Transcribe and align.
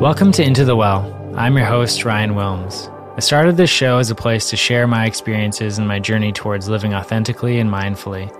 Welcome 0.00 0.32
to 0.32 0.42
Into 0.42 0.64
the 0.64 0.74
Well. 0.74 1.34
I'm 1.36 1.58
your 1.58 1.66
host, 1.66 2.06
Ryan 2.06 2.30
Wilms. 2.30 2.88
I 3.18 3.20
started 3.20 3.58
this 3.58 3.68
show 3.68 3.98
as 3.98 4.10
a 4.10 4.14
place 4.14 4.48
to 4.48 4.56
share 4.56 4.86
my 4.86 5.04
experiences 5.04 5.76
and 5.76 5.86
my 5.86 5.98
journey 5.98 6.32
towards 6.32 6.70
living 6.70 6.94
authentically 6.94 7.58
and 7.58 7.68
mindfully, 7.68 8.34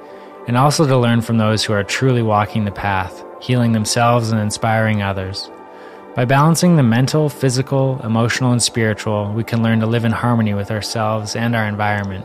and 0.49 0.57
also 0.57 0.87
to 0.87 0.97
learn 0.97 1.21
from 1.21 1.37
those 1.37 1.63
who 1.63 1.75
are 1.75 1.85
truly 1.85 2.23
walking 2.23 2.65
the 2.65 2.71
path, 2.71 3.23
healing 3.43 3.73
themselves 3.73 4.31
and 4.31 4.41
inspiring 4.41 5.03
others. 5.03 5.51
By 6.17 6.25
balancing 6.25 6.77
the 6.77 6.83
mental, 6.83 7.29
physical, 7.29 8.01
emotional, 8.03 8.53
and 8.53 8.63
spiritual, 8.63 9.31
we 9.35 9.45
can 9.45 9.63
learn 9.63 9.81
to 9.81 9.87
live 9.87 10.07
in 10.07 10.13
harmony 10.13 10.55
with 10.55 10.71
ourselves 10.71 11.37
and 11.37 11.55
our 11.55 11.67
environment. 11.67 12.25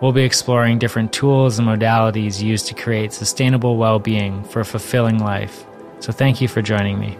We'll 0.00 0.10
be 0.10 0.24
exploring 0.24 0.80
different 0.80 1.12
tools 1.12 1.60
and 1.60 1.68
modalities 1.68 2.42
used 2.42 2.66
to 2.66 2.74
create 2.74 3.12
sustainable 3.12 3.76
well 3.76 4.00
being 4.00 4.42
for 4.42 4.58
a 4.58 4.64
fulfilling 4.64 5.20
life. 5.20 5.64
So, 6.00 6.10
thank 6.10 6.40
you 6.40 6.48
for 6.48 6.60
joining 6.60 6.98
me. 6.98 7.16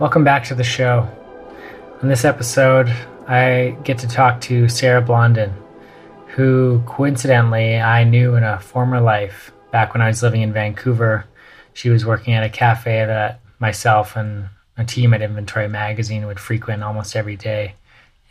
Welcome 0.00 0.22
back 0.22 0.44
to 0.44 0.54
the 0.54 0.62
show. 0.62 1.08
On 2.02 2.08
this 2.08 2.24
episode, 2.24 2.88
I 3.26 3.76
get 3.82 3.98
to 3.98 4.06
talk 4.06 4.40
to 4.42 4.68
Sarah 4.68 5.02
Blondin, 5.02 5.52
who 6.28 6.84
coincidentally 6.86 7.80
I 7.80 8.04
knew 8.04 8.36
in 8.36 8.44
a 8.44 8.60
former 8.60 9.00
life 9.00 9.50
back 9.72 9.94
when 9.94 10.00
I 10.00 10.06
was 10.06 10.22
living 10.22 10.42
in 10.42 10.52
Vancouver. 10.52 11.24
She 11.72 11.90
was 11.90 12.06
working 12.06 12.34
at 12.34 12.44
a 12.44 12.48
cafe 12.48 13.06
that 13.06 13.40
myself 13.58 14.14
and 14.14 14.50
a 14.76 14.84
team 14.84 15.12
at 15.14 15.20
Inventory 15.20 15.66
Magazine 15.66 16.28
would 16.28 16.38
frequent 16.38 16.84
almost 16.84 17.16
every 17.16 17.34
day. 17.34 17.74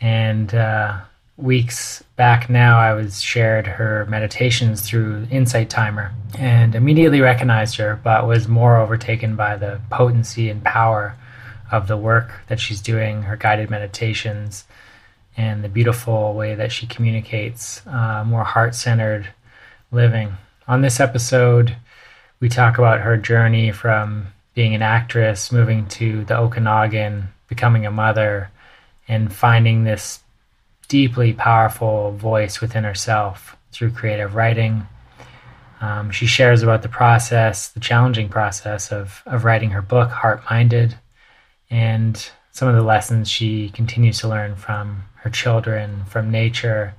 And 0.00 0.54
uh, 0.54 1.00
weeks 1.36 2.02
back 2.16 2.48
now, 2.48 2.78
I 2.78 2.94
was 2.94 3.20
shared 3.20 3.66
her 3.66 4.06
meditations 4.08 4.88
through 4.88 5.26
Insight 5.30 5.68
Timer 5.68 6.14
and 6.38 6.74
immediately 6.74 7.20
recognized 7.20 7.76
her, 7.76 8.00
but 8.02 8.26
was 8.26 8.48
more 8.48 8.78
overtaken 8.78 9.36
by 9.36 9.58
the 9.58 9.82
potency 9.90 10.48
and 10.48 10.64
power 10.64 11.14
of 11.70 11.88
the 11.88 11.96
work 11.96 12.30
that 12.48 12.60
she's 12.60 12.80
doing, 12.80 13.22
her 13.22 13.36
guided 13.36 13.70
meditations, 13.70 14.64
and 15.36 15.62
the 15.62 15.68
beautiful 15.68 16.34
way 16.34 16.54
that 16.54 16.72
she 16.72 16.86
communicates 16.86 17.86
uh, 17.86 18.24
more 18.26 18.44
heart 18.44 18.74
centered 18.74 19.28
living. 19.92 20.32
On 20.66 20.82
this 20.82 21.00
episode, 21.00 21.76
we 22.40 22.48
talk 22.48 22.78
about 22.78 23.00
her 23.00 23.16
journey 23.16 23.70
from 23.72 24.28
being 24.54 24.74
an 24.74 24.82
actress, 24.82 25.52
moving 25.52 25.86
to 25.86 26.24
the 26.24 26.36
Okanagan, 26.36 27.28
becoming 27.48 27.86
a 27.86 27.90
mother, 27.90 28.50
and 29.06 29.32
finding 29.32 29.84
this 29.84 30.20
deeply 30.88 31.32
powerful 31.32 32.12
voice 32.12 32.60
within 32.60 32.84
herself 32.84 33.56
through 33.72 33.92
creative 33.92 34.34
writing. 34.34 34.86
Um, 35.80 36.10
she 36.10 36.26
shares 36.26 36.62
about 36.62 36.82
the 36.82 36.88
process, 36.88 37.68
the 37.68 37.80
challenging 37.80 38.28
process 38.28 38.90
of, 38.90 39.22
of 39.26 39.44
writing 39.44 39.70
her 39.70 39.82
book, 39.82 40.10
Heart 40.10 40.42
Minded, 40.50 40.96
and 41.70 42.30
some 42.52 42.68
of 42.68 42.74
the 42.74 42.82
lessons 42.82 43.30
she 43.30 43.68
continues 43.70 44.18
to 44.20 44.28
learn 44.28 44.56
from 44.56 45.04
her 45.16 45.30
children, 45.30 46.04
from 46.06 46.30
nature, 46.30 46.94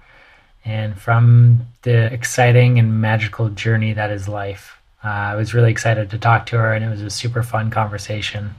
and 0.65 0.99
from 0.99 1.65
the 1.81 2.11
exciting 2.13 2.79
and 2.79 3.01
magical 3.01 3.49
journey 3.49 3.93
that 3.93 4.11
is 4.11 4.27
life. 4.27 4.77
Uh, 5.03 5.07
I 5.07 5.35
was 5.35 5.53
really 5.53 5.71
excited 5.71 6.09
to 6.09 6.17
talk 6.17 6.45
to 6.47 6.57
her, 6.57 6.73
and 6.73 6.83
it 6.83 6.89
was 6.89 7.01
a 7.01 7.09
super 7.09 7.43
fun 7.43 7.71
conversation. 7.71 8.55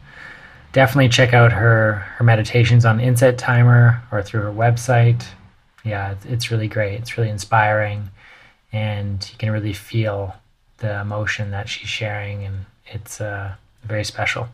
Definitely 0.72 1.10
check 1.10 1.34
out 1.34 1.52
her 1.52 1.94
her 2.16 2.24
meditations 2.24 2.84
on 2.84 3.00
Insight 3.00 3.38
Timer 3.38 4.02
or 4.10 4.22
through 4.22 4.42
her 4.42 4.52
website. 4.52 5.24
Yeah, 5.84 6.12
it's, 6.12 6.24
it's 6.24 6.50
really 6.50 6.68
great. 6.68 7.00
It's 7.00 7.16
really 7.16 7.30
inspiring, 7.30 8.10
and 8.72 9.26
you 9.30 9.38
can 9.38 9.50
really 9.50 9.72
feel 9.72 10.34
the 10.78 11.00
emotion 11.00 11.50
that 11.50 11.68
she's 11.68 11.88
sharing, 11.88 12.44
and 12.44 12.66
it's 12.86 13.20
uh, 13.20 13.54
very 13.84 14.04
special. 14.04 14.48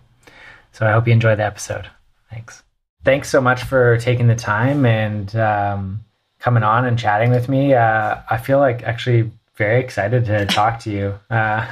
So 0.77 0.87
I 0.87 0.93
hope 0.93 1.07
you 1.07 1.15
enjoy 1.15 1.35
the 1.37 1.45
episode. 1.45 1.89
Thanks. 2.29 2.63
Thanks 3.03 3.31
so 3.31 3.41
much 3.41 3.63
for 3.63 3.97
taking 3.97 4.27
the 4.27 4.35
time 4.35 4.85
and 4.85 5.35
um, 5.35 6.05
coming 6.39 6.63
on 6.63 6.85
and 6.85 6.99
chatting 6.99 7.31
with 7.31 7.49
me. 7.49 7.73
Uh, 7.73 8.17
I 8.29 8.37
feel 8.37 8.59
like 8.59 8.83
actually 8.83 9.31
very 9.55 9.81
excited 9.81 10.27
to 10.27 10.45
talk 10.45 10.81
to 10.81 10.91
you. 10.91 11.19
Uh, 11.31 11.65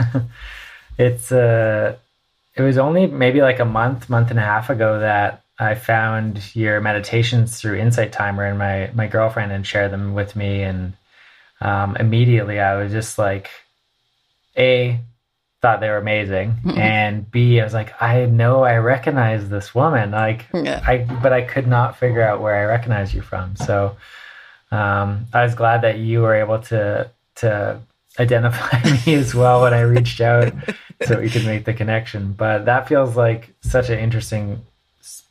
it's 0.96 1.32
uh, 1.32 1.96
it 2.54 2.62
was 2.62 2.78
only 2.78 3.06
maybe 3.06 3.42
like 3.42 3.58
a 3.58 3.64
month, 3.66 4.08
month 4.08 4.30
and 4.30 4.38
a 4.38 4.42
half 4.42 4.70
ago 4.70 5.00
that 5.00 5.42
I 5.58 5.74
found 5.74 6.54
your 6.54 6.80
meditations 6.80 7.60
through 7.60 7.76
Insight 7.78 8.12
Timer, 8.12 8.44
and 8.44 8.58
my 8.58 8.90
my 8.94 9.06
girlfriend 9.06 9.52
and 9.52 9.66
shared 9.66 9.90
them 9.90 10.14
with 10.14 10.36
me, 10.36 10.62
and 10.62 10.94
um, 11.60 11.96
immediately 11.96 12.58
I 12.60 12.76
was 12.76 12.92
just 12.92 13.18
like, 13.18 13.50
a 14.56 15.00
thought 15.64 15.80
they 15.80 15.88
were 15.88 15.96
amazing, 15.96 16.56
mm-hmm. 16.62 16.78
and 16.78 17.30
b 17.30 17.58
I 17.58 17.64
was 17.64 17.72
like, 17.72 17.94
I 18.02 18.26
know 18.26 18.64
I 18.64 18.76
recognize 18.76 19.48
this 19.48 19.74
woman, 19.74 20.10
like 20.10 20.44
yeah. 20.52 20.84
I, 20.86 20.98
but 21.22 21.32
I 21.32 21.40
could 21.40 21.66
not 21.66 21.96
figure 21.96 22.20
out 22.20 22.42
where 22.42 22.54
I 22.54 22.66
recognize 22.66 23.14
you 23.14 23.22
from. 23.22 23.56
So 23.56 23.96
um, 24.70 25.24
I 25.32 25.42
was 25.42 25.54
glad 25.54 25.80
that 25.80 25.96
you 25.98 26.20
were 26.20 26.34
able 26.34 26.58
to 26.64 27.10
to 27.36 27.80
identify 28.20 28.78
me 29.06 29.14
as 29.14 29.34
well 29.34 29.62
when 29.62 29.72
I 29.72 29.80
reached 29.80 30.20
out 30.20 30.52
so 31.06 31.18
we 31.18 31.30
could 31.30 31.46
make 31.46 31.64
the 31.64 31.72
connection. 31.72 32.32
But 32.32 32.66
that 32.66 32.86
feels 32.86 33.16
like 33.16 33.54
such 33.62 33.88
an 33.88 33.98
interesting 33.98 34.60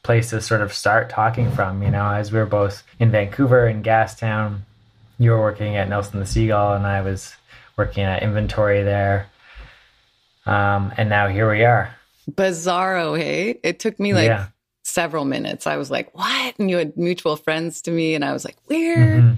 place 0.02 0.32
to 0.32 0.42
sort 0.42 0.62
of 0.62 0.74
start 0.74 1.12
talking 1.12 1.52
from, 1.52 1.84
you 1.84 1.92
know, 1.92 2.08
as 2.08 2.32
we 2.32 2.40
were 2.40 2.48
both 2.48 2.82
in 2.98 3.12
Vancouver 3.12 3.68
in 3.68 3.84
Gastown. 3.84 4.62
You 5.20 5.30
were 5.30 5.40
working 5.40 5.76
at 5.76 5.88
Nelson 5.90 6.20
the 6.20 6.26
Seagull 6.26 6.74
and 6.74 6.88
I 6.88 7.02
was 7.02 7.36
working 7.78 8.04
at 8.04 8.24
inventory 8.24 8.82
there. 8.82 9.30
Um, 10.46 10.94
and 10.98 11.10
now 11.10 11.28
here 11.28 11.50
we 11.50 11.64
are. 11.64 11.96
Bizarro, 12.30 13.18
hey? 13.18 13.60
It 13.64 13.80
took 13.80 14.00
me 14.00 14.14
like 14.14 14.28
yeah. 14.28 14.48
several 14.84 15.26
minutes. 15.26 15.68
I 15.68 15.78
was 15.78 15.92
like, 15.92 16.16
what? 16.16 16.56
And 16.60 16.70
you 16.70 16.78
had 16.78 16.98
mutual 16.98 17.36
friends 17.36 17.82
to 17.84 17.92
me, 17.92 18.16
and 18.16 18.24
I 18.24 18.34
was 18.34 18.46
like, 18.46 18.58
where? 18.66 19.22
Mm-hmm 19.22 19.34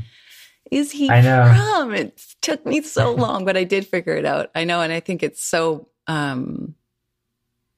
is 0.72 0.92
he 0.92 1.10
I 1.10 1.22
know. 1.22 1.54
from? 1.54 1.94
It 1.94 2.22
took 2.42 2.66
me 2.66 2.82
so 2.82 3.14
long, 3.14 3.46
but 3.46 3.58
I 3.58 3.64
did 3.64 3.88
figure 3.88 4.16
it 4.16 4.26
out. 4.26 4.50
I 4.56 4.64
know. 4.64 4.82
And 4.82 4.92
I 4.92 5.00
think 5.00 5.24
it's 5.24 5.44
so, 5.44 5.90
um, 6.08 6.76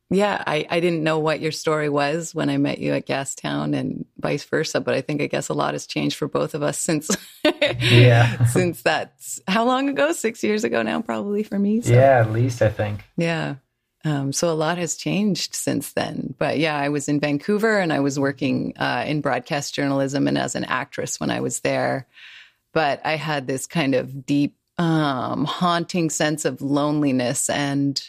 yeah, 0.09 0.41
I, 0.45 0.65
I 0.69 0.79
didn't 0.79 1.03
know 1.03 1.19
what 1.19 1.41
your 1.41 1.51
story 1.51 1.89
was 1.89 2.33
when 2.33 2.49
I 2.49 2.57
met 2.57 2.79
you 2.79 2.93
at 2.93 3.05
Gastown 3.05 3.75
and 3.75 4.05
vice 4.19 4.43
versa, 4.43 4.79
but 4.79 4.93
I 4.93 5.01
think 5.01 5.21
I 5.21 5.27
guess 5.27 5.49
a 5.49 5.53
lot 5.53 5.73
has 5.73 5.85
changed 5.85 6.17
for 6.17 6.27
both 6.27 6.53
of 6.53 6.63
us 6.63 6.79
since 6.79 7.09
yeah 7.81 8.45
since 8.45 8.81
that's 8.81 9.41
how 9.47 9.65
long 9.65 9.89
ago? 9.89 10.11
Six 10.11 10.43
years 10.43 10.63
ago 10.63 10.81
now, 10.81 11.01
probably 11.01 11.43
for 11.43 11.59
me. 11.59 11.81
So. 11.81 11.93
Yeah, 11.93 12.21
at 12.21 12.31
least 12.31 12.61
I 12.61 12.69
think. 12.69 13.03
Yeah. 13.17 13.55
Um, 14.05 14.31
so 14.31 14.49
a 14.49 14.55
lot 14.55 14.77
has 14.77 14.95
changed 14.95 15.55
since 15.55 15.91
then. 15.91 16.35
But 16.37 16.59
yeah, 16.59 16.77
I 16.77 16.89
was 16.89 17.09
in 17.09 17.19
Vancouver 17.19 17.79
and 17.79 17.91
I 17.91 17.99
was 17.99 18.17
working 18.17 18.73
uh, 18.77 19.03
in 19.05 19.21
broadcast 19.21 19.73
journalism 19.73 20.27
and 20.27 20.37
as 20.37 20.55
an 20.55 20.63
actress 20.63 21.19
when 21.19 21.31
I 21.31 21.41
was 21.41 21.59
there 21.61 22.07
but 22.77 23.01
I 23.03 23.15
had 23.15 23.47
this 23.47 23.65
kind 23.65 23.95
of 23.95 24.23
deep, 24.23 24.55
um, 24.77 25.45
haunting 25.45 26.11
sense 26.11 26.45
of 26.45 26.61
loneliness 26.61 27.49
and 27.49 27.99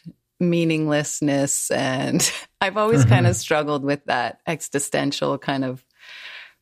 meaninglessness. 0.40 1.70
And 1.70 2.30
I've 2.60 2.76
always 2.76 3.00
mm-hmm. 3.00 3.10
kind 3.10 3.26
of 3.26 3.36
struggled 3.36 3.84
with 3.84 4.04
that 4.06 4.40
existential 4.46 5.38
kind 5.38 5.64
of 5.64 5.84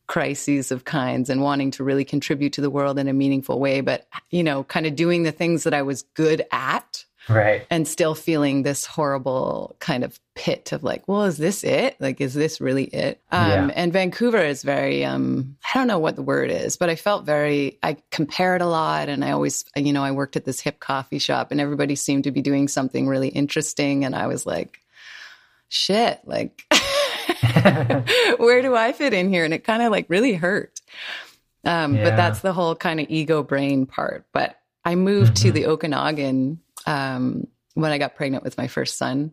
crises 0.07 0.71
of 0.71 0.85
kinds 0.85 1.29
and 1.29 1.41
wanting 1.41 1.71
to 1.71 1.83
really 1.83 2.05
contribute 2.05 2.53
to 2.53 2.61
the 2.61 2.69
world 2.69 2.97
in 2.97 3.07
a 3.07 3.13
meaningful 3.13 3.59
way. 3.59 3.81
But, 3.81 4.07
you 4.29 4.43
know, 4.43 4.63
kind 4.63 4.85
of 4.85 4.95
doing 4.95 5.23
the 5.23 5.31
things 5.31 5.63
that 5.63 5.73
I 5.73 5.81
was 5.81 6.03
good 6.13 6.45
at 6.51 7.05
right 7.29 7.67
and 7.69 7.87
still 7.87 8.15
feeling 8.15 8.63
this 8.63 8.85
horrible 8.85 9.75
kind 9.79 10.05
of 10.05 10.17
pit 10.37 10.71
of 10.71 10.83
like 10.83 11.07
well 11.07 11.23
is 11.23 11.37
this 11.37 11.63
it 11.63 11.99
like 11.99 12.21
is 12.21 12.35
this 12.35 12.61
really 12.61 12.83
it 12.83 13.19
um 13.31 13.49
yeah. 13.49 13.69
and 13.73 13.91
vancouver 13.91 14.37
is 14.37 14.61
very 14.61 15.03
um 15.03 15.57
i 15.65 15.77
don't 15.77 15.87
know 15.87 15.97
what 15.97 16.15
the 16.15 16.21
word 16.21 16.51
is 16.51 16.77
but 16.77 16.89
i 16.89 16.95
felt 16.95 17.25
very 17.25 17.79
i 17.81 17.97
compared 18.11 18.61
a 18.61 18.67
lot 18.67 19.09
and 19.09 19.25
i 19.25 19.31
always 19.31 19.65
you 19.75 19.91
know 19.91 20.03
i 20.03 20.11
worked 20.11 20.35
at 20.35 20.45
this 20.45 20.59
hip 20.59 20.79
coffee 20.79 21.17
shop 21.17 21.49
and 21.49 21.59
everybody 21.59 21.95
seemed 21.95 22.23
to 22.23 22.31
be 22.31 22.43
doing 22.43 22.67
something 22.67 23.07
really 23.07 23.29
interesting 23.29 24.05
and 24.05 24.15
i 24.15 24.27
was 24.27 24.45
like 24.45 24.79
shit 25.69 26.21
like 26.25 26.63
where 28.37 28.61
do 28.61 28.75
i 28.75 28.93
fit 28.93 29.13
in 29.13 29.29
here 29.29 29.43
and 29.43 29.55
it 29.55 29.63
kind 29.63 29.81
of 29.81 29.91
like 29.91 30.05
really 30.07 30.35
hurt 30.35 30.79
um 31.65 31.95
yeah. 31.95 32.03
but 32.03 32.15
that's 32.15 32.41
the 32.41 32.53
whole 32.53 32.75
kind 32.75 32.99
of 32.99 33.07
ego 33.09 33.41
brain 33.41 33.87
part 33.87 34.23
but 34.33 34.59
i 34.85 34.93
moved 34.93 35.33
mm-hmm. 35.33 35.47
to 35.47 35.51
the 35.51 35.65
okanagan 35.65 36.59
um, 36.85 37.47
when 37.77 37.91
I 37.91 37.99
got 37.99 38.15
pregnant 38.15 38.43
with 38.43 38.57
my 38.57 38.67
first 38.67 38.97
son. 38.97 39.31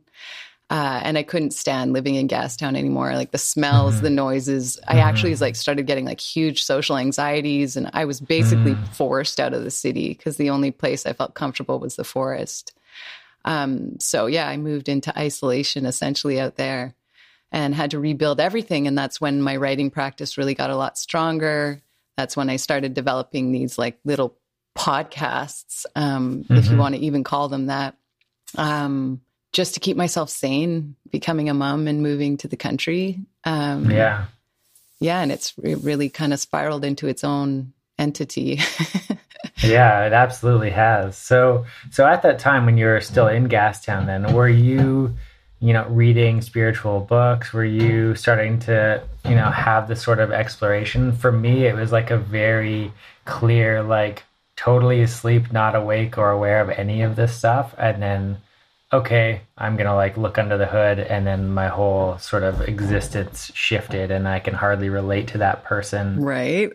Uh, 0.74 1.00
and 1.04 1.16
I 1.16 1.22
couldn't 1.22 1.52
stand 1.52 1.92
living 1.92 2.16
in 2.16 2.26
Gastown 2.26 2.76
anymore. 2.76 3.14
Like 3.14 3.30
the 3.30 3.38
smells, 3.38 3.94
mm-hmm. 3.94 4.02
the 4.02 4.10
noises. 4.10 4.76
I 4.88 4.94
mm-hmm. 4.94 5.08
actually 5.08 5.36
like 5.36 5.54
started 5.54 5.86
getting 5.86 6.04
like 6.04 6.18
huge 6.18 6.64
social 6.64 6.96
anxieties, 6.96 7.76
and 7.76 7.88
I 7.92 8.06
was 8.06 8.20
basically 8.20 8.72
mm-hmm. 8.72 8.92
forced 8.92 9.38
out 9.38 9.54
of 9.54 9.62
the 9.62 9.70
city 9.70 10.08
because 10.08 10.36
the 10.36 10.50
only 10.50 10.72
place 10.72 11.06
I 11.06 11.12
felt 11.12 11.34
comfortable 11.34 11.78
was 11.78 11.94
the 11.94 12.02
forest. 12.02 12.76
Um, 13.44 14.00
so 14.00 14.26
yeah, 14.26 14.48
I 14.48 14.56
moved 14.56 14.88
into 14.88 15.16
isolation 15.16 15.86
essentially 15.86 16.40
out 16.40 16.56
there, 16.56 16.96
and 17.52 17.72
had 17.72 17.92
to 17.92 18.00
rebuild 18.00 18.40
everything. 18.40 18.88
And 18.88 18.98
that's 18.98 19.20
when 19.20 19.40
my 19.40 19.54
writing 19.54 19.92
practice 19.92 20.36
really 20.36 20.56
got 20.56 20.70
a 20.70 20.76
lot 20.76 20.98
stronger. 20.98 21.82
That's 22.16 22.36
when 22.36 22.50
I 22.50 22.56
started 22.56 22.94
developing 22.94 23.52
these 23.52 23.78
like 23.78 24.00
little 24.04 24.34
podcasts, 24.76 25.86
um, 25.94 26.40
if 26.50 26.64
you 26.64 26.70
mm-hmm. 26.72 26.78
want 26.78 26.94
to 26.96 27.00
even 27.00 27.22
call 27.22 27.48
them 27.48 27.66
that, 27.66 27.94
um, 28.56 29.20
just 29.54 29.72
to 29.74 29.80
keep 29.80 29.96
myself 29.96 30.28
sane, 30.28 30.96
becoming 31.10 31.48
a 31.48 31.54
mom 31.54 31.86
and 31.86 32.02
moving 32.02 32.36
to 32.36 32.48
the 32.48 32.56
country. 32.56 33.20
Um, 33.44 33.90
yeah. 33.90 34.26
Yeah. 34.98 35.20
And 35.20 35.30
it's 35.30 35.54
it 35.62 35.78
really 35.82 36.10
kind 36.10 36.32
of 36.32 36.40
spiraled 36.40 36.84
into 36.84 37.06
its 37.06 37.22
own 37.22 37.72
entity. 37.96 38.58
yeah, 39.62 40.06
it 40.06 40.12
absolutely 40.12 40.70
has. 40.70 41.16
So, 41.16 41.66
so 41.90 42.04
at 42.04 42.22
that 42.22 42.40
time 42.40 42.66
when 42.66 42.76
you 42.76 42.86
were 42.86 43.00
still 43.00 43.28
in 43.28 43.48
Gastown, 43.48 44.06
then 44.06 44.34
were 44.34 44.48
you, 44.48 45.14
you 45.60 45.72
know, 45.72 45.86
reading 45.86 46.42
spiritual 46.42 47.00
books? 47.00 47.52
Were 47.52 47.64
you 47.64 48.16
starting 48.16 48.58
to, 48.60 49.04
you 49.24 49.36
know, 49.36 49.50
have 49.50 49.86
this 49.86 50.02
sort 50.02 50.18
of 50.18 50.32
exploration? 50.32 51.12
For 51.12 51.30
me, 51.30 51.66
it 51.66 51.76
was 51.76 51.92
like 51.92 52.10
a 52.10 52.18
very 52.18 52.92
clear, 53.24 53.84
like 53.84 54.24
totally 54.56 55.00
asleep, 55.00 55.52
not 55.52 55.76
awake 55.76 56.18
or 56.18 56.30
aware 56.30 56.60
of 56.60 56.70
any 56.70 57.02
of 57.02 57.14
this 57.14 57.36
stuff, 57.36 57.72
and 57.78 58.02
then 58.02 58.38
okay, 58.94 59.42
I'm 59.58 59.76
gonna 59.76 59.94
like 59.94 60.16
look 60.16 60.38
under 60.38 60.56
the 60.56 60.66
hood, 60.66 60.98
and 60.98 61.26
then 61.26 61.52
my 61.52 61.68
whole 61.68 62.18
sort 62.18 62.42
of 62.42 62.60
existence 62.62 63.50
shifted, 63.54 64.10
and 64.10 64.28
I 64.28 64.38
can 64.38 64.54
hardly 64.54 64.88
relate 64.88 65.28
to 65.28 65.38
that 65.38 65.64
person. 65.64 66.22
Right. 66.22 66.72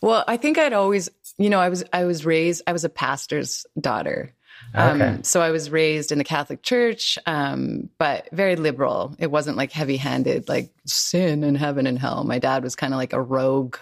Well, 0.00 0.24
I 0.28 0.36
think 0.36 0.58
I'd 0.58 0.72
always, 0.72 1.08
you 1.38 1.50
know, 1.50 1.60
I 1.60 1.68
was 1.68 1.84
I 1.92 2.04
was 2.04 2.24
raised, 2.24 2.62
I 2.66 2.72
was 2.72 2.84
a 2.84 2.88
pastor's 2.88 3.66
daughter. 3.80 4.32
Um, 4.74 5.02
okay. 5.02 5.22
so 5.22 5.42
I 5.42 5.50
was 5.50 5.70
raised 5.70 6.12
in 6.12 6.18
the 6.18 6.24
Catholic 6.24 6.62
Church, 6.62 7.18
um, 7.26 7.90
but 7.98 8.28
very 8.32 8.56
liberal. 8.56 9.14
It 9.18 9.30
wasn't 9.30 9.56
like 9.56 9.72
heavy 9.72 9.96
handed, 9.96 10.48
like 10.48 10.70
sin 10.86 11.44
and 11.44 11.58
heaven 11.58 11.86
and 11.86 11.98
hell. 11.98 12.24
My 12.24 12.38
dad 12.38 12.62
was 12.62 12.76
kind 12.76 12.94
of 12.94 12.98
like 12.98 13.12
a 13.12 13.20
rogue 13.20 13.76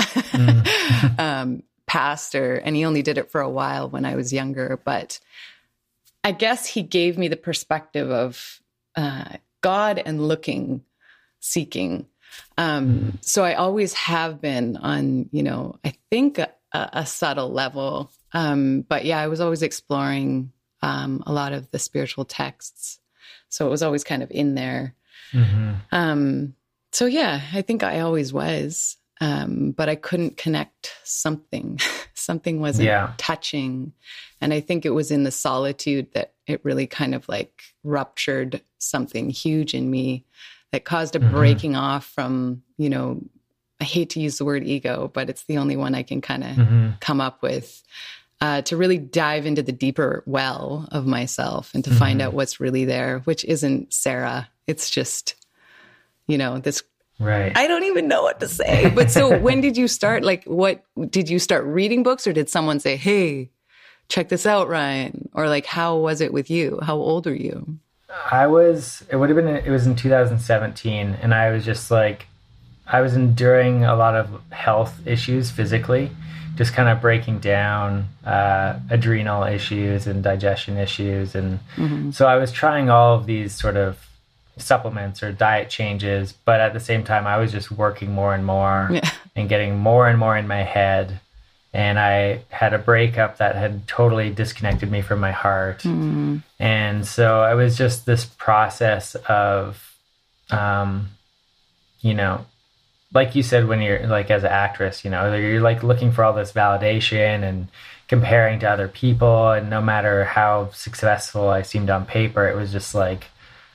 mm. 0.00 1.18
um, 1.18 1.62
pastor, 1.86 2.56
and 2.56 2.74
he 2.74 2.84
only 2.84 3.02
did 3.02 3.16
it 3.16 3.30
for 3.30 3.40
a 3.40 3.48
while 3.48 3.88
when 3.88 4.04
I 4.04 4.16
was 4.16 4.32
younger. 4.32 4.80
But 4.84 5.20
I 6.24 6.32
guess 6.32 6.66
he 6.66 6.82
gave 6.82 7.18
me 7.18 7.28
the 7.28 7.36
perspective 7.36 8.10
of 8.10 8.60
uh, 8.96 9.36
God 9.60 10.02
and 10.04 10.26
looking, 10.26 10.82
seeking. 11.40 12.06
Um. 12.58 13.18
So 13.20 13.44
I 13.44 13.54
always 13.54 13.92
have 13.94 14.40
been 14.40 14.76
on, 14.76 15.28
you 15.30 15.42
know, 15.44 15.78
I 15.84 15.94
think 16.10 16.38
a, 16.38 16.50
a 16.72 17.06
subtle 17.06 17.52
level. 17.52 18.10
Um, 18.32 18.84
but 18.88 19.04
yeah, 19.04 19.20
I 19.20 19.28
was 19.28 19.40
always 19.40 19.62
exploring 19.62 20.52
um, 20.82 21.22
a 21.26 21.32
lot 21.32 21.52
of 21.52 21.70
the 21.70 21.78
spiritual 21.78 22.24
texts. 22.24 22.98
So 23.48 23.66
it 23.66 23.70
was 23.70 23.82
always 23.82 24.04
kind 24.04 24.22
of 24.22 24.30
in 24.30 24.54
there. 24.54 24.94
Mm-hmm. 25.32 25.72
Um, 25.92 26.54
so 26.92 27.06
yeah, 27.06 27.40
I 27.52 27.62
think 27.62 27.82
I 27.82 28.00
always 28.00 28.32
was. 28.32 28.96
Um, 29.20 29.70
but 29.70 29.88
I 29.88 29.94
couldn't 29.94 30.36
connect 30.36 30.92
something. 31.04 31.80
something 32.14 32.60
wasn't 32.60 32.86
yeah. 32.86 33.12
touching. 33.16 33.92
And 34.40 34.52
I 34.52 34.60
think 34.60 34.84
it 34.84 34.90
was 34.90 35.10
in 35.10 35.22
the 35.24 35.30
solitude 35.30 36.12
that 36.14 36.34
it 36.46 36.64
really 36.64 36.86
kind 36.86 37.14
of 37.14 37.28
like 37.28 37.62
ruptured 37.82 38.60
something 38.78 39.30
huge 39.30 39.74
in 39.74 39.90
me 39.90 40.24
that 40.72 40.84
caused 40.84 41.14
a 41.14 41.20
mm-hmm. 41.20 41.30
breaking 41.30 41.76
off 41.76 42.04
from, 42.04 42.62
you 42.76 42.90
know, 42.90 43.22
I 43.80 43.84
hate 43.84 44.10
to 44.10 44.20
use 44.20 44.38
the 44.38 44.44
word 44.44 44.64
ego, 44.64 45.10
but 45.12 45.30
it's 45.30 45.44
the 45.44 45.58
only 45.58 45.76
one 45.76 45.94
I 45.94 46.02
can 46.02 46.20
kind 46.20 46.44
of 46.44 46.50
mm-hmm. 46.50 46.90
come 47.00 47.20
up 47.20 47.42
with. 47.42 47.82
Uh, 48.40 48.60
to 48.62 48.76
really 48.76 48.98
dive 48.98 49.46
into 49.46 49.62
the 49.62 49.72
deeper 49.72 50.22
well 50.26 50.86
of 50.90 51.06
myself 51.06 51.72
and 51.72 51.84
to 51.84 51.90
mm-hmm. 51.90 51.98
find 51.98 52.20
out 52.20 52.34
what's 52.34 52.60
really 52.60 52.84
there, 52.84 53.20
which 53.20 53.44
isn't 53.44 53.94
Sarah. 53.94 54.48
It's 54.66 54.90
just, 54.90 55.36
you 56.26 56.36
know, 56.36 56.58
this 56.58 56.82
Right. 57.18 57.56
I 57.56 57.66
don't 57.66 57.84
even 57.84 58.08
know 58.08 58.22
what 58.22 58.40
to 58.40 58.48
say. 58.48 58.90
But 58.94 59.10
so 59.10 59.38
when 59.38 59.60
did 59.60 59.76
you 59.76 59.88
start? 59.88 60.24
Like, 60.24 60.44
what 60.44 60.84
did 61.10 61.28
you 61.28 61.38
start 61.38 61.64
reading 61.64 62.02
books 62.02 62.26
or 62.26 62.32
did 62.32 62.48
someone 62.48 62.80
say, 62.80 62.96
hey, 62.96 63.50
check 64.08 64.28
this 64.28 64.46
out, 64.46 64.68
Ryan? 64.68 65.28
Or 65.32 65.48
like, 65.48 65.66
how 65.66 65.96
was 65.96 66.20
it 66.20 66.32
with 66.32 66.50
you? 66.50 66.80
How 66.82 66.96
old 66.96 67.26
are 67.26 67.34
you? 67.34 67.78
I 68.30 68.46
was, 68.46 69.04
it 69.10 69.16
would 69.16 69.28
have 69.30 69.36
been, 69.36 69.48
it 69.48 69.70
was 69.70 69.86
in 69.86 69.96
2017. 69.96 71.18
And 71.20 71.34
I 71.34 71.50
was 71.50 71.64
just 71.64 71.90
like, 71.90 72.26
I 72.86 73.00
was 73.00 73.14
enduring 73.14 73.84
a 73.84 73.96
lot 73.96 74.14
of 74.14 74.28
health 74.50 75.06
issues 75.06 75.50
physically, 75.50 76.10
just 76.56 76.74
kind 76.74 76.88
of 76.88 77.00
breaking 77.00 77.38
down 77.38 78.08
uh, 78.24 78.78
adrenal 78.90 79.44
issues 79.44 80.06
and 80.06 80.22
digestion 80.22 80.76
issues. 80.76 81.34
And 81.34 81.60
mm-hmm. 81.76 82.10
so 82.10 82.26
I 82.26 82.36
was 82.36 82.52
trying 82.52 82.90
all 82.90 83.16
of 83.16 83.26
these 83.26 83.54
sort 83.54 83.76
of 83.76 83.98
supplements 84.56 85.22
or 85.22 85.32
diet 85.32 85.68
changes, 85.68 86.32
but 86.44 86.60
at 86.60 86.72
the 86.72 86.80
same 86.80 87.04
time, 87.04 87.26
I 87.26 87.38
was 87.38 87.52
just 87.52 87.70
working 87.70 88.12
more 88.12 88.34
and 88.34 88.44
more 88.44 88.88
yeah. 88.90 89.10
and 89.34 89.48
getting 89.48 89.78
more 89.78 90.08
and 90.08 90.18
more 90.18 90.36
in 90.36 90.46
my 90.46 90.62
head. 90.62 91.20
And 91.72 91.98
I 91.98 92.42
had 92.50 92.72
a 92.72 92.78
breakup 92.78 93.38
that 93.38 93.56
had 93.56 93.88
totally 93.88 94.30
disconnected 94.30 94.90
me 94.90 95.02
from 95.02 95.18
my 95.18 95.32
heart. 95.32 95.80
Mm. 95.82 96.42
And 96.60 97.04
so 97.04 97.44
it 97.44 97.54
was 97.54 97.76
just 97.76 98.06
this 98.06 98.24
process 98.24 99.16
of, 99.28 99.96
um, 100.50 101.08
you 102.00 102.14
know, 102.14 102.46
like 103.12 103.34
you 103.34 103.42
said, 103.42 103.66
when 103.66 103.82
you're 103.82 104.06
like 104.06 104.30
as 104.30 104.44
an 104.44 104.50
actress, 104.50 105.04
you 105.04 105.10
know, 105.10 105.34
you're 105.34 105.60
like 105.60 105.82
looking 105.82 106.12
for 106.12 106.22
all 106.22 106.32
this 106.32 106.52
validation 106.52 107.42
and 107.42 107.68
comparing 108.06 108.60
to 108.60 108.70
other 108.70 108.86
people. 108.86 109.50
And 109.50 109.68
no 109.68 109.80
matter 109.80 110.24
how 110.24 110.70
successful 110.70 111.48
I 111.48 111.62
seemed 111.62 111.90
on 111.90 112.06
paper, 112.06 112.46
it 112.46 112.56
was 112.56 112.70
just 112.70 112.94
like, 112.94 113.26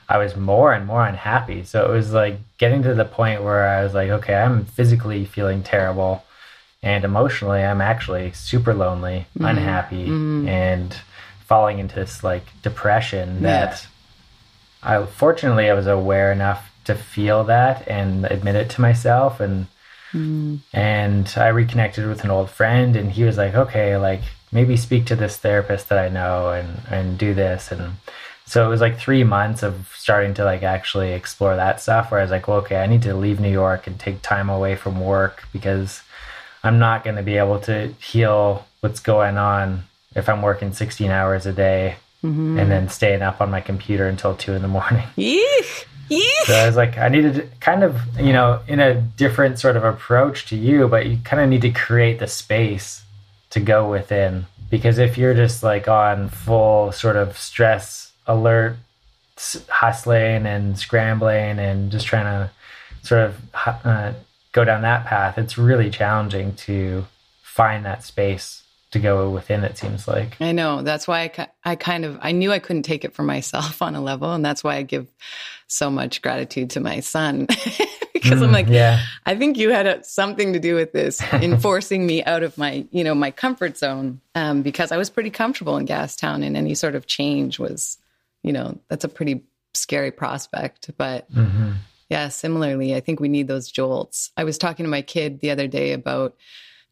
I 0.10 0.18
was 0.18 0.36
more 0.36 0.74
and 0.74 0.88
more 0.88 1.06
unhappy. 1.06 1.64
So 1.64 1.86
it 1.86 1.94
was 1.96 2.12
like 2.12 2.40
getting 2.58 2.82
to 2.84 2.96
the 2.96 3.06
point 3.06 3.44
where 3.44 3.68
I 3.68 3.84
was 3.84 3.94
like, 3.94 4.10
okay, 4.10 4.34
I'm 4.34 4.66
physically 4.66 5.24
feeling 5.24 5.62
terrible 5.62 6.26
and 6.82 7.04
emotionally 7.04 7.62
I'm 7.62 7.80
actually 7.80 8.32
super 8.32 8.74
lonely, 8.74 9.28
mm-hmm. 9.36 9.46
unhappy 9.46 10.08
mm-hmm. 10.08 10.48
and 10.48 10.96
falling 11.46 11.78
into 11.78 11.96
this 11.96 12.24
like 12.24 12.44
depression 12.64 13.44
that 13.44 13.88
I 14.82 15.06
fortunately 15.06 15.70
I 15.70 15.74
was 15.74 15.88
aware 15.88 16.32
enough 16.32 16.72
to 16.86 16.96
feel 16.96 17.44
that 17.46 17.88
and 17.88 18.26
admit 18.26 18.56
it 18.56 18.70
to 18.72 18.82
myself 18.82 19.40
and 19.40 19.68
mm. 20.12 20.60
and 20.74 21.32
I 21.36 21.48
reconnected 21.50 22.08
with 22.08 22.24
an 22.24 22.32
old 22.32 22.50
friend 22.50 22.96
and 22.96 23.12
he 23.12 23.24
was 23.24 23.38
like, 23.38 23.56
"Okay, 23.56 23.98
like 23.98 24.22
maybe 24.52 24.78
speak 24.78 25.06
to 25.08 25.16
this 25.16 25.38
therapist 25.38 25.90
that 25.90 26.00
I 26.00 26.10
know 26.10 26.50
and 26.50 26.82
and 26.90 27.18
do 27.18 27.34
this." 27.34 27.72
And 27.72 27.94
so 28.50 28.66
it 28.66 28.68
was 28.68 28.82
like 28.82 28.98
three 28.98 29.24
months 29.24 29.62
of 29.62 29.88
starting 29.96 30.34
to 30.34 30.44
like 30.44 30.64
actually 30.64 31.12
explore 31.12 31.56
that 31.56 31.80
stuff 31.80 32.10
where 32.10 32.20
I 32.20 32.24
was 32.24 32.32
like, 32.32 32.48
well, 32.48 32.58
okay, 32.58 32.78
I 32.78 32.88
need 32.88 33.04
to 33.04 33.14
leave 33.14 33.40
New 33.40 33.52
York 33.52 33.86
and 33.86 34.00
take 34.00 34.24
time 34.24 34.50
away 34.50 34.76
from 34.76 35.00
work 35.00 35.44
because 35.54 36.02
I'm 36.64 36.80
not 36.80 37.04
going 37.04 37.18
to 37.18 37.22
be 37.22 37.38
able 37.38 37.60
to 37.62 37.90
heal 38.02 38.66
what's 38.80 39.02
going 39.02 39.38
on 39.38 39.84
if 40.16 40.28
I'm 40.28 40.42
working 40.42 40.74
16 40.74 41.12
hours 41.12 41.46
a 41.46 41.54
day 41.54 41.98
mm-hmm. 42.24 42.58
and 42.58 42.72
then 42.72 42.90
staying 42.90 43.22
up 43.22 43.40
on 43.40 43.52
my 43.52 43.62
computer 43.62 44.08
until 44.08 44.36
two 44.36 44.54
in 44.54 44.64
the 44.64 44.68
morning. 44.68 45.06
Eek. 45.16 45.88
Eek. 46.10 46.46
So 46.46 46.56
I 46.56 46.66
was 46.66 46.76
like, 46.76 46.98
I 46.98 47.08
needed 47.08 47.52
kind 47.60 47.84
of, 47.84 48.02
you 48.20 48.34
know, 48.34 48.62
in 48.68 48.80
a 48.80 48.96
different 49.00 49.60
sort 49.60 49.78
of 49.78 49.84
approach 49.84 50.48
to 50.48 50.56
you, 50.56 50.88
but 50.88 51.06
you 51.06 51.20
kind 51.24 51.40
of 51.40 51.50
need 51.50 51.62
to 51.62 51.70
create 51.72 52.18
the 52.18 52.26
space 52.26 53.04
to 53.52 53.60
go 53.60 53.88
within 53.88 54.48
because 54.72 54.98
if 54.98 55.20
you're 55.20 55.36
just 55.36 55.62
like 55.62 55.88
on 55.88 56.30
full 56.30 56.92
sort 56.92 57.16
of 57.16 57.38
stress 57.38 58.09
alert, 58.30 58.78
hustling 59.68 60.46
and 60.46 60.78
scrambling 60.78 61.60
and 61.60 61.92
just 61.92 62.08
trying 62.08 62.26
to 62.26 62.52
sort 63.04 63.22
of 63.22 63.38
uh, 63.86 64.14
go 64.52 64.64
down 64.64 64.82
that 64.84 65.06
path, 65.06 65.38
it's 65.38 65.58
really 65.58 65.90
challenging 65.90 66.56
to 66.56 67.06
find 67.42 67.86
that 67.86 68.04
space 68.04 68.64
to 68.92 69.00
go 69.00 69.30
within 69.30 69.64
it 69.64 69.78
seems 69.78 70.08
like. 70.08 70.40
I 70.42 70.52
know. 70.52 70.82
That's 70.82 71.08
why 71.08 71.32
I, 71.38 71.48
I 71.64 71.76
kind 71.76 72.06
of 72.06 72.18
i 72.22 72.32
knew 72.32 72.52
i 72.52 72.60
couldn't 72.60 72.84
take 72.84 73.06
it 73.06 73.14
for 73.14 73.24
myself 73.24 73.82
on 73.88 73.96
a 73.96 74.02
level 74.02 74.34
and 74.34 74.44
that's 74.44 74.64
why 74.64 74.76
i 74.76 74.84
give 74.84 75.08
so 75.68 75.92
much 75.92 76.22
gratitude 76.22 76.72
to 76.72 76.80
my 76.80 77.00
son. 77.00 77.48
Because 78.12 78.40
mm, 78.40 78.46
i'm 78.46 78.52
like 78.52 78.68
yeah. 78.68 79.02
I 79.26 79.36
think 79.36 79.58
you 79.58 79.70
had 79.70 79.88
a, 79.88 80.04
something 80.04 80.52
to 80.52 80.60
do 80.60 80.76
with 80.76 80.92
this 80.92 81.22
in 81.34 81.58
forcing 81.58 82.06
me 82.06 82.22
out 82.26 82.44
of 82.44 82.58
my 82.58 82.86
you 82.92 83.02
know 83.02 83.16
my 83.16 83.32
comfort 83.32 83.78
zone. 83.78 84.20
Um, 84.36 84.62
because 84.62 84.92
i 84.92 84.98
was 84.98 85.10
pretty 85.10 85.30
comfortable 85.30 85.78
in 85.78 85.88
gastown 85.88 86.46
and 86.46 86.58
any 86.58 86.76
sort 86.76 86.96
of 86.96 87.08
change 87.08 87.60
was 87.60 87.98
you 88.44 88.54
know, 88.54 88.80
that's 88.90 89.04
a 89.04 89.10
pretty 89.10 89.46
scary 89.74 90.12
prospect. 90.12 90.92
But 90.98 91.32
mm-hmm. 91.32 91.74
yeah, 92.10 92.30
similarly, 92.30 92.96
I 92.96 93.00
think 93.00 93.20
we 93.20 93.30
need 93.30 93.48
those 93.48 93.72
jolts. 93.72 94.32
I 94.38 94.44
was 94.44 94.58
talking 94.58 94.86
to 94.86 94.90
my 94.90 95.02
kid 95.02 95.40
the 95.40 95.52
other 95.52 95.68
day 95.68 95.94
about 95.94 96.36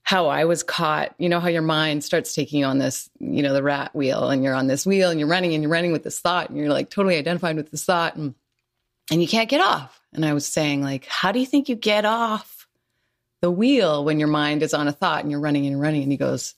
how 0.03 0.27
I 0.27 0.45
was 0.45 0.63
caught, 0.63 1.13
you 1.17 1.27
know, 1.27 1.41
how 1.41 1.49
your 1.49 1.61
mind 1.61 2.01
starts 2.01 2.33
taking 2.33 2.63
on 2.63 2.77
this, 2.77 3.09
you 3.19 3.43
know, 3.43 3.53
the 3.53 3.61
rat 3.61 3.93
wheel 3.93 4.29
and 4.29 4.41
you're 4.41 4.53
on 4.53 4.67
this 4.67 4.85
wheel 4.85 5.09
and 5.09 5.19
you're 5.19 5.27
running 5.27 5.53
and 5.53 5.61
you're 5.61 5.71
running 5.71 5.91
with 5.91 6.03
this 6.03 6.21
thought 6.21 6.49
and 6.49 6.57
you're 6.57 6.69
like 6.69 6.89
totally 6.89 7.17
identified 7.17 7.57
with 7.57 7.71
this 7.71 7.83
thought 7.83 8.15
and 8.15 8.33
and 9.11 9.21
you 9.21 9.27
can't 9.27 9.49
get 9.49 9.61
off. 9.61 10.01
And 10.13 10.25
I 10.25 10.33
was 10.33 10.45
saying 10.45 10.81
like, 10.81 11.05
how 11.05 11.31
do 11.31 11.39
you 11.39 11.45
think 11.45 11.69
you 11.69 11.75
get 11.75 12.05
off 12.05 12.67
the 13.41 13.51
wheel 13.51 14.03
when 14.03 14.19
your 14.19 14.29
mind 14.29 14.63
is 14.63 14.73
on 14.73 14.87
a 14.87 14.93
thought 14.93 15.23
and 15.23 15.31
you're 15.31 15.41
running 15.41 15.65
and 15.65 15.79
running? 15.79 16.03
And 16.03 16.11
he 16.11 16.17
goes, 16.17 16.55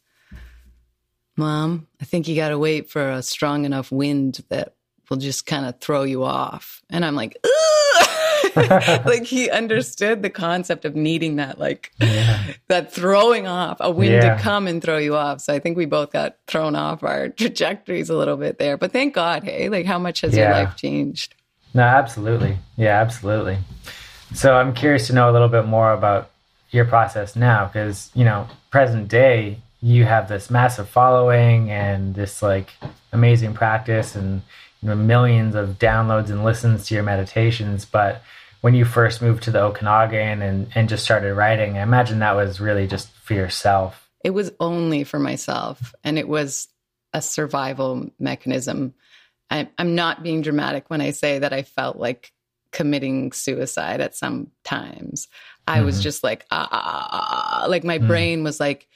Mom, 1.35 1.87
I 2.01 2.05
think 2.05 2.27
you 2.27 2.35
got 2.35 2.49
to 2.49 2.59
wait 2.59 2.89
for 2.89 3.09
a 3.09 3.21
strong 3.21 3.65
enough 3.65 3.91
wind 3.91 4.43
that 4.49 4.75
will 5.09 5.17
just 5.17 5.45
kind 5.45 5.65
of 5.65 5.79
throw 5.79 6.03
you 6.03 6.23
off. 6.23 6.81
And 6.89 7.03
I'm 7.03 7.15
like, 7.15 7.37
like 8.55 9.23
he 9.23 9.49
understood 9.49 10.21
the 10.21 10.29
concept 10.29 10.85
of 10.85 10.95
needing 10.95 11.37
that, 11.37 11.59
like 11.59 11.91
yeah. 11.99 12.43
that 12.67 12.91
throwing 12.91 13.47
off, 13.47 13.77
a 13.79 13.91
wind 13.91 14.13
yeah. 14.13 14.35
to 14.35 14.41
come 14.41 14.67
and 14.67 14.81
throw 14.81 14.97
you 14.97 15.15
off. 15.15 15.41
So 15.41 15.53
I 15.53 15.59
think 15.59 15.77
we 15.77 15.85
both 15.85 16.11
got 16.11 16.37
thrown 16.47 16.75
off 16.75 17.03
our 17.03 17.29
trajectories 17.37 18.09
a 18.09 18.15
little 18.15 18.37
bit 18.37 18.57
there. 18.57 18.77
But 18.77 18.91
thank 18.91 19.13
God, 19.13 19.43
hey, 19.43 19.69
like 19.69 19.85
how 19.85 19.99
much 19.99 20.21
has 20.21 20.35
yeah. 20.35 20.43
your 20.43 20.65
life 20.65 20.75
changed? 20.75 21.35
No, 21.73 21.83
absolutely. 21.83 22.57
Yeah, 22.77 22.99
absolutely. 22.99 23.57
So 24.33 24.55
I'm 24.55 24.73
curious 24.73 25.07
to 25.07 25.13
know 25.13 25.29
a 25.29 25.33
little 25.33 25.49
bit 25.49 25.65
more 25.65 25.91
about 25.91 26.31
your 26.71 26.85
process 26.85 27.35
now 27.35 27.65
because, 27.65 28.11
you 28.13 28.23
know, 28.23 28.47
present 28.69 29.07
day, 29.07 29.59
you 29.81 30.05
have 30.05 30.27
this 30.27 30.49
massive 30.49 30.89
following 30.89 31.71
and 31.71 32.13
this 32.13 32.41
like 32.41 32.73
amazing 33.11 33.53
practice 33.53 34.15
and 34.15 34.41
millions 34.81 35.55
of 35.55 35.79
downloads 35.79 36.29
and 36.29 36.43
listens 36.43 36.87
to 36.87 36.93
your 36.93 37.03
meditations. 37.03 37.85
But 37.85 38.23
when 38.61 38.75
you 38.75 38.85
first 38.85 39.21
moved 39.21 39.43
to 39.43 39.51
the 39.51 39.61
Okanagan 39.61 40.41
and, 40.41 40.67
and 40.75 40.89
just 40.89 41.03
started 41.03 41.33
writing, 41.33 41.77
I 41.77 41.81
imagine 41.81 42.19
that 42.19 42.35
was 42.35 42.59
really 42.59 42.87
just 42.87 43.09
for 43.11 43.33
yourself. 43.33 44.09
It 44.23 44.31
was 44.31 44.51
only 44.59 45.03
for 45.03 45.19
myself. 45.19 45.93
And 46.03 46.17
it 46.17 46.27
was 46.27 46.67
a 47.13 47.21
survival 47.21 48.09
mechanism. 48.19 48.93
I, 49.49 49.69
I'm 49.77 49.95
not 49.95 50.23
being 50.23 50.41
dramatic 50.41 50.89
when 50.89 51.01
I 51.01 51.11
say 51.11 51.39
that 51.39 51.53
I 51.53 51.63
felt 51.63 51.97
like 51.97 52.31
committing 52.71 53.31
suicide 53.31 54.01
at 54.01 54.15
some 54.15 54.51
times. 54.63 55.27
I 55.69 55.77
mm-hmm. 55.77 55.85
was 55.85 56.01
just 56.01 56.23
like, 56.23 56.45
ah, 56.49 56.67
ah, 56.71 57.09
ah, 57.11 57.61
ah, 57.63 57.67
like 57.67 57.83
my 57.83 57.99
mm-hmm. 57.99 58.07
brain 58.07 58.43
was 58.43 58.59
like, 58.59 58.87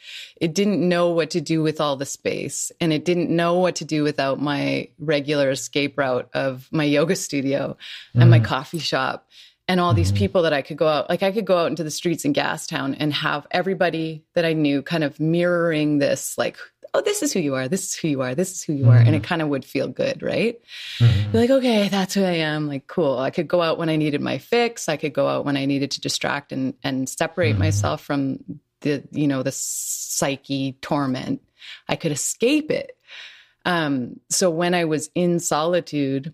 it 0.42 0.56
didn't 0.56 0.88
know 0.88 1.10
what 1.10 1.30
to 1.32 1.42
do 1.42 1.62
with 1.62 1.80
all 1.80 1.96
the 1.96 2.06
space 2.06 2.72
and 2.82 2.92
it 2.92 3.06
didn't 3.06 3.30
know 3.30 3.60
what 3.60 3.76
to 3.76 3.86
do 3.86 4.02
without 4.02 4.42
my 4.42 4.90
regular 4.98 5.52
escape 5.52 5.98
route 5.98 6.30
of 6.34 6.68
my 6.72 6.84
yoga 6.84 7.16
studio 7.16 7.78
mm-hmm. 7.78 8.22
and 8.22 8.32
my 8.32 8.40
mm-hmm. 8.40 8.48
coffee 8.48 8.80
shop 8.80 9.28
and 9.68 9.80
all 9.80 9.94
these 9.94 10.10
mm-hmm. 10.10 10.18
people 10.18 10.42
that 10.42 10.52
I 10.52 10.64
could 10.64 10.78
go 10.78 10.88
out, 10.88 11.10
like 11.10 11.22
I 11.22 11.32
could 11.32 11.46
go 11.46 11.60
out 11.60 11.70
into 11.70 11.84
the 11.84 11.92
streets 11.92 12.26
in 12.26 12.34
Gastown 12.34 12.98
and 13.00 13.14
have 13.14 13.46
everybody 13.52 14.24
that 14.34 14.44
I 14.44 14.54
knew 14.54 14.82
kind 14.82 15.04
of 15.04 15.20
mirroring 15.20 16.00
this, 16.00 16.38
like, 16.38 16.58
oh, 16.94 17.02
this 17.02 17.24
is 17.24 17.34
who 17.34 17.40
you 17.40 17.56
are, 17.56 17.68
this 17.68 17.84
is 17.84 17.96
who 17.96 18.08
you 18.08 18.22
are, 18.22 18.36
this 18.36 18.52
is 18.52 18.64
who 18.64 18.74
you 18.74 18.90
are. 18.90 18.98
And 18.98 19.10
it 19.10 19.20
mm-hmm. 19.20 19.26
kind 19.26 19.42
of 19.42 19.48
would 19.50 19.66
feel 19.66 19.88
good, 19.88 20.22
right? 20.22 20.60
Mm-hmm. 21.00 21.36
like, 21.36 21.50
okay, 21.50 21.90
that's 21.90 22.14
who 22.14 22.24
I 22.24 22.38
am. 22.38 22.68
Like, 22.68 22.88
cool. 22.88 23.18
I 23.18 23.32
could 23.32 23.48
go 23.48 23.62
out 23.62 23.78
when 23.78 23.90
I 23.90 23.96
needed 23.96 24.22
my 24.22 24.38
fix. 24.38 24.88
I 24.88 24.98
could 24.98 25.14
go 25.14 25.28
out 25.28 25.46
when 25.46 25.58
I 25.58 25.66
needed 25.66 25.92
to 25.92 26.02
distract 26.02 26.52
and 26.52 26.74
and 26.84 27.08
separate 27.10 27.52
mm-hmm. 27.52 27.60
myself 27.60 28.02
from 28.02 28.60
the, 28.82 29.04
you 29.12 29.28
know, 29.28 29.44
the 29.44 29.52
psyche 29.52 30.74
torment. 30.82 31.42
I 31.88 31.96
could 31.96 32.12
escape 32.12 32.70
it. 32.70 32.98
Um, 33.66 34.20
so 34.30 34.50
when 34.50 34.74
I 34.74 34.86
was 34.86 35.10
in 35.16 35.40
solitude, 35.40 36.34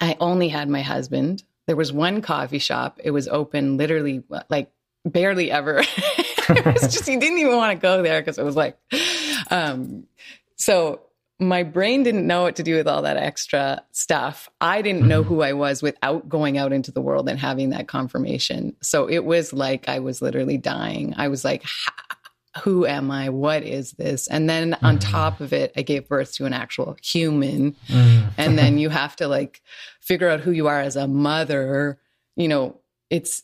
I 0.00 0.16
only 0.20 0.48
had 0.48 0.70
my 0.70 0.80
husband 0.80 1.44
there 1.66 1.76
was 1.76 1.92
one 1.92 2.22
coffee 2.22 2.58
shop. 2.58 3.00
It 3.02 3.10
was 3.10 3.28
open 3.28 3.76
literally 3.76 4.22
like 4.48 4.70
barely 5.04 5.50
ever. 5.50 5.82
it 6.56 6.64
was 6.64 6.82
just, 6.82 7.08
you 7.08 7.18
didn't 7.18 7.38
even 7.38 7.56
want 7.56 7.78
to 7.78 7.82
go 7.82 8.02
there 8.02 8.20
because 8.20 8.38
it 8.38 8.44
was 8.44 8.56
like, 8.56 8.78
um, 9.50 10.06
so 10.56 11.00
my 11.42 11.62
brain 11.62 12.02
didn't 12.02 12.26
know 12.26 12.42
what 12.42 12.56
to 12.56 12.62
do 12.62 12.76
with 12.76 12.86
all 12.86 13.02
that 13.02 13.16
extra 13.16 13.82
stuff. 13.92 14.48
I 14.60 14.80
didn't 14.82 15.06
know 15.06 15.22
who 15.22 15.42
I 15.42 15.52
was 15.52 15.82
without 15.82 16.28
going 16.28 16.56
out 16.56 16.72
into 16.72 16.92
the 16.92 17.00
world 17.00 17.28
and 17.28 17.38
having 17.38 17.70
that 17.70 17.88
confirmation. 17.88 18.76
So 18.80 19.08
it 19.08 19.24
was 19.24 19.52
like 19.52 19.88
I 19.88 19.98
was 19.98 20.22
literally 20.22 20.58
dying. 20.58 21.14
I 21.16 21.28
was 21.28 21.44
like, 21.44 21.64
who 22.62 22.86
am 22.86 23.10
I? 23.10 23.30
What 23.30 23.62
is 23.62 23.92
this? 23.92 24.28
And 24.28 24.48
then 24.48 24.74
on 24.82 24.98
mm-hmm. 24.98 25.10
top 25.10 25.40
of 25.40 25.52
it, 25.52 25.72
I 25.76 25.82
gave 25.82 26.08
birth 26.08 26.34
to 26.34 26.44
an 26.46 26.52
actual 26.52 26.96
human. 27.02 27.74
Mm. 27.88 28.30
and 28.36 28.58
then 28.58 28.78
you 28.78 28.90
have 28.90 29.16
to 29.16 29.28
like 29.28 29.62
figure 30.00 30.28
out 30.28 30.40
who 30.40 30.50
you 30.50 30.68
are 30.68 30.80
as 30.80 30.96
a 30.96 31.08
mother. 31.08 31.98
You 32.36 32.48
know, 32.48 32.80
it's 33.10 33.42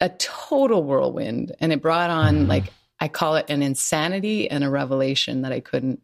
a 0.00 0.08
total 0.08 0.82
whirlwind. 0.82 1.54
And 1.60 1.72
it 1.72 1.82
brought 1.82 2.10
on 2.10 2.44
mm. 2.44 2.48
like, 2.48 2.72
I 3.00 3.08
call 3.08 3.36
it 3.36 3.50
an 3.50 3.62
insanity 3.62 4.50
and 4.50 4.64
a 4.64 4.70
revelation 4.70 5.42
that 5.42 5.52
I 5.52 5.60
couldn't, 5.60 6.00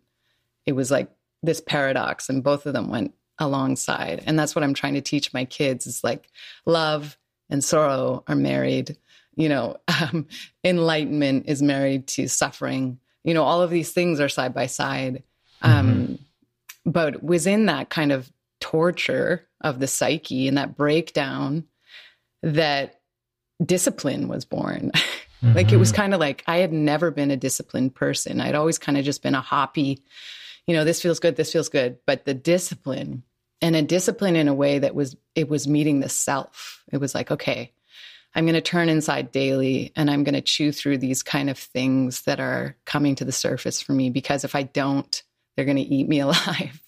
it 0.66 0.72
was 0.72 0.90
like 0.90 1.10
this 1.42 1.60
paradox. 1.60 2.28
And 2.28 2.42
both 2.44 2.66
of 2.66 2.72
them 2.72 2.88
went 2.88 3.14
alongside. 3.38 4.22
And 4.26 4.38
that's 4.38 4.54
what 4.54 4.62
I'm 4.62 4.74
trying 4.74 4.94
to 4.94 5.00
teach 5.00 5.32
my 5.32 5.44
kids 5.44 5.86
is 5.86 6.04
like 6.04 6.28
love 6.66 7.16
and 7.50 7.62
sorrow 7.62 8.24
are 8.26 8.36
married 8.36 8.96
you 9.34 9.48
know, 9.48 9.76
um, 10.00 10.26
enlightenment 10.64 11.46
is 11.48 11.62
married 11.62 12.06
to 12.08 12.28
suffering. 12.28 12.98
You 13.24 13.34
know, 13.34 13.44
all 13.44 13.62
of 13.62 13.70
these 13.70 13.92
things 13.92 14.20
are 14.20 14.28
side 14.28 14.54
by 14.54 14.66
side. 14.66 15.22
Um, 15.62 15.92
mm-hmm. 15.92 16.14
But 16.90 17.22
within 17.22 17.66
that 17.66 17.90
kind 17.90 18.10
of 18.10 18.30
torture 18.60 19.46
of 19.60 19.78
the 19.78 19.86
psyche 19.86 20.48
and 20.48 20.58
that 20.58 20.76
breakdown, 20.76 21.64
that 22.42 23.00
discipline 23.64 24.28
was 24.28 24.44
born. 24.44 24.90
Mm-hmm. 25.42 25.52
like 25.54 25.72
it 25.72 25.76
was 25.76 25.90
mm-hmm. 25.90 26.02
kind 26.02 26.14
of 26.14 26.20
like 26.20 26.42
I 26.46 26.58
had 26.58 26.72
never 26.72 27.10
been 27.10 27.30
a 27.30 27.36
disciplined 27.36 27.94
person. 27.94 28.40
I'd 28.40 28.54
always 28.54 28.78
kind 28.78 28.98
of 28.98 29.04
just 29.04 29.22
been 29.22 29.34
a 29.34 29.40
hoppy, 29.40 30.02
you 30.66 30.74
know, 30.74 30.84
this 30.84 31.02
feels 31.02 31.20
good, 31.20 31.36
this 31.36 31.52
feels 31.52 31.68
good. 31.68 31.98
But 32.06 32.24
the 32.24 32.34
discipline 32.34 33.22
and 33.60 33.76
a 33.76 33.82
discipline 33.82 34.36
in 34.36 34.48
a 34.48 34.54
way 34.54 34.78
that 34.80 34.94
was, 34.94 35.16
it 35.34 35.48
was 35.48 35.68
meeting 35.68 36.00
the 36.00 36.08
self. 36.08 36.82
It 36.92 36.98
was 36.98 37.14
like, 37.14 37.30
okay, 37.30 37.72
I'm 38.34 38.44
going 38.44 38.54
to 38.54 38.60
turn 38.60 38.88
inside 38.88 39.30
daily 39.30 39.92
and 39.94 40.10
I'm 40.10 40.24
going 40.24 40.34
to 40.34 40.40
chew 40.40 40.72
through 40.72 40.98
these 40.98 41.22
kind 41.22 41.50
of 41.50 41.58
things 41.58 42.22
that 42.22 42.40
are 42.40 42.76
coming 42.84 43.14
to 43.16 43.24
the 43.24 43.32
surface 43.32 43.80
for 43.80 43.92
me 43.92 44.10
because 44.10 44.44
if 44.44 44.54
I 44.54 44.62
don't, 44.62 45.22
they're 45.54 45.64
going 45.64 45.76
to 45.76 45.82
eat 45.82 46.08
me 46.08 46.20
alive. 46.20 46.80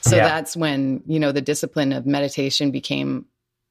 so 0.00 0.16
yeah. 0.16 0.28
that's 0.28 0.56
when, 0.56 1.02
you 1.06 1.18
know, 1.18 1.32
the 1.32 1.40
discipline 1.40 1.92
of 1.92 2.06
meditation 2.06 2.70
became 2.70 3.26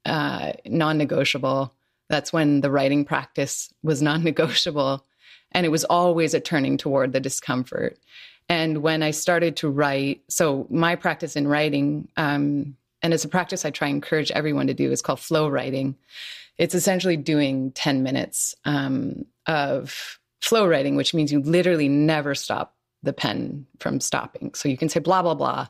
uh, 0.06 0.54
non 0.66 0.98
negotiable. 0.98 1.74
That's 2.14 2.32
when 2.32 2.62
the 2.62 2.70
writing 2.70 3.06
practice 3.06 3.74
was 3.82 4.02
non 4.02 4.24
negotiable. 4.24 5.06
And 5.52 5.66
it 5.66 5.70
was 5.70 5.84
always 5.84 6.34
a 6.34 6.40
turning 6.40 6.78
toward 6.78 7.14
the 7.14 7.20
discomfort. 7.20 7.98
And 8.50 8.84
when 8.84 9.04
I 9.04 9.12
started 9.12 9.58
to 9.58 9.70
write, 9.70 10.22
so 10.28 10.68
my 10.70 10.96
practice 10.96 11.36
in 11.36 11.48
writing, 11.48 12.08
um, 12.18 12.76
and 13.02 13.14
it's 13.14 13.26
a 13.26 13.30
practice 13.30 13.66
I 13.66 13.70
try 13.70 13.88
and 13.88 13.96
encourage 13.96 14.32
everyone 14.32 14.68
to 14.68 14.74
do, 14.74 14.92
is 14.92 15.02
called 15.02 15.20
flow 15.20 15.48
writing 15.48 15.96
it's 16.58 16.76
essentially 16.76 17.18
doing 17.18 17.72
10 17.72 18.04
minutes 18.04 18.56
um, 18.66 19.26
of 19.48 20.20
flow 20.42 20.68
writing, 20.68 20.96
which 20.96 21.14
means 21.14 21.32
you 21.32 21.42
literally 21.42 21.90
never 21.90 22.36
stop 22.36 22.76
the 23.02 23.14
pen 23.14 23.66
from 23.80 24.00
stopping. 24.00 24.54
So 24.54 24.70
you 24.70 24.78
can 24.78 24.90
say 24.90 25.00
blah, 25.00 25.22
blah, 25.22 25.34
blah, 25.34 25.68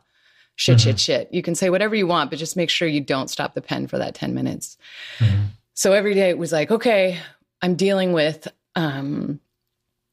shit, 0.55 0.77
mm-hmm. 0.77 0.89
shit, 0.89 0.99
shit. 0.99 1.29
You 1.31 1.41
can 1.41 1.55
say 1.55 1.69
whatever 1.69 1.95
you 1.95 2.07
want, 2.07 2.29
but 2.29 2.39
just 2.39 2.57
make 2.57 2.69
sure 2.69 2.87
you 2.87 3.01
don't 3.01 3.29
stop 3.29 3.53
the 3.53 3.61
pen 3.61 3.87
for 3.87 3.97
that 3.97 4.15
10 4.15 4.33
minutes. 4.33 4.77
Mm-hmm. 5.19 5.41
So 5.73 5.93
every 5.93 6.13
day 6.13 6.29
it 6.29 6.37
was 6.37 6.51
like, 6.51 6.71
okay, 6.71 7.19
I'm 7.61 7.75
dealing 7.75 8.13
with 8.13 8.47
um, 8.75 9.39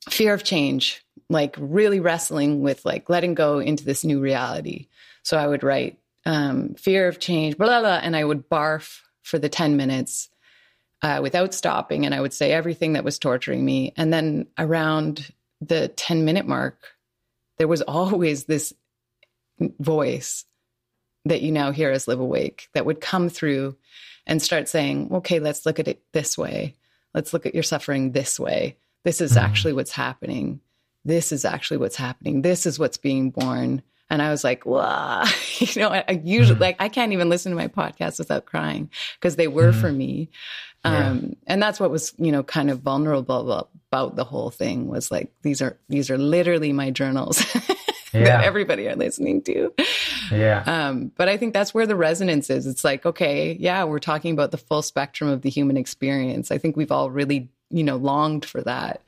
fear 0.08 0.32
of 0.32 0.44
change, 0.44 1.04
like 1.28 1.54
really 1.58 2.00
wrestling 2.00 2.62
with 2.62 2.84
like 2.84 3.10
letting 3.10 3.34
go 3.34 3.58
into 3.58 3.84
this 3.84 4.04
new 4.04 4.20
reality. 4.20 4.88
So 5.22 5.36
I 5.36 5.46
would 5.46 5.62
write 5.62 5.98
um, 6.24 6.74
fear 6.74 7.08
of 7.08 7.18
change, 7.20 7.58
blah, 7.58 7.66
blah, 7.66 7.80
blah, 7.80 8.00
and 8.02 8.16
I 8.16 8.24
would 8.24 8.48
barf 8.48 9.00
for 9.22 9.38
the 9.38 9.48
10 9.48 9.76
minutes 9.76 10.28
uh, 11.02 11.20
without 11.22 11.54
stopping. 11.54 12.06
And 12.06 12.14
I 12.14 12.20
would 12.20 12.32
say 12.32 12.52
everything 12.52 12.94
that 12.94 13.04
was 13.04 13.18
torturing 13.18 13.64
me. 13.64 13.92
And 13.96 14.12
then 14.12 14.46
around 14.58 15.32
the 15.60 15.88
10 15.88 16.24
minute 16.24 16.46
mark, 16.46 16.78
there 17.58 17.68
was 17.68 17.82
always 17.82 18.44
this 18.44 18.72
voice 19.78 20.46
that 21.26 21.42
you 21.42 21.52
now 21.52 21.70
hear 21.70 21.90
as 21.90 22.08
Live 22.08 22.20
Awake 22.20 22.68
that 22.72 22.86
would 22.86 23.00
come 23.00 23.28
through 23.28 23.76
and 24.26 24.42
start 24.42 24.68
saying, 24.68 25.10
okay, 25.12 25.40
let's 25.40 25.66
look 25.66 25.78
at 25.78 25.88
it 25.88 26.02
this 26.12 26.36
way. 26.38 26.76
Let's 27.14 27.32
look 27.32 27.46
at 27.46 27.54
your 27.54 27.62
suffering 27.62 28.12
this 28.12 28.38
way. 28.38 28.76
This 29.04 29.20
is 29.20 29.32
mm-hmm. 29.32 29.44
actually 29.44 29.72
what's 29.72 29.92
happening. 29.92 30.60
This 31.04 31.32
is 31.32 31.44
actually 31.44 31.78
what's 31.78 31.96
happening. 31.96 32.42
This 32.42 32.66
is 32.66 32.78
what's 32.78 32.98
being 32.98 33.30
born. 33.30 33.82
And 34.10 34.20
I 34.20 34.30
was 34.30 34.44
like, 34.44 34.66
wow, 34.66 35.24
you 35.58 35.80
know, 35.80 35.88
I, 35.88 36.04
I 36.08 36.20
usually 36.24 36.54
mm-hmm. 36.54 36.62
like, 36.62 36.76
I 36.80 36.88
can't 36.88 37.12
even 37.12 37.28
listen 37.28 37.50
to 37.50 37.56
my 37.56 37.68
podcast 37.68 38.18
without 38.18 38.44
crying 38.44 38.90
because 39.18 39.36
they 39.36 39.48
were 39.48 39.70
mm-hmm. 39.70 39.80
for 39.80 39.92
me. 39.92 40.28
Um, 40.82 40.94
yeah. 40.94 41.34
and 41.46 41.62
that's 41.62 41.78
what 41.78 41.90
was, 41.90 42.14
you 42.18 42.32
know, 42.32 42.42
kind 42.42 42.70
of 42.70 42.80
vulnerable 42.80 43.70
about 43.90 44.16
the 44.16 44.24
whole 44.24 44.50
thing 44.50 44.88
was 44.88 45.10
like, 45.10 45.30
these 45.42 45.60
are, 45.60 45.78
these 45.88 46.10
are 46.10 46.18
literally 46.18 46.72
my 46.72 46.90
journals 46.90 47.44
yeah. 48.14 48.24
that 48.24 48.44
everybody 48.44 48.88
are 48.88 48.96
listening 48.96 49.42
to. 49.42 49.72
Yeah. 50.30 50.62
Um, 50.66 51.12
but 51.16 51.28
I 51.28 51.36
think 51.36 51.54
that's 51.54 51.74
where 51.74 51.86
the 51.86 51.96
resonance 51.96 52.50
is. 52.50 52.66
It's 52.66 52.84
like, 52.84 53.06
okay, 53.06 53.56
yeah, 53.58 53.84
we're 53.84 53.98
talking 53.98 54.32
about 54.32 54.50
the 54.50 54.58
full 54.58 54.82
spectrum 54.82 55.30
of 55.30 55.42
the 55.42 55.50
human 55.50 55.76
experience. 55.76 56.50
I 56.50 56.58
think 56.58 56.76
we've 56.76 56.92
all 56.92 57.10
really, 57.10 57.48
you 57.70 57.84
know, 57.84 57.96
longed 57.96 58.44
for 58.44 58.60
that 58.62 59.02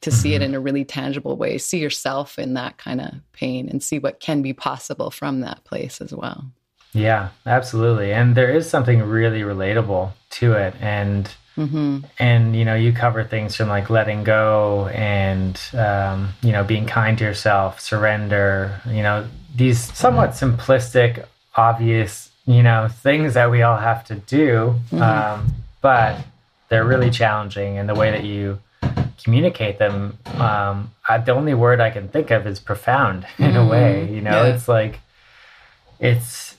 to 0.00 0.10
see 0.10 0.34
it 0.34 0.36
mm-hmm. 0.36 0.50
in 0.50 0.54
a 0.54 0.60
really 0.60 0.84
tangible 0.84 1.36
way, 1.36 1.58
see 1.58 1.78
yourself 1.78 2.38
in 2.38 2.54
that 2.54 2.78
kind 2.78 3.00
of 3.00 3.14
pain 3.32 3.68
and 3.68 3.82
see 3.82 3.98
what 3.98 4.20
can 4.20 4.42
be 4.42 4.52
possible 4.52 5.10
from 5.10 5.40
that 5.40 5.64
place 5.64 6.00
as 6.00 6.14
well. 6.14 6.44
Yeah, 6.92 7.30
absolutely. 7.46 8.12
And 8.12 8.34
there 8.34 8.50
is 8.50 8.68
something 8.68 9.02
really 9.02 9.40
relatable 9.40 10.12
to 10.30 10.52
it. 10.52 10.74
And, 10.80 11.30
mm-hmm. 11.58 11.98
and, 12.18 12.56
you 12.56 12.64
know, 12.64 12.74
you 12.74 12.92
cover 12.92 13.24
things 13.24 13.56
from 13.56 13.68
like 13.68 13.90
letting 13.90 14.24
go 14.24 14.88
and, 14.88 15.60
um, 15.74 16.30
you 16.42 16.52
know, 16.52 16.64
being 16.64 16.86
kind 16.86 17.18
to 17.18 17.24
yourself, 17.24 17.80
surrender, 17.80 18.80
you 18.86 19.02
know, 19.02 19.26
these 19.54 19.80
somewhat 19.96 20.30
mm-hmm. 20.30 20.54
simplistic, 20.54 21.26
obvious, 21.56 22.30
you 22.46 22.62
know, 22.62 22.88
things 22.88 23.34
that 23.34 23.50
we 23.50 23.62
all 23.62 23.78
have 23.78 24.04
to 24.04 24.14
do. 24.14 24.74
Mm-hmm. 24.90 25.02
Um, 25.02 25.54
but 25.80 26.24
they're 26.68 26.86
really 26.86 27.10
challenging. 27.10 27.78
And 27.78 27.88
the 27.88 27.94
way 27.94 28.10
that 28.10 28.24
you, 28.24 28.60
communicate 29.22 29.78
them 29.78 30.16
um, 30.36 30.92
I, 31.08 31.18
the 31.18 31.32
only 31.32 31.52
word 31.52 31.80
i 31.80 31.90
can 31.90 32.08
think 32.08 32.30
of 32.30 32.46
is 32.46 32.60
profound 32.60 33.26
in 33.38 33.46
mm-hmm. 33.46 33.56
a 33.56 33.66
way 33.66 34.08
you 34.12 34.20
know 34.20 34.44
yeah. 34.44 34.54
it's 34.54 34.68
like 34.68 35.00
it's 35.98 36.56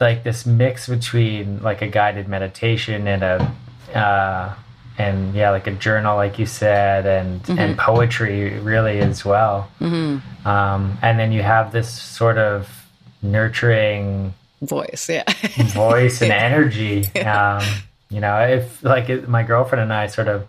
like 0.00 0.24
this 0.24 0.44
mix 0.44 0.88
between 0.88 1.62
like 1.62 1.82
a 1.82 1.86
guided 1.86 2.28
meditation 2.28 3.08
and 3.08 3.22
a 3.22 3.54
uh, 3.96 4.54
and 4.98 5.34
yeah, 5.34 5.50
like 5.50 5.66
a 5.66 5.72
journal, 5.72 6.16
like 6.16 6.38
you 6.38 6.46
said, 6.46 7.06
and 7.06 7.42
mm-hmm. 7.42 7.58
and 7.58 7.78
poetry 7.78 8.58
really 8.60 8.98
as 8.98 9.24
well. 9.24 9.70
Mm-hmm. 9.80 10.46
Um, 10.46 10.98
and 11.02 11.18
then 11.18 11.32
you 11.32 11.42
have 11.42 11.72
this 11.72 11.90
sort 11.90 12.38
of 12.38 12.68
nurturing 13.22 14.34
voice, 14.62 15.08
yeah, 15.08 15.24
voice 15.74 16.22
and 16.22 16.32
energy. 16.32 17.10
Yeah. 17.14 17.58
Um, 17.58 17.82
you 18.08 18.20
know, 18.20 18.38
if 18.38 18.82
like 18.84 19.08
it, 19.08 19.28
my 19.28 19.42
girlfriend 19.42 19.82
and 19.82 19.92
I 19.92 20.06
sort 20.06 20.28
of 20.28 20.46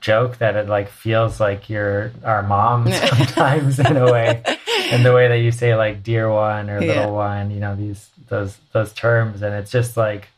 joke 0.00 0.38
that 0.38 0.56
it 0.56 0.66
like 0.66 0.88
feels 0.88 1.38
like 1.38 1.68
you're 1.68 2.10
our 2.24 2.42
mom 2.42 2.90
sometimes 2.92 3.78
in 3.78 3.96
a 3.96 4.10
way, 4.10 4.42
in 4.90 5.02
the 5.02 5.12
way 5.12 5.28
that 5.28 5.38
you 5.38 5.52
say 5.52 5.76
like 5.76 6.02
dear 6.02 6.30
one 6.30 6.70
or 6.70 6.80
little 6.80 6.94
yeah. 6.94 7.06
one, 7.06 7.50
you 7.50 7.60
know, 7.60 7.76
these 7.76 8.08
those 8.28 8.56
those 8.72 8.92
terms, 8.94 9.42
and 9.42 9.54
it's 9.54 9.70
just 9.70 9.96
like 9.96 10.28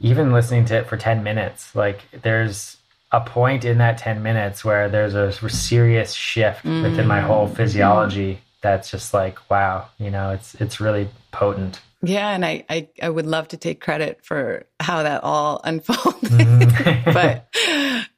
even 0.00 0.32
listening 0.32 0.64
to 0.66 0.76
it 0.76 0.86
for 0.86 0.96
10 0.96 1.22
minutes, 1.22 1.74
like 1.74 2.02
there's 2.22 2.76
a 3.10 3.20
point 3.20 3.64
in 3.64 3.78
that 3.78 3.98
10 3.98 4.22
minutes 4.22 4.64
where 4.64 4.88
there's 4.88 5.14
a 5.14 5.32
serious 5.48 6.12
shift 6.12 6.64
mm. 6.64 6.82
within 6.82 7.06
my 7.06 7.20
whole 7.20 7.48
physiology 7.48 8.34
mm. 8.34 8.38
that's 8.60 8.90
just 8.90 9.14
like, 9.14 9.50
wow, 9.50 9.88
you 9.98 10.10
know, 10.10 10.30
it's, 10.30 10.54
it's 10.56 10.80
really 10.80 11.08
potent. 11.32 11.80
Yeah, 12.02 12.28
and 12.28 12.44
I, 12.44 12.64
I, 12.68 12.88
I 13.02 13.08
would 13.08 13.26
love 13.26 13.48
to 13.48 13.56
take 13.56 13.80
credit 13.80 14.24
for 14.24 14.66
how 14.78 15.02
that 15.02 15.24
all 15.24 15.60
unfolded, 15.64 16.30
mm. 16.30 17.12
but 17.12 17.48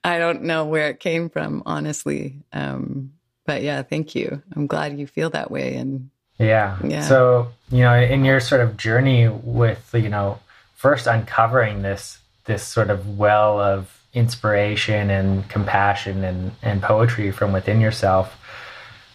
I 0.05 0.19
don't 0.19 0.43
know 0.43 0.67
where 0.67 0.91
it 0.91 1.01
came 1.01 1.31
from, 1.31 1.63
honestly. 1.65 2.43
Um, 2.53 3.13
but 3.47 3.63
yeah, 3.63 3.83
thank 3.83 4.15
you. 4.15 4.43
I'm 4.55 4.67
glad 4.67 4.99
you 4.99 5.07
feel 5.07 5.31
that 5.31 5.51
way. 5.51 5.77
And 5.77 6.11
yeah. 6.39 6.79
yeah. 6.85 7.01
So, 7.03 7.49
you 7.71 7.81
know, 7.81 7.95
in 7.95 8.25
your 8.25 8.41
sort 8.41 8.61
of 8.61 8.77
journey 8.77 9.29
with, 9.29 9.91
you 9.95 10.09
know, 10.09 10.39
first 10.81 11.07
uncovering 11.07 11.83
this 11.83 12.19
this 12.47 12.63
sort 12.63 12.89
of 12.89 13.19
well 13.19 13.61
of 13.61 14.03
inspiration 14.15 15.11
and 15.11 15.47
compassion 15.51 16.25
and, 16.25 16.53
and 16.63 16.83
poetry 16.83 17.31
from 17.31 17.53
within 17.53 17.83
yourself 17.83 18.37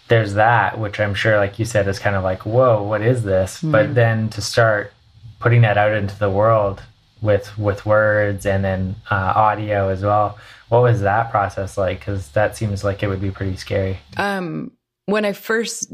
there's 0.08 0.36
that 0.36 0.78
which 0.78 1.00
i'm 1.00 1.16
sure 1.16 1.38
like 1.38 1.58
you 1.58 1.66
said 1.66 1.88
is 1.88 1.98
kind 1.98 2.16
of 2.16 2.24
like 2.24 2.46
whoa 2.46 2.84
what 2.84 3.02
is 3.02 3.24
this? 3.24 3.64
Mm. 3.64 3.72
but 3.72 3.96
then 3.96 4.30
to 4.30 4.42
start 4.42 4.94
putting 5.40 5.62
that 5.62 5.76
out 5.76 5.92
into 5.92 6.18
the 6.20 6.30
world 6.30 6.84
with 7.22 7.58
with 7.58 7.84
words 7.84 8.46
and 8.46 8.64
then 8.64 8.96
uh, 9.10 9.34
audio 9.36 9.90
as 9.90 10.04
well 10.04 10.38
what 10.70 10.82
was 10.82 11.02
that 11.02 11.30
process 11.30 11.78
like? 11.78 12.00
Because 12.00 12.30
that 12.32 12.58
seems 12.58 12.84
like 12.84 13.04
it 13.04 13.08
would 13.08 13.22
be 13.22 13.30
pretty 13.32 13.56
scary. 13.56 14.00
Um 14.18 14.72
when 15.06 15.26
i 15.26 15.34
first 15.34 15.92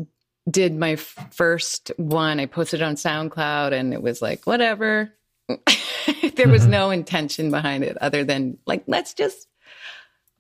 did 0.50 0.74
my 0.74 0.96
first 0.96 1.92
one 1.98 2.40
i 2.40 2.46
posted 2.46 2.82
on 2.82 2.96
soundcloud 2.96 3.74
and 3.74 3.94
it 3.94 4.02
was 4.02 4.22
like 4.22 4.48
whatever 4.48 5.14
there 6.36 6.48
was 6.48 6.64
mm-hmm. 6.64 6.72
no 6.72 6.90
intention 6.90 7.52
behind 7.52 7.84
it 7.84 7.98
other 8.00 8.24
than 8.24 8.58
like, 8.66 8.84
let's 8.88 9.14
just 9.14 9.48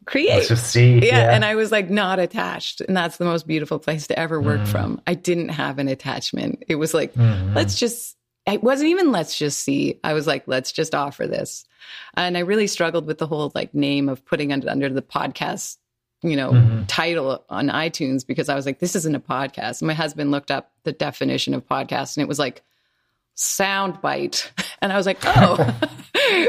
create. 0.06 0.30
Let's 0.30 0.48
just 0.48 0.72
see. 0.72 0.96
Yeah, 0.96 1.18
yeah, 1.18 1.32
And 1.32 1.46
I 1.46 1.56
was 1.56 1.72
like 1.72 1.89
not 1.89 2.20
attached. 2.20 2.82
And 2.82 2.96
that's 2.96 3.18
the 3.18 3.25
most 3.25 3.48
beautiful 3.48 3.80
place 3.80 4.08
to 4.08 4.18
ever 4.18 4.41
work 4.41 4.62
mm. 4.62 4.68
from. 4.68 5.01
I 5.08 5.13
didn't 5.13 5.50
have 5.50 5.80
an 5.80 5.88
attachment. 5.88 6.63
It 6.68 6.75
was 6.75 6.94
like, 6.94 7.13
mm-hmm. 7.13 7.53
let's 7.53 7.77
just, 7.77 8.18
it 8.46 8.63
wasn't 8.63 8.89
even 8.89 9.12
let's 9.12 9.38
just 9.38 9.60
see. 9.60 10.00
I 10.03 10.13
was 10.13 10.27
like, 10.27 10.44
let's 10.48 10.72
just 10.72 10.96
offer 10.96 11.27
this. 11.27 11.65
And 12.15 12.38
I 12.38 12.41
really 12.41 12.68
struggled 12.68 13.06
with 13.06 13.18
the 13.18 13.27
whole 13.27 13.51
like 13.53 13.74
name 13.74 14.10
of 14.10 14.25
putting 14.25 14.51
under, 14.51 14.70
under 14.70 14.89
the 14.89 15.01
podcast, 15.01 15.77
you 16.24 16.36
know, 16.36 16.51
mm-hmm. 16.51 16.86
title 16.86 17.44
on 17.50 17.68
iTunes 17.68 18.25
because 18.25 18.50
I 18.50 18.56
was 18.56 18.65
like, 18.65 18.80
this 18.80 18.96
isn't 18.96 19.15
a 19.15 19.20
podcast. 19.20 19.82
my 19.82 19.94
husband 19.94 20.32
looked 20.32 20.51
up 20.51 20.72
the 20.84 20.91
definition 20.91 21.53
of 21.53 21.68
podcast 21.68 22.18
and 22.18 22.24
it 22.24 22.27
was 22.27 22.39
like 22.39 22.63
sound 23.36 24.02
bite. 24.02 24.52
And 24.84 24.92
I 24.92 24.98
was 24.98 25.06
like, 25.06 25.20
oh, 25.24 25.58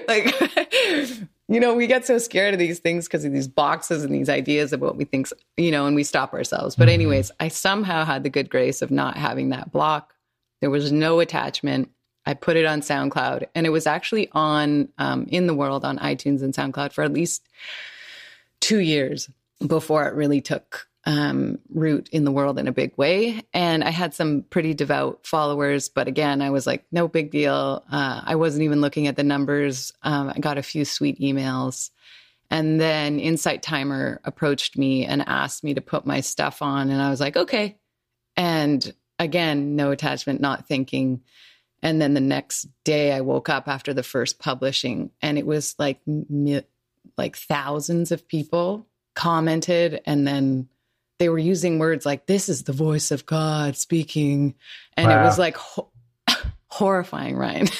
like, 0.08 0.34
you 1.48 1.60
know, 1.60 1.74
we 1.74 1.86
get 1.86 2.06
so 2.06 2.16
scared 2.16 2.54
of 2.54 2.58
these 2.58 2.78
things 2.78 3.06
because 3.06 3.26
of 3.26 3.32
these 3.32 3.46
boxes 3.46 4.04
and 4.04 4.14
these 4.14 4.30
ideas 4.30 4.72
of 4.72 4.80
what 4.80 4.96
we 4.96 5.04
think, 5.04 5.28
you 5.58 5.70
know, 5.70 5.84
and 5.84 5.94
we 5.94 6.02
stop 6.02 6.32
ourselves. 6.32 6.74
But, 6.74 6.84
mm-hmm. 6.84 6.94
anyways, 6.94 7.30
I 7.40 7.48
somehow 7.48 8.06
had 8.06 8.22
the 8.22 8.30
good 8.30 8.48
grace 8.48 8.80
of 8.80 8.90
not 8.90 9.18
having 9.18 9.50
that 9.50 9.70
block. 9.70 10.14
There 10.62 10.70
was 10.70 10.92
no 10.92 11.20
attachment. 11.20 11.90
I 12.24 12.32
put 12.32 12.56
it 12.56 12.64
on 12.64 12.80
SoundCloud 12.80 13.48
and 13.54 13.66
it 13.66 13.70
was 13.70 13.86
actually 13.86 14.30
on 14.32 14.88
um, 14.96 15.26
in 15.28 15.46
the 15.46 15.54
world 15.54 15.84
on 15.84 15.98
iTunes 15.98 16.42
and 16.42 16.54
SoundCloud 16.54 16.94
for 16.94 17.04
at 17.04 17.12
least 17.12 17.46
two 18.60 18.78
years 18.78 19.28
before 19.66 20.08
it 20.08 20.14
really 20.14 20.40
took 20.40 20.88
um, 21.04 21.58
root 21.68 22.08
in 22.10 22.24
the 22.24 22.30
world 22.30 22.58
in 22.58 22.68
a 22.68 22.72
big 22.72 22.96
way. 22.96 23.42
And 23.52 23.82
I 23.82 23.90
had 23.90 24.14
some 24.14 24.42
pretty 24.42 24.74
devout 24.74 25.26
followers, 25.26 25.88
but 25.88 26.06
again, 26.06 26.40
I 26.40 26.50
was 26.50 26.66
like, 26.66 26.84
no 26.92 27.08
big 27.08 27.30
deal. 27.30 27.84
Uh, 27.90 28.22
I 28.24 28.36
wasn't 28.36 28.64
even 28.64 28.80
looking 28.80 29.06
at 29.08 29.16
the 29.16 29.24
numbers. 29.24 29.92
Um, 30.02 30.32
I 30.34 30.38
got 30.38 30.58
a 30.58 30.62
few 30.62 30.84
sweet 30.84 31.18
emails. 31.18 31.90
And 32.50 32.80
then 32.80 33.18
Insight 33.18 33.62
Timer 33.62 34.20
approached 34.24 34.76
me 34.76 35.06
and 35.06 35.26
asked 35.26 35.64
me 35.64 35.74
to 35.74 35.80
put 35.80 36.06
my 36.06 36.20
stuff 36.20 36.62
on. 36.62 36.90
And 36.90 37.00
I 37.00 37.10
was 37.10 37.20
like, 37.20 37.36
okay. 37.36 37.78
And 38.36 38.92
again, 39.18 39.74
no 39.74 39.90
attachment, 39.90 40.40
not 40.40 40.68
thinking. 40.68 41.22
And 41.82 42.00
then 42.00 42.14
the 42.14 42.20
next 42.20 42.68
day 42.84 43.12
I 43.12 43.22
woke 43.22 43.48
up 43.48 43.68
after 43.68 43.92
the 43.92 44.02
first 44.02 44.38
publishing 44.38 45.10
and 45.20 45.36
it 45.36 45.46
was 45.46 45.74
like, 45.78 46.00
like 47.16 47.36
thousands 47.36 48.12
of 48.12 48.28
people 48.28 48.86
commented 49.14 50.00
and 50.06 50.26
then 50.26 50.68
they 51.18 51.28
were 51.28 51.38
using 51.38 51.78
words 51.78 52.04
like 52.04 52.26
this 52.26 52.48
is 52.48 52.64
the 52.64 52.72
voice 52.72 53.10
of 53.10 53.26
God 53.26 53.76
speaking. 53.76 54.54
And 54.96 55.08
wow. 55.08 55.20
it 55.20 55.24
was 55.24 55.38
like 55.38 55.56
ho- 55.56 55.90
horrifying 56.68 57.36
Ryan. 57.36 57.68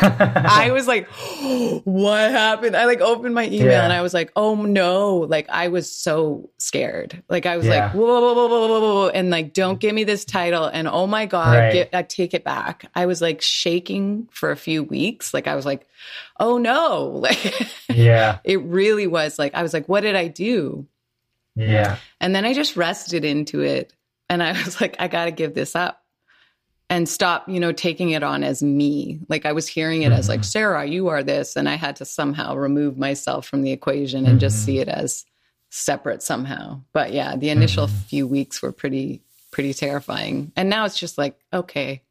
I 0.00 0.70
was 0.72 0.86
like 0.86 1.08
what 1.84 2.30
happened? 2.30 2.76
I 2.76 2.86
like 2.86 3.00
opened 3.00 3.34
my 3.34 3.46
email 3.46 3.66
yeah. 3.66 3.84
and 3.84 3.92
I 3.92 4.02
was 4.02 4.14
like 4.14 4.32
oh 4.36 4.54
no. 4.54 5.18
Like 5.18 5.48
I 5.48 5.68
was 5.68 5.90
so 5.90 6.50
scared. 6.58 7.22
Like 7.28 7.46
I 7.46 7.56
was 7.56 7.66
yeah. 7.66 7.86
like 7.86 7.94
whoa, 7.94 8.20
whoa, 8.20 8.34
whoa, 8.34 8.48
whoa, 8.48 8.68
whoa, 8.68 8.80
whoa, 8.80 9.08
and 9.08 9.30
like 9.30 9.52
don't 9.52 9.78
give 9.78 9.94
me 9.94 10.04
this 10.04 10.24
title. 10.24 10.66
And 10.66 10.88
oh 10.88 11.06
my 11.06 11.26
god 11.26 11.56
right. 11.56 11.72
get, 11.72 11.90
I 11.92 12.02
take 12.02 12.34
it 12.34 12.44
back. 12.44 12.90
I 12.94 13.06
was 13.06 13.20
like 13.20 13.40
shaking 13.40 14.28
for 14.30 14.50
a 14.50 14.56
few 14.56 14.82
weeks. 14.82 15.32
Like 15.32 15.46
I 15.46 15.54
was 15.54 15.66
like 15.66 15.86
oh 16.38 16.58
no. 16.58 17.22
Like 17.34 17.68
yeah. 17.88 18.38
it 18.44 18.60
really 18.62 19.06
was 19.06 19.38
like 19.38 19.54
I 19.54 19.62
was 19.62 19.72
like 19.72 19.88
what 19.88 20.00
did 20.00 20.16
I 20.16 20.28
do 20.28 20.86
yeah. 21.54 21.98
And 22.20 22.34
then 22.34 22.44
I 22.44 22.54
just 22.54 22.76
rested 22.76 23.24
into 23.24 23.60
it 23.60 23.92
and 24.28 24.42
I 24.42 24.52
was 24.64 24.80
like, 24.80 24.96
I 24.98 25.08
got 25.08 25.26
to 25.26 25.30
give 25.30 25.54
this 25.54 25.76
up 25.76 26.02
and 26.90 27.08
stop, 27.08 27.48
you 27.48 27.60
know, 27.60 27.72
taking 27.72 28.10
it 28.10 28.22
on 28.22 28.44
as 28.44 28.62
me. 28.62 29.20
Like 29.28 29.46
I 29.46 29.52
was 29.52 29.66
hearing 29.66 30.02
it 30.02 30.10
mm-hmm. 30.10 30.18
as 30.18 30.28
like, 30.28 30.40
mm-hmm. 30.40 30.44
Sarah, 30.44 30.84
you 30.84 31.08
are 31.08 31.22
this. 31.22 31.56
And 31.56 31.68
I 31.68 31.74
had 31.74 31.96
to 31.96 32.04
somehow 32.04 32.56
remove 32.56 32.98
myself 32.98 33.46
from 33.46 33.62
the 33.62 33.72
equation 33.72 34.20
and 34.20 34.28
mm-hmm. 34.28 34.38
just 34.38 34.64
see 34.64 34.78
it 34.78 34.88
as 34.88 35.24
separate 35.70 36.22
somehow. 36.22 36.82
But 36.92 37.12
yeah, 37.12 37.36
the 37.36 37.50
initial 37.50 37.86
mm-hmm. 37.86 37.96
few 38.06 38.26
weeks 38.26 38.60
were 38.60 38.72
pretty, 38.72 39.22
pretty 39.50 39.74
terrifying. 39.74 40.52
And 40.56 40.68
now 40.68 40.84
it's 40.84 40.98
just 40.98 41.16
like, 41.16 41.38
okay. 41.52 42.02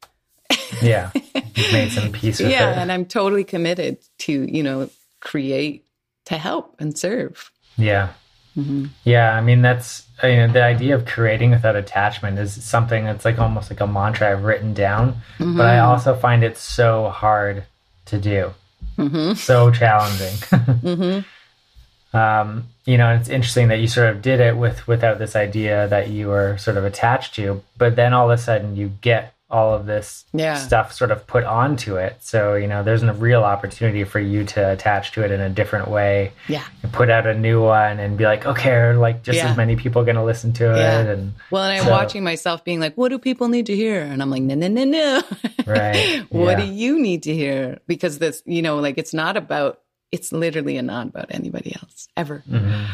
yeah. 0.82 1.10
You've 1.14 1.72
made 1.72 1.92
some 1.92 2.12
peace 2.12 2.40
with 2.40 2.50
yeah, 2.50 2.72
it. 2.72 2.78
And 2.78 2.90
I'm 2.90 3.06
totally 3.06 3.44
committed 3.44 3.98
to, 4.20 4.32
you 4.32 4.62
know, 4.62 4.90
create 5.20 5.86
to 6.26 6.36
help 6.36 6.76
and 6.80 6.98
serve. 6.98 7.50
Yeah. 7.76 8.10
Mm-hmm. 8.56 8.86
Yeah, 9.04 9.34
I 9.34 9.40
mean 9.40 9.62
that's 9.62 10.06
you 10.22 10.36
know 10.36 10.52
the 10.52 10.62
idea 10.62 10.94
of 10.94 11.06
creating 11.06 11.50
without 11.50 11.76
attachment 11.76 12.38
is 12.38 12.62
something 12.64 13.04
that's 13.04 13.24
like 13.24 13.38
almost 13.38 13.70
like 13.70 13.80
a 13.80 13.86
mantra 13.86 14.30
I've 14.30 14.44
written 14.44 14.74
down, 14.74 15.14
mm-hmm. 15.38 15.56
but 15.56 15.66
I 15.66 15.80
also 15.80 16.14
find 16.14 16.44
it 16.44 16.56
so 16.56 17.08
hard 17.08 17.64
to 18.06 18.18
do, 18.18 18.52
mm-hmm. 18.96 19.34
so 19.34 19.70
challenging. 19.70 20.34
Mm-hmm. 20.84 22.16
um, 22.16 22.68
you 22.84 22.96
know, 22.96 23.14
it's 23.14 23.28
interesting 23.28 23.68
that 23.68 23.80
you 23.80 23.88
sort 23.88 24.10
of 24.10 24.22
did 24.22 24.38
it 24.38 24.56
with 24.56 24.86
without 24.86 25.18
this 25.18 25.34
idea 25.34 25.88
that 25.88 26.10
you 26.10 26.28
were 26.28 26.56
sort 26.58 26.76
of 26.76 26.84
attached 26.84 27.34
to, 27.34 27.62
but 27.76 27.96
then 27.96 28.12
all 28.12 28.30
of 28.30 28.38
a 28.38 28.40
sudden 28.40 28.76
you 28.76 28.92
get 29.00 29.33
all 29.54 29.72
of 29.72 29.86
this 29.86 30.24
yeah. 30.32 30.56
stuff 30.56 30.92
sort 30.92 31.12
of 31.12 31.24
put 31.28 31.44
onto 31.44 31.94
it. 31.94 32.16
So, 32.20 32.56
you 32.56 32.66
know, 32.66 32.82
there's 32.82 33.04
a 33.04 33.12
real 33.12 33.44
opportunity 33.44 34.02
for 34.02 34.18
you 34.18 34.42
to 34.46 34.72
attach 34.72 35.12
to 35.12 35.24
it 35.24 35.30
in 35.30 35.40
a 35.40 35.48
different 35.48 35.86
way. 35.86 36.32
Yeah. 36.48 36.64
And 36.82 36.92
put 36.92 37.08
out 37.08 37.28
a 37.28 37.34
new 37.34 37.62
one 37.62 38.00
and 38.00 38.18
be 38.18 38.24
like, 38.24 38.44
okay, 38.44 38.92
like 38.94 39.22
just 39.22 39.36
yeah. 39.36 39.50
as 39.50 39.56
many 39.56 39.76
people 39.76 40.02
going 40.02 40.16
to 40.16 40.24
listen 40.24 40.52
to 40.54 40.64
yeah. 40.64 41.02
it. 41.02 41.06
And 41.06 41.34
well, 41.52 41.62
and 41.62 41.78
I'm 41.78 41.84
so, 41.84 41.90
watching 41.90 42.24
myself 42.24 42.64
being 42.64 42.80
like, 42.80 42.96
what 42.96 43.10
do 43.10 43.18
people 43.20 43.46
need 43.46 43.66
to 43.66 43.76
hear? 43.76 44.02
And 44.02 44.20
I'm 44.20 44.30
like, 44.30 44.42
no, 44.42 44.56
no, 44.56 44.66
no, 44.66 44.84
no. 44.84 45.22
Right. 45.66 46.26
what 46.28 46.58
do 46.58 46.66
you 46.66 46.98
need 46.98 47.22
to 47.22 47.32
hear? 47.32 47.78
Because 47.86 48.18
this, 48.18 48.42
you 48.44 48.60
know, 48.60 48.80
like 48.80 48.98
it's 48.98 49.14
not 49.14 49.36
about, 49.36 49.80
it's 50.10 50.32
literally 50.32 50.82
not 50.82 51.06
about 51.06 51.26
anybody 51.30 51.74
else 51.80 52.08
ever. 52.16 52.42
Mm-hmm. 52.50 52.84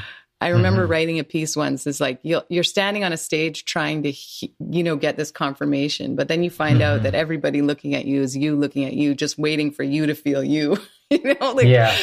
I 0.40 0.48
remember 0.48 0.83
mm-hmm. 0.83 0.90
writing 0.90 1.18
a 1.18 1.24
piece 1.24 1.57
once. 1.57 1.87
It's 1.87 2.00
like 2.00 2.18
you're, 2.22 2.42
you're 2.48 2.64
standing 2.64 3.05
on 3.05 3.12
a 3.12 3.16
stage 3.16 3.64
trying 3.64 4.03
to, 4.05 4.12
you 4.12 4.83
know, 4.83 4.96
get 4.96 5.16
this 5.16 5.31
confirmation, 5.31 6.16
but 6.16 6.29
then 6.29 6.42
you 6.42 6.50
find 6.50 6.81
mm-hmm. 6.81 6.96
out 6.96 7.03
that 7.03 7.14
everybody 7.14 7.62
looking 7.62 7.94
at 7.94 8.07
you 8.07 8.22
is 8.22 8.37
you 8.37 8.57
looking 8.57 8.85
at 8.85 8.94
you, 8.94 9.14
just 9.14 9.38
waiting 9.38 9.70
for 9.70 9.83
you 9.83 10.07
to 10.07 10.14
feel 10.14 10.42
you. 10.42 10.79
you 11.11 11.35
know, 11.40 11.53
like, 11.53 11.66
yeah. 11.66 11.94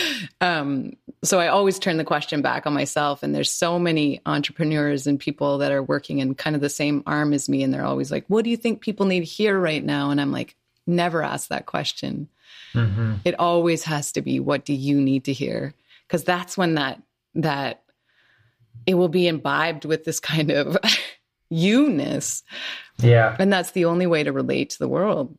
Um, 0.42 0.94
so 1.24 1.40
I 1.40 1.48
always 1.48 1.80
turn 1.80 1.98
the 1.98 2.04
question 2.04 2.42
back 2.42 2.68
on 2.68 2.74
myself. 2.74 3.24
And 3.24 3.34
there's 3.34 3.50
so 3.50 3.80
many 3.80 4.22
entrepreneurs 4.26 5.08
and 5.08 5.20
people 5.20 5.58
that 5.60 5.72
are 5.72 5.82
working 5.82 6.20
in 6.20 6.36
kind 6.36 6.56
of 6.56 6.62
the 6.62 6.70
same 6.70 7.04
arm 7.08 7.34
as 7.34 7.50
me, 7.50 7.64
and 7.64 7.74
they're 7.74 7.86
always 7.86 8.12
like, 8.12 8.26
"What 8.28 8.44
do 8.44 8.50
you 8.50 8.58
think 8.58 8.82
people 8.82 9.06
need 9.06 9.24
here 9.24 9.58
right 9.58 9.84
now?" 9.84 10.12
And 10.12 10.20
I'm 10.20 10.32
like, 10.32 10.56
never 10.88 11.22
ask 11.22 11.50
that 11.50 11.66
question. 11.66 12.30
Mm-hmm. 12.74 13.16
It 13.26 13.38
always 13.40 13.84
has 13.84 14.12
to 14.14 14.22
be, 14.22 14.40
what 14.40 14.66
do 14.66 14.74
you 14.74 15.00
need 15.00 15.26
to 15.26 15.34
hear? 15.34 15.74
Because 16.08 16.24
that's 16.24 16.58
when 16.58 16.76
that, 16.76 17.02
that 17.36 17.84
it 18.86 18.96
will 18.96 19.10
be 19.10 19.28
imbibed 19.28 19.86
with 19.86 20.04
this 20.06 20.20
kind 20.20 20.52
of 20.52 20.78
you-ness. 21.50 22.44
Yeah. 22.98 23.36
And 23.40 23.52
that's 23.52 23.72
the 23.72 23.86
only 23.86 24.08
way 24.08 24.24
to 24.24 24.32
relate 24.32 24.72
to 24.72 24.80
the 24.80 24.88
world 24.88 25.38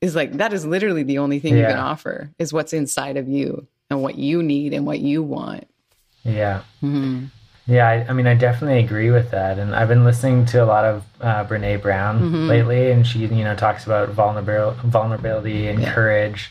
is 0.00 0.14
like, 0.14 0.32
that 0.34 0.52
is 0.52 0.64
literally 0.64 1.02
the 1.02 1.18
only 1.18 1.38
thing 1.38 1.54
yeah. 1.54 1.60
you 1.60 1.66
can 1.66 1.78
offer 1.78 2.30
is 2.38 2.52
what's 2.52 2.72
inside 2.72 3.16
of 3.16 3.28
you 3.28 3.66
and 3.90 4.02
what 4.02 4.16
you 4.16 4.42
need 4.42 4.72
and 4.72 4.86
what 4.86 5.00
you 5.00 5.22
want. 5.22 5.68
Yeah. 6.24 6.62
Mm-hmm. 6.82 7.26
Yeah, 7.66 7.88
I, 7.88 8.06
I, 8.08 8.12
mean, 8.14 8.26
I 8.26 8.34
definitely 8.34 8.80
agree 8.82 9.10
with 9.10 9.30
that, 9.30 9.58
and 9.58 9.76
I've 9.76 9.86
been 9.86 10.04
listening 10.04 10.44
to 10.46 10.64
a 10.64 10.66
lot 10.66 10.84
of 10.84 11.04
uh, 11.20 11.44
Brene 11.44 11.80
Brown 11.80 12.20
mm-hmm. 12.20 12.48
lately, 12.48 12.90
and 12.90 13.06
she, 13.06 13.20
you 13.20 13.44
know, 13.44 13.54
talks 13.54 13.86
about 13.86 14.08
vulnerability, 14.08 14.80
vulnerability 14.88 15.68
and 15.68 15.80
yeah. 15.80 15.94
courage. 15.94 16.50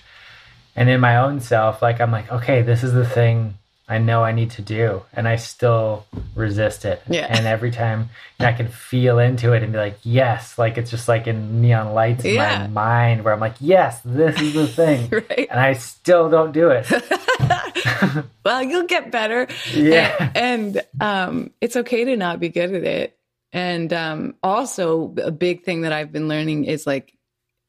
And 0.78 0.88
in 0.88 1.02
my 1.02 1.18
own 1.18 1.42
self, 1.42 1.82
like 1.82 2.00
I'm 2.00 2.12
like, 2.12 2.32
okay, 2.32 2.62
this 2.62 2.84
is 2.84 2.94
the 2.94 3.06
thing 3.06 3.56
I 3.90 3.98
know 3.98 4.24
I 4.24 4.32
need 4.32 4.52
to 4.52 4.62
do, 4.62 5.04
and 5.14 5.28
I 5.28 5.38
still 5.38 6.06
resist 6.36 6.86
it. 6.86 7.02
Yeah. 7.08 7.26
And 7.28 7.48
every 7.48 7.72
time 7.72 8.10
and 8.40 8.48
I 8.48 8.54
can 8.54 8.70
feel 8.70 9.20
into 9.20 9.52
it 9.52 9.64
and 9.64 9.74
be 9.74 9.78
like, 9.78 9.98
yes, 10.04 10.58
like 10.58 10.78
it's 10.78 10.90
just 10.90 11.10
like 11.10 11.28
in 11.28 11.62
neon 11.62 11.94
lights 11.94 12.24
in 12.24 12.36
yeah. 12.36 12.60
my 12.60 12.68
mind 12.68 13.26
where 13.26 13.34
I'm 13.34 13.40
like, 13.40 13.56
yes, 13.60 14.00
this 14.06 14.40
is 14.40 14.54
the 14.54 14.68
thing. 14.68 15.10
right. 15.12 15.48
And 15.50 15.60
I 15.60 15.74
still 15.74 16.30
don't 16.30 16.54
do 16.54 16.70
it. 16.70 16.88
well, 18.46 18.64
you'll 18.64 18.88
get 18.88 19.12
better. 19.12 19.48
Yeah. 19.74 20.32
And, 20.36 20.78
and 20.78 21.02
um, 21.02 21.52
it's 21.60 21.76
okay 21.76 22.06
to 22.06 22.16
not 22.16 22.40
be 22.40 22.50
good 22.50 22.74
at 22.74 22.84
it. 22.84 23.18
And 23.52 23.92
um, 23.92 24.36
also, 24.42 25.14
a 25.22 25.32
big 25.32 25.64
thing 25.64 25.82
that 25.82 25.92
I've 25.92 26.12
been 26.12 26.28
learning 26.28 26.66
is 26.66 26.88
like, 26.88 27.14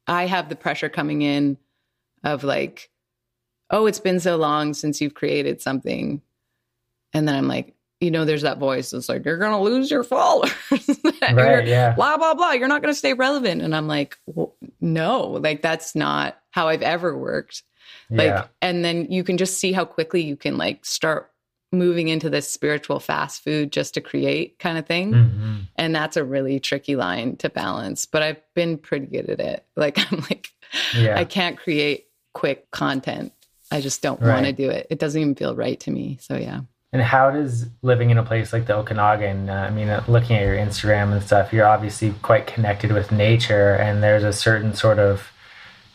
I 0.06 0.26
have 0.26 0.48
the 0.48 0.56
pressure 0.56 0.88
coming 0.88 1.22
in 1.22 1.56
of 2.22 2.44
like, 2.44 2.90
oh, 3.70 3.87
it's 3.87 4.00
been 4.00 4.20
so 4.20 4.37
long 4.37 4.74
since 4.74 5.00
you've 5.00 5.14
created 5.14 5.62
something. 5.62 6.20
And 7.12 7.26
then 7.26 7.35
I'm 7.35 7.48
like, 7.48 7.74
you 8.00 8.11
know, 8.11 8.24
there's 8.24 8.42
that 8.42 8.59
voice 8.59 8.90
that's 8.90 9.09
like, 9.09 9.24
you're 9.24 9.37
going 9.37 9.52
to 9.52 9.59
lose 9.59 9.90
your 9.90 10.02
followers. 10.02 10.52
right, 11.33 11.66
yeah. 11.66 11.92
Blah, 11.92 12.16
blah, 12.16 12.35
blah. 12.35 12.52
You're 12.52 12.68
not 12.68 12.83
going 12.83 12.92
to 12.92 12.98
stay 12.98 13.12
relevant. 13.12 13.62
And 13.62 13.76
I'm 13.76 13.87
like, 13.87 14.18
well, 14.26 14.54
no, 14.80 15.22
like 15.26 15.61
that's 15.62 15.94
not 15.94 16.38
how 16.50 16.68
I've 16.68 16.83
ever 16.83 17.16
worked. 17.16 17.62
Like, 18.09 18.26
yeah. 18.26 18.46
and 18.62 18.85
then 18.85 19.11
you 19.11 19.22
can 19.22 19.37
just 19.37 19.59
see 19.59 19.72
how 19.72 19.85
quickly 19.85 20.22
you 20.22 20.37
can 20.37 20.56
like 20.56 20.85
start 20.85 21.30
moving 21.72 22.09
into 22.09 22.28
this 22.30 22.50
spiritual 22.50 22.98
fast 22.98 23.44
food 23.44 23.70
just 23.70 23.94
to 23.94 24.00
create 24.00 24.59
kind 24.59 24.78
of 24.78 24.87
thing. 24.87 25.12
Mm-hmm. 25.12 25.56
And 25.76 25.94
that's 25.94 26.16
a 26.16 26.24
really 26.24 26.59
tricky 26.59 26.96
line 26.96 27.37
to 27.37 27.50
balance, 27.50 28.06
but 28.06 28.22
I've 28.22 28.40
been 28.54 28.78
pretty 28.78 29.06
good 29.06 29.28
at 29.30 29.40
it. 29.40 29.66
Like, 29.76 29.98
I'm 30.12 30.20
like, 30.30 30.48
yeah. 30.96 31.18
I 31.18 31.24
can't 31.24 31.59
create 31.59 32.06
quick 32.33 32.70
content 32.70 33.33
I 33.70 33.80
just 33.80 34.02
don't 34.02 34.20
right. 34.20 34.35
want 34.35 34.46
to 34.46 34.52
do 34.52 34.68
it. 34.70 34.87
It 34.90 34.98
doesn't 34.98 35.20
even 35.20 35.35
feel 35.35 35.54
right 35.54 35.78
to 35.80 35.90
me. 35.90 36.18
So 36.20 36.37
yeah. 36.37 36.62
And 36.92 37.02
how 37.02 37.30
does 37.30 37.66
living 37.83 38.11
in 38.11 38.18
a 38.18 38.24
place 38.24 38.52
like 38.52 38.66
the 38.66 38.74
Okanagan? 38.74 39.48
Uh, 39.48 39.54
I 39.54 39.70
mean, 39.70 39.88
uh, 39.88 40.04
looking 40.09 40.37
at 40.37 40.42
your 40.42 40.56
Instagram 40.56 41.12
and 41.12 41.22
stuff, 41.22 41.52
you're 41.52 41.66
obviously 41.66 42.12
quite 42.22 42.48
connected 42.48 42.90
with 42.90 43.12
nature, 43.12 43.74
and 43.74 44.02
there's 44.02 44.24
a 44.24 44.33
certain 44.33 44.74
sort 44.74 44.98
of 44.98 45.30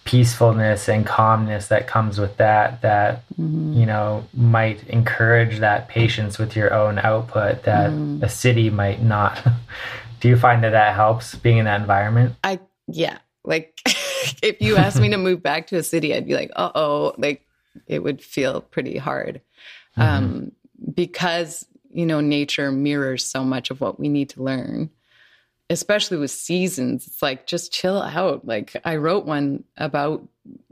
peacefulness 0.06 0.88
and 0.88 1.06
calmness 1.06 1.68
that 1.68 1.88
comes 1.88 2.18
with 2.18 2.38
that. 2.38 2.82
That 2.82 3.28
mm-hmm. 3.34 3.74
you 3.74 3.86
know 3.86 4.26
might 4.34 4.88
encourage 4.88 5.60
that 5.60 5.90
patience 5.90 6.38
with 6.38 6.56
your 6.56 6.74
own 6.74 6.98
output 7.00 7.64
that 7.64 7.90
mm-hmm. 7.90 8.24
a 8.24 8.30
city 8.30 8.70
might 8.70 9.02
not. 9.04 9.46
Do 10.22 10.30
you 10.30 10.38
find 10.38 10.64
that 10.64 10.72
that 10.72 10.96
helps 10.96 11.36
being 11.36 11.58
in 11.58 11.66
that 11.66 11.82
environment? 11.82 12.36
I 12.42 12.62
yeah, 12.88 13.18
like 13.44 13.78
if 14.42 14.62
you 14.62 14.78
asked 14.78 15.02
me 15.02 15.10
to 15.10 15.18
move 15.18 15.44
back 15.44 15.68
to 15.68 15.76
a 15.76 15.84
city, 15.84 16.16
I'd 16.16 16.26
be 16.26 16.36
like, 16.36 16.52
uh 16.56 16.72
oh, 16.74 17.14
like 17.18 17.45
it 17.88 18.04
would 18.04 18.22
feel 18.22 18.62
pretty 18.62 18.98
hard 18.98 19.42
mm-hmm. 19.98 20.02
um, 20.02 20.52
because 20.94 21.66
you 21.92 22.06
know 22.06 22.22
nature 22.22 22.72
mirrors 22.72 23.24
so 23.24 23.44
much 23.44 23.72
of 23.72 23.82
what 23.82 24.00
we 24.00 24.10
need 24.10 24.30
to 24.30 24.44
learn 24.44 24.90
especially 25.70 26.18
with 26.18 26.30
seasons 26.30 27.08
it's 27.08 27.22
like 27.22 27.48
just 27.48 27.74
chill 27.74 28.02
out 28.02 28.46
like 28.46 28.76
i 28.86 28.96
wrote 28.96 29.26
one 29.26 29.64
about 29.78 30.28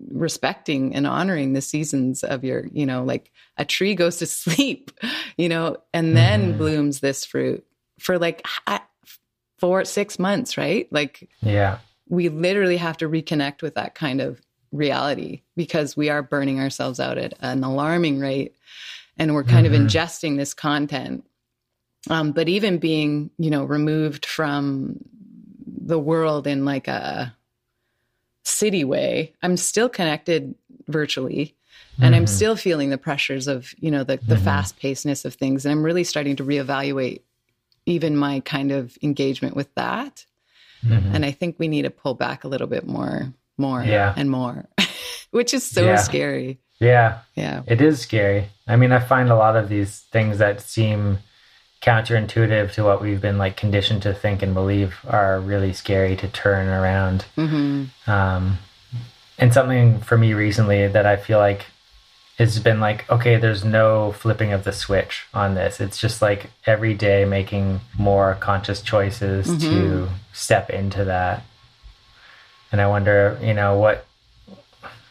respecting 0.10 0.94
and 0.94 1.08
honoring 1.08 1.54
the 1.54 1.62
seasons 1.62 2.24
of 2.24 2.44
your 2.44 2.66
you 2.72 2.86
know 2.86 3.04
like 3.04 3.32
a 3.58 3.66
tree 3.66 3.96
goes 3.96 4.18
to 4.18 4.26
sleep 4.28 4.92
you 5.38 5.50
know 5.50 5.78
and 5.94 6.16
then 6.16 6.54
mm. 6.54 6.58
blooms 6.58 7.00
this 7.00 7.26
fruit 7.26 7.66
for 8.00 8.20
like 8.20 8.46
four 9.58 9.86
six 9.86 10.20
months 10.20 10.58
right 10.58 10.88
like 10.92 11.30
yeah 11.42 11.80
we 12.10 12.30
literally 12.30 12.78
have 12.78 12.98
to 12.98 13.10
reconnect 13.10 13.62
with 13.62 13.76
that 13.76 13.96
kind 13.96 14.22
of 14.22 14.42
reality 14.74 15.42
because 15.56 15.96
we 15.96 16.10
are 16.10 16.22
burning 16.22 16.60
ourselves 16.60 17.00
out 17.00 17.18
at 17.18 17.34
an 17.40 17.64
alarming 17.64 18.20
rate 18.20 18.56
and 19.18 19.34
we're 19.34 19.44
kind 19.44 19.66
mm-hmm. 19.66 19.76
of 19.76 19.82
ingesting 19.82 20.38
this 20.38 20.54
content. 20.54 21.24
Um, 22.10 22.32
but 22.32 22.50
even 22.50 22.80
being, 22.80 23.30
you 23.38 23.50
know, 23.50 23.64
removed 23.64 24.26
from 24.26 24.98
the 25.66 26.00
world 26.00 26.48
in 26.48 26.66
like 26.66 26.88
a 26.88 27.34
city 28.44 28.84
way, 28.84 29.34
I'm 29.42 29.56
still 29.56 29.88
connected 29.88 30.56
virtually. 30.88 31.56
And 31.98 32.06
mm-hmm. 32.06 32.16
I'm 32.16 32.28
still 32.28 32.56
feeling 32.56 32.90
the 32.90 32.98
pressures 32.98 33.48
of, 33.48 33.74
you 33.80 33.92
know, 33.92 34.04
the, 34.04 34.18
the 34.18 34.36
mm-hmm. 34.36 34.44
fast 34.44 34.80
pacedness 34.80 35.26
of 35.26 35.36
things. 35.36 35.64
And 35.64 35.72
I'm 35.72 35.84
really 35.84 36.04
starting 36.04 36.36
to 36.38 36.44
reevaluate 36.44 37.22
even 37.86 38.18
my 38.18 38.40
kind 38.40 38.72
of 38.72 38.98
engagement 39.04 39.56
with 39.56 39.74
that. 39.76 40.26
Mm-hmm. 40.86 41.16
And 41.16 41.24
I 41.24 41.32
think 41.32 41.58
we 41.60 41.68
need 41.68 41.84
to 41.84 41.90
pull 41.90 42.16
back 42.16 42.44
a 42.44 42.48
little 42.48 42.68
bit 42.68 42.88
more 42.88 43.32
more 43.64 43.84
yeah. 43.84 44.14
and 44.16 44.30
more, 44.30 44.66
which 45.32 45.54
is 45.54 45.64
so 45.64 45.86
yeah. 45.86 45.96
scary. 45.96 46.60
Yeah. 46.80 47.20
Yeah. 47.36 47.64
It 47.66 47.82
is 47.82 48.02
scary. 48.02 48.50
I 48.68 48.76
mean, 48.76 48.92
I 48.92 49.00
find 49.00 49.30
a 49.30 49.36
lot 49.36 49.56
of 49.56 49.70
these 49.70 50.02
things 50.12 50.38
that 50.40 50.62
seem 50.62 51.20
counterintuitive 51.82 52.74
to 52.74 52.84
what 52.84 53.02
we've 53.02 53.22
been 53.22 53.38
like 53.38 53.58
conditioned 53.58 54.02
to 54.04 54.14
think 54.14 54.42
and 54.42 54.54
believe 54.54 55.00
are 55.08 55.40
really 55.40 55.74
scary 55.74 56.16
to 56.18 56.28
turn 56.28 56.68
around. 56.68 57.26
Mm-hmm. 57.38 58.10
Um, 58.10 58.58
and 59.38 59.54
something 59.54 60.00
for 60.00 60.18
me 60.18 60.34
recently 60.34 60.88
that 60.88 61.06
I 61.06 61.16
feel 61.16 61.40
like 61.40 61.66
has 62.38 62.60
been 62.60 62.80
like, 62.80 63.10
okay, 63.10 63.38
there's 63.38 63.64
no 63.64 64.12
flipping 64.14 64.54
of 64.54 64.64
the 64.64 64.72
switch 64.72 65.26
on 65.34 65.56
this. 65.56 65.80
It's 65.80 66.00
just 66.00 66.22
like 66.22 66.50
every 66.66 66.94
day 66.94 67.26
making 67.26 67.80
more 67.98 68.38
conscious 68.40 68.82
choices 68.82 69.48
mm-hmm. 69.48 69.60
to 69.60 70.10
step 70.34 70.70
into 70.70 71.06
that 71.06 71.44
and 72.74 72.82
I 72.82 72.88
wonder, 72.88 73.40
you 73.42 73.54
know, 73.54 73.78
what 73.78 74.06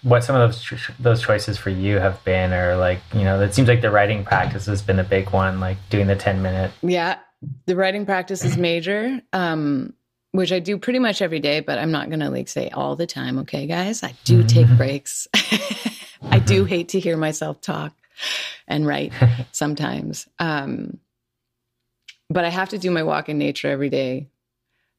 what 0.02 0.24
some 0.24 0.34
of 0.34 0.50
those 0.50 0.90
those 0.98 1.22
choices 1.22 1.56
for 1.56 1.70
you 1.70 1.98
have 1.98 2.22
been, 2.24 2.52
or 2.52 2.76
like, 2.76 2.98
you 3.14 3.22
know, 3.22 3.40
it 3.40 3.54
seems 3.54 3.68
like 3.68 3.80
the 3.80 3.90
writing 3.90 4.24
practice 4.24 4.66
has 4.66 4.82
been 4.82 4.98
a 4.98 5.04
big 5.04 5.30
one, 5.30 5.60
like 5.60 5.78
doing 5.88 6.08
the 6.08 6.16
ten 6.16 6.42
minute. 6.42 6.72
Yeah, 6.82 7.18
the 7.66 7.76
writing 7.76 8.04
practice 8.04 8.44
is 8.44 8.56
major, 8.56 9.22
um, 9.32 9.94
which 10.32 10.50
I 10.52 10.58
do 10.58 10.76
pretty 10.76 10.98
much 10.98 11.22
every 11.22 11.38
day, 11.38 11.60
but 11.60 11.78
I'm 11.78 11.92
not 11.92 12.10
gonna 12.10 12.30
like 12.30 12.48
say 12.48 12.68
all 12.70 12.96
the 12.96 13.06
time. 13.06 13.38
Okay, 13.38 13.68
guys, 13.68 14.02
I 14.02 14.14
do 14.24 14.38
mm-hmm. 14.38 14.46
take 14.48 14.76
breaks. 14.76 15.28
I 15.34 16.40
do 16.40 16.62
mm-hmm. 16.62 16.66
hate 16.66 16.88
to 16.90 17.00
hear 17.00 17.16
myself 17.16 17.60
talk 17.60 17.94
and 18.66 18.84
write 18.84 19.12
sometimes. 19.52 20.26
Um, 20.40 20.98
but 22.28 22.44
I 22.44 22.48
have 22.48 22.70
to 22.70 22.78
do 22.78 22.90
my 22.90 23.04
walk 23.04 23.28
in 23.28 23.38
nature 23.38 23.68
every 23.68 23.90
day 23.90 24.31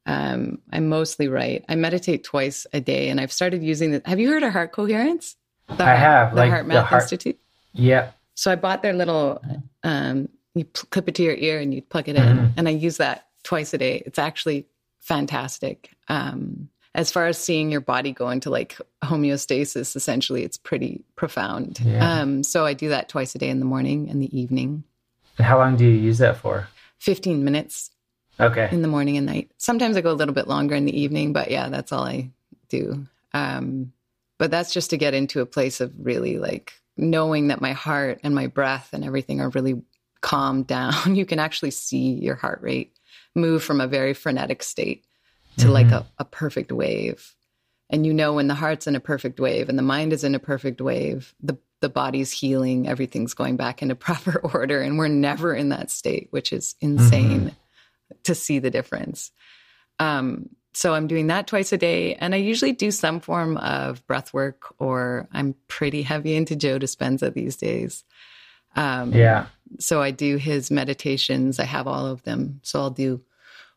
um, 0.06 0.60
I'm 0.72 0.90
mostly 0.90 1.28
right. 1.28 1.64
I 1.70 1.76
meditate 1.76 2.24
twice 2.24 2.68
a 2.74 2.82
day, 2.82 3.10
and 3.10 3.20
I've 3.20 3.32
started 3.32 3.64
using 3.64 3.92
the. 3.92 4.02
Have 4.06 4.20
you 4.20 4.30
heard 4.30 4.44
of 4.44 4.52
Heart 4.52 4.72
Coherence? 4.72 5.36
The, 5.68 5.84
I 5.84 5.96
have, 5.96 6.32
the 6.32 6.38
like 6.38 6.50
Heart 6.52 6.68
Math 6.68 6.86
heart, 6.88 7.04
Institute. 7.04 7.40
Yeah. 7.74 8.12
So 8.36 8.52
I 8.52 8.56
bought 8.56 8.82
their 8.82 8.94
little. 8.94 9.42
Um, 9.84 10.30
you 10.56 10.66
clip 10.66 11.08
it 11.08 11.16
to 11.16 11.24
your 11.24 11.36
ear 11.36 11.60
and 11.60 11.74
you 11.74 11.82
plug 11.82 12.10
it 12.10 12.16
in, 12.16 12.24
mm-hmm. 12.24 12.48
and 12.58 12.68
I 12.68 12.72
use 12.72 12.98
that 12.98 13.28
twice 13.44 13.74
a 13.74 13.78
day. 13.78 14.04
It's 14.06 14.20
actually 14.20 14.68
fantastic. 15.00 15.92
Um, 16.10 16.70
as 16.96 17.12
far 17.12 17.26
as 17.26 17.38
seeing 17.38 17.72
your 17.72 17.82
body 17.82 18.12
go 18.12 18.30
into 18.30 18.50
like 18.50 18.78
homeostasis, 19.04 19.96
essentially, 19.96 20.44
it's 20.44 20.58
pretty 20.58 21.04
profound. 21.16 21.80
Yeah. 21.80 22.20
Um, 22.20 22.44
so 22.44 22.66
I 22.66 22.74
do 22.74 22.90
that 22.90 23.10
twice 23.10 23.34
a 23.34 23.40
day 23.40 23.50
in 23.50 23.60
the 23.60 23.66
morning 23.66 24.10
and 24.10 24.22
the 24.22 24.38
evening. 24.38 24.84
And 25.38 25.48
how 25.48 25.58
long 25.58 25.76
do 25.76 25.86
you 25.86 25.92
use 25.92 26.20
that 26.20 26.38
for? 26.38 26.68
15 27.00 27.44
minutes. 27.44 27.90
Okay. 28.40 28.70
In 28.72 28.82
the 28.82 28.88
morning 28.88 29.18
and 29.18 29.26
night. 29.26 29.52
Sometimes 29.58 29.96
I 29.96 30.02
go 30.02 30.12
a 30.12 30.14
little 30.14 30.34
bit 30.34 30.48
longer 30.48 30.76
in 30.76 30.86
the 30.86 31.00
evening, 31.00 31.34
but 31.34 31.52
yeah, 31.52 31.70
that's 31.70 31.92
all 31.92 32.04
I 32.04 32.32
do. 32.70 33.06
Um, 33.34 33.94
but 34.38 34.52
that's 34.52 34.74
just 34.74 34.90
to 34.90 34.98
get 34.98 35.14
into 35.14 35.42
a 35.42 35.46
place 35.46 35.82
of 35.82 35.94
really 35.98 36.40
like 36.40 36.74
knowing 36.98 37.48
that 37.48 37.62
my 37.62 37.74
heart 37.74 38.20
and 38.24 38.36
my 38.36 38.48
breath 38.48 38.90
and 38.94 39.04
everything 39.04 39.42
are 39.42 39.50
really 39.50 39.82
calmed 40.22 40.68
down. 40.68 41.16
You 41.16 41.26
can 41.26 41.40
actually 41.40 41.72
see 41.72 42.14
your 42.14 42.36
heart 42.36 42.62
rate 42.62 42.96
move 43.36 43.64
from 43.64 43.82
a 43.82 43.88
very 43.88 44.14
frenetic 44.14 44.64
state 44.64 45.06
to 45.58 45.66
mm-hmm. 45.66 45.74
like 45.74 45.92
a, 45.92 46.06
a 46.18 46.26
perfect 46.26 46.72
wave. 46.72 47.36
And 47.90 48.06
you 48.06 48.14
know 48.14 48.34
when 48.34 48.48
the 48.48 48.56
heart's 48.56 48.88
in 48.88 48.96
a 48.96 49.00
perfect 49.00 49.40
wave 49.40 49.70
and 49.70 49.78
the 49.78 49.84
mind 49.84 50.14
is 50.14 50.24
in 50.24 50.34
a 50.34 50.40
perfect 50.40 50.82
wave, 50.82 51.36
the 51.42 51.58
the 51.82 51.90
body's 51.90 52.32
healing, 52.32 52.88
everything's 52.88 53.34
going 53.34 53.58
back 53.58 53.82
into 53.82 53.94
proper 54.08 54.40
order, 54.40 54.82
and 54.82 54.98
we're 54.98 55.10
never 55.10 55.54
in 55.54 55.70
that 55.70 55.92
state, 55.92 56.30
which 56.32 56.54
is 56.54 56.76
insane. 56.82 57.42
Mm-hmm 57.42 57.58
to 58.24 58.36
see 58.36 58.60
the 58.60 58.72
difference. 58.72 59.32
Um, 60.00 60.50
so 60.74 60.94
I'm 60.94 61.08
doing 61.08 61.28
that 61.28 61.48
twice 61.48 61.72
a 61.72 61.78
day. 61.78 62.16
And 62.16 62.34
I 62.34 62.40
usually 62.40 62.72
do 62.72 62.90
some 62.92 63.20
form 63.20 63.58
of 63.58 64.06
breath 64.08 64.34
work, 64.34 64.74
or 64.80 65.28
I'm 65.32 65.56
pretty 65.68 66.02
heavy 66.02 66.36
into 66.36 66.56
Joe 66.56 66.80
Dispenza 66.80 67.34
these 67.34 67.58
days. 67.58 68.04
Um, 68.76 69.14
yeah. 69.14 69.48
So 69.80 70.02
I 70.02 70.12
do 70.12 70.38
his 70.38 70.72
meditations. 70.72 71.60
I 71.60 71.66
have 71.66 71.88
all 71.88 72.08
of 72.08 72.24
them. 72.24 72.60
So 72.64 72.80
I'll 72.80 72.90
do 72.90 73.22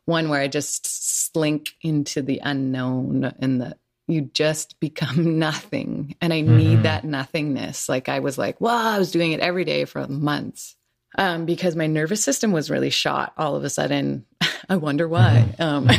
one 0.05 0.29
where 0.29 0.41
I 0.41 0.47
just 0.47 1.31
slink 1.33 1.69
into 1.81 2.21
the 2.21 2.39
unknown 2.43 3.31
and 3.39 3.61
the 3.61 3.77
you 4.09 4.21
just 4.21 4.79
become 4.79 5.37
nothing. 5.39 6.15
And 6.21 6.31
I 6.31 6.39
need 6.39 6.75
mm-hmm. 6.75 6.83
that 6.83 7.03
nothingness. 7.03 7.89
Like 7.89 8.07
I 8.07 8.19
was 8.19 8.37
like, 8.37 8.61
wow, 8.61 8.95
I 8.95 8.99
was 8.99 9.11
doing 9.11 9.33
it 9.33 9.41
every 9.41 9.65
day 9.65 9.83
for 9.83 10.07
months 10.07 10.76
um, 11.17 11.45
because 11.45 11.75
my 11.75 11.87
nervous 11.87 12.23
system 12.23 12.51
was 12.51 12.69
really 12.69 12.89
shot 12.89 13.33
all 13.37 13.55
of 13.55 13.63
a 13.63 13.69
sudden. 13.69 14.25
I 14.69 14.77
wonder 14.77 15.07
why. 15.07 15.53
Mm-hmm. 15.59 15.89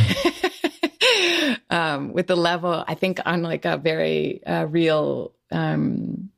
Um, 1.51 1.57
um, 1.71 2.13
with 2.13 2.27
the 2.27 2.37
level, 2.37 2.85
I 2.87 2.95
think 2.95 3.21
on 3.27 3.43
like 3.43 3.65
a 3.65 3.77
very 3.77 4.45
uh, 4.45 4.67
real, 4.67 5.33
um, 5.51 6.31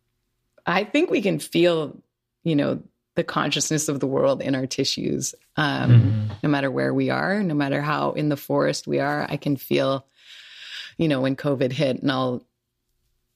I 0.66 0.84
think 0.84 1.10
we 1.10 1.22
can 1.22 1.38
feel, 1.38 2.00
you 2.42 2.56
know, 2.56 2.82
the 3.16 3.24
consciousness 3.24 3.88
of 3.88 4.00
the 4.00 4.06
world 4.06 4.40
in 4.40 4.54
our 4.54 4.66
tissues, 4.66 5.34
um, 5.56 5.90
mm-hmm. 5.90 6.32
no 6.42 6.48
matter 6.48 6.70
where 6.70 6.94
we 6.94 7.10
are, 7.10 7.42
no 7.42 7.54
matter 7.54 7.82
how 7.82 8.12
in 8.12 8.28
the 8.28 8.36
forest 8.36 8.86
we 8.86 9.00
are. 9.00 9.26
I 9.28 9.36
can 9.36 9.56
feel, 9.56 10.06
you 10.96 11.08
know, 11.08 11.20
when 11.20 11.36
COVID 11.36 11.72
hit 11.72 12.00
and 12.00 12.10
all 12.10 12.42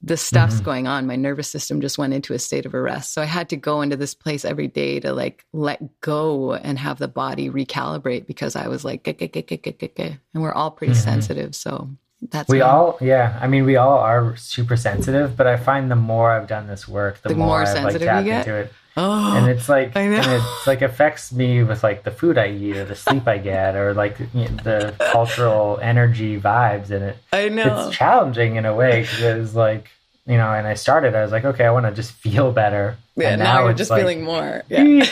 the 0.04 0.18
stuff's 0.18 0.56
mm-hmm. 0.56 0.64
going 0.64 0.86
on, 0.86 1.06
my 1.06 1.16
nervous 1.16 1.48
system 1.48 1.80
just 1.80 1.96
went 1.96 2.12
into 2.12 2.34
a 2.34 2.38
state 2.38 2.66
of 2.66 2.74
arrest. 2.74 3.14
So 3.14 3.22
I 3.22 3.24
had 3.24 3.48
to 3.48 3.56
go 3.56 3.80
into 3.80 3.96
this 3.96 4.14
place 4.14 4.44
every 4.44 4.68
day 4.68 5.00
to 5.00 5.14
like 5.14 5.46
let 5.54 6.00
go 6.02 6.52
and 6.52 6.78
have 6.78 6.98
the 6.98 7.08
body 7.08 7.48
recalibrate 7.48 8.26
because 8.26 8.54
I 8.54 8.68
was 8.68 8.84
like, 8.84 9.06
and 9.06 10.18
we're 10.34 10.52
all 10.52 10.70
pretty 10.70 10.92
mm-hmm. 10.92 11.02
sensitive. 11.02 11.54
So 11.54 11.88
that's 12.30 12.48
we 12.48 12.62
all 12.62 12.96
yeah 13.02 13.38
i 13.42 13.46
mean 13.46 13.66
we 13.66 13.76
all 13.76 13.98
are 13.98 14.34
super 14.36 14.78
sensitive 14.78 15.36
but 15.36 15.46
i 15.46 15.58
find 15.58 15.90
the 15.90 15.96
more 15.96 16.30
i've 16.30 16.46
done 16.46 16.66
this 16.66 16.88
work 16.88 17.20
the, 17.20 17.34
more, 17.34 17.48
more 17.48 17.62
i've 17.62 17.84
like 17.84 17.98
tapped 17.98 18.26
into 18.26 18.54
it 18.54 18.72
Oh, 18.96 19.36
and 19.36 19.50
it's 19.50 19.68
like 19.68 19.96
and 19.96 20.14
it's 20.14 20.66
like 20.68 20.80
affects 20.80 21.32
me 21.32 21.64
with 21.64 21.82
like 21.82 22.04
the 22.04 22.12
food 22.12 22.38
I 22.38 22.50
eat 22.50 22.76
or 22.76 22.84
the 22.84 22.94
sleep 22.94 23.26
I 23.26 23.38
get 23.38 23.74
or 23.74 23.92
like 23.92 24.20
you 24.32 24.48
know, 24.48 24.56
the 24.62 24.94
cultural 25.10 25.80
energy 25.82 26.40
vibes 26.40 26.92
in 26.92 27.02
it. 27.02 27.16
I 27.32 27.48
know 27.48 27.88
it's 27.88 27.96
challenging 27.96 28.54
in 28.54 28.64
a 28.64 28.74
way 28.74 29.00
because 29.00 29.56
like 29.56 29.90
you 30.26 30.36
know, 30.36 30.52
and 30.52 30.66
I 30.66 30.74
started, 30.74 31.14
I 31.14 31.22
was 31.22 31.32
like, 31.32 31.44
okay, 31.44 31.64
I 31.64 31.70
want 31.70 31.86
to 31.86 31.92
just 31.92 32.12
feel 32.22 32.52
better. 32.52 32.96
Yeah, 33.16 33.30
and 33.30 33.40
now, 33.40 33.60
now 33.60 33.64
you're 33.64 33.74
just 33.74 33.90
like, 33.90 34.00
feeling 34.00 34.24
more. 34.24 34.62
Yeah. 34.68 35.06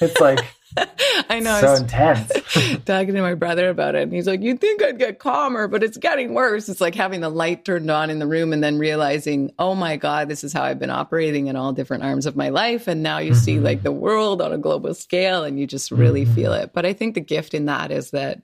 it's 0.00 0.20
like 0.20 0.40
I 1.30 1.40
know. 1.40 1.60
So 1.60 1.74
intense. 1.74 2.32
talking 2.84 3.14
to 3.14 3.22
my 3.22 3.34
brother 3.34 3.68
about 3.68 3.94
it. 3.94 4.02
And 4.02 4.12
he's 4.12 4.26
like, 4.26 4.42
You'd 4.42 4.60
think 4.60 4.82
I'd 4.82 4.98
get 4.98 5.18
calmer, 5.18 5.68
but 5.68 5.82
it's 5.82 5.96
getting 5.96 6.34
worse. 6.34 6.68
It's 6.68 6.80
like 6.80 6.94
having 6.94 7.20
the 7.20 7.28
light 7.28 7.64
turned 7.64 7.90
on 7.90 8.10
in 8.10 8.18
the 8.18 8.26
room 8.26 8.52
and 8.52 8.62
then 8.62 8.78
realizing, 8.78 9.52
oh 9.58 9.74
my 9.74 9.96
God, 9.96 10.28
this 10.28 10.44
is 10.44 10.52
how 10.52 10.62
I've 10.62 10.78
been 10.78 10.90
operating 10.90 11.46
in 11.46 11.56
all 11.56 11.72
different 11.72 12.04
arms 12.04 12.26
of 12.26 12.36
my 12.36 12.48
life. 12.48 12.88
And 12.88 13.02
now 13.02 13.18
you 13.18 13.32
mm-hmm. 13.32 13.40
see 13.40 13.60
like 13.60 13.82
the 13.82 13.92
world 13.92 14.40
on 14.40 14.52
a 14.52 14.58
global 14.58 14.94
scale 14.94 15.44
and 15.44 15.58
you 15.58 15.66
just 15.66 15.90
really 15.90 16.24
mm-hmm. 16.24 16.34
feel 16.34 16.52
it. 16.52 16.72
But 16.72 16.86
I 16.86 16.92
think 16.92 17.14
the 17.14 17.20
gift 17.20 17.54
in 17.54 17.66
that 17.66 17.90
is 17.90 18.10
that 18.10 18.42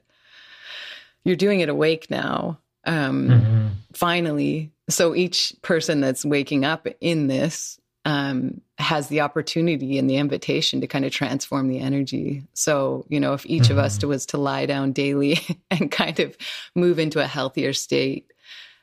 you're 1.25 1.37
doing 1.37 1.61
it 1.61 1.69
awake 1.69 2.11
now. 2.11 2.59
Um, 2.85 3.29
mm-hmm. 3.29 3.67
Finally. 3.95 4.71
So 4.89 5.15
each 5.15 5.55
person 5.63 6.01
that's 6.01 6.25
waking 6.25 6.65
up 6.65 6.87
in 7.01 7.27
this 7.27 7.79
um, 8.05 8.61
has 8.79 9.09
the 9.09 9.23
opportunity 9.23 9.99
and 9.99 10.09
the 10.11 10.17
invitation 10.17 10.81
to 10.83 10.87
kind 10.87 11.05
of 11.05 11.13
transform 11.13 11.69
the 11.69 11.79
energy. 11.79 12.45
So, 12.53 13.07
you 13.09 13.19
know, 13.19 13.33
if 13.33 13.47
each 13.47 13.65
mm-hmm. 13.65 13.73
of 13.73 13.79
us 13.79 13.99
mm-hmm. 13.99 14.09
was 14.09 14.27
to 14.27 14.39
lie 14.39 14.67
down 14.67 14.93
daily 14.93 15.39
and 15.71 15.91
kind 15.91 16.21
of 16.21 16.37
move 16.75 16.99
into 16.99 17.21
a 17.21 17.27
healthier 17.27 17.73
state 17.73 18.31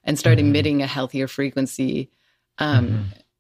and 0.04 0.18
start 0.18 0.40
mm-hmm. 0.40 0.48
emitting 0.48 0.82
a 0.82 0.88
healthier 0.88 1.28
frequency, 1.28 2.10
um, 2.58 2.88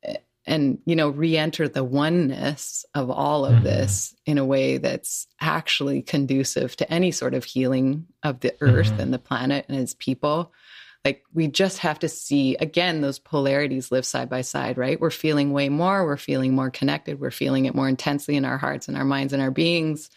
mm-hmm. 0.06 0.16
and, 0.46 0.78
you 0.86 0.96
know, 0.96 1.10
re 1.10 1.36
enter 1.36 1.68
the 1.68 1.84
oneness 1.84 2.86
of 2.94 3.10
all 3.10 3.46
of 3.46 3.56
mm-hmm. 3.56 3.64
this 3.64 4.14
in 4.28 4.38
a 4.38 4.46
way 4.46 4.78
that's 4.78 5.26
actually 5.40 6.04
conducive 6.04 6.76
to 6.76 6.94
any 6.94 7.12
sort 7.12 7.34
of 7.34 7.44
healing 7.44 8.06
of 8.22 8.42
the 8.42 8.56
earth 8.62 8.92
mm-hmm. 8.92 9.00
and 9.00 9.14
the 9.14 9.20
planet 9.20 9.66
and 9.68 9.80
its 9.80 9.96
people 9.98 10.54
like 11.04 11.24
we 11.34 11.48
just 11.48 11.80
have 11.80 12.00
to 12.00 12.10
see 12.10 12.56
again 12.58 13.02
those 13.02 13.20
polarities 13.20 13.92
live 13.92 14.06
side 14.06 14.30
by 14.30 14.42
side, 14.42 14.78
right? 14.78 15.00
We're 15.00 15.10
feeling 15.10 15.52
way 15.52 15.70
more, 15.70 16.06
we're 16.06 16.18
feeling 16.18 16.54
more 16.54 16.70
connected, 16.70 17.20
we're 17.20 17.32
feeling 17.32 17.66
it 17.66 17.76
more 17.76 17.90
intensely 17.90 18.36
in 18.36 18.46
our 18.46 18.58
hearts 18.58 18.88
and 18.88 18.98
our 18.98 19.06
minds 19.06 19.34
and 19.34 19.42
our 19.42 19.52
beings. 19.52 20.10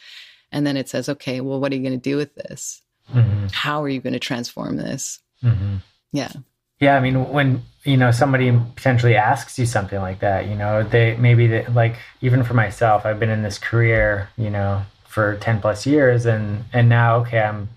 And 0.52 0.66
then 0.66 0.76
it 0.76 0.88
says, 0.88 1.08
okay, 1.08 1.40
well, 1.40 1.58
what 1.58 1.72
are 1.72 1.74
you 1.74 1.82
going 1.82 1.98
to 1.98 2.10
do 2.10 2.16
with 2.16 2.34
this? 2.34 2.82
Mm-hmm. 3.12 3.46
How 3.52 3.82
are 3.82 3.88
you 3.88 4.00
going 4.00 4.12
to 4.12 4.18
transform 4.18 4.76
this? 4.76 5.20
Mm-hmm. 5.42 5.76
Yeah. 6.12 6.30
Yeah, 6.80 6.96
I 6.96 7.00
mean, 7.00 7.30
when 7.30 7.62
you 7.84 7.96
know 7.96 8.10
somebody 8.10 8.52
potentially 8.76 9.14
asks 9.14 9.58
you 9.58 9.66
something 9.66 10.00
like 10.00 10.20
that, 10.20 10.48
you 10.48 10.54
know, 10.54 10.82
they 10.82 11.16
maybe 11.16 11.46
they, 11.46 11.66
like 11.66 11.96
even 12.20 12.42
for 12.42 12.54
myself, 12.54 13.06
I've 13.06 13.20
been 13.20 13.30
in 13.30 13.42
this 13.42 13.58
career, 13.58 14.28
you 14.36 14.50
know, 14.50 14.82
for 15.06 15.36
ten 15.36 15.60
plus 15.60 15.86
years, 15.86 16.26
and 16.26 16.64
and 16.72 16.88
now 16.88 17.18
okay, 17.18 17.40
I'm 17.40 17.68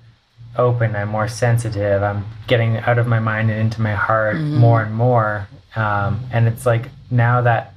open. 0.55 0.95
I'm 0.95 1.09
more 1.09 1.27
sensitive. 1.27 2.03
I'm 2.03 2.25
getting 2.47 2.77
out 2.77 2.97
of 2.97 3.07
my 3.07 3.19
mind 3.19 3.51
and 3.51 3.59
into 3.59 3.81
my 3.81 3.93
heart 3.93 4.35
mm-hmm. 4.37 4.57
more 4.57 4.81
and 4.81 4.93
more. 4.93 5.47
Um, 5.75 6.21
and 6.31 6.47
it's 6.47 6.65
like 6.65 6.89
now 7.11 7.41
that 7.41 7.73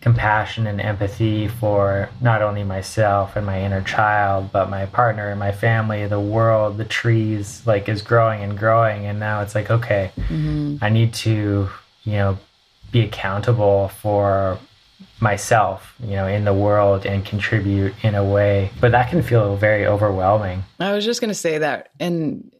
compassion 0.00 0.66
and 0.66 0.80
empathy 0.80 1.46
for 1.46 2.08
not 2.20 2.40
only 2.40 2.64
myself 2.64 3.36
and 3.36 3.44
my 3.44 3.60
inner 3.60 3.82
child, 3.82 4.50
but 4.50 4.70
my 4.70 4.86
partner 4.86 5.28
and 5.28 5.38
my 5.38 5.52
family, 5.52 6.06
the 6.06 6.20
world, 6.20 6.78
the 6.78 6.84
trees, 6.84 7.62
like 7.66 7.88
is 7.88 8.00
growing 8.00 8.42
and 8.42 8.58
growing. 8.58 9.04
And 9.04 9.20
now 9.20 9.42
it's 9.42 9.54
like, 9.54 9.70
okay, 9.70 10.10
mm-hmm. 10.16 10.76
I 10.80 10.88
need 10.88 11.12
to, 11.14 11.68
you 12.04 12.12
know, 12.12 12.38
be 12.92 13.00
accountable 13.00 13.88
for 13.88 14.58
myself, 15.20 15.94
you 16.00 16.12
know, 16.12 16.26
in 16.26 16.44
the 16.44 16.54
world 16.54 17.04
and 17.04 17.24
contribute 17.24 17.94
in 18.02 18.14
a 18.14 18.24
way. 18.24 18.70
But 18.80 18.92
that 18.92 19.10
can 19.10 19.22
feel 19.22 19.56
very 19.56 19.86
overwhelming. 19.86 20.64
I 20.78 20.92
was 20.92 21.04
just 21.04 21.20
going 21.20 21.28
to 21.28 21.34
say 21.34 21.58
that 21.58 21.90
and 22.00 22.50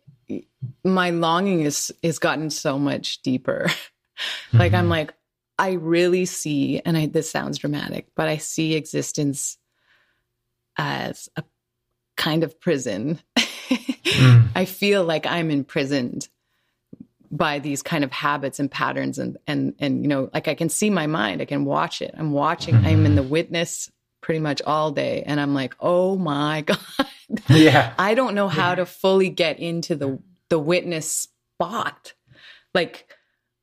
my 0.84 1.10
longing 1.10 1.62
is 1.62 1.92
is 2.02 2.18
gotten 2.18 2.50
so 2.50 2.78
much 2.78 3.22
deeper. 3.22 3.70
like 4.52 4.72
mm-hmm. 4.72 4.76
I'm 4.76 4.88
like 4.88 5.14
I 5.58 5.72
really 5.72 6.26
see 6.26 6.80
and 6.84 6.96
I 6.96 7.06
this 7.06 7.30
sounds 7.30 7.58
dramatic, 7.58 8.08
but 8.14 8.28
I 8.28 8.36
see 8.36 8.74
existence 8.74 9.58
as 10.76 11.28
a 11.36 11.44
kind 12.16 12.44
of 12.44 12.60
prison. 12.60 13.20
mm. 13.38 14.48
I 14.54 14.64
feel 14.66 15.04
like 15.04 15.26
I'm 15.26 15.50
imprisoned 15.50 16.28
by 17.30 17.58
these 17.58 17.82
kind 17.82 18.02
of 18.02 18.10
habits 18.10 18.58
and 18.58 18.70
patterns 18.70 19.18
and 19.18 19.38
and 19.46 19.74
and 19.78 20.02
you 20.02 20.08
know 20.08 20.28
like 20.34 20.48
i 20.48 20.54
can 20.54 20.68
see 20.68 20.90
my 20.90 21.06
mind. 21.06 21.40
I 21.40 21.44
can 21.44 21.64
watch 21.64 22.02
it. 22.02 22.14
I'm 22.16 22.32
watching. 22.32 22.74
Mm-hmm. 22.74 22.86
i'm 22.86 23.06
in 23.06 23.14
the 23.14 23.22
witness 23.22 23.90
pretty 24.20 24.40
much 24.40 24.60
all 24.62 24.90
day. 24.90 25.22
And 25.24 25.40
i'm 25.40 25.54
like 25.54 25.74
oh 25.80 26.16
my 26.16 26.62
god. 26.66 26.78
Yeah. 27.48 27.94
I 27.98 28.14
don't 28.14 28.34
know 28.34 28.48
how 28.48 28.70
yeah. 28.70 28.76
to 28.76 28.86
fully 28.86 29.28
get 29.28 29.60
into 29.60 29.94
the 29.94 30.18
the 30.48 30.58
witness 30.58 31.28
spot. 31.56 32.14
Like 32.74 33.06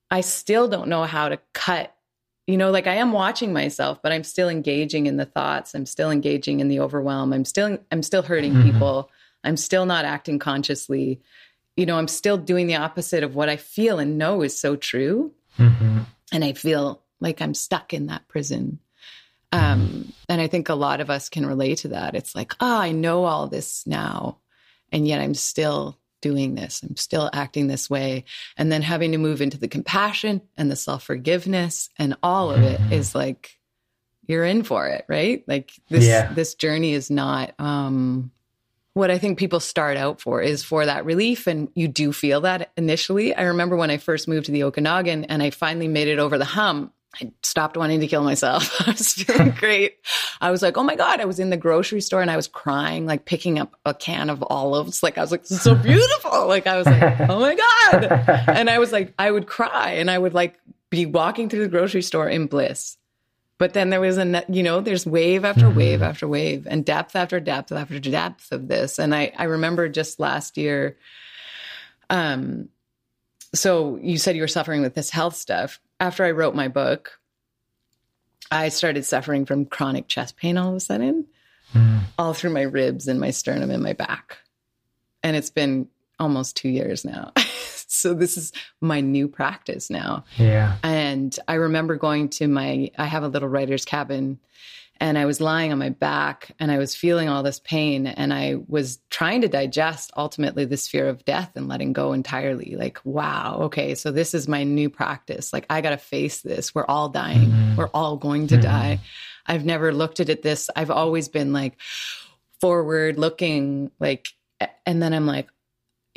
i 0.10 0.22
still 0.22 0.68
don't 0.70 0.88
know 0.88 1.04
how 1.04 1.28
to 1.28 1.40
cut 1.54 1.94
you 2.46 2.56
know 2.56 2.72
like 2.72 2.88
i 2.88 2.96
am 2.96 3.12
watching 3.12 3.52
myself 3.52 4.02
but 4.02 4.14
i'm 4.14 4.24
still 4.24 4.48
engaging 4.48 5.08
in 5.08 5.18
the 5.18 5.26
thoughts. 5.26 5.76
I'm 5.76 5.86
still 5.86 6.12
engaging 6.12 6.62
in 6.62 6.70
the 6.70 6.80
overwhelm. 6.80 7.34
I'm 7.34 7.46
still 7.46 7.78
i'm 7.92 8.04
still 8.04 8.22
hurting 8.24 8.54
mm-hmm. 8.54 8.72
people. 8.72 9.10
I'm 9.44 9.58
still 9.58 9.86
not 9.86 10.04
acting 10.06 10.40
consciously 10.40 11.22
you 11.78 11.86
know, 11.86 11.98
I'm 11.98 12.08
still 12.08 12.38
doing 12.38 12.68
the 12.68 12.76
opposite 12.76 13.24
of 13.24 13.36
what 13.36 13.50
I 13.50 13.56
feel 13.56 14.00
and 14.00 14.18
know 14.18 14.42
is 14.42 14.60
so 14.60 14.76
true. 14.76 15.32
Mm-hmm. 15.58 16.00
And 16.34 16.44
I 16.44 16.54
feel 16.54 17.04
like 17.22 17.42
I'm 17.42 17.54
stuck 17.54 17.94
in 17.94 18.08
that 18.08 18.28
prison. 18.28 18.80
Um, 19.52 20.12
and 20.28 20.42
I 20.42 20.48
think 20.48 20.68
a 20.68 20.76
lot 20.76 21.00
of 21.00 21.10
us 21.10 21.30
can 21.30 21.46
relate 21.46 21.80
to 21.80 21.90
that. 21.90 22.16
It's 22.16 22.36
like, 22.36 22.54
oh, 22.60 22.78
I 22.78 22.92
know 22.92 23.24
all 23.24 23.48
this 23.48 23.86
now. 23.88 24.40
And 24.92 25.08
yet 25.08 25.22
I'm 25.22 25.36
still 25.36 26.00
doing 26.22 26.56
this. 26.56 26.82
I'm 26.84 26.98
still 26.98 27.30
acting 27.32 27.68
this 27.68 27.90
way. 27.90 28.26
And 28.58 28.72
then 28.72 28.82
having 28.82 29.12
to 29.12 29.18
move 29.18 29.42
into 29.42 29.60
the 29.60 29.68
compassion 29.68 30.42
and 30.58 30.70
the 30.70 30.76
self 30.76 31.04
forgiveness 31.04 31.90
and 31.98 32.18
all 32.24 32.52
of 32.52 32.62
it 32.62 32.80
mm-hmm. 32.80 32.94
is 32.94 33.14
like, 33.14 33.58
you're 34.28 34.44
in 34.44 34.64
for 34.64 34.88
it, 34.88 35.06
right? 35.08 35.44
Like 35.48 35.72
this, 35.90 36.06
yeah. 36.06 36.34
this 36.34 36.56
journey 36.56 36.94
is 36.94 37.10
not, 37.10 37.54
um, 37.60 38.32
what 38.98 39.12
I 39.12 39.18
think 39.18 39.38
people 39.38 39.60
start 39.60 39.96
out 39.96 40.20
for 40.20 40.42
is 40.42 40.64
for 40.64 40.86
that 40.86 41.06
relief. 41.06 41.48
And 41.48 41.70
you 41.76 41.88
do 41.88 42.12
feel 42.12 42.42
that 42.42 42.72
initially. 42.76 43.34
I 43.34 43.44
remember 43.44 43.76
when 43.76 43.92
I 43.92 43.98
first 43.98 44.28
moved 44.28 44.48
to 44.48 44.52
the 44.52 44.64
Okanagan 44.64 45.26
and 45.26 45.42
I 45.42 45.52
finally 45.52 45.88
made 45.88 46.08
it 46.08 46.20
over 46.20 46.38
the 46.38 46.46
hump. 46.46 46.94
I 47.22 47.32
stopped 47.42 47.78
wanting 47.78 48.02
to 48.02 48.08
kill 48.08 48.24
myself. 48.24 48.70
I 48.88 48.92
was 48.92 49.14
feeling 49.14 49.52
great. 49.58 49.98
I 50.42 50.52
was 50.52 50.62
like, 50.62 50.78
oh 50.78 50.84
my 50.84 50.96
God, 50.96 51.22
I 51.22 51.26
was 51.26 51.40
in 51.40 51.50
the 51.50 51.58
grocery 51.58 52.02
store 52.02 52.22
and 52.22 52.30
I 52.30 52.36
was 52.36 52.48
crying, 52.48 53.06
like 53.06 53.26
picking 53.26 53.60
up 53.60 53.76
a 53.86 53.94
can 53.94 54.30
of 54.30 54.44
olives. 54.50 55.02
Like, 55.02 55.18
I 55.18 55.22
was 55.22 55.32
like, 55.32 55.44
this 55.44 55.52
is 55.52 55.62
so 55.62 55.76
beautiful. 55.84 56.48
Like, 56.48 56.68
I 56.68 56.78
was 56.78 56.86
like, 56.86 57.30
oh 57.30 57.40
my 57.40 57.56
God. 57.56 58.04
And 58.50 58.70
I 58.70 58.80
was 58.80 58.92
like, 58.92 59.14
I 59.18 59.32
would 59.32 59.48
cry 59.48 59.92
and 59.94 60.12
I 60.12 60.18
would 60.18 60.34
like 60.34 60.60
be 60.90 61.06
walking 61.06 61.50
through 61.50 61.62
the 61.62 61.70
grocery 61.70 62.02
store 62.02 62.28
in 62.28 62.48
bliss. 62.48 62.98
But 63.58 63.74
then 63.74 63.90
there 63.90 64.02
was 64.02 64.18
a, 64.18 64.44
you 64.50 64.64
know, 64.64 64.82
there's 64.82 65.06
wave 65.06 65.44
after 65.44 65.66
mm-hmm. 65.66 65.78
wave 65.78 66.02
after 66.02 66.28
wave 66.28 66.68
and 66.70 66.86
depth 66.86 67.16
after 67.16 67.40
depth 67.40 67.72
after 67.72 68.00
depth 68.00 68.52
of 68.52 68.68
this. 68.68 69.00
And 69.00 69.16
I, 69.16 69.32
I 69.36 69.46
remember 69.46 69.90
just 69.90 70.20
last 70.20 70.58
year, 70.58 70.98
Um, 72.10 72.70
so 73.54 73.98
you 74.02 74.18
said 74.18 74.36
you 74.36 74.42
were 74.42 74.48
suffering 74.48 74.82
with 74.82 74.94
this 74.94 75.10
health 75.10 75.36
stuff. 75.36 75.82
After 76.00 76.24
I 76.24 76.32
wrote 76.32 76.56
my 76.56 76.70
book, 76.70 77.20
I 78.50 78.70
started 78.70 79.04
suffering 79.06 79.46
from 79.46 79.66
chronic 79.66 80.08
chest 80.08 80.38
pain 80.38 80.58
all 80.58 80.70
of 80.70 80.76
a 80.76 80.80
sudden, 80.80 81.26
mm. 81.74 82.00
all 82.18 82.34
through 82.34 82.52
my 82.52 82.62
ribs 82.62 83.08
and 83.08 83.20
my 83.20 83.32
sternum 83.32 83.72
and 83.72 83.84
my 83.84 83.94
back. 83.94 84.38
And 85.22 85.36
it's 85.36 85.50
been 85.50 85.90
almost 86.20 86.56
two 86.56 86.70
years 86.70 87.06
now. 87.06 87.32
so 87.88 88.14
this 88.14 88.38
is 88.38 88.52
my 88.82 89.02
new 89.02 89.28
practice 89.28 89.90
now. 89.90 90.26
Yeah. 90.38 90.78
And 90.84 91.38
I 91.48 91.56
remember 91.56 91.96
going 91.96 92.30
to 92.30 92.48
my, 92.48 92.92
I 92.98 93.06
have 93.06 93.24
a 93.24 93.28
little 93.28 93.50
writer's 93.50 93.86
cabin 93.86 94.40
and 95.00 95.18
I 95.18 95.26
was 95.26 95.40
lying 95.40 95.72
on 95.72 95.78
my 95.78 95.90
back 95.90 96.52
and 96.60 96.72
I 96.72 96.80
was 96.80 96.96
feeling 96.96 97.30
all 97.30 97.44
this 97.44 97.60
pain 97.60 98.08
and 98.08 98.34
I 98.34 98.56
was 98.68 99.00
trying 99.10 99.42
to 99.42 99.48
digest 99.48 100.12
ultimately 100.18 100.66
this 100.66 100.88
fear 100.88 101.08
of 101.08 101.24
death 101.24 101.52
and 101.56 101.68
letting 101.68 101.94
go 101.94 102.14
entirely. 102.14 102.76
Like, 102.76 103.00
wow, 103.04 103.60
okay, 103.64 103.96
so 103.96 104.12
this 104.12 104.34
is 104.34 104.48
my 104.48 104.64
new 104.64 104.90
practice. 104.90 105.54
Like, 105.54 105.66
I 105.70 105.82
got 105.82 105.92
to 105.92 105.98
face 105.98 106.42
this. 106.42 106.74
We're 106.74 106.86
all 106.86 107.10
dying. 107.10 107.50
Mm-hmm. 107.50 107.76
We're 107.76 107.90
all 107.94 108.18
going 108.18 108.48
to 108.48 108.56
mm-hmm. 108.56 108.64
die. 108.64 109.00
I've 109.46 109.66
never 109.66 109.94
looked 109.94 110.20
at 110.20 110.30
it 110.30 110.42
this. 110.42 110.70
I've 110.76 110.92
always 110.92 111.30
been 111.30 111.54
like 111.54 111.78
forward 112.60 113.18
looking, 113.20 113.92
like, 114.00 114.28
and 114.86 115.02
then 115.02 115.14
I'm 115.14 115.28
like, 115.28 115.48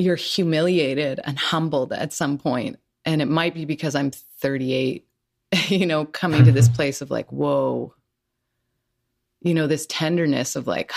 you're 0.01 0.17
humiliated 0.17 1.21
and 1.25 1.39
humbled 1.39 1.93
at 1.93 2.13
some 2.13 2.39
point. 2.39 2.79
And 3.05 3.23
it 3.23 3.29
might 3.29 3.55
be 3.55 3.65
because 3.65 3.95
I'm 3.95 4.11
38, 4.11 5.07
you 5.69 5.87
know, 5.87 6.05
coming 6.05 6.45
to 6.45 6.53
this 6.53 6.69
place 6.69 7.01
of 7.01 7.11
like, 7.11 7.31
whoa, 7.33 7.95
you 9.43 9.55
know, 9.55 9.67
this 9.67 9.87
tenderness 9.87 10.57
of 10.57 10.67
like, 10.67 10.93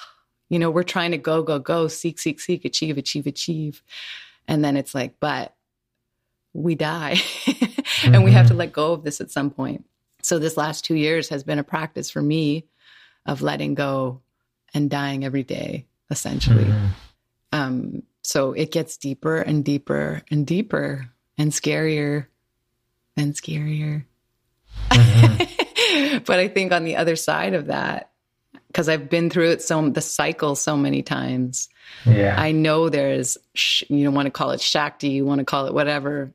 you 0.48 0.58
know, 0.58 0.70
we're 0.70 0.82
trying 0.82 1.10
to 1.10 1.18
go, 1.18 1.42
go, 1.42 1.58
go, 1.58 1.88
seek, 1.88 2.18
seek, 2.18 2.40
seek, 2.40 2.64
achieve, 2.64 2.98
achieve, 2.98 3.26
achieve. 3.26 3.82
And 4.46 4.64
then 4.64 4.76
it's 4.76 4.94
like, 4.94 5.14
but 5.20 5.54
we 6.54 6.74
die 6.74 7.10
and 7.46 7.56
mm-hmm. 7.56 8.22
we 8.22 8.32
have 8.32 8.46
to 8.46 8.52
mm-hmm. 8.52 8.60
let 8.60 8.72
go 8.72 8.92
of 8.92 9.04
this 9.04 9.20
at 9.20 9.30
some 9.30 9.50
point. 9.50 9.84
So 10.22 10.38
this 10.38 10.56
last 10.56 10.84
two 10.84 10.96
years 10.96 11.28
has 11.28 11.44
been 11.44 11.58
a 11.58 11.64
practice 11.64 12.10
for 12.10 12.22
me 12.22 12.64
of 13.26 13.42
letting 13.42 13.74
go 13.74 14.20
and 14.74 14.90
dying 14.90 15.24
every 15.24 15.42
day, 15.42 15.86
essentially. 16.10 16.64
Mm-hmm. 16.64 16.86
Um, 17.52 18.02
so 18.28 18.52
it 18.52 18.70
gets 18.70 18.98
deeper 18.98 19.38
and 19.38 19.64
deeper 19.64 20.20
and 20.30 20.46
deeper 20.46 21.08
and 21.38 21.50
scarier 21.50 22.26
and 23.16 23.32
scarier. 23.32 24.04
Mm-hmm. 24.90 26.18
but 26.26 26.38
I 26.38 26.48
think 26.48 26.72
on 26.72 26.84
the 26.84 26.96
other 26.96 27.16
side 27.16 27.54
of 27.54 27.68
that, 27.68 28.10
because 28.66 28.86
I've 28.90 29.08
been 29.08 29.30
through 29.30 29.52
it 29.52 29.62
so 29.62 29.88
the 29.88 30.02
cycle 30.02 30.56
so 30.56 30.76
many 30.76 31.02
times. 31.02 31.70
Yeah. 32.04 32.34
I 32.38 32.52
know 32.52 32.90
there's 32.90 33.38
you 33.88 34.04
don't 34.04 34.12
want 34.12 34.26
to 34.26 34.30
call 34.30 34.50
it 34.50 34.60
shakti, 34.60 35.08
you 35.08 35.24
want 35.24 35.38
to 35.38 35.46
call 35.46 35.64
it 35.64 35.72
whatever 35.72 36.30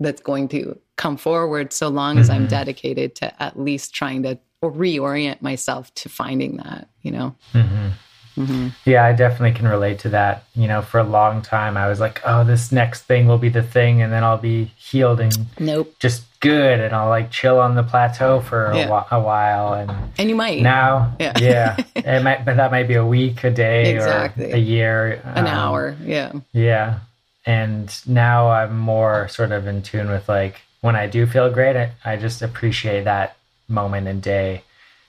that's 0.00 0.22
going 0.22 0.48
to 0.48 0.80
come 0.96 1.16
forward 1.16 1.72
so 1.72 1.90
long 1.90 2.18
as 2.18 2.28
mm-hmm. 2.28 2.42
I'm 2.42 2.48
dedicated 2.48 3.14
to 3.16 3.40
at 3.40 3.56
least 3.56 3.94
trying 3.94 4.24
to 4.24 4.40
reorient 4.64 5.42
myself 5.42 5.94
to 5.94 6.08
finding 6.08 6.56
that, 6.56 6.88
you 7.02 7.12
know. 7.12 7.36
Mm-hmm. 7.52 7.90
Mm-hmm. 8.36 8.68
Yeah, 8.84 9.04
I 9.04 9.12
definitely 9.12 9.56
can 9.56 9.68
relate 9.68 9.98
to 10.00 10.10
that. 10.10 10.44
You 10.54 10.68
know, 10.68 10.82
for 10.82 10.98
a 10.98 11.04
long 11.04 11.42
time, 11.42 11.76
I 11.76 11.88
was 11.88 12.00
like, 12.00 12.20
"Oh, 12.24 12.44
this 12.44 12.70
next 12.70 13.02
thing 13.02 13.26
will 13.26 13.38
be 13.38 13.48
the 13.48 13.62
thing, 13.62 14.02
and 14.02 14.12
then 14.12 14.24
I'll 14.24 14.38
be 14.38 14.72
healed 14.76 15.20
and 15.20 15.36
nope, 15.58 15.94
just 15.98 16.22
good, 16.40 16.80
and 16.80 16.94
I'll 16.94 17.08
like 17.08 17.30
chill 17.30 17.58
on 17.58 17.74
the 17.74 17.82
plateau 17.82 18.40
for 18.40 18.72
yeah. 18.74 19.04
a, 19.10 19.16
a, 19.16 19.20
while." 19.20 19.74
And 19.74 19.92
and 20.18 20.28
you 20.28 20.36
might 20.36 20.62
now, 20.62 21.14
yeah, 21.18 21.38
yeah, 21.38 21.76
it 21.94 22.22
might, 22.22 22.44
but 22.44 22.56
that 22.56 22.70
might 22.70 22.88
be 22.88 22.94
a 22.94 23.06
week, 23.06 23.44
a 23.44 23.50
day, 23.50 23.94
exactly. 23.94 24.52
or 24.52 24.56
a 24.56 24.58
year, 24.58 25.20
an 25.24 25.46
um, 25.46 25.46
hour, 25.46 25.96
yeah, 26.02 26.32
yeah. 26.52 27.00
And 27.46 27.92
now 28.06 28.50
I'm 28.50 28.78
more 28.78 29.28
sort 29.28 29.50
of 29.50 29.66
in 29.66 29.82
tune 29.82 30.08
with 30.08 30.28
like 30.28 30.60
when 30.80 30.96
I 30.96 31.06
do 31.06 31.26
feel 31.26 31.50
great, 31.50 31.76
I, 31.76 31.92
I 32.04 32.16
just 32.16 32.42
appreciate 32.42 33.04
that 33.04 33.36
moment 33.68 34.08
and 34.08 34.22
day 34.22 34.62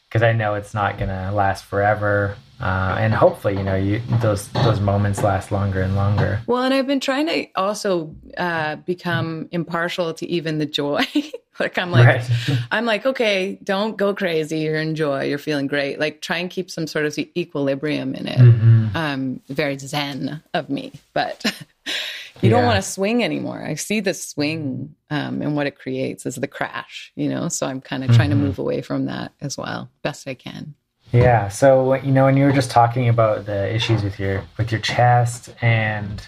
because 0.07 0.23
I 0.23 0.33
know 0.33 0.55
it's 0.55 0.73
not 0.73 0.97
gonna 0.97 1.31
last 1.33 1.65
forever 1.65 2.35
uh, 2.61 2.95
and 2.99 3.13
hopefully, 3.13 3.57
you 3.57 3.63
know, 3.63 3.75
you 3.75 4.01
those 4.21 4.47
those 4.49 4.79
moments 4.79 5.23
last 5.23 5.51
longer 5.51 5.81
and 5.81 5.95
longer. 5.95 6.41
Well, 6.45 6.63
and 6.63 6.73
I've 6.73 6.87
been 6.87 6.99
trying 6.99 7.27
to 7.27 7.47
also 7.55 8.15
uh, 8.37 8.75
become 8.77 9.49
impartial 9.51 10.13
to 10.13 10.27
even 10.27 10.59
the 10.59 10.67
joy. 10.67 11.05
like 11.59 11.77
I'm 11.77 11.91
like, 11.91 12.05
right. 12.05 12.29
I'm 12.71 12.85
like, 12.85 13.05
okay, 13.05 13.57
don't 13.63 13.97
go 13.97 14.13
crazy. 14.13 14.59
You're 14.59 14.75
enjoy. 14.75 15.25
You're 15.25 15.39
feeling 15.39 15.67
great. 15.67 15.99
Like 15.99 16.21
try 16.21 16.37
and 16.37 16.49
keep 16.49 16.69
some 16.69 16.85
sort 16.85 17.05
of 17.05 17.17
equilibrium 17.17 18.13
in 18.13 18.27
it. 18.27 18.39
Mm-hmm. 18.39 18.95
Um, 18.95 19.41
very 19.47 19.77
zen 19.77 20.43
of 20.53 20.69
me, 20.69 20.91
but 21.13 21.43
you 21.85 21.93
yeah. 22.41 22.49
don't 22.51 22.65
want 22.65 22.83
to 22.83 22.87
swing 22.87 23.23
anymore. 23.23 23.63
I 23.63 23.73
see 23.73 24.01
the 24.01 24.13
swing 24.13 24.95
um, 25.09 25.41
and 25.41 25.55
what 25.55 25.65
it 25.65 25.79
creates 25.79 26.27
is 26.27 26.35
the 26.35 26.47
crash. 26.47 27.11
You 27.15 27.29
know, 27.29 27.49
so 27.49 27.65
I'm 27.65 27.81
kind 27.81 28.03
of 28.03 28.11
trying 28.15 28.29
mm-hmm. 28.29 28.39
to 28.39 28.45
move 28.45 28.59
away 28.59 28.81
from 28.81 29.05
that 29.05 29.31
as 29.41 29.57
well, 29.57 29.89
best 30.03 30.27
I 30.27 30.35
can. 30.35 30.75
Yeah. 31.11 31.49
So 31.49 31.95
you 31.95 32.11
know, 32.11 32.25
when 32.25 32.37
you 32.37 32.45
were 32.45 32.51
just 32.51 32.71
talking 32.71 33.09
about 33.09 33.45
the 33.45 33.73
issues 33.73 34.03
with 34.03 34.19
your 34.19 34.43
with 34.57 34.71
your 34.71 34.81
chest 34.81 35.53
and 35.61 36.25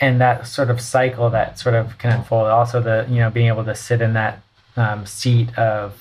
and 0.00 0.20
that 0.20 0.46
sort 0.46 0.70
of 0.70 0.80
cycle 0.80 1.30
that 1.30 1.58
sort 1.58 1.74
of 1.74 1.98
can 1.98 2.12
unfold, 2.12 2.48
also 2.48 2.80
the 2.80 3.06
you 3.08 3.18
know 3.18 3.30
being 3.30 3.48
able 3.48 3.64
to 3.64 3.74
sit 3.74 4.00
in 4.00 4.14
that 4.14 4.42
um, 4.76 5.06
seat 5.06 5.56
of 5.58 5.98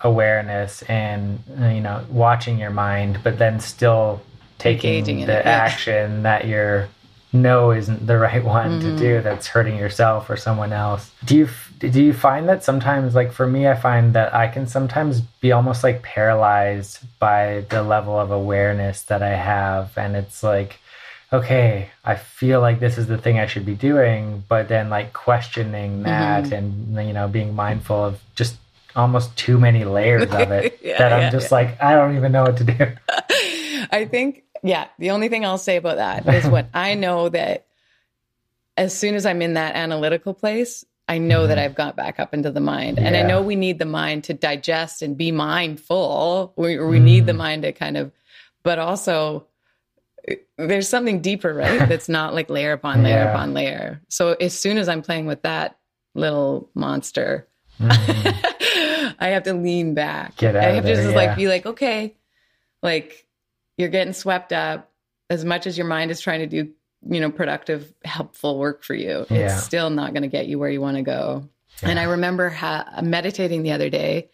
awareness 0.00 0.82
and 0.82 1.42
uh, 1.60 1.66
you 1.66 1.80
know 1.80 2.04
watching 2.10 2.58
your 2.58 2.70
mind, 2.70 3.20
but 3.22 3.38
then 3.38 3.60
still 3.60 4.22
taking 4.58 5.04
the 5.26 5.40
it, 5.40 5.46
action 5.46 6.22
that 6.22 6.46
you're 6.46 6.88
know 7.32 7.70
isn't 7.70 8.06
the 8.06 8.18
right 8.18 8.44
one 8.44 8.80
mm-hmm. 8.80 8.96
to 8.96 8.98
do 8.98 9.20
that's 9.20 9.46
hurting 9.48 9.76
yourself 9.76 10.30
or 10.30 10.36
someone 10.36 10.72
else. 10.72 11.10
Do 11.24 11.36
you 11.36 11.48
do 11.78 12.02
you 12.02 12.12
find 12.12 12.48
that 12.48 12.64
sometimes 12.64 13.14
like 13.14 13.32
for 13.32 13.46
me 13.46 13.68
I 13.68 13.74
find 13.74 14.14
that 14.14 14.34
I 14.34 14.48
can 14.48 14.66
sometimes 14.66 15.20
be 15.20 15.52
almost 15.52 15.84
like 15.84 16.02
paralyzed 16.02 17.00
by 17.18 17.66
the 17.70 17.82
level 17.82 18.18
of 18.18 18.30
awareness 18.30 19.02
that 19.02 19.22
I 19.22 19.34
have 19.34 19.96
and 19.96 20.16
it's 20.16 20.42
like 20.42 20.80
okay, 21.32 21.90
I 22.04 22.14
feel 22.14 22.60
like 22.60 22.80
this 22.80 22.98
is 22.98 23.06
the 23.06 23.18
thing 23.18 23.38
I 23.38 23.46
should 23.46 23.66
be 23.66 23.74
doing, 23.74 24.44
but 24.48 24.68
then 24.68 24.90
like 24.90 25.12
questioning 25.12 26.04
that 26.04 26.44
mm-hmm. 26.44 26.96
and 26.98 27.06
you 27.06 27.12
know 27.12 27.28
being 27.28 27.54
mindful 27.54 28.04
of 28.04 28.20
just 28.34 28.56
almost 28.94 29.36
too 29.36 29.58
many 29.58 29.84
layers 29.84 30.30
of 30.30 30.50
it 30.50 30.78
yeah, 30.82 30.98
that 30.98 31.12
I'm 31.12 31.20
yeah, 31.20 31.30
just 31.30 31.50
yeah. 31.50 31.56
like 31.56 31.82
I 31.82 31.94
don't 31.94 32.16
even 32.16 32.32
know 32.32 32.42
what 32.42 32.56
to 32.58 32.64
do. 32.64 32.86
I 33.90 34.06
think 34.10 34.44
yeah, 34.62 34.88
the 34.98 35.10
only 35.10 35.28
thing 35.28 35.44
I'll 35.44 35.58
say 35.58 35.76
about 35.76 35.96
that 35.96 36.26
is 36.32 36.46
what 36.46 36.68
I 36.74 36.94
know 36.94 37.28
that 37.28 37.66
as 38.76 38.96
soon 38.96 39.14
as 39.14 39.26
I'm 39.26 39.42
in 39.42 39.54
that 39.54 39.74
analytical 39.74 40.34
place, 40.34 40.84
I 41.08 41.18
know 41.18 41.40
mm-hmm. 41.40 41.48
that 41.48 41.58
I've 41.58 41.74
got 41.74 41.96
back 41.96 42.18
up 42.18 42.34
into 42.34 42.50
the 42.50 42.60
mind. 42.60 42.98
Yeah. 42.98 43.04
And 43.04 43.16
I 43.16 43.22
know 43.22 43.42
we 43.42 43.56
need 43.56 43.78
the 43.78 43.84
mind 43.84 44.24
to 44.24 44.34
digest 44.34 45.02
and 45.02 45.16
be 45.16 45.30
mindful. 45.30 46.52
We, 46.56 46.78
we 46.78 46.98
mm. 46.98 47.02
need 47.02 47.26
the 47.26 47.32
mm. 47.32 47.38
mind 47.38 47.62
to 47.62 47.72
kind 47.72 47.96
of, 47.96 48.12
but 48.64 48.78
also 48.78 49.46
there's 50.58 50.88
something 50.88 51.20
deeper, 51.20 51.54
right? 51.54 51.78
That's 51.88 52.08
not 52.08 52.34
like 52.34 52.50
layer 52.50 52.72
upon 52.72 53.02
layer 53.02 53.16
yeah. 53.16 53.32
upon 53.32 53.54
layer. 53.54 54.02
So 54.08 54.32
as 54.32 54.58
soon 54.58 54.78
as 54.78 54.88
I'm 54.88 55.02
playing 55.02 55.26
with 55.26 55.42
that 55.42 55.78
little 56.14 56.70
monster, 56.74 57.46
mm-hmm. 57.80 59.14
I 59.20 59.28
have 59.28 59.44
to 59.44 59.54
lean 59.54 59.94
back. 59.94 60.36
Get 60.36 60.56
out 60.56 60.64
I 60.64 60.70
have 60.72 60.84
to 60.84 60.94
just 60.94 61.10
yeah. 61.10 61.16
like 61.16 61.36
be 61.36 61.46
like, 61.46 61.66
okay, 61.66 62.16
like 62.82 63.26
you're 63.76 63.88
getting 63.88 64.12
swept 64.12 64.52
up 64.52 64.90
as 65.30 65.44
much 65.44 65.66
as 65.66 65.78
your 65.78 65.86
mind 65.86 66.10
is 66.10 66.20
trying 66.20 66.40
to 66.40 66.46
do 66.46 66.72
you 67.08 67.20
know 67.20 67.30
productive 67.30 67.92
helpful 68.04 68.58
work 68.58 68.82
for 68.82 68.94
you 68.94 69.26
yeah. 69.30 69.54
it's 69.54 69.62
still 69.62 69.90
not 69.90 70.12
going 70.12 70.22
to 70.22 70.28
get 70.28 70.46
you 70.46 70.58
where 70.58 70.70
you 70.70 70.80
want 70.80 70.96
to 70.96 71.02
go 71.02 71.48
yeah. 71.82 71.90
and 71.90 71.98
i 71.98 72.04
remember 72.04 72.48
ha- 72.48 73.00
meditating 73.02 73.62
the 73.62 73.72
other 73.72 73.90
day 73.90 74.28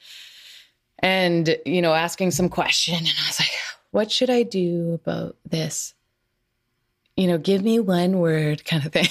and 0.99 1.57
you 1.67 1.83
know 1.83 1.95
asking 1.95 2.31
some 2.31 2.49
question 2.49 2.95
and 2.95 3.07
i 3.07 3.27
was 3.27 3.41
like 3.41 3.53
what 3.91 4.11
should 4.11 4.31
i 4.31 4.43
do 4.43 4.93
about 4.93 5.37
this 5.45 5.95
you 7.17 7.27
know 7.27 7.39
give 7.39 7.63
me 7.63 7.79
one 7.79 8.19
word 8.19 8.65
kind 8.65 8.85
of 8.85 8.93
thing 8.93 9.09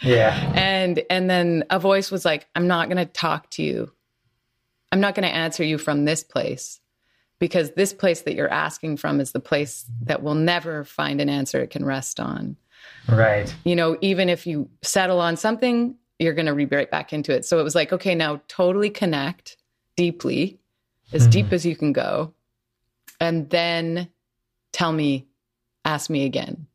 yeah 0.00 0.52
and 0.54 1.02
and 1.10 1.30
then 1.30 1.64
a 1.70 1.78
voice 1.78 2.10
was 2.10 2.24
like 2.24 2.46
i'm 2.54 2.66
not 2.66 2.88
going 2.88 2.96
to 2.96 3.12
talk 3.12 3.48
to 3.50 3.62
you 3.62 3.90
i'm 4.90 5.00
not 5.00 5.14
going 5.14 5.28
to 5.28 5.34
answer 5.34 5.64
you 5.64 5.78
from 5.78 6.04
this 6.04 6.22
place 6.24 6.80
because 7.42 7.72
this 7.72 7.92
place 7.92 8.20
that 8.20 8.36
you're 8.36 8.48
asking 8.48 8.96
from 8.96 9.20
is 9.20 9.32
the 9.32 9.40
place 9.40 9.84
that 10.02 10.22
will 10.22 10.36
never 10.36 10.84
find 10.84 11.20
an 11.20 11.28
answer 11.28 11.58
it 11.58 11.70
can 11.70 11.84
rest 11.84 12.20
on. 12.20 12.56
Right. 13.08 13.54
You 13.64 13.76
know, 13.76 13.96
even 14.00 14.28
if 14.28 14.46
you 14.46 14.68
settle 14.82 15.20
on 15.20 15.36
something, 15.36 15.96
you're 16.18 16.34
going 16.34 16.46
to 16.46 16.54
re 16.54 16.66
right 16.66 16.90
back 16.90 17.12
into 17.12 17.34
it. 17.34 17.44
So 17.44 17.58
it 17.58 17.62
was 17.62 17.74
like, 17.74 17.92
okay, 17.92 18.14
now 18.14 18.40
totally 18.48 18.90
connect 18.90 19.56
deeply, 19.96 20.60
as 21.12 21.22
mm-hmm. 21.22 21.30
deep 21.30 21.52
as 21.52 21.66
you 21.66 21.76
can 21.76 21.92
go. 21.92 22.32
And 23.20 23.50
then 23.50 24.08
tell 24.72 24.92
me, 24.92 25.26
ask 25.84 26.10
me 26.10 26.24
again. 26.24 26.66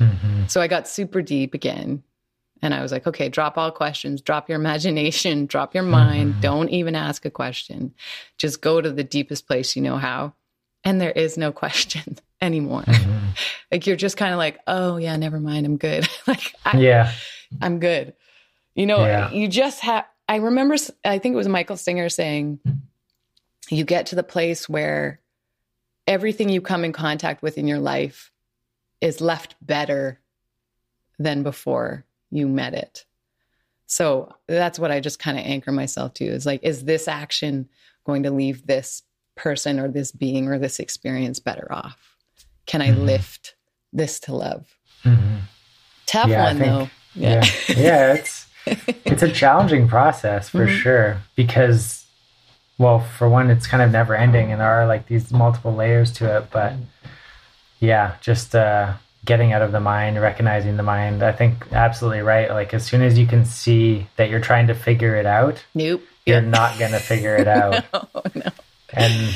Mm-hmm. 0.00 0.46
So 0.46 0.60
I 0.60 0.68
got 0.68 0.88
super 0.88 1.22
deep 1.22 1.54
again 1.54 2.02
and 2.62 2.74
I 2.74 2.82
was 2.82 2.92
like, 2.92 3.06
okay, 3.06 3.28
drop 3.28 3.56
all 3.56 3.70
questions, 3.70 4.20
drop 4.20 4.48
your 4.48 4.58
imagination, 4.58 5.46
drop 5.46 5.74
your 5.74 5.84
mind. 5.84 6.32
Mm-hmm. 6.32 6.40
Don't 6.40 6.68
even 6.70 6.94
ask 6.94 7.24
a 7.24 7.30
question. 7.30 7.94
Just 8.36 8.60
go 8.60 8.80
to 8.80 8.90
the 8.90 9.04
deepest 9.04 9.46
place 9.46 9.76
you 9.76 9.82
know 9.82 9.96
how. 9.96 10.34
And 10.84 11.00
there 11.00 11.12
is 11.12 11.36
no 11.36 11.52
question 11.64 12.18
anymore. 12.40 12.82
Mm-hmm. 12.82 13.26
like 13.72 13.86
you're 13.86 13.96
just 13.96 14.16
kind 14.16 14.32
of 14.32 14.38
like, 14.38 14.58
oh, 14.66 14.96
yeah, 14.96 15.16
never 15.16 15.40
mind. 15.40 15.66
I'm 15.66 15.76
good. 15.76 16.08
like, 16.26 16.54
I, 16.64 16.78
yeah. 16.78 17.12
I'm 17.60 17.80
good. 17.80 18.14
You 18.74 18.86
know, 18.86 19.04
yeah. 19.04 19.30
you 19.30 19.48
just 19.48 19.80
have, 19.80 20.06
I 20.28 20.36
remember, 20.36 20.76
I 21.04 21.18
think 21.18 21.32
it 21.32 21.36
was 21.36 21.48
Michael 21.48 21.76
Singer 21.76 22.08
saying, 22.08 22.60
you 23.70 23.84
get 23.84 24.06
to 24.06 24.14
the 24.14 24.22
place 24.22 24.68
where 24.68 25.20
everything 26.06 26.48
you 26.48 26.60
come 26.60 26.84
in 26.84 26.92
contact 26.92 27.42
with 27.42 27.58
in 27.58 27.66
your 27.66 27.78
life 27.78 28.30
is 29.00 29.20
left 29.20 29.56
better 29.60 30.20
than 31.18 31.42
before 31.42 32.04
you 32.30 32.48
met 32.48 32.74
it. 32.74 33.04
So 33.86 34.34
that's 34.46 34.78
what 34.78 34.90
I 34.90 35.00
just 35.00 35.18
kind 35.18 35.38
of 35.38 35.44
anchor 35.44 35.72
myself 35.72 36.14
to 36.14 36.24
is 36.24 36.46
like, 36.46 36.62
is 36.62 36.84
this 36.84 37.08
action 37.08 37.68
going 38.04 38.24
to 38.24 38.30
leave 38.30 38.66
this 38.66 39.02
person 39.34 39.80
or 39.80 39.88
this 39.88 40.12
being 40.12 40.48
or 40.48 40.58
this 40.58 40.78
experience 40.78 41.38
better 41.38 41.66
off? 41.70 42.17
Can 42.68 42.80
I 42.80 42.90
mm-hmm. 42.90 43.02
lift 43.02 43.56
this 43.92 44.20
to 44.20 44.34
love? 44.34 44.76
Mm-hmm. 45.02 45.38
Tough 46.06 46.28
yeah, 46.28 46.44
one 46.44 46.58
think, 46.58 46.70
though. 46.70 46.90
Yeah. 47.14 47.44
yeah. 47.68 47.76
yeah. 47.76 48.12
it's 48.14 48.46
it's 49.04 49.22
a 49.22 49.32
challenging 49.32 49.88
process 49.88 50.50
for 50.50 50.66
mm-hmm. 50.66 50.76
sure 50.76 51.22
because 51.34 52.06
well, 52.78 53.00
for 53.00 53.28
one, 53.28 53.50
it's 53.50 53.66
kind 53.66 53.82
of 53.82 53.90
never 53.90 54.14
ending 54.14 54.52
and 54.52 54.60
there 54.60 54.70
are 54.70 54.86
like 54.86 55.08
these 55.08 55.32
multiple 55.32 55.74
layers 55.74 56.12
to 56.12 56.36
it. 56.38 56.50
But 56.52 56.74
yeah, 57.80 58.16
just 58.20 58.54
uh 58.54 58.94
getting 59.24 59.52
out 59.52 59.62
of 59.62 59.72
the 59.72 59.80
mind, 59.80 60.20
recognizing 60.20 60.76
the 60.76 60.82
mind. 60.82 61.22
I 61.22 61.32
think 61.32 61.72
absolutely 61.72 62.20
right. 62.20 62.50
Like 62.50 62.72
as 62.74 62.86
soon 62.86 63.02
as 63.02 63.18
you 63.18 63.26
can 63.26 63.44
see 63.44 64.06
that 64.16 64.30
you're 64.30 64.40
trying 64.40 64.68
to 64.68 64.74
figure 64.74 65.16
it 65.16 65.26
out, 65.26 65.64
nope, 65.74 66.02
you're 66.24 66.42
not 66.42 66.78
going 66.78 66.92
to 66.92 66.98
figure 66.98 67.36
it 67.36 67.48
out. 67.58 67.84
no, 67.92 68.22
no. 68.34 68.50
And 68.92 69.34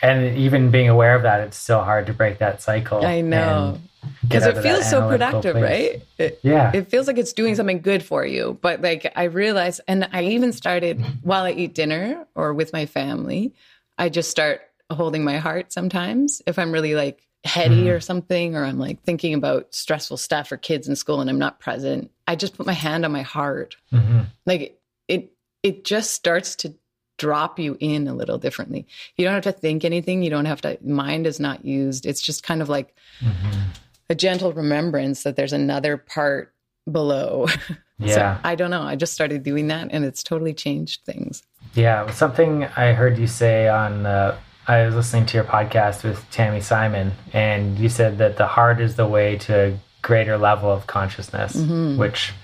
and 0.00 0.36
even 0.36 0.70
being 0.70 0.88
aware 0.88 1.14
of 1.14 1.22
that, 1.22 1.40
it's 1.40 1.56
still 1.56 1.82
hard 1.82 2.06
to 2.06 2.12
break 2.12 2.38
that 2.38 2.62
cycle. 2.62 3.04
I 3.04 3.20
know. 3.20 3.78
Because 4.22 4.46
it 4.46 4.58
feels 4.62 4.88
so 4.88 5.08
productive, 5.08 5.56
place. 5.56 5.94
right? 5.94 6.02
It, 6.18 6.40
yeah. 6.42 6.70
It 6.72 6.88
feels 6.88 7.06
like 7.06 7.18
it's 7.18 7.32
doing 7.32 7.54
something 7.54 7.80
good 7.80 8.02
for 8.02 8.24
you. 8.24 8.58
But 8.60 8.80
like 8.80 9.12
I 9.16 9.24
realized, 9.24 9.80
and 9.88 10.08
I 10.12 10.22
even 10.24 10.52
started 10.52 11.00
while 11.22 11.44
I 11.44 11.52
eat 11.52 11.74
dinner 11.74 12.26
or 12.34 12.54
with 12.54 12.72
my 12.72 12.86
family, 12.86 13.52
I 13.98 14.08
just 14.08 14.30
start 14.30 14.62
holding 14.90 15.24
my 15.24 15.38
heart 15.38 15.72
sometimes 15.72 16.40
if 16.46 16.58
I'm 16.58 16.72
really 16.72 16.94
like 16.94 17.26
heady 17.44 17.82
mm-hmm. 17.82 17.88
or 17.88 18.00
something, 18.00 18.56
or 18.56 18.64
I'm 18.64 18.78
like 18.78 19.02
thinking 19.02 19.34
about 19.34 19.74
stressful 19.74 20.16
stuff 20.16 20.50
or 20.52 20.56
kids 20.56 20.88
in 20.88 20.96
school 20.96 21.20
and 21.20 21.28
I'm 21.28 21.38
not 21.38 21.60
present. 21.60 22.10
I 22.26 22.36
just 22.36 22.56
put 22.56 22.66
my 22.66 22.72
hand 22.72 23.04
on 23.04 23.12
my 23.12 23.22
heart. 23.22 23.76
Mm-hmm. 23.92 24.20
Like 24.46 24.80
it, 25.08 25.32
it 25.62 25.84
just 25.84 26.12
starts 26.12 26.54
to 26.56 26.74
drop 27.18 27.58
you 27.58 27.76
in 27.80 28.08
a 28.08 28.14
little 28.14 28.38
differently. 28.38 28.86
You 29.16 29.24
don't 29.24 29.34
have 29.34 29.42
to 29.42 29.52
think 29.52 29.84
anything. 29.84 30.22
You 30.22 30.30
don't 30.30 30.46
have 30.46 30.60
to, 30.62 30.78
mind 30.82 31.26
is 31.26 31.38
not 31.38 31.64
used. 31.64 32.06
It's 32.06 32.22
just 32.22 32.42
kind 32.42 32.62
of 32.62 32.68
like 32.68 32.94
mm-hmm. 33.20 33.60
a 34.08 34.14
gentle 34.14 34.52
remembrance 34.52 35.24
that 35.24 35.36
there's 35.36 35.52
another 35.52 35.96
part 35.96 36.54
below. 36.90 37.46
Yeah. 38.00 38.36
so 38.36 38.40
I 38.44 38.54
don't 38.54 38.70
know. 38.70 38.82
I 38.82 38.94
just 38.94 39.12
started 39.12 39.42
doing 39.42 39.66
that 39.66 39.88
and 39.90 40.04
it's 40.04 40.22
totally 40.22 40.54
changed 40.54 41.02
things. 41.04 41.42
Yeah. 41.74 42.08
Something 42.12 42.62
I 42.76 42.92
heard 42.92 43.18
you 43.18 43.26
say 43.26 43.68
on, 43.68 44.06
uh, 44.06 44.38
I 44.68 44.84
was 44.84 44.94
listening 44.94 45.26
to 45.26 45.36
your 45.36 45.44
podcast 45.44 46.04
with 46.04 46.24
Tami 46.30 46.62
Simon, 46.62 47.12
and 47.32 47.78
you 47.78 47.88
said 47.88 48.18
that 48.18 48.36
the 48.36 48.46
heart 48.46 48.80
is 48.80 48.96
the 48.96 49.06
way 49.06 49.38
to 49.38 49.70
a 49.70 49.78
greater 50.02 50.36
level 50.36 50.70
of 50.70 50.86
consciousness, 50.86 51.56
mm-hmm. 51.56 51.96
which 51.98 52.34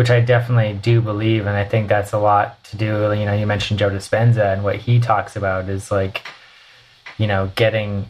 which 0.00 0.08
I 0.08 0.22
definitely 0.22 0.72
do 0.80 1.02
believe, 1.02 1.44
and 1.44 1.54
I 1.54 1.62
think 1.62 1.90
that's 1.90 2.14
a 2.14 2.18
lot 2.18 2.64
to 2.64 2.78
do. 2.78 3.12
You 3.12 3.26
know, 3.26 3.34
you 3.34 3.46
mentioned 3.46 3.78
Joe 3.78 3.90
Dispenza, 3.90 4.50
and 4.50 4.64
what 4.64 4.76
he 4.76 4.98
talks 4.98 5.36
about 5.36 5.68
is 5.68 5.90
like, 5.90 6.22
you 7.18 7.26
know, 7.26 7.52
getting 7.54 8.08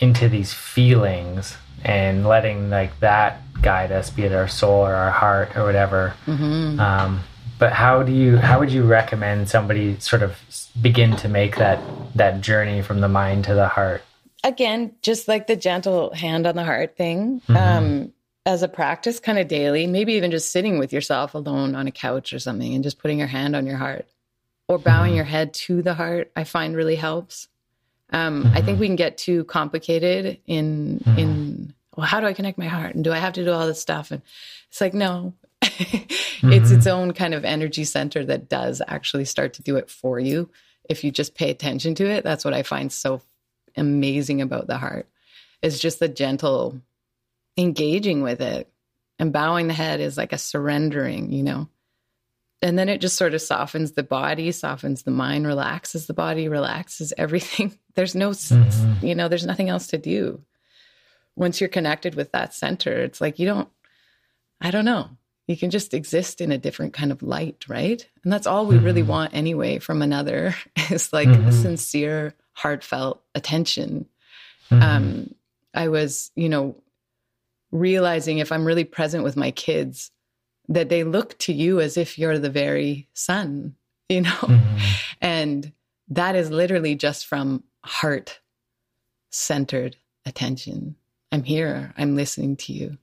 into 0.00 0.28
these 0.28 0.52
feelings 0.52 1.56
and 1.82 2.26
letting 2.26 2.68
like 2.68 3.00
that 3.00 3.40
guide 3.62 3.90
us, 3.90 4.10
be 4.10 4.24
it 4.24 4.34
our 4.34 4.48
soul 4.48 4.84
or 4.84 4.92
our 4.94 5.10
heart 5.10 5.56
or 5.56 5.64
whatever. 5.64 6.14
Mm-hmm. 6.26 6.78
Um, 6.78 7.20
but 7.58 7.72
how 7.72 8.02
do 8.02 8.12
you 8.12 8.36
how 8.36 8.58
would 8.60 8.70
you 8.70 8.82
recommend 8.82 9.48
somebody 9.48 9.98
sort 9.98 10.22
of 10.22 10.38
begin 10.82 11.16
to 11.16 11.28
make 11.28 11.56
that 11.56 11.80
that 12.16 12.42
journey 12.42 12.82
from 12.82 13.00
the 13.00 13.08
mind 13.08 13.44
to 13.44 13.54
the 13.54 13.68
heart? 13.68 14.02
Again, 14.44 14.92
just 15.00 15.26
like 15.26 15.46
the 15.46 15.56
gentle 15.56 16.12
hand 16.12 16.46
on 16.46 16.54
the 16.54 16.64
heart 16.64 16.98
thing. 16.98 17.40
Mm-hmm. 17.48 17.56
Um, 17.56 18.12
as 18.50 18.64
a 18.64 18.68
practice 18.68 19.20
kind 19.20 19.38
of 19.38 19.46
daily, 19.46 19.86
maybe 19.86 20.14
even 20.14 20.32
just 20.32 20.50
sitting 20.50 20.78
with 20.78 20.92
yourself 20.92 21.34
alone 21.34 21.76
on 21.76 21.86
a 21.86 21.92
couch 21.92 22.32
or 22.32 22.40
something 22.40 22.74
and 22.74 22.82
just 22.82 22.98
putting 22.98 23.18
your 23.18 23.28
hand 23.28 23.54
on 23.54 23.64
your 23.64 23.76
heart 23.76 24.08
or 24.66 24.76
bowing 24.76 25.10
mm-hmm. 25.10 25.16
your 25.16 25.24
head 25.24 25.54
to 25.54 25.82
the 25.82 25.94
heart, 25.94 26.32
I 26.34 26.42
find 26.42 26.74
really 26.74 26.96
helps. 26.96 27.46
Um, 28.12 28.42
mm-hmm. 28.42 28.48
I 28.48 28.54
think 28.56 28.66
mm-hmm. 28.68 28.80
we 28.80 28.86
can 28.88 28.96
get 28.96 29.18
too 29.18 29.44
complicated 29.44 30.40
in, 30.48 31.00
mm-hmm. 31.04 31.18
in, 31.18 31.74
well, 31.96 32.06
how 32.06 32.18
do 32.18 32.26
I 32.26 32.32
connect 32.32 32.58
my 32.58 32.66
heart? 32.66 32.96
And 32.96 33.04
do 33.04 33.12
I 33.12 33.18
have 33.18 33.34
to 33.34 33.44
do 33.44 33.52
all 33.52 33.68
this 33.68 33.80
stuff? 33.80 34.10
And 34.10 34.20
it's 34.68 34.80
like, 34.80 34.94
no, 34.94 35.32
it's 35.62 35.70
its 36.42 36.86
mm-hmm. 36.86 36.88
own 36.88 37.12
kind 37.12 37.34
of 37.34 37.44
energy 37.44 37.84
center 37.84 38.24
that 38.24 38.48
does 38.48 38.82
actually 38.84 39.26
start 39.26 39.54
to 39.54 39.62
do 39.62 39.76
it 39.76 39.88
for 39.88 40.18
you. 40.18 40.50
If 40.88 41.04
you 41.04 41.12
just 41.12 41.36
pay 41.36 41.50
attention 41.50 41.94
to 41.96 42.10
it, 42.10 42.24
that's 42.24 42.44
what 42.44 42.54
I 42.54 42.64
find 42.64 42.90
so 42.90 43.22
amazing 43.76 44.40
about 44.42 44.66
the 44.66 44.78
heart 44.78 45.06
is 45.62 45.78
just 45.78 46.00
the 46.00 46.08
gentle 46.08 46.80
engaging 47.56 48.22
with 48.22 48.40
it 48.40 48.70
and 49.18 49.32
bowing 49.32 49.68
the 49.68 49.74
head 49.74 50.00
is 50.00 50.16
like 50.16 50.32
a 50.32 50.38
surrendering, 50.38 51.32
you 51.32 51.42
know. 51.42 51.68
And 52.62 52.78
then 52.78 52.88
it 52.88 53.00
just 53.00 53.16
sort 53.16 53.34
of 53.34 53.40
softens 53.40 53.92
the 53.92 54.02
body, 54.02 54.52
softens 54.52 55.02
the 55.02 55.10
mind, 55.10 55.46
relaxes 55.46 56.06
the 56.06 56.14
body, 56.14 56.48
relaxes 56.48 57.12
everything. 57.16 57.78
There's 57.94 58.14
no, 58.14 58.30
mm-hmm. 58.30 59.04
you 59.04 59.14
know, 59.14 59.28
there's 59.28 59.44
nothing 59.44 59.68
else 59.68 59.88
to 59.88 59.98
do. 59.98 60.42
Once 61.34 61.60
you're 61.60 61.68
connected 61.68 62.14
with 62.14 62.30
that 62.32 62.54
center, 62.54 63.02
it's 63.02 63.20
like 63.20 63.38
you 63.40 63.46
don't, 63.46 63.68
I 64.60 64.70
don't 64.70 64.84
know, 64.84 65.10
you 65.48 65.56
can 65.56 65.70
just 65.70 65.92
exist 65.92 66.40
in 66.40 66.52
a 66.52 66.56
different 66.56 66.92
kind 66.92 67.10
of 67.10 67.20
light, 67.20 67.64
right? 67.68 68.08
And 68.22 68.32
that's 68.32 68.46
all 68.46 68.64
we 68.64 68.76
mm-hmm. 68.76 68.84
really 68.84 69.02
want 69.02 69.34
anyway 69.34 69.80
from 69.80 70.02
another 70.02 70.54
is 70.90 71.12
like 71.12 71.28
mm-hmm. 71.28 71.50
sincere, 71.50 72.34
heartfelt 72.52 73.22
attention. 73.34 74.06
Mm-hmm. 74.70 74.82
Um, 74.82 75.34
I 75.74 75.88
was, 75.88 76.30
you 76.36 76.48
know, 76.48 76.80
realizing 77.72 78.38
if 78.38 78.52
I'm 78.52 78.64
really 78.64 78.84
present 78.84 79.24
with 79.24 79.36
my 79.36 79.50
kids, 79.50 80.10
that 80.68 80.88
they 80.88 81.04
look 81.04 81.36
to 81.38 81.52
you 81.52 81.80
as 81.80 81.96
if 81.96 82.18
you're 82.18 82.38
the 82.38 82.50
very 82.50 83.08
sun, 83.12 83.74
you 84.08 84.22
know? 84.22 84.30
Mm-hmm. 84.30 84.86
And 85.20 85.72
that 86.08 86.36
is 86.36 86.50
literally 86.50 86.94
just 86.94 87.26
from 87.26 87.64
heart 87.84 88.40
centered 89.30 89.96
attention. 90.24 90.96
I'm 91.32 91.42
here, 91.42 91.92
I'm 91.96 92.16
listening 92.16 92.56
to 92.56 92.72
you. 92.72 92.98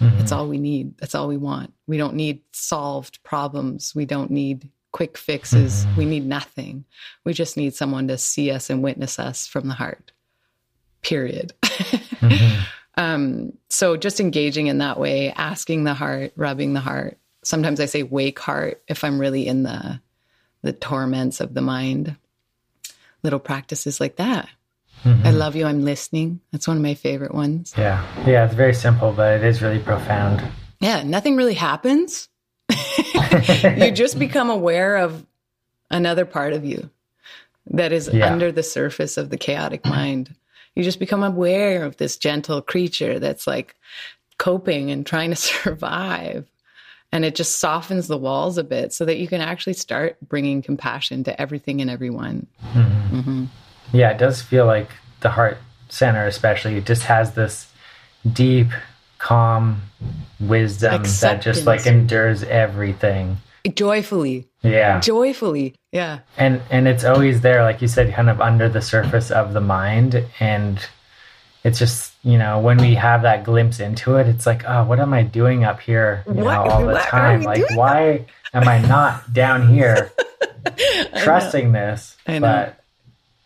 Mm-hmm. 0.00 0.18
That's 0.18 0.32
all 0.32 0.48
we 0.48 0.58
need. 0.58 0.96
That's 0.98 1.14
all 1.14 1.28
we 1.28 1.36
want. 1.36 1.72
We 1.86 1.98
don't 1.98 2.14
need 2.14 2.42
solved 2.52 3.22
problems. 3.22 3.94
We 3.94 4.06
don't 4.06 4.30
need 4.30 4.70
quick 4.92 5.18
fixes. 5.18 5.84
Mm-hmm. 5.84 5.96
We 5.96 6.04
need 6.04 6.26
nothing. 6.26 6.84
We 7.24 7.32
just 7.32 7.56
need 7.56 7.74
someone 7.74 8.08
to 8.08 8.18
see 8.18 8.50
us 8.50 8.70
and 8.70 8.82
witness 8.82 9.18
us 9.18 9.46
from 9.46 9.68
the 9.68 9.74
heart. 9.74 10.12
Period. 11.02 11.52
Um, 12.96 13.54
so 13.68 13.96
just 13.96 14.20
engaging 14.20 14.66
in 14.66 14.78
that 14.78 14.98
way, 14.98 15.32
asking 15.32 15.84
the 15.84 15.94
heart, 15.94 16.32
rubbing 16.36 16.74
the 16.74 16.80
heart. 16.80 17.18
Sometimes 17.42 17.80
I 17.80 17.86
say 17.86 18.02
wake 18.02 18.38
heart 18.38 18.82
if 18.86 19.02
I'm 19.04 19.18
really 19.18 19.46
in 19.46 19.62
the 19.62 20.00
the 20.62 20.72
torments 20.72 21.40
of 21.40 21.54
the 21.54 21.60
mind. 21.60 22.16
Little 23.22 23.40
practices 23.40 24.00
like 24.00 24.16
that. 24.16 24.48
Mm-hmm. 25.04 25.26
I 25.26 25.30
love 25.30 25.56
you. 25.56 25.66
I'm 25.66 25.84
listening. 25.84 26.40
That's 26.52 26.68
one 26.68 26.76
of 26.76 26.82
my 26.82 26.94
favorite 26.94 27.34
ones. 27.34 27.74
Yeah. 27.76 28.04
Yeah. 28.26 28.44
It's 28.44 28.54
very 28.54 28.74
simple, 28.74 29.12
but 29.12 29.40
it 29.40 29.44
is 29.44 29.60
really 29.60 29.80
profound. 29.80 30.42
Yeah. 30.80 31.02
Nothing 31.02 31.36
really 31.36 31.54
happens. 31.54 32.28
you 33.76 33.90
just 33.90 34.18
become 34.18 34.50
aware 34.50 34.96
of 34.96 35.26
another 35.90 36.24
part 36.24 36.52
of 36.52 36.64
you 36.64 36.90
that 37.70 37.92
is 37.92 38.08
yeah. 38.12 38.32
under 38.32 38.52
the 38.52 38.62
surface 38.62 39.16
of 39.16 39.30
the 39.30 39.36
chaotic 39.36 39.84
mind 39.84 40.34
you 40.74 40.82
just 40.82 40.98
become 40.98 41.22
aware 41.22 41.84
of 41.84 41.96
this 41.96 42.16
gentle 42.16 42.62
creature 42.62 43.18
that's 43.18 43.46
like 43.46 43.74
coping 44.38 44.90
and 44.90 45.06
trying 45.06 45.30
to 45.30 45.36
survive. 45.36 46.46
And 47.14 47.26
it 47.26 47.34
just 47.34 47.58
softens 47.58 48.08
the 48.08 48.16
walls 48.16 48.56
a 48.56 48.64
bit 48.64 48.92
so 48.92 49.04
that 49.04 49.18
you 49.18 49.28
can 49.28 49.42
actually 49.42 49.74
start 49.74 50.16
bringing 50.26 50.62
compassion 50.62 51.24
to 51.24 51.40
everything 51.40 51.82
and 51.82 51.90
everyone. 51.90 52.46
Mm-hmm. 52.72 53.16
Mm-hmm. 53.16 53.44
Yeah, 53.92 54.10
it 54.12 54.18
does 54.18 54.40
feel 54.40 54.64
like 54.64 54.88
the 55.20 55.28
heart 55.28 55.58
center, 55.90 56.26
especially, 56.26 56.76
it 56.76 56.86
just 56.86 57.02
has 57.02 57.34
this 57.34 57.70
deep, 58.32 58.68
calm 59.18 59.82
wisdom 60.40 61.02
Acceptance. 61.02 61.20
that 61.20 61.42
just 61.42 61.66
like 61.66 61.86
endures 61.86 62.42
everything 62.44 63.36
joyfully 63.70 64.48
yeah. 64.62 65.00
Joyfully. 65.00 65.74
Yeah. 65.90 66.20
And 66.36 66.62
and 66.70 66.88
it's 66.88 67.04
always 67.04 67.40
there 67.40 67.62
like 67.62 67.82
you 67.82 67.88
said 67.88 68.12
kind 68.14 68.30
of 68.30 68.40
under 68.40 68.68
the 68.68 68.80
surface 68.80 69.30
of 69.30 69.52
the 69.52 69.60
mind. 69.60 70.24
And 70.40 70.78
it's 71.64 71.78
just 71.78 72.12
you 72.22 72.38
know 72.38 72.58
when 72.58 72.76
we 72.78 72.94
have 72.94 73.22
that 73.22 73.44
glimpse 73.44 73.80
into 73.80 74.16
it 74.16 74.26
it's 74.26 74.46
like 74.46 74.64
oh 74.66 74.84
what 74.84 74.98
am 74.98 75.12
i 75.12 75.22
doing 75.22 75.64
up 75.64 75.80
here 75.80 76.24
you 76.26 76.34
what? 76.34 76.54
know 76.54 76.70
all 76.70 76.86
the 76.86 76.94
time? 76.94 77.42
like 77.42 77.62
why 77.76 78.24
am 78.52 78.66
i 78.68 78.80
not 78.82 79.32
down 79.32 79.68
here 79.68 80.10
trusting 81.22 81.72
this? 81.72 82.16
But 82.26 82.80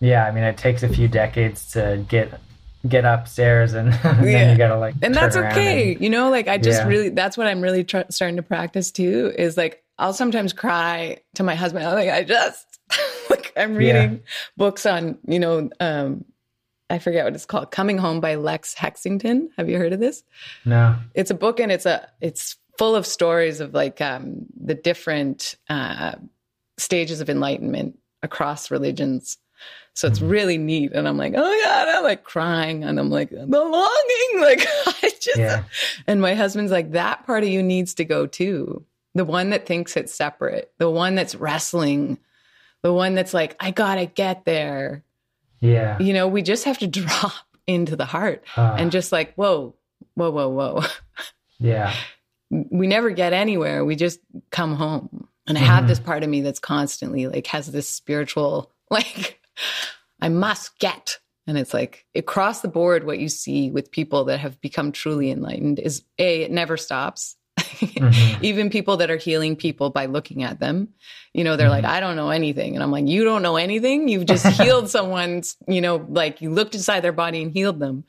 yeah 0.00 0.26
i 0.26 0.30
mean 0.30 0.44
it 0.44 0.56
takes 0.56 0.82
a 0.82 0.88
few 0.88 1.08
decades 1.08 1.72
to 1.72 2.04
get 2.08 2.40
get 2.86 3.04
upstairs 3.04 3.74
and, 3.74 3.88
and 3.88 4.02
yeah. 4.04 4.20
then 4.20 4.50
you 4.52 4.58
gotta 4.58 4.78
like 4.78 4.94
and 5.02 5.14
that's 5.14 5.36
okay 5.36 5.94
and, 5.94 6.02
you 6.02 6.10
know 6.10 6.30
like 6.30 6.46
i 6.48 6.56
just 6.56 6.82
yeah. 6.82 6.88
really 6.88 7.08
that's 7.08 7.36
what 7.36 7.46
i'm 7.46 7.60
really 7.60 7.82
tr- 7.82 8.02
starting 8.10 8.36
to 8.36 8.42
practice 8.42 8.90
too 8.90 9.32
is 9.36 9.56
like 9.56 9.82
i'll 9.98 10.12
sometimes 10.12 10.52
cry 10.52 11.18
to 11.34 11.42
my 11.42 11.54
husband 11.54 11.84
i'm 11.84 11.94
like 11.94 12.10
i 12.10 12.22
just 12.22 12.78
like 13.30 13.52
i'm 13.56 13.74
reading 13.74 14.12
yeah. 14.12 14.18
books 14.56 14.86
on 14.86 15.18
you 15.26 15.38
know 15.38 15.68
um 15.80 16.24
i 16.90 16.98
forget 16.98 17.24
what 17.24 17.34
it's 17.34 17.46
called 17.46 17.70
coming 17.70 17.98
home 17.98 18.20
by 18.20 18.34
lex 18.34 18.74
hexington 18.74 19.50
have 19.56 19.68
you 19.68 19.78
heard 19.78 19.92
of 19.92 20.00
this 20.00 20.22
no 20.64 20.96
it's 21.14 21.30
a 21.30 21.34
book 21.34 21.60
and 21.60 21.72
it's 21.72 21.86
a 21.86 22.08
it's 22.20 22.56
full 22.78 22.94
of 22.94 23.06
stories 23.06 23.60
of 23.60 23.74
like 23.74 24.00
um 24.00 24.46
the 24.60 24.74
different 24.74 25.56
uh 25.68 26.12
stages 26.78 27.20
of 27.20 27.30
enlightenment 27.30 27.98
across 28.22 28.70
religions 28.70 29.38
so 29.96 30.06
it's 30.06 30.18
mm-hmm. 30.18 30.28
really 30.28 30.58
neat. 30.58 30.92
And 30.92 31.08
I'm 31.08 31.16
like, 31.16 31.32
oh 31.34 31.40
my 31.40 31.62
God, 31.64 31.88
I'm 31.88 32.04
like 32.04 32.22
crying. 32.22 32.84
And 32.84 33.00
I'm 33.00 33.10
like, 33.10 33.30
the 33.30 33.46
longing. 33.46 33.90
Like, 34.36 34.66
I 34.86 35.10
just, 35.18 35.38
yeah. 35.38 35.64
and 36.06 36.20
my 36.20 36.34
husband's 36.34 36.70
like, 36.70 36.92
that 36.92 37.24
part 37.24 37.42
of 37.42 37.48
you 37.48 37.62
needs 37.62 37.94
to 37.94 38.04
go 38.04 38.26
too. 38.26 38.84
The 39.16 39.24
one 39.24 39.50
that 39.50 39.64
thinks 39.64 39.96
it's 39.96 40.14
separate, 40.14 40.72
the 40.78 40.90
one 40.90 41.14
that's 41.14 41.34
wrestling, 41.34 42.18
the 42.82 42.92
one 42.92 43.14
that's 43.14 43.32
like, 43.32 43.56
I 43.58 43.70
gotta 43.70 44.04
get 44.04 44.44
there. 44.44 45.04
Yeah. 45.60 45.98
You 45.98 46.12
know, 46.12 46.28
we 46.28 46.42
just 46.42 46.64
have 46.64 46.78
to 46.78 46.86
drop 46.86 47.32
into 47.66 47.96
the 47.96 48.04
heart 48.04 48.44
uh, 48.56 48.76
and 48.78 48.92
just 48.92 49.12
like, 49.12 49.34
whoa, 49.34 49.74
whoa, 50.14 50.30
whoa, 50.30 50.48
whoa. 50.48 50.82
Yeah. 51.58 51.94
we 52.50 52.86
never 52.86 53.08
get 53.08 53.32
anywhere. 53.32 53.82
We 53.82 53.96
just 53.96 54.20
come 54.50 54.74
home. 54.74 55.26
And 55.46 55.56
I 55.56 55.62
have 55.62 55.78
mm-hmm. 55.78 55.86
this 55.86 56.00
part 56.00 56.22
of 56.22 56.28
me 56.28 56.42
that's 56.42 56.58
constantly 56.58 57.28
like 57.28 57.46
has 57.46 57.72
this 57.72 57.88
spiritual, 57.88 58.70
like, 58.90 59.40
I 60.20 60.28
must 60.28 60.78
get. 60.78 61.18
And 61.46 61.56
it's 61.56 61.72
like 61.72 62.04
across 62.14 62.60
the 62.60 62.68
board, 62.68 63.06
what 63.06 63.20
you 63.20 63.30
see 63.30 63.70
with 63.70 63.90
people 63.90 64.24
that 64.24 64.40
have 64.40 64.60
become 64.60 64.92
truly 64.92 65.30
enlightened 65.30 65.78
is 65.78 66.02
A, 66.18 66.42
it 66.42 66.50
never 66.50 66.76
stops. 66.76 67.36
Mm-hmm. 67.56 68.38
Even 68.44 68.70
people 68.70 68.98
that 68.98 69.10
are 69.10 69.16
healing 69.16 69.56
people 69.56 69.90
by 69.90 70.06
looking 70.06 70.42
at 70.42 70.60
them, 70.60 70.88
you 71.32 71.44
know, 71.44 71.56
they're 71.56 71.68
mm-hmm. 71.68 71.84
like, 71.84 71.92
I 71.92 72.00
don't 72.00 72.16
know 72.16 72.30
anything. 72.30 72.74
And 72.74 72.82
I'm 72.82 72.90
like, 72.90 73.06
you 73.06 73.24
don't 73.24 73.42
know 73.42 73.56
anything. 73.56 74.08
You've 74.08 74.26
just 74.26 74.46
healed 74.60 74.90
someone's, 74.90 75.56
you 75.66 75.80
know, 75.80 76.06
like 76.08 76.40
you 76.40 76.50
looked 76.50 76.74
inside 76.74 77.00
their 77.00 77.12
body 77.12 77.42
and 77.42 77.52
healed 77.52 77.78
them. 77.78 78.04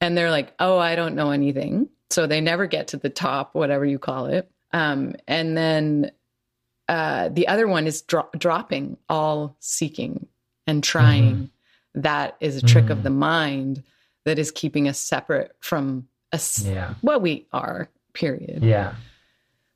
And 0.00 0.16
they're 0.16 0.30
like, 0.30 0.52
oh, 0.58 0.78
I 0.78 0.94
don't 0.94 1.14
know 1.14 1.30
anything. 1.30 1.88
So 2.10 2.26
they 2.26 2.40
never 2.40 2.66
get 2.66 2.88
to 2.88 2.96
the 2.98 3.10
top, 3.10 3.54
whatever 3.54 3.84
you 3.84 3.98
call 3.98 4.26
it. 4.26 4.50
Um, 4.72 5.16
and 5.26 5.56
then 5.56 6.10
uh, 6.88 7.30
the 7.30 7.48
other 7.48 7.66
one 7.66 7.86
is 7.86 8.02
dro- 8.02 8.28
dropping 8.36 8.96
all 9.08 9.56
seeking 9.60 10.26
and 10.66 10.84
trying. 10.84 11.34
Mm-hmm. 11.34 12.00
That 12.02 12.36
is 12.40 12.56
a 12.56 12.62
trick 12.62 12.84
mm-hmm. 12.84 12.92
of 12.92 13.02
the 13.02 13.10
mind 13.10 13.82
that 14.26 14.38
is 14.38 14.50
keeping 14.50 14.86
us 14.86 14.98
separate 14.98 15.56
from 15.60 16.08
us, 16.32 16.60
yeah. 16.60 16.94
what 17.00 17.22
we 17.22 17.46
are, 17.52 17.88
period. 18.16 18.64
Yeah. 18.64 18.94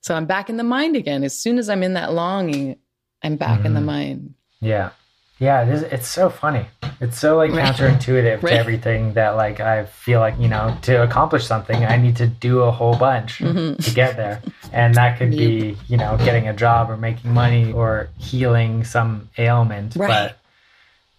So 0.00 0.14
I'm 0.14 0.26
back 0.26 0.48
in 0.48 0.56
the 0.56 0.64
mind 0.64 0.96
again. 0.96 1.22
As 1.24 1.38
soon 1.38 1.58
as 1.58 1.68
I'm 1.68 1.82
in 1.82 1.94
that 1.94 2.12
longing, 2.12 2.76
I'm 3.22 3.36
back 3.36 3.58
mm-hmm. 3.58 3.66
in 3.66 3.74
the 3.74 3.80
mm-hmm. 3.80 3.86
mind. 3.86 4.34
Yeah. 4.60 4.90
Yeah, 5.38 5.62
it 5.62 5.70
is, 5.70 5.82
it's 5.82 6.06
so 6.06 6.28
funny. 6.28 6.66
It's 7.00 7.18
so 7.18 7.36
like 7.36 7.50
counterintuitive 7.52 8.42
right. 8.42 8.50
to 8.50 8.58
everything 8.58 9.14
that 9.14 9.30
like 9.30 9.58
I 9.58 9.86
feel 9.86 10.20
like, 10.20 10.38
you 10.38 10.48
know, 10.48 10.76
to 10.82 11.02
accomplish 11.02 11.46
something, 11.46 11.82
I 11.82 11.96
need 11.96 12.16
to 12.16 12.26
do 12.26 12.60
a 12.60 12.70
whole 12.70 12.96
bunch 12.96 13.38
mm-hmm. 13.38 13.80
to 13.80 13.90
get 13.94 14.16
there. 14.16 14.42
And 14.72 14.94
that 14.96 15.18
could 15.18 15.30
be, 15.30 15.76
you 15.88 15.96
know, 15.96 16.18
getting 16.18 16.48
a 16.48 16.52
job 16.52 16.90
or 16.90 16.96
making 16.96 17.32
money 17.32 17.72
or 17.72 18.10
healing 18.18 18.84
some 18.84 19.30
ailment. 19.38 19.96
Right. 19.96 20.08
But 20.08 20.38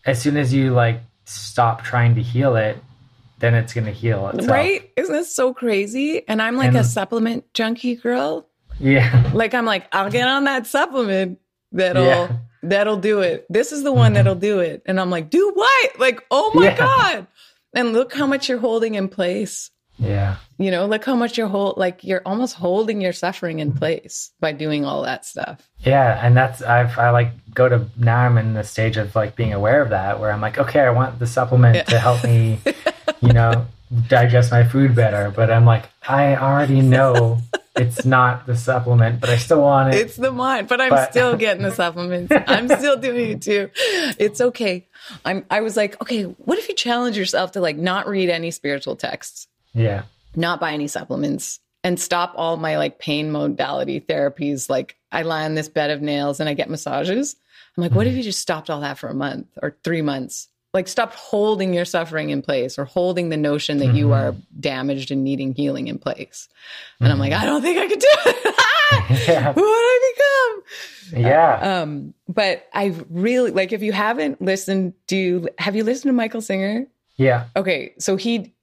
as 0.05 0.21
soon 0.21 0.37
as 0.37 0.53
you 0.53 0.71
like 0.71 1.01
stop 1.25 1.83
trying 1.83 2.15
to 2.15 2.21
heal 2.21 2.55
it, 2.55 2.77
then 3.41 3.55
it's 3.55 3.73
going 3.73 3.85
to 3.85 3.91
heal 3.91 4.29
itself. 4.29 4.49
Right? 4.49 4.91
Isn't 4.95 5.13
this 5.13 5.35
so 5.35 5.53
crazy? 5.53 6.27
And 6.27 6.41
I'm 6.41 6.55
like 6.55 6.69
and, 6.69 6.77
a 6.77 6.83
supplement 6.83 7.53
junkie 7.53 7.95
girl. 7.95 8.47
Yeah. 8.79 9.29
Like 9.33 9.53
I'm 9.53 9.65
like, 9.65 9.87
I'll 9.93 10.11
get 10.11 10.27
on 10.27 10.43
that 10.43 10.67
supplement 10.67 11.39
that'll 11.71 12.05
yeah. 12.05 12.37
that'll 12.63 12.97
do 12.97 13.21
it. 13.21 13.45
This 13.49 13.71
is 13.71 13.83
the 13.83 13.91
one 13.91 14.07
mm-hmm. 14.07 14.15
that'll 14.15 14.35
do 14.35 14.59
it. 14.59 14.83
And 14.85 14.99
I'm 14.99 15.09
like, 15.09 15.29
do 15.29 15.51
what? 15.53 15.99
Like, 15.99 16.25
oh 16.29 16.51
my 16.53 16.65
yeah. 16.65 16.77
God. 16.77 17.27
And 17.73 17.93
look 17.93 18.13
how 18.13 18.27
much 18.27 18.49
you're 18.49 18.59
holding 18.59 18.95
in 18.95 19.07
place. 19.07 19.71
Yeah. 20.01 20.37
You 20.57 20.71
know, 20.71 20.87
look 20.87 21.05
how 21.05 21.15
much 21.15 21.37
you're 21.37 21.47
hold 21.47 21.77
like 21.77 22.03
you're 22.03 22.23
almost 22.25 22.55
holding 22.55 23.01
your 23.01 23.13
suffering 23.13 23.59
in 23.59 23.71
place 23.71 24.31
by 24.39 24.51
doing 24.51 24.83
all 24.83 25.03
that 25.03 25.25
stuff. 25.25 25.61
Yeah, 25.79 26.19
and 26.23 26.35
that's 26.35 26.61
I've 26.61 26.97
I 26.97 27.11
like 27.11 27.31
go 27.53 27.69
to 27.69 27.85
now 27.97 28.17
I'm 28.17 28.37
in 28.37 28.53
the 28.53 28.63
stage 28.63 28.97
of 28.97 29.15
like 29.15 29.35
being 29.35 29.53
aware 29.53 29.81
of 29.81 29.89
that 29.89 30.19
where 30.19 30.31
I'm 30.31 30.41
like, 30.41 30.57
okay, 30.57 30.81
I 30.81 30.89
want 30.89 31.19
the 31.19 31.27
supplement 31.27 31.75
yeah. 31.75 31.83
to 31.83 31.99
help 31.99 32.23
me, 32.23 32.59
you 33.21 33.33
know, 33.33 33.67
digest 34.07 34.51
my 34.51 34.63
food 34.63 34.95
better, 34.95 35.31
but 35.35 35.51
I'm 35.51 35.65
like, 35.65 35.85
I 36.07 36.35
already 36.35 36.81
know 36.81 37.39
it's 37.75 38.05
not 38.05 38.45
the 38.45 38.55
supplement, 38.55 39.21
but 39.21 39.29
I 39.29 39.37
still 39.37 39.61
want 39.61 39.93
it. 39.93 40.01
It's 40.01 40.15
the 40.15 40.31
mind, 40.31 40.67
but 40.67 40.81
I'm 40.81 40.89
but... 40.89 41.11
still 41.11 41.35
getting 41.37 41.63
the 41.63 41.71
supplements. 41.71 42.33
I'm 42.47 42.67
still 42.67 42.97
doing 42.97 43.31
it 43.31 43.41
too. 43.41 43.69
It's 44.19 44.41
okay. 44.41 44.87
I'm 45.25 45.45
I 45.49 45.61
was 45.61 45.77
like, 45.77 46.01
okay, 46.01 46.23
what 46.23 46.57
if 46.57 46.69
you 46.69 46.75
challenge 46.75 47.17
yourself 47.17 47.53
to 47.53 47.61
like 47.61 47.77
not 47.77 48.07
read 48.07 48.29
any 48.29 48.51
spiritual 48.51 48.95
texts? 48.95 49.47
Yeah. 49.73 50.03
Not 50.35 50.59
buy 50.59 50.73
any 50.73 50.87
supplements 50.87 51.59
and 51.83 51.99
stop 51.99 52.33
all 52.35 52.57
my 52.57 52.77
like 52.77 52.99
pain 52.99 53.31
modality 53.31 53.99
therapies. 53.99 54.69
Like 54.69 54.97
I 55.11 55.23
lie 55.23 55.45
on 55.45 55.55
this 55.55 55.69
bed 55.69 55.89
of 55.89 56.01
nails 56.01 56.39
and 56.39 56.47
I 56.47 56.53
get 56.53 56.69
massages. 56.69 57.35
I'm 57.77 57.83
like, 57.83 57.93
what 57.93 58.05
if 58.05 58.11
mm-hmm. 58.11 58.17
you 58.17 58.23
just 58.23 58.39
stopped 58.39 58.69
all 58.69 58.81
that 58.81 58.97
for 58.97 59.07
a 59.07 59.13
month 59.13 59.47
or 59.61 59.77
three 59.83 60.01
months? 60.01 60.47
Like 60.73 60.87
stopped 60.87 61.15
holding 61.15 61.73
your 61.73 61.83
suffering 61.83 62.29
in 62.29 62.41
place 62.41 62.79
or 62.79 62.85
holding 62.85 63.29
the 63.29 63.37
notion 63.37 63.79
that 63.79 63.87
mm-hmm. 63.87 63.97
you 63.97 64.13
are 64.13 64.35
damaged 64.57 65.11
and 65.11 65.23
needing 65.23 65.53
healing 65.53 65.87
in 65.87 65.97
place. 65.97 66.47
And 66.99 67.07
mm-hmm. 67.07 67.13
I'm 67.13 67.19
like, 67.19 67.33
mm-hmm. 67.33 67.43
I 67.43 67.45
don't 67.45 67.61
think 67.61 67.77
I 67.77 67.87
could 67.87 67.99
do 67.99 68.07
it. 68.25 69.27
yeah. 69.27 69.53
Who 69.53 69.61
would 69.61 69.67
I 69.67 70.13
become? 70.15 71.21
Yeah. 71.21 71.59
Uh, 71.61 71.83
um, 71.83 72.13
but 72.29 72.69
I 72.73 72.95
really 73.09 73.51
like 73.51 73.73
if 73.73 73.81
you 73.81 73.91
haven't 73.91 74.41
listened, 74.41 74.93
do 75.07 75.17
you 75.17 75.49
have 75.57 75.75
you 75.75 75.83
listened 75.83 76.09
to 76.09 76.13
Michael 76.13 76.41
Singer? 76.41 76.87
Yeah. 77.17 77.47
Okay. 77.55 77.93
So 77.99 78.15
he 78.15 78.53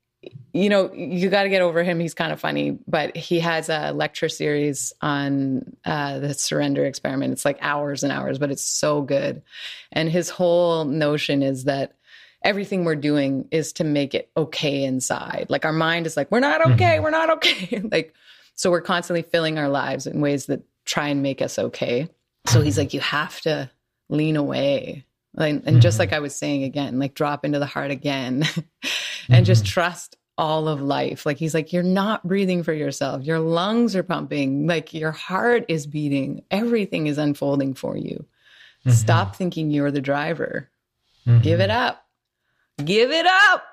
you 0.52 0.68
know, 0.68 0.92
you 0.92 1.28
got 1.28 1.44
to 1.44 1.48
get 1.48 1.62
over 1.62 1.82
him. 1.84 2.00
He's 2.00 2.14
kind 2.14 2.32
of 2.32 2.40
funny, 2.40 2.78
but 2.88 3.16
he 3.16 3.38
has 3.40 3.68
a 3.68 3.92
lecture 3.92 4.28
series 4.28 4.92
on 5.00 5.76
uh, 5.84 6.18
the 6.18 6.34
surrender 6.34 6.84
experiment. 6.84 7.32
It's 7.32 7.44
like 7.44 7.58
hours 7.60 8.02
and 8.02 8.12
hours, 8.12 8.38
but 8.38 8.50
it's 8.50 8.64
so 8.64 9.02
good. 9.02 9.42
And 9.92 10.10
his 10.10 10.30
whole 10.30 10.84
notion 10.84 11.42
is 11.42 11.64
that 11.64 11.94
everything 12.42 12.84
we're 12.84 12.96
doing 12.96 13.46
is 13.50 13.72
to 13.74 13.84
make 13.84 14.14
it 14.14 14.30
okay 14.36 14.84
inside. 14.84 15.46
Like 15.48 15.64
our 15.64 15.72
mind 15.72 16.06
is 16.06 16.16
like, 16.16 16.30
we're 16.30 16.40
not 16.40 16.66
okay, 16.72 16.94
mm-hmm. 16.94 17.04
we're 17.04 17.10
not 17.10 17.30
okay. 17.30 17.80
like, 17.92 18.14
so 18.54 18.70
we're 18.70 18.80
constantly 18.80 19.22
filling 19.22 19.58
our 19.58 19.68
lives 19.68 20.06
in 20.06 20.20
ways 20.20 20.46
that 20.46 20.62
try 20.84 21.08
and 21.08 21.22
make 21.22 21.40
us 21.40 21.58
okay. 21.58 22.08
So 22.46 22.60
he's 22.60 22.78
like, 22.78 22.94
you 22.94 23.00
have 23.00 23.40
to 23.42 23.70
lean 24.08 24.36
away. 24.36 25.04
Like, 25.34 25.54
and 25.54 25.64
mm-hmm. 25.64 25.78
just 25.80 25.98
like 25.98 26.12
I 26.12 26.18
was 26.18 26.34
saying 26.34 26.64
again, 26.64 26.98
like 26.98 27.14
drop 27.14 27.44
into 27.44 27.58
the 27.58 27.66
heart 27.66 27.90
again 27.90 28.44
and 29.28 29.36
mm-hmm. 29.36 29.44
just 29.44 29.66
trust 29.66 30.16
all 30.36 30.68
of 30.68 30.80
life. 30.80 31.26
Like 31.26 31.36
he's 31.36 31.52
like, 31.52 31.72
you're 31.72 31.82
not 31.82 32.26
breathing 32.26 32.62
for 32.62 32.72
yourself. 32.72 33.24
Your 33.24 33.40
lungs 33.40 33.96
are 33.96 34.04
pumping. 34.04 34.66
Like 34.66 34.94
your 34.94 35.10
heart 35.10 35.64
is 35.68 35.86
beating. 35.86 36.44
Everything 36.50 37.08
is 37.08 37.18
unfolding 37.18 37.74
for 37.74 37.96
you. 37.96 38.24
Mm-hmm. 38.80 38.90
Stop 38.90 39.36
thinking 39.36 39.70
you're 39.70 39.90
the 39.90 40.00
driver. 40.00 40.70
Mm-hmm. 41.26 41.42
Give 41.42 41.60
it 41.60 41.70
up. 41.70 42.06
Give 42.82 43.10
it 43.10 43.26
up. 43.26 43.64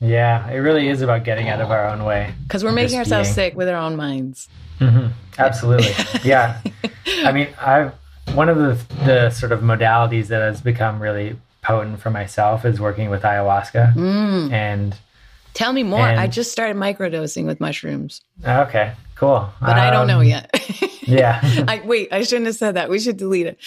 Yeah, 0.00 0.48
it 0.50 0.58
really 0.58 0.88
is 0.88 1.00
about 1.02 1.24
getting 1.24 1.48
out 1.48 1.60
of 1.60 1.70
our 1.70 1.86
own 1.86 2.04
way. 2.04 2.34
Because 2.44 2.64
we're 2.64 2.72
making 2.72 2.98
ourselves 2.98 3.28
being. 3.28 3.34
sick 3.34 3.56
with 3.56 3.68
our 3.68 3.76
own 3.76 3.96
minds. 3.96 4.48
Mm-hmm. 4.80 5.08
Absolutely. 5.38 5.92
yeah. 6.24 6.60
I 7.24 7.32
mean, 7.32 7.48
I've 7.60 7.94
one 8.34 8.48
of 8.48 8.56
the 8.56 8.80
the 9.04 9.30
sort 9.30 9.52
of 9.52 9.60
modalities 9.60 10.28
that 10.28 10.40
has 10.40 10.60
become 10.60 11.00
really 11.00 11.36
potent 11.62 12.00
for 12.00 12.10
myself 12.10 12.64
is 12.64 12.80
working 12.80 13.08
with 13.08 13.22
ayahuasca. 13.22 13.94
Mm. 13.94 14.52
And 14.52 14.96
Tell 15.54 15.72
me 15.72 15.82
more. 15.82 16.06
And, 16.06 16.18
I 16.18 16.26
just 16.26 16.50
started 16.50 16.76
microdosing 16.76 17.46
with 17.46 17.60
mushrooms. 17.60 18.22
Okay, 18.44 18.94
cool. 19.14 19.50
But 19.60 19.70
um, 19.70 19.78
I 19.78 19.90
don't 19.90 20.06
know 20.06 20.20
um, 20.20 20.24
yet. 20.24 20.50
yeah. 21.02 21.40
I 21.68 21.82
wait, 21.84 22.12
I 22.12 22.22
shouldn't 22.22 22.46
have 22.46 22.56
said 22.56 22.76
that. 22.76 22.88
We 22.88 22.98
should 22.98 23.16
delete 23.16 23.46
it. 23.46 23.58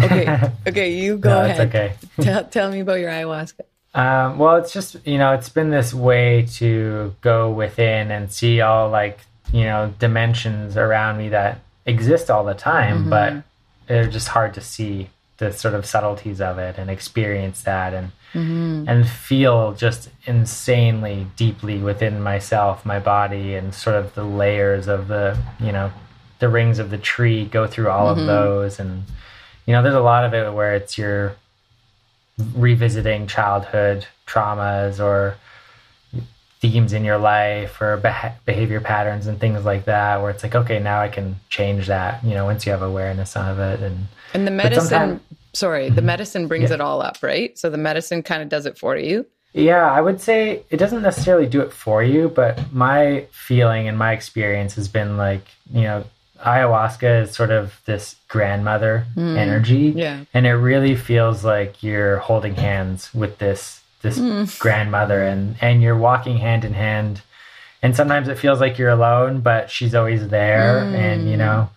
Okay. 0.00 0.50
Okay, 0.64 0.94
you 0.94 1.18
go 1.18 1.30
no, 1.30 1.44
ahead. 1.44 1.68
okay. 1.68 1.94
tell, 2.20 2.44
tell 2.44 2.70
me 2.70 2.80
about 2.80 3.00
your 3.00 3.10
ayahuasca. 3.10 3.62
Um, 3.94 4.38
well, 4.38 4.56
it's 4.56 4.72
just, 4.72 5.04
you 5.04 5.18
know, 5.18 5.32
it's 5.32 5.48
been 5.48 5.70
this 5.70 5.92
way 5.92 6.46
to 6.52 7.14
go 7.20 7.50
within 7.50 8.12
and 8.12 8.32
see 8.32 8.60
all 8.60 8.88
like, 8.88 9.18
you 9.52 9.64
know, 9.64 9.92
dimensions 9.98 10.76
around 10.76 11.18
me 11.18 11.30
that 11.30 11.60
exist 11.84 12.30
all 12.30 12.44
the 12.44 12.54
time, 12.54 13.00
mm-hmm. 13.00 13.10
but 13.10 13.42
they're 13.88 14.08
just 14.08 14.28
hard 14.28 14.54
to 14.54 14.60
see 14.60 15.10
the 15.42 15.52
sort 15.52 15.74
of 15.74 15.84
subtleties 15.84 16.40
of 16.40 16.58
it 16.58 16.78
and 16.78 16.88
experience 16.88 17.62
that 17.62 17.92
and 17.92 18.12
mm-hmm. 18.32 18.88
and 18.88 19.08
feel 19.08 19.72
just 19.72 20.08
insanely 20.24 21.26
deeply 21.36 21.78
within 21.78 22.20
myself, 22.20 22.86
my 22.86 23.00
body, 23.00 23.54
and 23.54 23.74
sort 23.74 23.96
of 23.96 24.14
the 24.14 24.24
layers 24.24 24.86
of 24.86 25.08
the 25.08 25.36
you 25.58 25.72
know 25.72 25.90
the 26.38 26.48
rings 26.48 26.78
of 26.78 26.90
the 26.90 26.98
tree. 26.98 27.44
Go 27.44 27.66
through 27.66 27.90
all 27.90 28.12
mm-hmm. 28.12 28.20
of 28.20 28.26
those, 28.26 28.78
and 28.78 29.02
you 29.66 29.72
know, 29.72 29.82
there's 29.82 29.94
a 29.94 30.00
lot 30.00 30.24
of 30.24 30.32
it 30.32 30.52
where 30.52 30.74
it's 30.74 30.96
you're 30.96 31.34
revisiting 32.54 33.26
childhood 33.26 34.06
traumas 34.26 34.98
or 34.98 35.36
themes 36.60 36.92
in 36.92 37.04
your 37.04 37.18
life 37.18 37.80
or 37.80 37.96
behavior 38.46 38.80
patterns 38.80 39.26
and 39.26 39.40
things 39.40 39.64
like 39.64 39.84
that 39.84 40.22
where 40.22 40.30
it's 40.30 40.44
like 40.44 40.54
okay 40.54 40.78
now 40.78 41.00
i 41.00 41.08
can 41.08 41.34
change 41.50 41.88
that 41.88 42.22
you 42.24 42.34
know 42.34 42.44
once 42.44 42.64
you 42.64 42.70
have 42.70 42.82
awareness 42.82 43.36
of 43.36 43.58
it 43.58 43.80
and 43.80 44.06
and 44.32 44.46
the 44.46 44.50
medicine 44.50 45.20
sorry 45.52 45.90
the 45.90 46.02
medicine 46.02 46.48
brings 46.48 46.70
yeah. 46.70 46.74
it 46.74 46.80
all 46.80 47.02
up 47.02 47.18
right 47.22 47.58
so 47.58 47.70
the 47.70 47.78
medicine 47.78 48.22
kind 48.22 48.42
of 48.42 48.48
does 48.48 48.66
it 48.66 48.78
for 48.78 48.96
you 48.96 49.26
yeah 49.52 49.90
i 49.90 50.00
would 50.00 50.20
say 50.20 50.62
it 50.70 50.76
doesn't 50.76 51.02
necessarily 51.02 51.46
do 51.46 51.60
it 51.60 51.72
for 51.72 52.02
you 52.02 52.28
but 52.28 52.72
my 52.72 53.26
feeling 53.30 53.88
and 53.88 53.98
my 53.98 54.12
experience 54.12 54.74
has 54.74 54.88
been 54.88 55.16
like 55.16 55.46
you 55.72 55.82
know 55.82 56.04
ayahuasca 56.40 57.22
is 57.22 57.34
sort 57.34 57.50
of 57.50 57.80
this 57.84 58.16
grandmother 58.28 59.06
mm. 59.14 59.36
energy 59.36 59.92
yeah 59.94 60.24
and 60.34 60.46
it 60.46 60.54
really 60.54 60.96
feels 60.96 61.44
like 61.44 61.82
you're 61.82 62.18
holding 62.18 62.54
hands 62.54 63.12
with 63.14 63.38
this 63.38 63.80
this 64.00 64.18
mm. 64.18 64.58
grandmother 64.58 65.22
and 65.22 65.56
and 65.60 65.82
you're 65.82 65.96
walking 65.96 66.38
hand 66.38 66.64
in 66.64 66.72
hand 66.72 67.22
and 67.82 67.94
sometimes 67.94 68.28
it 68.28 68.38
feels 68.38 68.60
like 68.60 68.78
you're 68.78 68.90
alone 68.90 69.40
but 69.40 69.70
she's 69.70 69.94
always 69.94 70.28
there 70.28 70.82
mm. 70.82 70.94
and 70.94 71.30
you 71.30 71.36
know 71.36 71.68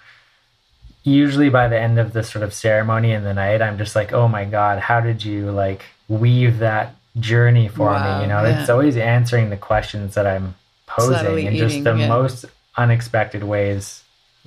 usually 1.06 1.50
by 1.50 1.68
the 1.68 1.80
end 1.80 1.98
of 1.98 2.12
the 2.12 2.24
sort 2.24 2.44
of 2.44 2.54
ceremony 2.54 3.12
in 3.12 3.24
the 3.24 3.34
night 3.34 3.62
i'm 3.62 3.78
just 3.78 3.96
like 3.96 4.12
oh 4.12 4.28
my 4.28 4.44
god 4.44 4.80
how 4.80 5.00
did 5.00 5.24
you 5.24 5.52
like 5.52 5.86
weave 6.08 6.60
that 6.60 6.96
journey 7.18 7.70
for 7.70 7.88
wow, 7.88 8.18
me 8.18 8.24
you 8.24 8.28
know 8.28 8.44
yeah. 8.44 8.60
it's 8.60 8.70
always 8.70 8.98
answering 8.98 9.50
the 9.50 9.58
questions 9.58 10.16
that 10.16 10.28
i'm 10.28 10.56
posing 10.88 11.48
in 11.48 11.56
just 11.56 11.84
the 11.84 11.96
yeah. 11.96 12.08
most 12.08 12.46
unexpected 12.76 13.44
ways 13.44 14.04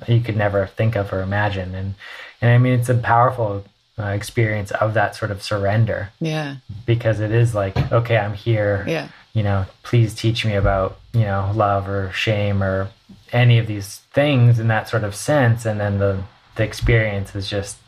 you 0.06 0.20
could 0.20 0.36
never 0.36 0.66
think 0.66 0.96
of 0.96 1.12
or 1.12 1.22
imagine 1.22 1.74
and 1.74 1.94
and 2.42 2.50
i 2.50 2.58
mean 2.58 2.74
it's 2.74 2.90
a 2.90 2.94
powerful 2.94 3.64
uh, 3.98 4.06
experience 4.10 4.70
of 4.72 4.94
that 4.94 5.16
sort 5.16 5.30
of 5.30 5.42
surrender. 5.42 6.10
Yeah. 6.20 6.56
Because 6.86 7.20
it 7.20 7.32
is 7.32 7.54
like, 7.54 7.76
okay, 7.92 8.16
I'm 8.16 8.34
here. 8.34 8.84
Yeah. 8.86 9.08
You 9.32 9.42
know, 9.42 9.66
please 9.82 10.14
teach 10.14 10.44
me 10.44 10.54
about, 10.54 10.98
you 11.12 11.22
know, 11.22 11.50
love 11.54 11.88
or 11.88 12.12
shame 12.12 12.62
or 12.62 12.90
any 13.32 13.58
of 13.58 13.66
these 13.66 13.98
things 14.12 14.58
in 14.58 14.68
that 14.68 14.88
sort 14.88 15.04
of 15.04 15.14
sense. 15.14 15.66
And 15.66 15.80
then 15.80 15.98
the, 15.98 16.22
the 16.58 16.64
experience 16.64 17.34
is 17.34 17.48
just 17.48 17.78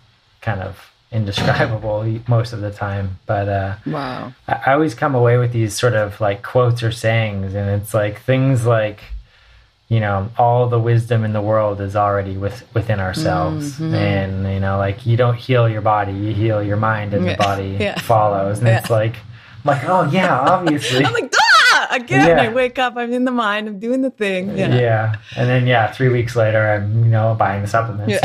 kind 0.40 0.62
of 0.62 0.90
indescribable 1.12 2.20
most 2.28 2.54
of 2.54 2.62
the 2.62 2.70
time. 2.70 3.18
But 3.26 3.48
uh, 3.48 3.76
wow. 3.84 4.32
I, 4.48 4.60
I 4.66 4.72
always 4.72 4.94
come 4.94 5.14
away 5.14 5.36
with 5.36 5.52
these 5.52 5.78
sort 5.78 5.94
of 5.94 6.18
like 6.20 6.42
quotes 6.42 6.82
or 6.82 6.92
sayings, 6.92 7.54
and 7.54 7.68
it's 7.68 7.92
like 7.92 8.22
things 8.22 8.64
like, 8.64 9.00
you 9.90 9.98
know 9.98 10.30
all 10.38 10.68
the 10.68 10.78
wisdom 10.78 11.24
in 11.24 11.32
the 11.32 11.40
world 11.40 11.80
is 11.80 11.96
already 11.96 12.36
with 12.36 12.62
within 12.74 13.00
ourselves 13.00 13.72
mm-hmm. 13.72 13.92
and 13.92 14.54
you 14.54 14.60
know 14.60 14.78
like 14.78 15.04
you 15.04 15.16
don't 15.16 15.34
heal 15.34 15.68
your 15.68 15.80
body 15.80 16.12
you 16.12 16.32
heal 16.32 16.62
your 16.62 16.76
mind 16.76 17.12
and 17.12 17.26
yeah. 17.26 17.32
the 17.32 17.38
body 17.38 17.76
yeah. 17.80 17.98
follows 17.98 18.60
and 18.60 18.68
yeah. 18.68 18.78
it's 18.78 18.88
like 18.88 19.16
I'm 19.64 19.66
like 19.66 19.84
oh 19.86 20.08
yeah 20.10 20.40
obviously 20.40 21.04
i'm 21.04 21.12
like 21.12 21.29
again 21.90 22.38
i 22.38 22.48
wake 22.48 22.78
up 22.78 22.96
i'm 22.96 23.12
in 23.12 23.24
the 23.24 23.30
mind 23.30 23.68
i'm 23.68 23.78
doing 23.78 24.02
the 24.02 24.10
thing 24.10 24.56
yeah 24.56 24.74
yeah 24.74 25.16
and 25.36 25.48
then 25.48 25.66
yeah 25.66 25.90
three 25.92 26.08
weeks 26.08 26.36
later 26.36 26.70
i'm 26.70 27.04
you 27.04 27.10
know 27.10 27.34
buying 27.38 27.62
the 27.62 27.68
supplements 27.68 28.18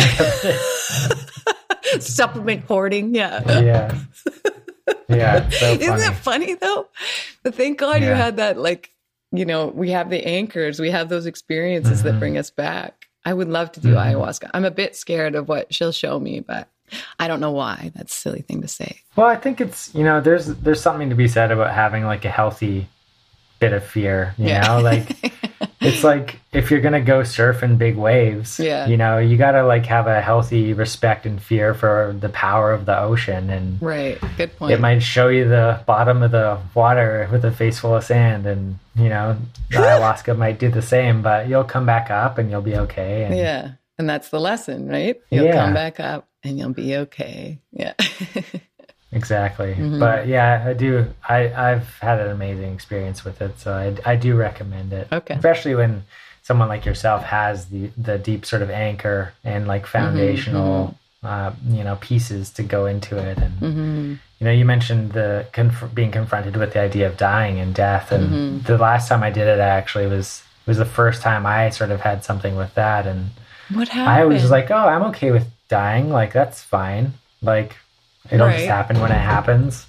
supplement 2.05 2.63
hoarding 2.65 3.13
yeah 3.13 3.41
yeah 3.61 3.97
yeah 5.09 5.49
so 5.49 5.65
isn't 5.73 5.97
that 5.97 6.15
funny 6.15 6.53
though 6.55 6.87
but 7.43 7.55
thank 7.55 7.77
god 7.77 8.01
you 8.01 8.09
had 8.09 8.37
that 8.37 8.57
like 8.57 8.91
you 9.37 9.45
know, 9.45 9.67
we 9.67 9.91
have 9.91 10.09
the 10.09 10.25
anchors, 10.25 10.79
we 10.79 10.91
have 10.91 11.09
those 11.09 11.25
experiences 11.25 11.99
mm-hmm. 11.99 12.07
that 12.09 12.19
bring 12.19 12.37
us 12.37 12.49
back. 12.49 13.07
I 13.23 13.33
would 13.33 13.47
love 13.47 13.71
to 13.73 13.79
do 13.79 13.89
mm-hmm. 13.89 14.17
ayahuasca. 14.17 14.51
I'm 14.53 14.65
a 14.65 14.71
bit 14.71 14.95
scared 14.95 15.35
of 15.35 15.47
what 15.47 15.73
she'll 15.73 15.91
show 15.91 16.19
me, 16.19 16.41
but 16.41 16.69
I 17.19 17.27
don't 17.27 17.39
know 17.39 17.51
why. 17.51 17.91
That's 17.95 18.15
a 18.15 18.19
silly 18.19 18.41
thing 18.41 18.61
to 18.61 18.67
say. 18.67 19.01
Well, 19.15 19.27
I 19.27 19.35
think 19.35 19.59
it's, 19.59 19.93
you 19.95 20.03
know, 20.03 20.21
there's 20.21 20.45
there's 20.45 20.81
something 20.81 21.09
to 21.09 21.15
be 21.15 21.27
said 21.27 21.51
about 21.51 21.73
having 21.73 22.05
like 22.05 22.25
a 22.25 22.29
healthy 22.29 22.87
bit 23.59 23.73
of 23.73 23.83
fear, 23.83 24.33
you 24.37 24.47
yeah. 24.47 24.61
know? 24.61 24.81
Like 24.81 25.09
it's 25.81 26.03
like 26.03 26.39
if 26.51 26.71
you're 26.71 26.81
gonna 26.81 27.01
go 27.01 27.23
surf 27.23 27.63
in 27.63 27.77
big 27.77 27.95
waves, 27.95 28.59
yeah. 28.59 28.87
you 28.87 28.97
know, 28.97 29.17
you 29.17 29.37
gotta 29.37 29.63
like 29.63 29.85
have 29.85 30.07
a 30.07 30.21
healthy 30.21 30.73
respect 30.73 31.25
and 31.25 31.41
fear 31.41 31.73
for 31.73 32.15
the 32.19 32.29
power 32.29 32.71
of 32.71 32.85
the 32.85 32.99
ocean 32.99 33.49
and 33.49 33.81
Right. 33.81 34.19
Good 34.37 34.55
point. 34.57 34.73
It 34.73 34.79
might 34.79 34.99
show 34.99 35.27
you 35.27 35.47
the 35.47 35.81
bottom 35.85 36.23
of 36.23 36.31
the 36.31 36.59
water 36.73 37.29
with 37.31 37.45
a 37.45 37.51
face 37.51 37.79
full 37.79 37.95
of 37.95 38.03
sand 38.03 38.45
and 38.45 38.79
you 38.95 39.09
know, 39.09 39.37
ayahuasca 39.71 40.37
might 40.37 40.59
do 40.59 40.69
the 40.69 40.81
same, 40.81 41.21
but 41.21 41.47
you'll 41.47 41.63
come 41.63 41.85
back 41.85 42.09
up 42.09 42.37
and 42.37 42.49
you'll 42.49 42.61
be 42.61 42.75
okay. 42.75 43.23
And, 43.23 43.37
yeah. 43.37 43.71
And 43.97 44.09
that's 44.09 44.29
the 44.29 44.39
lesson, 44.39 44.87
right? 44.87 45.19
You'll 45.29 45.45
yeah. 45.45 45.65
come 45.65 45.73
back 45.73 45.99
up 45.99 46.27
and 46.43 46.57
you'll 46.57 46.73
be 46.73 46.95
okay. 46.97 47.59
Yeah. 47.71 47.93
exactly. 49.15 49.73
Mm-hmm. 49.73 49.99
But 49.99 50.27
yeah, 50.27 50.63
I 50.67 50.73
do. 50.73 51.07
I 51.27 51.51
I've 51.71 51.97
had 51.99 52.19
an 52.19 52.29
amazing 52.29 52.73
experience 52.73 53.25
with 53.25 53.41
it, 53.41 53.59
so 53.59 53.73
I 53.73 54.11
I 54.11 54.15
do 54.15 54.35
recommend 54.35 54.93
it. 54.93 55.07
Okay. 55.11 55.33
Especially 55.33 55.73
when 55.73 56.03
someone 56.43 56.67
like 56.67 56.85
yourself 56.85 57.23
has 57.23 57.67
the 57.67 57.89
the 57.97 58.19
deep 58.19 58.45
sort 58.45 58.61
of 58.61 58.69
anchor 58.69 59.33
and 59.43 59.67
like 59.67 59.83
mm-hmm, 59.83 59.97
foundational. 59.97 60.87
Mm-hmm. 60.87 60.95
Uh, 61.23 61.51
you 61.69 61.83
know 61.83 61.95
pieces 62.01 62.51
to 62.51 62.61
go 62.61 62.85
into 62.85 63.17
it 63.17 63.39
and 63.39 63.59
mm-hmm. 63.59 64.13
you 64.37 64.45
know 64.45 64.51
you 64.51 64.63
mentioned 64.63 65.11
the 65.13 65.47
conf- 65.53 65.91
being 65.91 66.11
confronted 66.11 66.55
with 66.55 66.73
the 66.73 66.79
idea 66.79 67.07
of 67.07 67.17
dying 67.17 67.59
and 67.59 67.73
death 67.73 68.11
and 68.11 68.29
mm-hmm. 68.29 68.59
the 68.67 68.77
last 68.77 69.09
time 69.09 69.23
i 69.23 69.31
did 69.31 69.47
it 69.47 69.59
I 69.59 69.69
actually 69.69 70.05
was 70.05 70.43
was 70.67 70.77
the 70.77 70.85
first 70.85 71.23
time 71.23 71.47
i 71.47 71.71
sort 71.71 71.89
of 71.89 72.01
had 72.01 72.23
something 72.23 72.55
with 72.55 72.75
that 72.75 73.07
and 73.07 73.31
what 73.73 73.87
happened 73.87 74.19
i 74.19 74.23
was 74.23 74.51
like 74.51 74.69
oh 74.69 74.87
i'm 74.87 75.01
okay 75.01 75.31
with 75.31 75.47
dying 75.67 76.11
like 76.11 76.31
that's 76.31 76.61
fine 76.61 77.13
like 77.41 77.75
It'll 78.31 78.47
right. 78.47 78.57
just 78.57 78.67
happen 78.67 78.99
when 78.99 79.11
it 79.11 79.15
happens. 79.19 79.85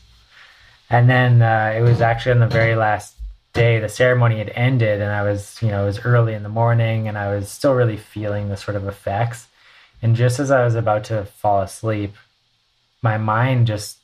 And 0.90 1.08
then 1.08 1.42
uh, 1.42 1.74
it 1.76 1.82
was 1.82 2.00
actually 2.00 2.32
on 2.32 2.40
the 2.40 2.46
very 2.46 2.76
last 2.76 3.16
day, 3.52 3.80
the 3.80 3.88
ceremony 3.88 4.38
had 4.38 4.50
ended, 4.50 5.00
and 5.00 5.10
I 5.10 5.22
was, 5.22 5.60
you 5.60 5.68
know, 5.68 5.82
it 5.82 5.86
was 5.86 6.04
early 6.04 6.34
in 6.34 6.42
the 6.42 6.48
morning, 6.48 7.08
and 7.08 7.18
I 7.18 7.34
was 7.34 7.48
still 7.48 7.74
really 7.74 7.96
feeling 7.96 8.48
the 8.48 8.56
sort 8.56 8.76
of 8.76 8.86
effects. 8.86 9.48
And 10.02 10.14
just 10.14 10.38
as 10.38 10.50
I 10.50 10.64
was 10.64 10.74
about 10.74 11.04
to 11.04 11.24
fall 11.24 11.62
asleep, 11.62 12.14
my 13.02 13.16
mind 13.16 13.66
just 13.66 13.98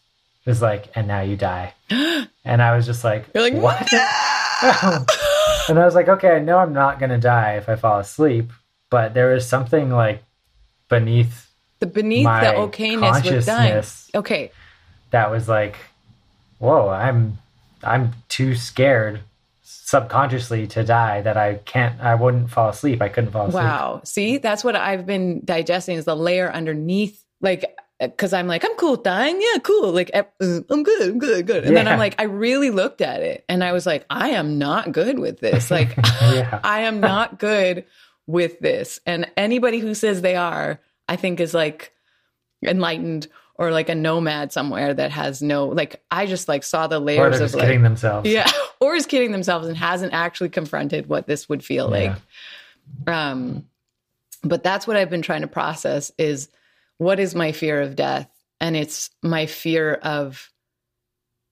was 0.46 0.62
like, 0.62 0.90
and 0.96 1.06
now 1.06 1.20
you 1.20 1.36
die. 1.36 1.74
and 1.90 2.62
I 2.62 2.74
was 2.74 2.86
just 2.86 3.04
like, 3.04 3.26
You're 3.34 3.44
like 3.44 3.54
what? 3.54 3.92
and 5.68 5.78
I 5.78 5.84
was 5.84 5.94
like, 5.94 6.08
okay, 6.08 6.36
I 6.36 6.38
know 6.38 6.58
I'm 6.58 6.72
not 6.72 6.98
going 6.98 7.10
to 7.10 7.18
die 7.18 7.56
if 7.56 7.68
I 7.68 7.76
fall 7.76 7.98
asleep, 7.98 8.50
but 8.90 9.14
there 9.14 9.32
was 9.32 9.46
something 9.46 9.90
like 9.90 10.22
beneath 10.88 11.48
the 11.82 11.86
beneath 11.88 12.26
the 12.26 12.54
okayness 12.56 13.24
with 13.24 13.44
dying. 13.44 13.82
Okay. 14.14 14.52
That 15.10 15.32
was 15.32 15.48
like, 15.48 15.76
whoa, 16.58 16.88
I'm 16.88 17.38
I'm 17.82 18.12
too 18.28 18.54
scared 18.54 19.20
subconsciously 19.62 20.68
to 20.68 20.84
die 20.84 21.22
that 21.22 21.36
I 21.36 21.54
can't 21.54 22.00
I 22.00 22.14
wouldn't 22.14 22.50
fall 22.50 22.68
asleep. 22.68 23.02
I 23.02 23.08
couldn't 23.08 23.32
fall 23.32 23.48
asleep. 23.48 23.64
Wow. 23.64 24.00
See, 24.04 24.38
that's 24.38 24.62
what 24.62 24.76
I've 24.76 25.06
been 25.06 25.44
digesting 25.44 25.96
is 25.96 26.04
the 26.04 26.14
layer 26.14 26.50
underneath 26.52 27.20
like 27.40 27.64
because 27.98 28.32
I'm 28.32 28.46
like, 28.46 28.64
I'm 28.64 28.76
cool 28.76 28.96
dying. 28.96 29.40
Yeah, 29.40 29.58
cool. 29.60 29.90
Like, 29.92 30.10
uh, 30.14 30.22
I'm 30.40 30.82
good. 30.84 31.10
I'm 31.10 31.18
good. 31.18 31.46
Good. 31.46 31.64
And 31.64 31.72
yeah. 31.72 31.82
then 31.82 31.88
I'm 31.88 31.98
like, 31.98 32.20
I 32.20 32.24
really 32.24 32.70
looked 32.70 33.00
at 33.00 33.22
it 33.22 33.44
and 33.48 33.62
I 33.62 33.72
was 33.72 33.86
like, 33.86 34.06
I 34.08 34.30
am 34.30 34.58
not 34.58 34.92
good 34.92 35.18
with 35.18 35.40
this. 35.40 35.70
Like, 35.70 35.96
yeah. 36.20 36.60
I 36.64 36.82
am 36.82 37.00
not 37.00 37.38
good 37.38 37.84
with 38.26 38.60
this. 38.60 39.00
And 39.04 39.30
anybody 39.36 39.78
who 39.78 39.94
says 39.94 40.20
they 40.22 40.36
are, 40.36 40.80
I 41.08 41.16
think 41.16 41.40
is 41.40 41.54
like 41.54 41.92
enlightened 42.62 43.28
or 43.56 43.70
like 43.70 43.88
a 43.88 43.94
nomad 43.94 44.52
somewhere 44.52 44.94
that 44.94 45.10
has 45.10 45.42
no 45.42 45.66
like 45.66 46.02
I 46.10 46.26
just 46.26 46.48
like 46.48 46.64
saw 46.64 46.86
the 46.86 46.98
layers 46.98 47.40
of 47.40 47.54
like, 47.54 47.64
kidding 47.64 47.82
themselves. 47.82 48.28
Yeah. 48.28 48.50
Or 48.80 48.96
is 48.96 49.06
kidding 49.06 49.30
themselves 49.30 49.68
and 49.68 49.76
hasn't 49.76 50.12
actually 50.12 50.48
confronted 50.48 51.08
what 51.08 51.28
this 51.28 51.48
would 51.48 51.64
feel 51.64 51.88
yeah. 51.96 52.16
like. 53.06 53.14
Um 53.14 53.66
but 54.42 54.64
that's 54.64 54.88
what 54.88 54.96
I've 54.96 55.10
been 55.10 55.22
trying 55.22 55.42
to 55.42 55.46
process 55.46 56.10
is 56.18 56.48
what 56.98 57.20
is 57.20 57.32
my 57.32 57.52
fear 57.52 57.80
of 57.80 57.94
death? 57.94 58.28
And 58.60 58.76
it's 58.76 59.10
my 59.22 59.46
fear 59.46 59.94
of 59.94 60.50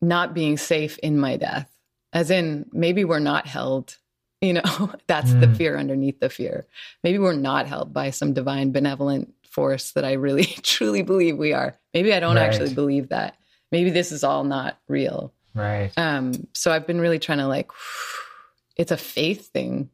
not 0.02 0.34
being 0.34 0.56
safe 0.56 0.98
in 0.98 1.20
my 1.20 1.36
death. 1.36 1.70
As 2.12 2.32
in 2.32 2.68
maybe 2.72 3.04
we're 3.04 3.20
not 3.20 3.46
held 3.46 3.96
you 4.40 4.54
know 4.54 4.92
that's 5.06 5.30
mm. 5.30 5.40
the 5.40 5.54
fear 5.54 5.76
underneath 5.76 6.18
the 6.20 6.30
fear 6.30 6.66
maybe 7.04 7.18
we're 7.18 7.34
not 7.34 7.66
held 7.66 7.92
by 7.92 8.10
some 8.10 8.32
divine 8.32 8.72
benevolent 8.72 9.34
force 9.50 9.92
that 9.92 10.04
I 10.04 10.12
really 10.12 10.44
truly 10.62 11.02
believe 11.02 11.36
we 11.36 11.52
are. 11.52 11.78
Maybe 11.92 12.14
I 12.14 12.20
don't 12.20 12.36
right. 12.36 12.44
actually 12.44 12.74
believe 12.74 13.10
that. 13.10 13.36
Maybe 13.70 13.90
this 13.90 14.12
is 14.12 14.24
all 14.24 14.44
not 14.44 14.78
real. 14.88 15.32
Right. 15.54 15.92
Um, 15.96 16.46
so 16.54 16.72
I've 16.72 16.86
been 16.86 17.00
really 17.00 17.18
trying 17.18 17.38
to 17.38 17.46
like, 17.46 17.70
it's 18.76 18.92
a 18.92 18.96
faith 18.96 19.48
thing 19.48 19.90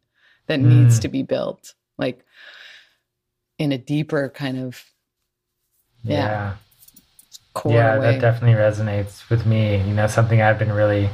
that 0.46 0.61
mm. 0.61 0.66
needs 0.66 1.00
to 1.00 1.09
be 1.09 1.22
built, 1.22 1.74
like 1.98 2.24
in 3.59 3.72
a 3.72 3.78
deeper 3.78 4.28
kind 4.28 4.59
of, 4.59 4.82
yeah. 6.02 6.57
Yeah, 7.64 7.72
yeah 7.72 7.98
that 7.98 8.20
definitely 8.20 8.61
resonates 8.61 9.28
with 9.30 9.46
me. 9.46 9.78
You 9.78 9.94
know, 9.94 10.07
something 10.07 10.40
I've 10.40 10.59
been 10.59 10.72
really 10.72 11.09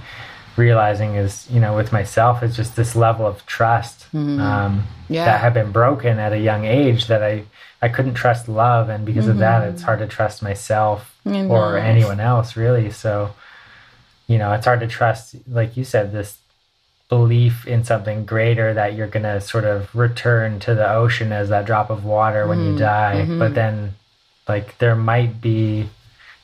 realizing 0.56 1.14
is, 1.14 1.48
you 1.50 1.60
know, 1.60 1.74
with 1.76 1.92
myself 1.92 2.42
is 2.42 2.56
just 2.56 2.76
this 2.76 2.94
level 2.94 3.26
of 3.26 3.44
trust 3.46 4.06
mm. 4.12 4.40
um, 4.40 4.84
yeah. 5.08 5.24
that 5.24 5.40
had 5.40 5.54
been 5.54 5.72
broken 5.72 6.18
at 6.18 6.32
a 6.32 6.38
young 6.38 6.64
age 6.64 7.06
that 7.06 7.22
I 7.22 7.44
I 7.82 7.88
couldn't 7.88 8.14
trust 8.14 8.48
love, 8.48 8.88
and 8.88 9.04
because 9.04 9.24
mm-hmm. 9.24 9.32
of 9.32 9.38
that, 9.38 9.68
it's 9.68 9.82
hard 9.82 9.98
to 9.98 10.06
trust 10.06 10.40
myself 10.40 11.18
or 11.24 11.76
anyone 11.76 12.20
else, 12.20 12.56
really. 12.56 12.92
So, 12.92 13.34
you 14.28 14.38
know, 14.38 14.52
it's 14.52 14.66
hard 14.66 14.78
to 14.80 14.86
trust, 14.86 15.34
like 15.48 15.76
you 15.76 15.82
said, 15.82 16.12
this 16.12 16.38
belief 17.08 17.66
in 17.66 17.82
something 17.82 18.24
greater 18.24 18.72
that 18.72 18.94
you're 18.94 19.08
going 19.08 19.24
to 19.24 19.40
sort 19.40 19.64
of 19.64 19.92
return 19.94 20.60
to 20.60 20.76
the 20.76 20.90
ocean 20.92 21.32
as 21.32 21.48
that 21.48 21.66
drop 21.66 21.90
of 21.90 22.04
water 22.04 22.46
when 22.46 22.64
you 22.64 22.78
die. 22.78 23.22
Mm-hmm. 23.22 23.40
But 23.40 23.54
then, 23.54 23.96
like, 24.46 24.78
there 24.78 24.94
might 24.94 25.40
be 25.40 25.88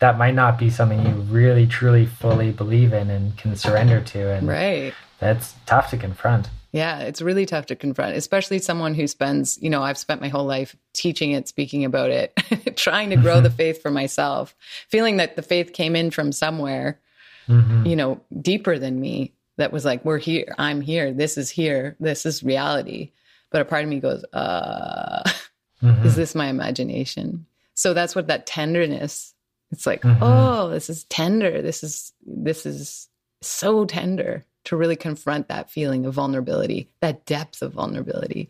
that 0.00 0.18
might 0.18 0.34
not 0.34 0.58
be 0.58 0.70
something 0.70 1.04
you 1.04 1.12
really 1.22 1.66
truly 1.66 2.06
fully 2.06 2.52
believe 2.52 2.92
in 2.92 3.10
and 3.10 3.36
can 3.36 3.56
surrender 3.56 4.00
to 4.00 4.30
and 4.30 4.48
right. 4.48 4.94
that's 5.18 5.54
tough 5.66 5.90
to 5.90 5.96
confront. 5.96 6.48
Yeah 6.72 7.00
it's 7.00 7.22
really 7.22 7.46
tough 7.46 7.66
to 7.66 7.76
confront 7.76 8.16
especially 8.16 8.58
someone 8.58 8.94
who 8.94 9.06
spends 9.06 9.58
you 9.62 9.70
know 9.70 9.82
i've 9.82 9.96
spent 9.96 10.20
my 10.20 10.28
whole 10.28 10.44
life 10.44 10.76
teaching 10.92 11.32
it 11.32 11.48
speaking 11.48 11.84
about 11.84 12.10
it 12.10 12.32
trying 12.76 13.08
to 13.10 13.16
grow 13.16 13.40
the 13.40 13.50
faith 13.50 13.80
for 13.80 13.90
myself 13.90 14.54
feeling 14.88 15.16
that 15.16 15.34
the 15.34 15.42
faith 15.42 15.72
came 15.72 15.96
in 15.96 16.10
from 16.10 16.30
somewhere 16.30 17.00
mm-hmm. 17.48 17.86
you 17.86 17.96
know 17.96 18.20
deeper 18.42 18.78
than 18.78 19.00
me 19.00 19.32
that 19.56 19.72
was 19.72 19.86
like 19.86 20.04
we're 20.04 20.18
here 20.18 20.54
i'm 20.58 20.82
here 20.82 21.12
this 21.12 21.38
is 21.38 21.50
here 21.50 21.96
this 22.00 22.24
is 22.26 22.42
reality. 22.42 23.12
But 23.50 23.62
a 23.62 23.64
part 23.64 23.84
of 23.84 23.90
me 23.90 24.00
goes 24.00 24.24
uh 24.32 25.22
mm-hmm. 25.82 26.06
is 26.06 26.16
this 26.16 26.34
my 26.34 26.48
imagination? 26.48 27.46
So 27.74 27.94
that's 27.94 28.14
what 28.14 28.26
that 28.26 28.46
tenderness 28.46 29.34
it's 29.70 29.86
like, 29.86 30.02
mm-hmm. 30.02 30.22
oh, 30.22 30.70
this 30.70 30.88
is 30.88 31.04
tender. 31.04 31.60
This 31.62 31.82
is 31.82 32.12
this 32.26 32.64
is 32.66 33.08
so 33.42 33.84
tender 33.84 34.44
to 34.64 34.76
really 34.76 34.96
confront 34.96 35.48
that 35.48 35.70
feeling 35.70 36.04
of 36.04 36.14
vulnerability, 36.14 36.90
that 37.00 37.24
depth 37.24 37.62
of 37.62 37.72
vulnerability. 37.72 38.48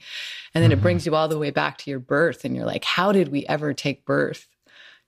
And 0.52 0.62
then 0.62 0.70
mm-hmm. 0.70 0.80
it 0.80 0.82
brings 0.82 1.06
you 1.06 1.14
all 1.14 1.28
the 1.28 1.38
way 1.38 1.50
back 1.50 1.78
to 1.78 1.90
your 1.90 2.00
birth 2.00 2.44
and 2.44 2.56
you're 2.56 2.66
like, 2.66 2.84
how 2.84 3.12
did 3.12 3.28
we 3.28 3.46
ever 3.46 3.72
take 3.72 4.04
birth? 4.04 4.48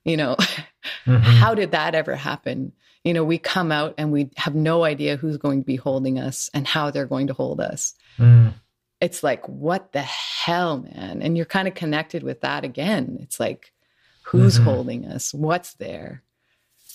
You 0.05 0.17
know, 0.17 0.35
mm-hmm. 1.05 1.15
how 1.17 1.53
did 1.53 1.71
that 1.71 1.95
ever 1.95 2.15
happen? 2.15 2.71
You 3.03 3.13
know, 3.13 3.23
we 3.23 3.39
come 3.39 3.71
out 3.71 3.95
and 3.97 4.11
we 4.11 4.29
have 4.37 4.55
no 4.55 4.83
idea 4.83 5.17
who's 5.17 5.37
going 5.37 5.61
to 5.61 5.65
be 5.65 5.75
holding 5.75 6.19
us 6.19 6.49
and 6.53 6.67
how 6.67 6.91
they're 6.91 7.05
going 7.05 7.27
to 7.27 7.33
hold 7.33 7.59
us. 7.59 7.93
Mm. 8.17 8.53
It's 9.01 9.23
like, 9.23 9.45
what 9.49 9.91
the 9.91 10.03
hell, 10.03 10.77
man? 10.77 11.21
And 11.21 11.35
you're 11.35 11.45
kind 11.45 11.67
of 11.67 11.73
connected 11.73 12.21
with 12.21 12.41
that 12.41 12.63
again. 12.63 13.17
It's 13.21 13.39
like, 13.39 13.73
who's 14.23 14.55
mm-hmm. 14.55 14.63
holding 14.65 15.05
us? 15.05 15.33
What's 15.33 15.73
there? 15.75 16.23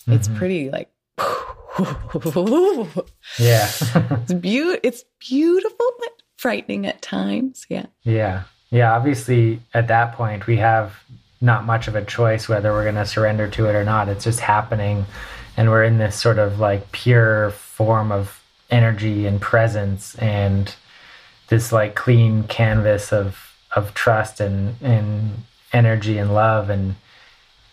Mm-hmm. 0.07 0.13
it's 0.13 0.29
pretty 0.29 0.71
like 0.71 0.91
yeah. 3.41 3.69
it's, 4.23 4.33
be- 4.35 4.79
it's 4.85 5.05
beautiful 5.19 5.91
but 5.99 6.23
frightening 6.37 6.87
at 6.87 7.03
times 7.03 7.67
yeah. 7.69 7.87
Yeah. 8.05 8.45
Yeah 8.71 8.95
obviously 8.95 9.61
at 9.75 9.89
that 9.89 10.15
point 10.15 10.47
we 10.47 10.59
have 10.59 11.03
not 11.41 11.65
much 11.65 11.89
of 11.89 11.97
a 11.97 12.05
choice 12.05 12.49
whether 12.49 12.73
we're 12.73 12.85
going 12.85 12.95
to 12.95 13.05
surrender 13.05 13.49
to 13.49 13.67
it 13.67 13.75
or 13.75 13.85
not. 13.85 14.09
It's 14.09 14.25
just 14.25 14.41
happening 14.41 15.07
and 15.57 15.71
we're 15.71 15.85
in 15.85 15.99
this 15.99 16.15
sort 16.15 16.39
of 16.39 16.61
like 16.61 16.93
pure 16.93 17.51
form 17.51 18.13
of 18.13 18.41
energy 18.71 19.27
and 19.27 19.41
presence 19.41 20.15
and 20.17 20.75
this 21.49 21.73
like 21.73 21.97
clean 21.97 22.45
canvas 22.45 23.13
of 23.13 23.57
of 23.75 23.93
trust 23.95 24.41
and 24.41 24.77
and 24.81 25.45
energy 25.73 26.19
and 26.19 26.33
love 26.33 26.71
and 26.71 26.95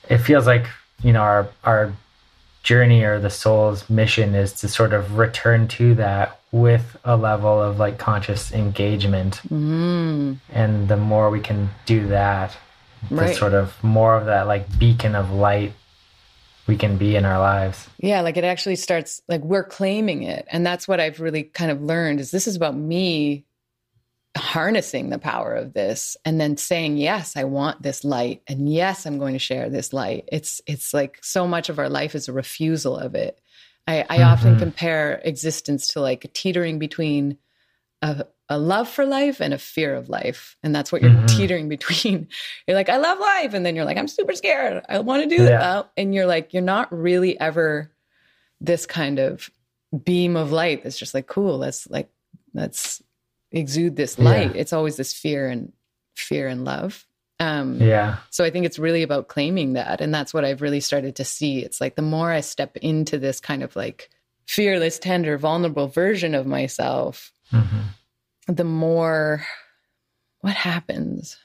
it 0.09 0.17
feels 0.19 0.45
like 0.45 0.65
you 1.01 1.13
know 1.13 1.21
our 1.21 1.47
our 1.63 1.93
journey 2.63 3.03
or 3.03 3.19
the 3.19 3.29
soul's 3.29 3.89
mission 3.89 4.33
is 4.33 4.53
to 4.53 4.67
sort 4.69 4.93
of 4.93 5.17
return 5.17 5.67
to 5.67 5.93
that 5.95 6.39
with 6.51 6.95
a 7.03 7.17
level 7.17 7.61
of 7.61 7.77
like 7.77 7.97
conscious 7.97 8.53
engagement 8.53 9.41
mm. 9.49 10.37
and 10.51 10.87
the 10.87 10.95
more 10.95 11.29
we 11.29 11.41
can 11.41 11.69
do 11.85 12.07
that 12.07 12.55
right. 13.11 13.27
the 13.27 13.33
sort 13.33 13.53
of 13.53 13.81
more 13.83 14.15
of 14.15 14.25
that 14.25 14.47
like 14.47 14.79
beacon 14.79 15.13
of 15.13 15.31
light 15.31 15.73
we 16.65 16.77
can 16.77 16.95
be 16.97 17.17
in 17.17 17.25
our 17.25 17.39
lives 17.39 17.89
yeah 17.97 18.21
like 18.21 18.37
it 18.37 18.45
actually 18.45 18.77
starts 18.77 19.21
like 19.27 19.41
we're 19.41 19.63
claiming 19.63 20.23
it 20.23 20.47
and 20.49 20.65
that's 20.65 20.87
what 20.87 21.01
i've 21.01 21.19
really 21.19 21.43
kind 21.43 21.69
of 21.69 21.81
learned 21.81 22.21
is 22.21 22.31
this 22.31 22.47
is 22.47 22.55
about 22.55 22.75
me 22.75 23.43
harnessing 24.35 25.09
the 25.09 25.19
power 25.19 25.53
of 25.53 25.73
this 25.73 26.17
and 26.25 26.41
then 26.41 26.57
saying 26.57 26.97
yes 26.97 27.37
i 27.37 27.43
want 27.43 27.81
this 27.83 28.03
light 28.03 28.41
and 28.47 28.71
yes 28.71 29.05
i'm 29.05 29.19
going 29.19 29.33
to 29.33 29.39
share 29.39 29.69
this 29.69 29.93
light 29.93 30.27
it's 30.31 30.59
it's 30.65 30.91
like 30.91 31.19
so 31.21 31.47
much 31.47 31.69
of 31.69 31.77
our 31.77 31.89
life 31.89 32.15
is 32.15 32.27
a 32.27 32.33
refusal 32.33 32.97
of 32.97 33.13
it 33.13 33.39
i, 33.85 34.01
I 34.01 34.03
mm-hmm. 34.03 34.23
often 34.23 34.57
compare 34.57 35.21
existence 35.23 35.89
to 35.89 36.01
like 36.01 36.31
teetering 36.33 36.79
between 36.79 37.37
a, 38.01 38.25
a, 38.49 38.57
love 38.57 38.89
for 38.89 39.05
life 39.05 39.39
and 39.39 39.53
a 39.53 39.59
fear 39.59 39.93
of 39.93 40.09
life 40.09 40.57
and 40.63 40.73
that's 40.73 40.91
what 40.91 41.03
you're 41.03 41.11
mm-hmm. 41.11 41.25
teetering 41.27 41.69
between 41.75 42.27
you're 42.67 42.75
like 42.75 42.89
i 42.89 42.97
love 42.97 43.19
life 43.19 43.53
and 43.53 43.63
then 43.63 43.75
you're 43.75 43.85
like 43.85 43.97
i'm 43.97 44.07
super 44.07 44.33
scared 44.33 44.83
i 44.89 44.97
want 44.97 45.21
to 45.21 45.29
do 45.29 45.43
yeah. 45.43 45.59
that 45.59 45.91
and 45.95 46.15
you're 46.15 46.25
like 46.25 46.53
you're 46.53 46.63
not 46.63 46.91
really 46.91 47.39
ever 47.39 47.91
this 48.59 48.87
kind 48.87 49.19
of 49.19 49.51
beam 50.03 50.35
of 50.35 50.51
light 50.51 50.83
that's 50.83 50.97
just 50.97 51.13
like 51.13 51.27
cool 51.27 51.59
let's 51.59 51.87
like 51.91 52.09
let's 52.55 53.03
exude 53.53 53.95
this 53.95 54.19
light. 54.19 54.53
Yeah. 54.53 54.61
It's 54.61 54.73
always 54.73 54.97
this 54.97 55.13
fear 55.13 55.47
and 55.47 55.71
fear 56.15 56.47
and 56.47 56.65
love. 56.65 57.05
Um, 57.39 57.81
yeah. 57.81 58.17
So 58.29 58.43
I 58.43 58.49
think 58.49 58.65
it's 58.65 58.79
really 58.79 59.03
about 59.03 59.27
claiming 59.27 59.73
that. 59.73 60.01
And 60.01 60.13
that's 60.13 60.33
what 60.33 60.45
I've 60.45 60.61
really 60.61 60.79
started 60.79 61.15
to 61.17 61.25
see. 61.25 61.59
It's 61.59 61.79
like 61.79 61.95
the 61.95 62.01
more 62.01 62.31
I 62.31 62.41
step 62.41 62.77
into 62.77 63.17
this 63.17 63.39
kind 63.39 63.63
of 63.63 63.75
like 63.75 64.09
fearless, 64.45 64.99
tender, 64.99 65.37
vulnerable 65.37 65.87
version 65.87 66.35
of 66.35 66.45
myself, 66.45 67.31
mm-hmm. 67.51 68.53
the 68.53 68.63
more 68.63 69.45
what 70.41 70.55
happens? 70.55 71.37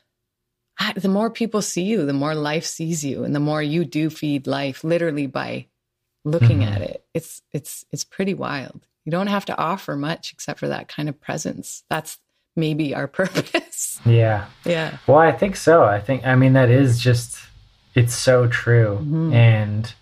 I, 0.79 0.93
the 0.93 1.09
more 1.09 1.31
people 1.31 1.63
see 1.63 1.83
you, 1.83 2.05
the 2.05 2.13
more 2.13 2.35
life 2.35 2.65
sees 2.65 3.05
you, 3.05 3.25
and 3.25 3.35
the 3.35 3.41
more 3.41 3.63
you 3.63 3.85
do 3.85 4.11
feed 4.11 4.47
life 4.47 4.85
literally 4.85 5.27
by 5.27 5.67
looking 6.25 6.61
mm-hmm. 6.61 6.73
at 6.73 6.83
it. 6.83 7.05
It's 7.15 7.43
it's 7.53 7.85
it's 7.91 8.05
pretty 8.05 8.35
wild. 8.35 8.87
You 9.09 9.13
don't 9.13 9.29
have 9.29 9.47
to 9.47 9.57
offer 9.57 9.97
much 9.97 10.35
except 10.35 10.61
for 10.61 10.69
that 10.69 10.87
kind 10.87 11.09
of 11.09 11.19
presence. 11.19 11.83
That's 11.89 12.19
maybe 12.55 12.95
our 12.95 13.07
purpose. 13.23 13.99
Yeah. 14.05 14.45
Yeah. 14.67 14.99
Well, 15.07 15.17
I 15.17 15.33
think 15.33 15.57
so. 15.57 15.83
I 15.83 15.99
think, 15.99 16.27
I 16.27 16.35
mean, 16.35 16.53
that 16.53 16.69
is 16.69 17.01
just, 17.01 17.39
it's 17.95 18.15
so 18.15 18.49
true. 18.49 18.99
Mm-hmm. 19.01 19.33
And 19.33 19.95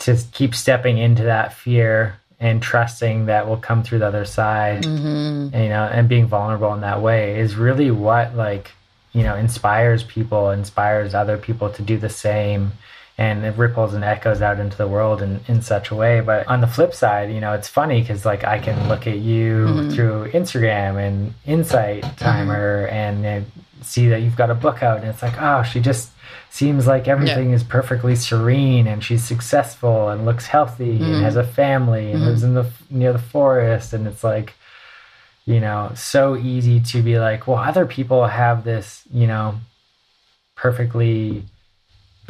to 0.00 0.18
keep 0.32 0.52
stepping 0.52 0.98
into 0.98 1.22
that 1.22 1.52
fear 1.52 2.18
and 2.40 2.60
trusting 2.60 3.26
that 3.26 3.46
will 3.46 3.58
come 3.58 3.84
through 3.84 4.00
the 4.00 4.08
other 4.08 4.24
side, 4.24 4.82
mm-hmm. 4.82 5.54
and, 5.54 5.62
you 5.62 5.68
know, 5.68 5.84
and 5.84 6.08
being 6.08 6.26
vulnerable 6.26 6.74
in 6.74 6.80
that 6.80 7.00
way 7.00 7.38
is 7.38 7.54
really 7.54 7.92
what, 7.92 8.34
like, 8.34 8.72
you 9.12 9.22
know, 9.22 9.36
inspires 9.36 10.02
people, 10.02 10.50
inspires 10.50 11.14
other 11.14 11.38
people 11.38 11.70
to 11.70 11.82
do 11.82 11.96
the 11.98 12.08
same 12.08 12.72
and 13.20 13.44
it 13.44 13.54
ripples 13.58 13.92
and 13.92 14.02
echoes 14.02 14.40
out 14.40 14.58
into 14.58 14.78
the 14.78 14.88
world 14.88 15.20
in, 15.20 15.40
in 15.46 15.60
such 15.60 15.90
a 15.90 15.94
way. 15.94 16.22
But 16.22 16.48
on 16.48 16.62
the 16.62 16.66
flip 16.66 16.94
side, 16.94 17.30
you 17.30 17.38
know, 17.38 17.52
it's 17.52 17.68
funny 17.68 18.00
because 18.00 18.24
like 18.24 18.44
I 18.44 18.58
can 18.58 18.88
look 18.88 19.06
at 19.06 19.18
you 19.18 19.66
mm-hmm. 19.66 19.90
through 19.90 20.30
Instagram 20.32 20.96
and 20.96 21.34
Insight 21.44 22.02
Timer 22.16 22.86
mm-hmm. 22.86 23.24
and, 23.24 23.46
see 23.82 24.08
that 24.08 24.20
you've 24.20 24.36
got 24.36 24.50
a 24.50 24.54
book 24.54 24.82
out, 24.82 24.98
and 24.98 25.08
it's 25.08 25.22
like, 25.22 25.40
oh, 25.40 25.62
she 25.62 25.80
just 25.80 26.10
seems 26.50 26.86
like 26.86 27.08
everything 27.08 27.48
yeah. 27.48 27.56
is 27.56 27.64
perfectly 27.64 28.14
serene 28.14 28.86
and 28.86 29.02
she's 29.02 29.24
successful 29.24 30.10
and 30.10 30.26
looks 30.26 30.46
healthy 30.46 30.98
mm-hmm. 30.98 31.04
and 31.04 31.24
has 31.24 31.36
a 31.36 31.44
family 31.44 32.12
and 32.12 32.20
mm-hmm. 32.20 32.28
lives 32.28 32.42
in 32.42 32.52
the 32.52 32.66
near 32.90 33.12
the 33.12 33.18
forest, 33.18 33.92
and 33.92 34.06
it's 34.06 34.24
like. 34.24 34.54
You 35.46 35.58
know, 35.58 35.90
so 35.96 36.36
easy 36.36 36.78
to 36.92 37.02
be 37.02 37.18
like, 37.18 37.48
well, 37.48 37.56
other 37.56 37.84
people 37.84 38.26
have 38.26 38.62
this, 38.62 39.02
you 39.10 39.26
know, 39.26 39.56
perfectly 40.54 41.44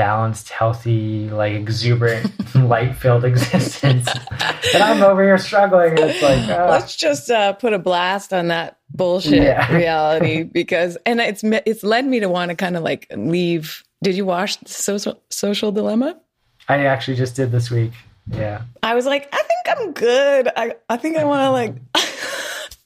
balanced, 0.01 0.49
healthy, 0.49 1.29
like 1.29 1.53
exuberant, 1.53 2.33
light 2.55 2.97
filled 2.97 3.23
existence. 3.23 4.09
and 4.75 4.83
I'm 4.83 5.03
over 5.03 5.23
here 5.23 5.37
struggling. 5.37 5.93
it's 5.99 6.23
like, 6.23 6.49
uh, 6.49 6.69
let's 6.71 6.97
just 6.97 7.31
uh, 7.31 7.53
put 7.53 7.75
a 7.75 7.79
blast 7.79 8.33
on 8.33 8.49
that 8.49 8.79
bullshit 8.89 9.43
yeah. 9.43 9.71
reality 9.77 10.43
because, 10.43 10.97
and 11.05 11.21
it's 11.21 11.45
it's 11.45 11.83
led 11.83 12.07
me 12.07 12.21
to 12.21 12.31
want 12.31 12.49
to 12.49 12.55
kind 12.55 12.79
of 12.79 12.83
like 12.83 13.09
leave. 13.15 13.85
Did 14.03 14.17
you 14.17 14.25
watch 14.25 14.57
Social 14.67 15.23
Social 15.29 15.71
Dilemma? 15.71 16.19
I 16.67 16.87
actually 16.87 17.19
just 17.19 17.37
did 17.37 17.53
this 17.53 17.71
week. 17.71 17.93
Yeah. 18.33 18.63
I 18.83 18.95
was 18.95 19.05
like, 19.05 19.29
I 19.35 19.43
think 19.43 19.79
I'm 19.79 19.93
good. 19.93 20.49
I 20.57 20.77
I 20.89 20.97
think 20.97 21.19
I 21.19 21.25
want 21.25 21.43
to 21.43 21.51
like. 21.51 21.77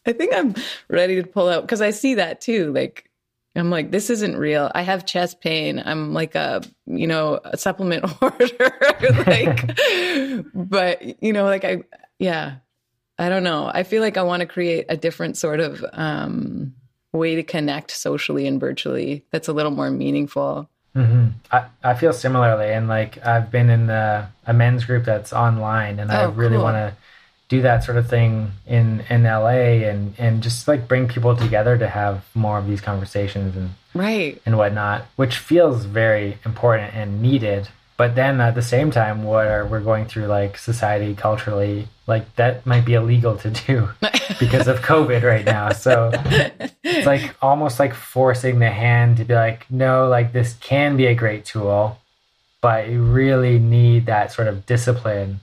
I 0.04 0.12
think 0.12 0.34
I'm 0.34 0.56
ready 0.88 1.22
to 1.22 1.28
pull 1.28 1.48
out 1.48 1.62
because 1.62 1.80
I 1.80 1.90
see 1.90 2.16
that 2.16 2.40
too. 2.40 2.72
Like 2.72 3.08
I'm 3.56 3.70
like, 3.70 3.90
this 3.90 4.10
isn't 4.10 4.36
real. 4.36 4.70
I 4.74 4.82
have 4.82 5.06
chest 5.06 5.40
pain. 5.40 5.80
I'm 5.84 6.12
like 6.12 6.34
a, 6.34 6.62
you 6.86 7.06
know, 7.06 7.40
a 7.44 7.56
supplement 7.56 8.04
order. 8.22 9.24
like, 9.26 9.78
but, 10.54 11.22
you 11.22 11.32
know, 11.32 11.44
like 11.44 11.64
I, 11.64 11.82
yeah, 12.18 12.56
I 13.18 13.28
don't 13.28 13.44
know. 13.44 13.70
I 13.72 13.84
feel 13.84 14.02
like 14.02 14.16
I 14.16 14.22
want 14.22 14.40
to 14.40 14.46
create 14.46 14.86
a 14.88 14.96
different 14.96 15.36
sort 15.36 15.60
of 15.60 15.84
um, 15.92 16.74
way 17.12 17.36
to 17.36 17.44
connect 17.44 17.92
socially 17.92 18.46
and 18.48 18.58
virtually 18.58 19.24
that's 19.30 19.46
a 19.46 19.52
little 19.52 19.70
more 19.70 19.90
meaningful. 19.90 20.68
Mm-hmm. 20.96 21.28
I, 21.52 21.66
I 21.82 21.94
feel 21.94 22.12
similarly. 22.12 22.72
And 22.72 22.88
like, 22.88 23.24
I've 23.24 23.52
been 23.52 23.70
in 23.70 23.86
the, 23.86 24.26
a 24.46 24.52
men's 24.52 24.84
group 24.84 25.04
that's 25.04 25.32
online 25.32 26.00
and 26.00 26.10
oh, 26.10 26.14
I 26.14 26.24
really 26.24 26.56
cool. 26.56 26.64
want 26.64 26.74
to 26.74 26.96
do 27.48 27.60
that 27.62 27.84
sort 27.84 27.98
of 27.98 28.08
thing 28.08 28.52
in 28.66 29.04
in 29.10 29.24
LA 29.24 29.84
and 29.88 30.14
and 30.18 30.42
just 30.42 30.66
like 30.66 30.88
bring 30.88 31.06
people 31.08 31.36
together 31.36 31.76
to 31.78 31.88
have 31.88 32.24
more 32.34 32.58
of 32.58 32.66
these 32.66 32.80
conversations 32.80 33.56
and 33.56 33.70
right 33.94 34.40
and 34.46 34.56
whatnot, 34.56 35.06
which 35.16 35.36
feels 35.38 35.84
very 35.84 36.38
important 36.44 36.94
and 36.94 37.20
needed. 37.22 37.68
but 37.96 38.16
then 38.16 38.40
at 38.40 38.54
the 38.56 38.62
same 38.62 38.90
time, 38.90 39.22
what 39.22 39.46
are, 39.46 39.64
we're 39.66 39.80
going 39.80 40.04
through, 40.04 40.26
like 40.26 40.58
society, 40.58 41.14
culturally, 41.14 41.86
like 42.08 42.34
that 42.34 42.66
might 42.66 42.84
be 42.84 42.94
illegal 42.94 43.36
to 43.36 43.50
do 43.50 43.88
because 44.40 44.66
of 44.66 44.80
COVID 44.80 45.22
right 45.22 45.44
now. 45.44 45.70
So 45.70 46.10
it's 46.82 47.06
like 47.06 47.36
almost 47.40 47.78
like 47.78 47.94
forcing 47.94 48.58
the 48.58 48.70
hand 48.70 49.18
to 49.18 49.24
be 49.24 49.34
like, 49.34 49.70
no, 49.70 50.08
like 50.08 50.32
this 50.32 50.54
can 50.54 50.96
be 50.96 51.06
a 51.06 51.14
great 51.14 51.44
tool, 51.44 51.98
but 52.60 52.88
you 52.88 53.00
really 53.00 53.60
need 53.60 54.06
that 54.06 54.32
sort 54.32 54.48
of 54.48 54.66
discipline 54.66 55.38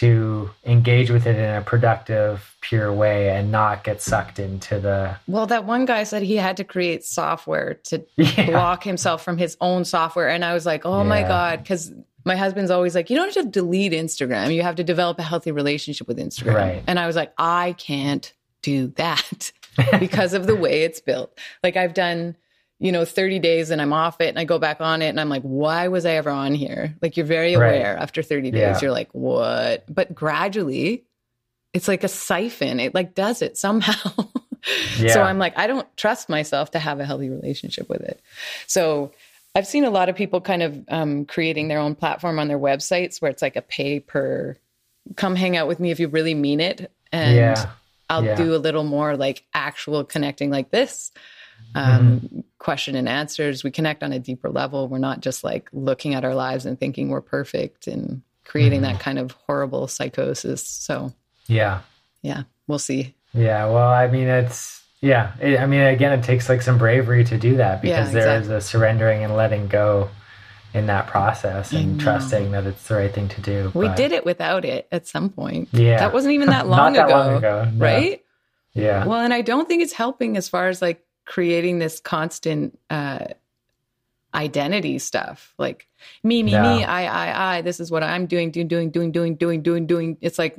to 0.00 0.48
engage 0.64 1.10
with 1.10 1.26
it 1.26 1.36
in 1.36 1.56
a 1.56 1.60
productive, 1.60 2.56
pure 2.62 2.90
way 2.90 3.28
and 3.28 3.52
not 3.52 3.84
get 3.84 4.00
sucked 4.00 4.38
into 4.38 4.80
the. 4.80 5.14
Well, 5.26 5.46
that 5.48 5.66
one 5.66 5.84
guy 5.84 6.04
said 6.04 6.22
he 6.22 6.36
had 6.36 6.56
to 6.56 6.64
create 6.64 7.04
software 7.04 7.74
to 7.84 8.02
yeah. 8.16 8.46
block 8.46 8.82
himself 8.82 9.22
from 9.22 9.36
his 9.36 9.58
own 9.60 9.84
software. 9.84 10.30
And 10.30 10.42
I 10.42 10.54
was 10.54 10.64
like, 10.64 10.86
oh 10.86 11.02
yeah. 11.02 11.08
my 11.08 11.22
God. 11.22 11.62
Because 11.62 11.92
my 12.24 12.34
husband's 12.34 12.70
always 12.70 12.94
like, 12.94 13.10
you 13.10 13.16
don't 13.16 13.34
just 13.34 13.50
delete 13.50 13.92
Instagram. 13.92 14.54
You 14.54 14.62
have 14.62 14.76
to 14.76 14.84
develop 14.84 15.18
a 15.18 15.22
healthy 15.22 15.52
relationship 15.52 16.08
with 16.08 16.16
Instagram. 16.16 16.54
Right. 16.54 16.84
And 16.86 16.98
I 16.98 17.06
was 17.06 17.14
like, 17.14 17.34
I 17.36 17.74
can't 17.76 18.32
do 18.62 18.88
that 18.96 19.52
because 20.00 20.32
of 20.32 20.46
the 20.46 20.56
way 20.56 20.84
it's 20.84 21.00
built. 21.02 21.38
Like 21.62 21.76
I've 21.76 21.92
done 21.92 22.36
you 22.80 22.92
know, 22.92 23.04
30 23.04 23.38
days 23.38 23.70
and 23.70 23.80
I'm 23.80 23.92
off 23.92 24.22
it 24.22 24.30
and 24.30 24.38
I 24.38 24.44
go 24.44 24.58
back 24.58 24.80
on 24.80 25.02
it 25.02 25.10
and 25.10 25.20
I'm 25.20 25.28
like, 25.28 25.42
why 25.42 25.88
was 25.88 26.06
I 26.06 26.12
ever 26.12 26.30
on 26.30 26.54
here? 26.54 26.96
Like 27.02 27.16
you're 27.16 27.26
very 27.26 27.52
aware 27.52 27.94
right. 27.94 28.02
after 28.02 28.22
30 28.22 28.50
days, 28.50 28.60
yeah. 28.60 28.78
you're 28.80 28.90
like, 28.90 29.10
what? 29.12 29.84
But 29.94 30.14
gradually, 30.14 31.04
it's 31.74 31.88
like 31.88 32.04
a 32.04 32.08
siphon. 32.08 32.80
It 32.80 32.94
like 32.94 33.14
does 33.14 33.42
it 33.42 33.58
somehow. 33.58 34.10
yeah. 34.98 35.12
So 35.12 35.22
I'm 35.22 35.38
like, 35.38 35.58
I 35.58 35.66
don't 35.66 35.86
trust 35.98 36.30
myself 36.30 36.70
to 36.70 36.78
have 36.78 37.00
a 37.00 37.04
healthy 37.04 37.28
relationship 37.28 37.86
with 37.90 38.00
it. 38.00 38.22
So 38.66 39.12
I've 39.54 39.66
seen 39.66 39.84
a 39.84 39.90
lot 39.90 40.08
of 40.08 40.16
people 40.16 40.40
kind 40.40 40.62
of 40.62 40.82
um, 40.88 41.26
creating 41.26 41.68
their 41.68 41.80
own 41.80 41.94
platform 41.94 42.38
on 42.38 42.48
their 42.48 42.58
websites 42.58 43.20
where 43.20 43.30
it's 43.30 43.42
like 43.42 43.56
a 43.56 43.62
pay 43.62 44.00
per 44.00 44.56
come 45.16 45.36
hang 45.36 45.54
out 45.54 45.68
with 45.68 45.80
me 45.80 45.90
if 45.90 46.00
you 46.00 46.08
really 46.08 46.34
mean 46.34 46.60
it. 46.60 46.90
And 47.12 47.36
yeah. 47.36 47.70
I'll 48.08 48.36
do 48.36 48.54
a 48.54 48.56
little 48.56 48.84
more 48.84 49.16
like 49.16 49.44
actual 49.52 50.02
connecting 50.02 50.50
like 50.50 50.70
this 50.70 51.12
um, 51.74 52.20
mm-hmm. 52.20 52.40
question 52.58 52.96
and 52.96 53.08
answers. 53.08 53.64
We 53.64 53.70
connect 53.70 54.02
on 54.02 54.12
a 54.12 54.18
deeper 54.18 54.50
level. 54.50 54.88
We're 54.88 54.98
not 54.98 55.20
just 55.20 55.44
like 55.44 55.68
looking 55.72 56.14
at 56.14 56.24
our 56.24 56.34
lives 56.34 56.66
and 56.66 56.78
thinking 56.78 57.08
we're 57.08 57.20
perfect 57.20 57.86
and 57.86 58.22
creating 58.44 58.82
mm-hmm. 58.82 58.92
that 58.92 59.00
kind 59.00 59.18
of 59.18 59.32
horrible 59.46 59.86
psychosis. 59.88 60.66
So, 60.66 61.12
yeah. 61.46 61.80
Yeah. 62.22 62.42
We'll 62.66 62.78
see. 62.78 63.14
Yeah. 63.32 63.66
Well, 63.66 63.88
I 63.88 64.08
mean, 64.08 64.26
it's, 64.26 64.82
yeah. 65.00 65.32
It, 65.40 65.58
I 65.60 65.66
mean, 65.66 65.82
again, 65.82 66.18
it 66.18 66.24
takes 66.24 66.48
like 66.48 66.62
some 66.62 66.78
bravery 66.78 67.24
to 67.24 67.38
do 67.38 67.56
that 67.56 67.80
because 67.80 68.12
yeah, 68.12 68.20
exactly. 68.20 68.20
there 68.20 68.40
is 68.40 68.48
a 68.48 68.60
surrendering 68.60 69.24
and 69.24 69.36
letting 69.36 69.68
go 69.68 70.10
in 70.72 70.86
that 70.86 71.08
process 71.08 71.72
and 71.72 72.00
trusting 72.00 72.52
that 72.52 72.64
it's 72.64 72.86
the 72.86 72.94
right 72.94 73.12
thing 73.12 73.28
to 73.28 73.40
do. 73.40 73.72
We 73.74 73.88
but, 73.88 73.96
did 73.96 74.12
it 74.12 74.24
without 74.24 74.64
it 74.64 74.86
at 74.92 75.06
some 75.06 75.28
point. 75.28 75.68
Yeah. 75.72 75.98
That 75.98 76.12
wasn't 76.12 76.34
even 76.34 76.48
that 76.50 76.66
long 76.68 76.92
that 76.92 77.06
ago. 77.06 77.16
Long 77.16 77.34
ago 77.36 77.68
no. 77.72 77.84
Right? 77.84 78.24
Yeah. 78.72 79.04
Well, 79.04 79.18
and 79.18 79.34
I 79.34 79.42
don't 79.42 79.66
think 79.66 79.82
it's 79.82 79.92
helping 79.92 80.36
as 80.36 80.48
far 80.48 80.68
as 80.68 80.80
like 80.80 81.04
creating 81.30 81.78
this 81.78 82.00
constant 82.00 82.76
uh, 82.90 83.24
identity 84.34 84.98
stuff. 84.98 85.54
Like 85.58 85.86
me 86.24 86.42
me 86.42 86.52
yeah. 86.52 86.62
me 86.62 86.84
i 86.84 87.04
i 87.04 87.56
i 87.56 87.62
this 87.62 87.78
is 87.78 87.90
what 87.90 88.02
i'm 88.02 88.26
doing 88.26 88.50
doing 88.50 88.66
doing 88.66 88.90
doing 88.90 89.12
doing 89.12 89.36
doing 89.36 89.62
doing 89.62 89.86
doing. 89.86 90.16
It's 90.20 90.38
like 90.38 90.58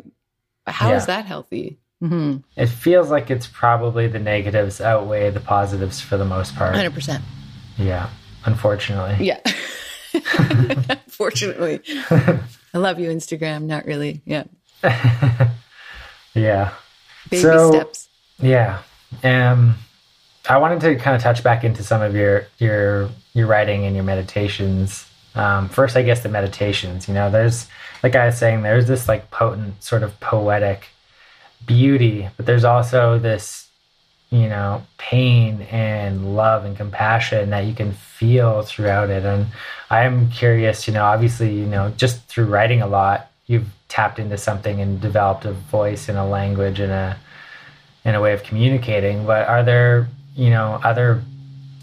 how 0.65 0.89
yeah. 0.89 0.97
is 0.97 1.05
that 1.07 1.25
healthy? 1.25 1.77
Mm-hmm. 2.01 2.37
it 2.55 2.65
feels 2.65 3.11
like 3.11 3.29
it's 3.29 3.45
probably 3.45 4.07
the 4.07 4.17
negatives 4.17 4.81
outweigh 4.81 5.29
the 5.29 5.39
positives 5.39 6.01
for 6.01 6.17
the 6.17 6.25
most 6.25 6.55
part. 6.55 6.73
100% 6.73 7.21
yeah 7.77 8.09
unfortunately. 8.43 9.23
Yeah. 9.23 9.39
Unfortunately. 10.89 11.79
I 12.09 12.77
love 12.77 12.99
you 12.99 13.09
instagram. 13.09 13.65
Not 13.65 13.85
really. 13.85 14.23
Yeah. 14.25 14.45
Yeah. 16.33 16.73
Baby 17.29 17.41
so, 17.41 17.71
steps. 17.71 18.09
yeah. 18.39 18.81
Um 19.23 19.75
I 20.49 20.57
wanted 20.57 20.81
to 20.81 20.95
kind 20.95 21.15
of 21.15 21.21
touch 21.21 21.43
back 21.43 21.63
into 21.63 21.83
some 21.83 22.01
of 22.01 22.15
your 22.15 22.47
your 22.57 23.09
your 23.33 23.47
writing 23.47 23.85
and 23.85 23.95
your 23.95 24.03
meditations. 24.03 25.05
Um, 25.35 25.69
first, 25.69 25.95
I 25.95 26.01
guess 26.01 26.23
the 26.23 26.29
meditations. 26.29 27.07
You 27.07 27.13
know, 27.13 27.29
there's 27.29 27.67
like 28.03 28.15
I 28.15 28.25
was 28.25 28.37
saying, 28.37 28.63
there's 28.63 28.87
this 28.87 29.07
like 29.07 29.29
potent 29.31 29.83
sort 29.83 30.03
of 30.03 30.19
poetic 30.19 30.87
beauty, 31.65 32.27
but 32.37 32.45
there's 32.45 32.63
also 32.63 33.19
this 33.19 33.67
you 34.31 34.47
know 34.47 34.83
pain 34.97 35.61
and 35.63 36.35
love 36.35 36.65
and 36.65 36.75
compassion 36.75 37.49
that 37.51 37.65
you 37.65 37.73
can 37.73 37.91
feel 37.91 38.63
throughout 38.63 39.09
it. 39.09 39.23
And 39.23 39.47
I'm 39.89 40.31
curious, 40.31 40.87
you 40.87 40.93
know, 40.93 41.05
obviously, 41.05 41.53
you 41.53 41.65
know, 41.65 41.91
just 41.97 42.23
through 42.27 42.45
writing 42.45 42.81
a 42.81 42.87
lot, 42.87 43.29
you've 43.45 43.67
tapped 43.89 44.19
into 44.19 44.37
something 44.37 44.81
and 44.81 44.99
developed 44.99 45.45
a 45.45 45.51
voice 45.51 46.09
and 46.09 46.17
a 46.17 46.25
language 46.25 46.79
and 46.79 46.91
a 46.91 47.17
in 48.03 48.15
a 48.15 48.21
way 48.21 48.33
of 48.33 48.41
communicating. 48.41 49.25
But 49.27 49.47
are 49.47 49.63
there 49.63 50.07
you 50.35 50.49
know, 50.49 50.79
other 50.83 51.21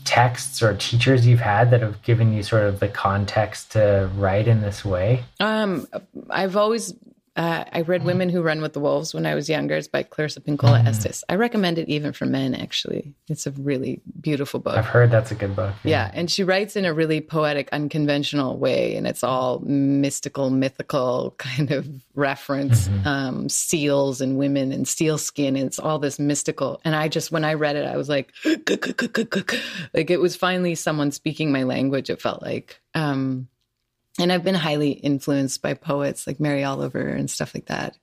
texts 0.05 0.63
or 0.63 0.75
teachers 0.75 1.27
you've 1.27 1.41
had 1.41 1.71
that 1.71 1.83
have 1.83 2.03
given 2.03 2.33
you 2.33 2.43
sort 2.43 2.63
of 2.63 2.81
the 2.81 2.89
context 2.89 3.73
to 3.73 4.11
write 4.17 4.49
in 4.49 4.63
this 4.63 4.85
way? 4.85 5.25
Um, 5.39 5.87
I've 6.31 6.57
always 6.57 6.95
uh, 7.39 7.65
I 7.73 7.83
read 7.83 8.03
Women 8.03 8.31
Who 8.31 8.43
Run 8.43 8.61
with 8.61 8.73
the 8.73 8.81
Wolves 8.81 9.15
when 9.15 9.25
I 9.25 9.37
was 9.37 9.49
younger. 9.49 9.77
It's 9.77 9.87
by 9.87 10.03
Clarissa 10.03 10.41
Pinkola 10.41 10.83
mm. 10.83 10.89
Estes. 10.89 11.23
I 11.29 11.37
recommend 11.37 11.79
it 11.79 11.89
even 11.89 12.13
for 12.13 12.27
men, 12.27 12.53
actually. 12.53 13.15
It's 13.29 13.47
a 13.47 13.53
really 13.53 14.01
beautiful 14.21 14.59
book. 14.59 14.77
I've 14.77 14.87
heard 14.87 15.13
that's 15.13 15.31
a 15.31 15.37
good 15.37 15.55
book. 15.55 15.73
Yeah. 15.85 16.07
yeah. 16.07 16.11
And 16.15 16.29
she 16.29 16.43
writes 16.43 16.75
in 16.75 16.85
a 16.85 16.93
really 16.93 17.21
poetic, 17.21 17.69
unconventional 17.71 18.59
way. 18.59 18.97
And 18.97 19.07
it's 19.07 19.23
all 19.23 19.61
mystical, 19.61 20.51
mythical 20.51 21.37
kind 21.39 21.71
of 21.71 21.89
reference, 22.17 22.89
mm-hmm. 22.89 23.07
um, 23.07 23.49
seals 23.49 24.21
and 24.21 24.37
women 24.37 24.73
and 24.73 24.89
seal 24.89 25.17
skin. 25.17 25.55
And 25.55 25.69
it's 25.69 25.79
all 25.79 26.01
this 26.01 26.19
mystical. 26.19 26.81
And 26.85 26.97
I 26.97 27.07
just, 27.07 27.31
when 27.31 27.45
I 27.45 27.55
read 27.55 27.77
it, 27.77 27.87
I 27.87 27.97
was 27.97 28.09
like, 28.09 28.33
like 28.45 30.11
it 30.11 30.21
was 30.21 30.35
finally 30.35 30.75
someone 30.75 31.13
speaking 31.13 31.53
my 31.53 31.63
language, 31.63 32.11
it 32.11 32.21
felt 32.21 32.43
like. 32.43 32.81
Um, 32.97 33.47
and 34.19 34.33
I've 34.33 34.45
been 34.45 34.55
highly 34.55 34.91
influenced 34.91 35.63
by 35.63 35.75
poets 35.75 36.27
like 36.27 36.41
Mary 36.41 36.65
Oliver 36.65 37.07
and 37.07 37.31
stuff 37.31 37.55
like 37.55 37.67
that. 37.67 37.97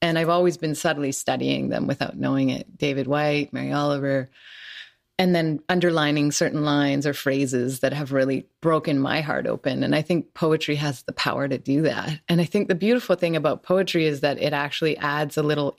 And 0.00 0.18
I've 0.18 0.28
always 0.28 0.56
been 0.56 0.74
subtly 0.74 1.12
studying 1.12 1.68
them 1.68 1.86
without 1.86 2.16
knowing 2.16 2.50
it. 2.50 2.78
David 2.78 3.08
Whyte, 3.08 3.52
Mary 3.52 3.72
Oliver, 3.72 4.30
and 5.18 5.34
then 5.34 5.60
underlining 5.68 6.30
certain 6.30 6.64
lines 6.64 7.04
or 7.04 7.12
phrases 7.12 7.80
that 7.80 7.92
have 7.92 8.12
really 8.12 8.46
broken 8.60 9.00
my 9.00 9.20
heart 9.20 9.48
open. 9.48 9.82
And 9.82 9.94
I 9.94 10.02
think 10.02 10.32
poetry 10.32 10.76
has 10.76 11.02
the 11.02 11.12
power 11.12 11.48
to 11.48 11.58
do 11.58 11.82
that. 11.82 12.20
And 12.28 12.40
I 12.40 12.44
think 12.44 12.68
the 12.68 12.76
beautiful 12.76 13.16
thing 13.16 13.34
about 13.34 13.64
poetry 13.64 14.06
is 14.06 14.20
that 14.20 14.40
it 14.40 14.52
actually 14.52 14.96
adds 14.96 15.36
a 15.36 15.42
little 15.42 15.76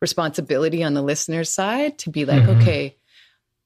responsibility 0.00 0.84
on 0.84 0.94
the 0.94 1.02
listener's 1.02 1.50
side 1.50 1.98
to 1.98 2.10
be 2.10 2.24
like, 2.24 2.42
mm-hmm. 2.42 2.60
okay, 2.60 2.96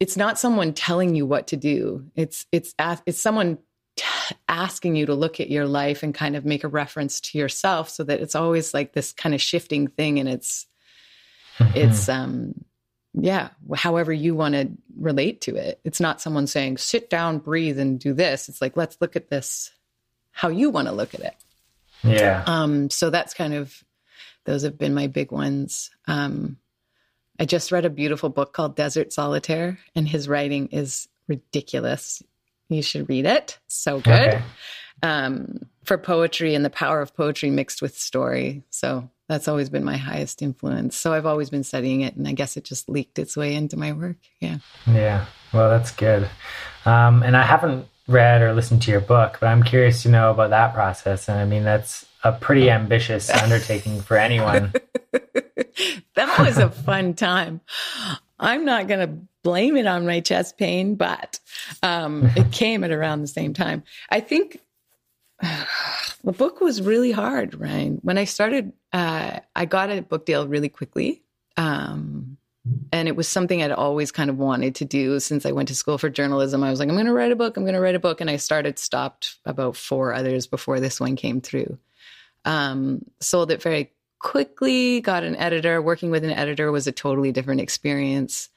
it's 0.01 0.17
not 0.17 0.39
someone 0.39 0.73
telling 0.73 1.15
you 1.15 1.27
what 1.27 1.49
to 1.49 1.57
do. 1.57 2.07
It's 2.17 2.47
it's 2.51 2.75
it's 3.07 3.21
someone 3.21 3.59
asking 4.55 4.95
you 4.95 5.07
to 5.07 5.15
look 5.15 5.41
at 5.41 5.51
your 5.51 5.67
life 5.67 6.03
and 6.03 6.15
kind 6.15 6.37
of 6.37 6.45
make 6.45 6.63
a 6.63 6.69
reference 6.69 7.21
to 7.21 7.39
yourself 7.39 7.91
so 7.91 8.05
that 8.05 8.21
it's 8.21 8.37
always 8.37 8.73
like 8.73 8.93
this 8.93 9.13
kind 9.13 9.35
of 9.35 9.43
shifting 9.43 9.89
thing 9.89 10.21
and 10.21 10.29
it's 10.29 10.67
mm-hmm. 11.59 11.77
it's 11.77 12.09
um 12.09 12.55
yeah 13.15 13.49
however 13.75 14.13
you 14.13 14.35
want 14.35 14.55
to 14.55 14.71
relate 14.97 15.41
to 15.43 15.57
it. 15.57 15.81
It's 15.85 16.01
not 16.01 16.21
someone 16.21 16.47
saying 16.47 16.79
sit 16.79 17.11
down 17.11 17.39
breathe 17.39 17.79
and 17.81 17.99
do 17.99 18.13
this. 18.13 18.49
It's 18.49 18.63
like 18.63 18.77
let's 18.77 18.97
look 19.01 19.17
at 19.17 19.29
this 19.29 19.73
how 20.31 20.49
you 20.49 20.71
want 20.71 20.89
to 20.89 20.95
look 20.95 21.15
at 21.15 21.21
it. 21.21 21.35
Yeah. 22.05 22.45
Um 22.47 22.91
so 22.91 23.11
that's 23.11 23.35
kind 23.35 23.55
of 23.55 23.83
those 24.45 24.63
have 24.63 24.79
been 24.79 24.95
my 24.95 25.09
big 25.09 25.33
ones. 25.33 25.91
Um 26.07 26.59
i 27.41 27.45
just 27.45 27.73
read 27.73 27.85
a 27.85 27.91
beautiful 27.91 28.29
book 28.29 28.53
called 28.53 28.77
desert 28.77 29.13
solitaire 29.13 29.81
and 29.97 30.07
his 30.07 30.29
writing 30.29 30.69
is 30.69 31.09
ridiculous 31.27 32.23
you 32.69 32.83
should 32.83 33.09
read 33.09 33.27
it. 33.27 33.59
So 33.67 34.01
good. 34.01 34.13
Okay. 34.13 34.43
Um, 35.03 35.67
for 35.85 35.99
poetry 35.99 36.55
and 36.55 36.65
the 36.65 36.71
power 36.71 37.01
of 37.01 37.15
poetry 37.15 37.51
mixed 37.51 37.83
with 37.83 37.99
story. 37.99 38.63
So 38.71 39.11
that's 39.29 39.49
always 39.49 39.71
been 39.71 39.85
my 39.85 39.97
highest 39.97 40.43
influence. 40.43 40.97
So 40.97 41.13
I've 41.13 41.27
always 41.27 41.51
been 41.51 41.65
studying 41.65 42.03
it, 42.03 42.17
and 42.17 42.27
I 42.27 42.33
guess 42.33 42.57
it 42.57 42.65
just 42.65 42.89
leaked 42.89 43.19
its 43.19 43.37
way 43.37 43.55
into 43.55 43.77
my 43.77 43.93
work. 43.93 44.17
Yeah. 44.41 44.59
Yeah. 44.87 45.27
Well, 45.53 45.71
that's 45.71 45.93
good. 45.93 46.29
Um, 46.85 47.23
and 47.23 47.37
I 47.37 47.43
haven't 47.43 47.87
read 48.07 48.43
or 48.43 48.53
listened 48.53 48.83
to 48.83 48.91
your 48.91 49.01
book, 49.01 49.39
but 49.41 49.47
I'm 49.47 49.63
curious 49.63 50.03
to 50.03 50.09
know 50.09 50.31
about 50.31 50.51
that 50.51 50.75
process. 50.75 51.29
And 51.29 51.39
I 51.39 51.45
mean, 51.45 51.65
that's 51.65 52.05
a 52.23 52.33
pretty 52.33 52.71
ambitious 52.71 53.31
undertaking 53.31 54.01
for 54.03 54.17
anyone. 54.17 54.73
that 55.13 56.39
was 56.39 56.59
a 56.59 56.69
fun 56.69 57.15
time. 57.15 57.61
I'm 58.39 58.65
not 58.65 58.89
going 58.89 59.09
to 59.09 59.27
blame 59.45 59.77
it 59.77 59.87
on 59.87 60.05
my 60.05 60.19
chest 60.19 60.59
pain, 60.59 60.97
but 60.97 61.39
um, 61.85 62.25
it 62.37 62.51
came 62.51 62.83
at 62.83 62.91
around 62.91 63.21
the 63.21 63.29
same 63.29 63.55
time. 63.55 63.85
I 64.11 64.19
think 64.19 64.59
uh, 65.41 65.65
the 66.25 66.33
book 66.33 66.61
was 66.61 66.83
really 66.83 67.13
hard, 67.13 67.55
Ryan. 67.55 68.01
When 68.03 68.19
I 68.19 68.25
started, 68.25 68.73
uh, 68.93 69.39
I 69.55 69.65
got 69.67 69.91
a 69.91 70.03
book 70.03 70.27
deal 70.27 70.49
really 70.49 70.69
quickly. 70.69 71.23
Um, 71.57 72.39
and 72.93 73.09
it 73.09 73.15
was 73.15 73.29
something 73.29 73.63
I'd 73.63 73.71
always 73.71 74.11
kind 74.11 74.31
of 74.31 74.39
wanted 74.39 74.75
to 74.77 74.87
do 74.87 75.21
since 75.21 75.45
I 75.45 75.53
went 75.53 75.69
to 75.69 75.75
school 75.75 75.99
for 75.99 76.09
journalism. 76.09 76.65
I 76.65 76.71
was 76.71 76.81
like, 76.81 76.89
I'm 76.89 76.95
going 76.95 77.07
to 77.07 77.13
write 77.13 77.31
a 77.31 77.37
book. 77.37 77.57
I'm 77.57 77.65
going 77.65 77.75
to 77.75 77.81
write 77.81 77.95
a 77.95 78.01
book. 78.01 78.23
And 78.23 78.31
I 78.31 78.37
started, 78.37 78.79
stopped 78.79 79.37
about 79.45 79.77
four 79.77 80.15
others 80.15 80.47
before 80.47 80.81
this 80.81 80.99
one 80.99 81.15
came 81.15 81.43
through. 81.43 81.79
Um, 82.47 83.05
sold 83.21 83.51
it 83.51 83.61
very 83.61 83.93
quickly, 84.19 85.03
got 85.03 85.25
an 85.25 85.37
editor. 85.37 85.83
Working 85.83 86.11
with 86.11 86.25
an 86.25 86.31
editor 86.31 86.73
was 86.73 86.87
a 86.87 86.93
totally 86.93 87.33
different 87.33 87.61
experience. 87.61 88.49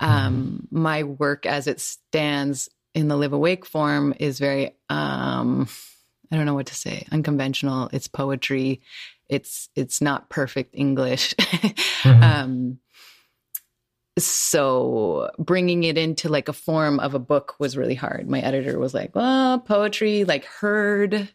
Um, 0.00 0.66
my 0.70 1.02
work 1.02 1.46
as 1.46 1.66
it 1.66 1.80
stands 1.80 2.68
in 2.94 3.08
the 3.08 3.16
Live 3.16 3.32
Awake 3.32 3.66
form 3.66 4.14
is 4.18 4.38
very, 4.38 4.76
um, 4.88 5.68
I 6.32 6.36
don't 6.36 6.46
know 6.46 6.54
what 6.54 6.66
to 6.66 6.74
say, 6.74 7.06
unconventional. 7.12 7.90
It's 7.92 8.08
poetry. 8.08 8.80
It's, 9.28 9.68
it's 9.76 10.00
not 10.00 10.30
perfect 10.30 10.74
English. 10.74 11.34
mm-hmm. 11.38 12.22
um, 12.22 12.78
so 14.18 15.30
bringing 15.38 15.84
it 15.84 15.96
into 15.96 16.28
like 16.28 16.48
a 16.48 16.52
form 16.52 17.00
of 17.00 17.14
a 17.14 17.18
book 17.18 17.54
was 17.58 17.76
really 17.76 17.94
hard. 17.94 18.28
My 18.28 18.40
editor 18.40 18.78
was 18.78 18.92
like, 18.94 19.14
"Well, 19.14 19.58
poetry 19.60 20.24
like 20.24 20.44
heard 20.44 21.28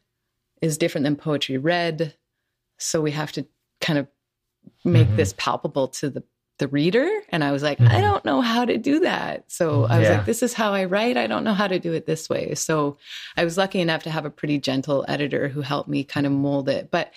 is 0.61 0.77
different 0.77 1.05
than 1.05 1.15
poetry 1.15 1.57
read, 1.57 2.15
so 2.77 3.01
we 3.01 3.11
have 3.11 3.31
to 3.33 3.45
kind 3.81 3.99
of 3.99 4.07
make 4.83 5.07
mm-hmm. 5.07 5.15
this 5.15 5.33
palpable 5.37 5.87
to 5.89 6.09
the 6.09 6.23
the 6.57 6.67
reader." 6.67 7.09
And 7.29 7.43
I 7.43 7.51
was 7.51 7.63
like, 7.63 7.77
mm-hmm. 7.77 7.95
"I 7.95 8.01
don't 8.01 8.25
know 8.25 8.41
how 8.41 8.65
to 8.65 8.77
do 8.77 9.01
that." 9.01 9.51
So 9.51 9.85
I 9.85 9.99
was 9.99 10.07
yeah. 10.07 10.17
like, 10.17 10.25
"This 10.25 10.43
is 10.43 10.53
how 10.53 10.73
I 10.73 10.85
write. 10.85 11.17
I 11.17 11.27
don't 11.27 11.43
know 11.43 11.53
how 11.53 11.67
to 11.67 11.79
do 11.79 11.93
it 11.93 12.05
this 12.05 12.29
way." 12.29 12.55
So 12.55 12.97
I 13.37 13.43
was 13.43 13.57
lucky 13.57 13.79
enough 13.79 14.03
to 14.03 14.09
have 14.09 14.25
a 14.25 14.29
pretty 14.29 14.59
gentle 14.59 15.05
editor 15.07 15.47
who 15.47 15.61
helped 15.61 15.89
me 15.89 16.03
kind 16.03 16.25
of 16.25 16.31
mold 16.31 16.69
it, 16.69 16.91
but 16.91 17.11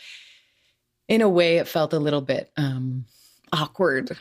in 1.09 1.23
a 1.23 1.29
way, 1.29 1.57
it 1.57 1.69
felt 1.69 1.95
a 1.95 1.99
little 1.99 2.21
bit 2.21 2.51
um, 2.57 3.07
awkward 3.53 4.17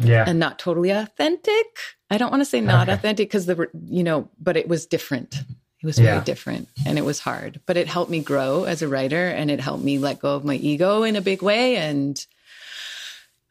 yeah 0.00 0.24
and 0.26 0.38
not 0.38 0.58
totally 0.58 0.90
authentic 0.90 1.66
i 2.10 2.18
don't 2.18 2.30
want 2.30 2.40
to 2.40 2.46
say 2.46 2.60
not 2.60 2.88
okay. 2.88 2.94
authentic 2.94 3.28
because 3.28 3.46
the 3.46 3.68
you 3.86 4.02
know 4.02 4.28
but 4.40 4.56
it 4.56 4.68
was 4.68 4.86
different 4.86 5.34
it 5.82 5.86
was 5.86 5.98
very 5.98 6.16
yeah. 6.16 6.24
different 6.24 6.68
and 6.86 6.98
it 6.98 7.04
was 7.04 7.20
hard 7.20 7.60
but 7.66 7.76
it 7.76 7.86
helped 7.86 8.10
me 8.10 8.20
grow 8.20 8.64
as 8.64 8.82
a 8.82 8.88
writer 8.88 9.28
and 9.28 9.50
it 9.50 9.60
helped 9.60 9.84
me 9.84 9.98
let 9.98 10.18
go 10.18 10.34
of 10.34 10.44
my 10.44 10.56
ego 10.56 11.02
in 11.02 11.16
a 11.16 11.20
big 11.20 11.42
way 11.42 11.76
and 11.76 12.26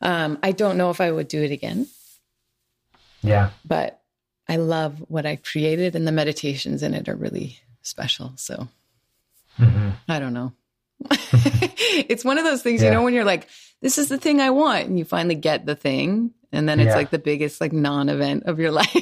um, 0.01 0.37
i 0.43 0.51
don't 0.51 0.77
know 0.77 0.89
if 0.89 1.01
i 1.01 1.11
would 1.11 1.27
do 1.27 1.41
it 1.41 1.51
again 1.51 1.87
yeah 3.21 3.49
but 3.65 4.01
i 4.47 4.55
love 4.55 5.03
what 5.07 5.25
i 5.25 5.35
created 5.35 5.95
and 5.95 6.07
the 6.07 6.11
meditations 6.11 6.83
in 6.83 6.93
it 6.93 7.09
are 7.09 7.15
really 7.15 7.59
special 7.81 8.33
so 8.35 8.67
mm-hmm. 9.57 9.89
i 10.07 10.19
don't 10.19 10.33
know 10.33 10.53
it's 11.09 12.25
one 12.25 12.37
of 12.37 12.43
those 12.43 12.61
things 12.61 12.81
yeah. 12.81 12.89
you 12.89 12.93
know 12.93 13.03
when 13.03 13.13
you're 13.13 13.23
like 13.23 13.47
this 13.81 13.97
is 13.97 14.09
the 14.09 14.17
thing 14.17 14.41
i 14.41 14.49
want 14.49 14.87
and 14.87 14.97
you 14.97 15.05
finally 15.05 15.35
get 15.35 15.65
the 15.65 15.75
thing 15.75 16.31
and 16.51 16.67
then 16.67 16.79
it's 16.79 16.89
yeah. 16.89 16.95
like 16.95 17.09
the 17.09 17.19
biggest 17.19 17.61
like 17.61 17.73
non-event 17.73 18.43
of 18.43 18.59
your 18.59 18.71
life 18.81 18.95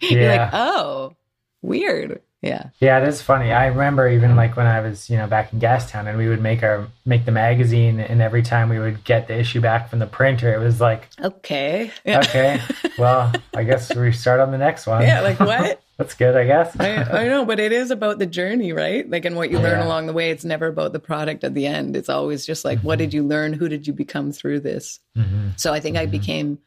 you're 0.00 0.22
yeah. 0.22 0.44
like 0.44 0.50
oh 0.52 1.16
weird 1.62 2.20
yeah 2.42 2.68
yeah 2.80 3.00
it 3.00 3.08
is 3.08 3.22
funny 3.22 3.52
i 3.52 3.66
remember 3.66 4.08
even 4.08 4.36
like 4.36 4.56
when 4.56 4.66
i 4.66 4.80
was 4.80 5.08
you 5.08 5.16
know 5.16 5.26
back 5.26 5.52
in 5.52 5.60
gastown 5.60 6.06
and 6.06 6.18
we 6.18 6.28
would 6.28 6.40
make 6.40 6.62
our 6.62 6.86
make 7.06 7.24
the 7.24 7.32
magazine 7.32 8.00
and 8.00 8.20
every 8.20 8.42
time 8.42 8.68
we 8.68 8.78
would 8.78 9.02
get 9.04 9.28
the 9.28 9.38
issue 9.38 9.60
back 9.60 9.88
from 9.88 9.98
the 9.98 10.06
printer 10.06 10.52
it 10.52 10.58
was 10.58 10.80
like 10.80 11.08
okay 11.22 11.90
yeah. 12.04 12.18
okay 12.18 12.60
well 12.98 13.32
i 13.54 13.62
guess 13.62 13.94
we 13.94 14.12
start 14.12 14.40
on 14.40 14.50
the 14.50 14.58
next 14.58 14.86
one 14.86 15.02
yeah 15.02 15.20
like 15.20 15.38
what 15.40 15.80
that's 15.98 16.14
good 16.14 16.36
i 16.36 16.44
guess 16.44 16.78
I, 16.80 16.96
I, 16.96 17.28
know 17.28 17.44
but 17.44 17.60
it 17.60 17.70
is 17.70 17.90
about 17.90 18.18
the 18.18 18.26
journey 18.26 18.72
right 18.72 19.08
like 19.08 19.24
and 19.24 19.36
what 19.36 19.50
you 19.50 19.58
learn 19.58 19.78
yeah. 19.78 19.86
along 19.86 20.06
the 20.06 20.12
way 20.12 20.30
it's 20.30 20.44
never 20.44 20.66
about 20.66 20.92
the 20.92 20.98
product 20.98 21.44
at 21.44 21.54
the 21.54 21.66
end 21.66 21.96
it's 21.96 22.08
always 22.08 22.44
just 22.44 22.64
like 22.64 22.78
mm-hmm. 22.78 22.88
what 22.88 22.98
did 22.98 23.14
you 23.14 23.22
learn 23.22 23.52
who 23.52 23.68
did 23.68 23.86
you 23.86 23.92
become 23.92 24.32
through 24.32 24.58
this 24.60 24.98
mm-hmm. 25.16 25.50
so 25.56 25.72
i 25.72 25.78
think 25.78 25.96
mm-hmm. 25.96 26.02
i 26.02 26.06
became 26.06 26.58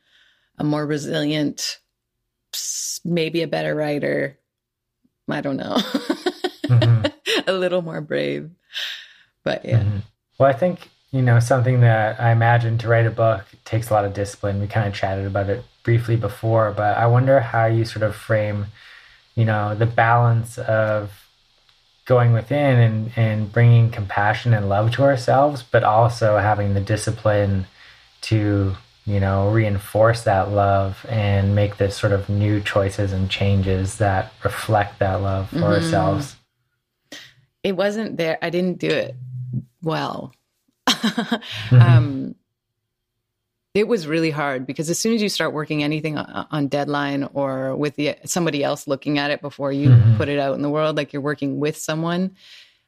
a 0.57 0.63
more 0.63 0.85
resilient, 0.85 1.79
maybe 3.03 3.41
a 3.41 3.47
better 3.47 3.75
writer. 3.75 4.39
I 5.29 5.41
don't 5.41 5.57
know. 5.57 5.75
mm-hmm. 5.77 7.05
a 7.47 7.53
little 7.53 7.81
more 7.81 8.01
brave. 8.01 8.49
But 9.43 9.65
yeah. 9.65 9.79
Mm-hmm. 9.79 9.97
Well, 10.37 10.49
I 10.49 10.53
think, 10.53 10.89
you 11.11 11.21
know, 11.21 11.39
something 11.39 11.81
that 11.81 12.19
I 12.19 12.31
imagine 12.31 12.77
to 12.79 12.87
write 12.87 13.05
a 13.05 13.11
book 13.11 13.45
takes 13.63 13.89
a 13.89 13.93
lot 13.93 14.05
of 14.05 14.13
discipline. 14.13 14.59
We 14.59 14.67
kind 14.67 14.87
of 14.87 14.93
chatted 14.93 15.25
about 15.25 15.49
it 15.49 15.63
briefly 15.83 16.15
before, 16.15 16.71
but 16.71 16.97
I 16.97 17.07
wonder 17.07 17.39
how 17.39 17.65
you 17.65 17.85
sort 17.85 18.03
of 18.03 18.15
frame, 18.15 18.67
you 19.35 19.45
know, 19.45 19.75
the 19.75 19.85
balance 19.85 20.57
of 20.57 21.11
going 22.05 22.33
within 22.33 22.79
and, 22.79 23.11
and 23.15 23.51
bringing 23.51 23.89
compassion 23.89 24.53
and 24.53 24.69
love 24.69 24.91
to 24.91 25.03
ourselves, 25.03 25.63
but 25.63 25.83
also 25.83 26.37
having 26.37 26.73
the 26.73 26.81
discipline 26.81 27.65
to 28.21 28.75
you 29.05 29.19
know, 29.19 29.49
reinforce 29.49 30.23
that 30.23 30.51
love 30.51 31.05
and 31.07 31.55
make 31.55 31.77
this 31.77 31.95
sort 31.95 32.11
of 32.11 32.27
new 32.27 32.59
choices 32.59 33.13
and 33.13 33.29
changes 33.29 33.97
that 33.97 34.33
reflect 34.43 34.99
that 34.99 35.21
love 35.21 35.49
for 35.49 35.57
mm-hmm. 35.57 35.65
ourselves. 35.65 36.35
It 37.63 37.75
wasn't 37.75 38.17
there. 38.17 38.37
I 38.41 38.49
didn't 38.49 38.79
do 38.79 38.89
it 38.89 39.15
well. 39.81 40.33
mm-hmm. 40.87 41.75
um, 41.75 42.35
it 43.75 43.87
was 43.87 44.07
really 44.07 44.31
hard 44.31 44.65
because 44.65 44.89
as 44.89 44.97
soon 44.97 45.13
as 45.13 45.21
you 45.21 45.29
start 45.29 45.53
working 45.53 45.83
anything 45.83 46.17
on 46.17 46.67
deadline 46.67 47.27
or 47.33 47.75
with 47.75 47.95
the, 47.95 48.15
somebody 48.23 48.63
else 48.63 48.87
looking 48.87 49.19
at 49.19 49.31
it 49.31 49.41
before 49.41 49.71
you 49.71 49.89
mm-hmm. 49.89 50.15
put 50.17 50.29
it 50.29 50.39
out 50.39 50.55
in 50.55 50.61
the 50.61 50.69
world, 50.69 50.95
like 50.95 51.11
you're 51.11 51.21
working 51.21 51.59
with 51.59 51.77
someone, 51.77 52.35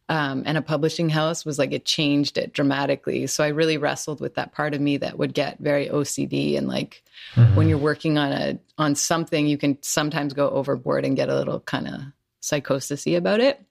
um, 0.09 0.43
and 0.45 0.57
a 0.57 0.61
publishing 0.61 1.09
house 1.09 1.43
was 1.43 1.59
like 1.59 1.73
it 1.73 1.85
changed 1.85 2.37
it 2.37 2.53
dramatically. 2.53 3.27
So 3.27 3.43
I 3.43 3.49
really 3.49 3.77
wrestled 3.77 4.21
with 4.21 4.35
that 4.35 4.53
part 4.53 4.73
of 4.73 4.79
me 4.79 4.97
that 4.97 5.17
would 5.17 5.33
get 5.33 5.59
very 5.59 5.89
OCD 5.89 6.57
and 6.57 6.67
like 6.67 7.03
mm-hmm. 7.35 7.55
when 7.55 7.67
you're 7.67 7.77
working 7.77 8.17
on 8.17 8.31
a 8.31 8.59
on 8.77 8.95
something, 8.95 9.47
you 9.47 9.57
can 9.57 9.77
sometimes 9.81 10.33
go 10.33 10.49
overboard 10.49 11.03
and 11.03 11.15
get 11.15 11.29
a 11.29 11.35
little 11.35 11.59
kind 11.59 11.87
of 11.87 12.01
psychosisy 12.41 13.17
about 13.17 13.41
it. 13.41 13.61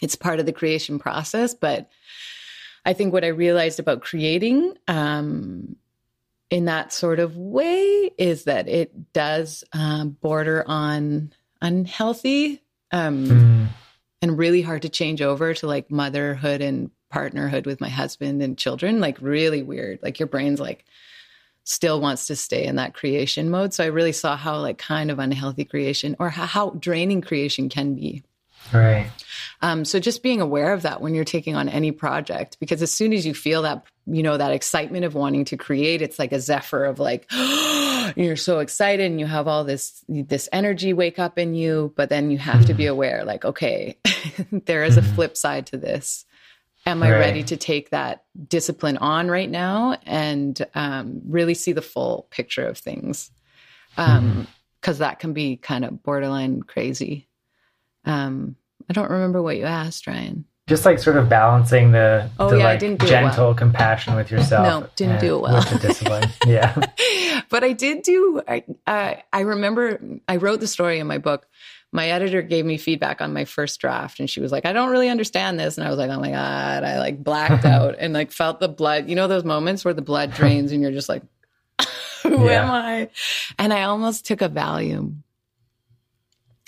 It's 0.00 0.16
part 0.16 0.40
of 0.40 0.46
the 0.46 0.52
creation 0.52 0.98
process, 0.98 1.52
but 1.52 1.90
I 2.84 2.94
think 2.94 3.12
what 3.12 3.24
I 3.24 3.28
realized 3.28 3.78
about 3.78 4.00
creating 4.00 4.74
um, 4.86 5.76
in 6.48 6.64
that 6.64 6.92
sort 6.94 7.18
of 7.18 7.36
way 7.36 8.10
is 8.16 8.44
that 8.44 8.68
it 8.68 9.12
does 9.12 9.64
uh, 9.74 10.04
border 10.04 10.64
on 10.66 11.32
unhealthy. 11.60 12.62
Um, 12.90 13.26
mm 13.26 13.68
and 14.20 14.38
really 14.38 14.62
hard 14.62 14.82
to 14.82 14.88
change 14.88 15.22
over 15.22 15.54
to 15.54 15.66
like 15.66 15.90
motherhood 15.90 16.60
and 16.60 16.90
partnerhood 17.12 17.66
with 17.66 17.80
my 17.80 17.88
husband 17.88 18.42
and 18.42 18.58
children 18.58 19.00
like 19.00 19.20
really 19.20 19.62
weird. 19.62 20.00
Like 20.02 20.18
your 20.18 20.26
brain's 20.26 20.60
like 20.60 20.84
still 21.64 22.00
wants 22.00 22.26
to 22.26 22.36
stay 22.36 22.64
in 22.64 22.76
that 22.76 22.94
creation 22.94 23.50
mode. 23.50 23.74
So 23.74 23.84
i 23.84 23.88
really 23.88 24.12
saw 24.12 24.36
how 24.36 24.58
like 24.60 24.78
kind 24.78 25.10
of 25.10 25.18
unhealthy 25.18 25.64
creation 25.64 26.16
or 26.18 26.30
how, 26.30 26.46
how 26.46 26.70
draining 26.70 27.20
creation 27.20 27.68
can 27.68 27.94
be. 27.94 28.22
Right. 28.72 29.10
Um, 29.62 29.84
so 29.84 30.00
just 30.00 30.22
being 30.22 30.40
aware 30.40 30.72
of 30.72 30.82
that 30.82 31.00
when 31.00 31.14
you're 31.14 31.24
taking 31.24 31.56
on 31.56 31.68
any 31.68 31.92
project 31.92 32.58
because 32.60 32.82
as 32.82 32.90
soon 32.90 33.12
as 33.12 33.26
you 33.26 33.34
feel 33.34 33.62
that 33.62 33.84
you 34.06 34.22
know 34.22 34.36
that 34.36 34.52
excitement 34.52 35.04
of 35.04 35.14
wanting 35.14 35.44
to 35.46 35.56
create 35.56 36.02
it's 36.02 36.18
like 36.18 36.32
a 36.32 36.40
zephyr 36.40 36.84
of 36.84 36.98
like 36.98 37.26
you're 38.24 38.36
so 38.36 38.58
excited 38.58 39.06
and 39.06 39.20
you 39.20 39.26
have 39.26 39.46
all 39.46 39.64
this 39.64 40.04
this 40.08 40.48
energy 40.52 40.92
wake 40.92 41.18
up 41.18 41.38
in 41.38 41.54
you 41.54 41.92
but 41.96 42.08
then 42.08 42.30
you 42.30 42.38
have 42.38 42.66
to 42.66 42.74
be 42.74 42.84
mm-hmm. 42.84 42.92
aware 42.92 43.24
like 43.24 43.44
okay 43.44 43.96
there 44.52 44.84
is 44.84 44.96
a 44.96 45.00
mm-hmm. 45.00 45.14
flip 45.14 45.36
side 45.36 45.66
to 45.66 45.76
this 45.76 46.24
am 46.84 47.02
i 47.02 47.10
right. 47.10 47.18
ready 47.18 47.42
to 47.44 47.56
take 47.56 47.90
that 47.90 48.24
discipline 48.48 48.96
on 48.96 49.28
right 49.28 49.50
now 49.50 49.96
and 50.04 50.66
um, 50.74 51.20
really 51.26 51.54
see 51.54 51.72
the 51.72 51.82
full 51.82 52.26
picture 52.30 52.66
of 52.66 52.76
things 52.76 53.30
because 53.90 54.18
um, 54.18 54.46
mm-hmm. 54.84 54.92
that 54.98 55.20
can 55.20 55.32
be 55.32 55.56
kind 55.56 55.84
of 55.84 56.02
borderline 56.02 56.62
crazy 56.62 57.28
um, 58.04 58.56
i 58.90 58.92
don't 58.92 59.10
remember 59.10 59.40
what 59.40 59.56
you 59.56 59.64
asked 59.64 60.06
ryan 60.08 60.44
just 60.68 60.84
like 60.84 60.98
sort 60.98 61.16
of 61.16 61.28
balancing 61.30 61.92
the, 61.92 62.30
oh, 62.38 62.50
the 62.50 62.58
yeah, 62.58 62.64
like 62.64 62.80
gentle 62.80 63.46
well. 63.46 63.54
compassion 63.54 64.14
with 64.14 64.30
yourself. 64.30 64.64
No, 64.64 64.88
didn't 64.96 65.20
do 65.20 65.36
it 65.36 65.40
well. 65.40 65.56
With 65.56 65.70
the 65.70 65.88
discipline. 65.88 66.28
yeah. 66.46 66.74
but 67.48 67.64
I 67.64 67.72
did 67.72 68.02
do, 68.02 68.42
I, 68.46 68.64
uh, 68.86 69.14
I 69.32 69.40
remember 69.40 69.98
I 70.28 70.36
wrote 70.36 70.60
the 70.60 70.66
story 70.66 70.98
in 70.98 71.06
my 71.06 71.16
book. 71.16 71.46
My 71.90 72.10
editor 72.10 72.42
gave 72.42 72.66
me 72.66 72.76
feedback 72.76 73.22
on 73.22 73.32
my 73.32 73.46
first 73.46 73.80
draft 73.80 74.20
and 74.20 74.28
she 74.28 74.40
was 74.40 74.52
like, 74.52 74.66
I 74.66 74.74
don't 74.74 74.90
really 74.90 75.08
understand 75.08 75.58
this. 75.58 75.78
And 75.78 75.86
I 75.86 75.90
was 75.90 75.98
like, 75.98 76.10
oh 76.10 76.20
my 76.20 76.30
God, 76.30 76.84
I 76.84 76.98
like 76.98 77.24
blacked 77.24 77.64
out 77.64 77.96
and 77.98 78.12
like 78.12 78.30
felt 78.30 78.60
the 78.60 78.68
blood. 78.68 79.08
You 79.08 79.16
know, 79.16 79.26
those 79.26 79.44
moments 79.44 79.86
where 79.86 79.94
the 79.94 80.02
blood 80.02 80.32
drains 80.34 80.70
and 80.70 80.82
you're 80.82 80.92
just 80.92 81.08
like, 81.08 81.22
who 82.22 82.44
yeah. 82.44 82.64
am 82.64 82.70
I? 82.70 83.08
And 83.58 83.72
I 83.72 83.84
almost 83.84 84.26
took 84.26 84.42
a 84.42 84.50
Valium. 84.50 85.22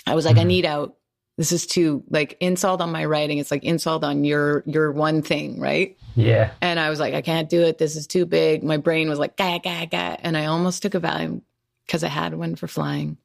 I 0.07 0.15
was 0.15 0.25
like, 0.25 0.37
mm-hmm. 0.37 0.41
I 0.41 0.45
need 0.45 0.65
out 0.65 0.95
this 1.37 1.51
is 1.51 1.65
too 1.65 2.03
like 2.09 2.37
insult 2.39 2.81
on 2.81 2.91
my 2.91 3.05
writing. 3.05 3.37
It's 3.37 3.51
like 3.51 3.63
insult 3.63 4.03
on 4.03 4.23
your 4.23 4.63
your 4.65 4.91
one 4.91 5.21
thing, 5.21 5.59
right? 5.59 5.97
Yeah. 6.15 6.51
And 6.61 6.79
I 6.79 6.89
was 6.89 6.99
like, 6.99 7.13
I 7.13 7.21
can't 7.21 7.49
do 7.49 7.61
it. 7.61 7.77
This 7.77 7.95
is 7.95 8.07
too 8.07 8.25
big. 8.25 8.63
My 8.63 8.77
brain 8.77 9.09
was 9.09 9.19
like, 9.19 9.37
gah, 9.37 9.59
gah, 9.59 9.85
gah. 9.85 10.17
And 10.19 10.37
I 10.37 10.45
almost 10.45 10.81
took 10.81 10.93
a 10.93 10.99
Valium 10.99 11.41
because 11.85 12.03
I 12.03 12.09
had 12.09 12.33
one 12.33 12.55
for 12.55 12.67
flying. 12.67 13.17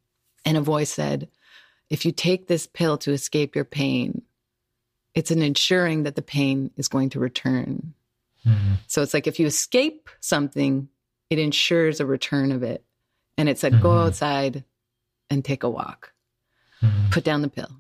And 0.44 0.56
a 0.56 0.60
voice 0.60 0.92
said, 0.92 1.28
if 1.90 2.04
you 2.04 2.12
take 2.12 2.46
this 2.46 2.66
pill 2.66 2.98
to 2.98 3.12
escape 3.12 3.54
your 3.54 3.64
pain, 3.64 4.22
it's 5.14 5.30
an 5.30 5.42
ensuring 5.42 6.04
that 6.04 6.14
the 6.14 6.22
pain 6.22 6.70
is 6.76 6.88
going 6.88 7.10
to 7.10 7.20
return. 7.20 7.94
Mm-hmm. 8.46 8.74
So 8.86 9.02
it's 9.02 9.14
like 9.14 9.26
if 9.26 9.40
you 9.40 9.46
escape 9.46 10.08
something, 10.20 10.88
it 11.30 11.38
ensures 11.38 12.00
a 12.00 12.06
return 12.06 12.52
of 12.52 12.62
it. 12.62 12.84
And 13.36 13.48
it 13.48 13.58
said, 13.58 13.72
mm-hmm. 13.72 13.82
go 13.82 13.98
outside 13.98 14.64
and 15.28 15.44
take 15.44 15.64
a 15.64 15.70
walk. 15.70 16.12
Mm-hmm. 16.82 17.10
Put 17.10 17.24
down 17.24 17.42
the 17.42 17.48
pill. 17.48 17.70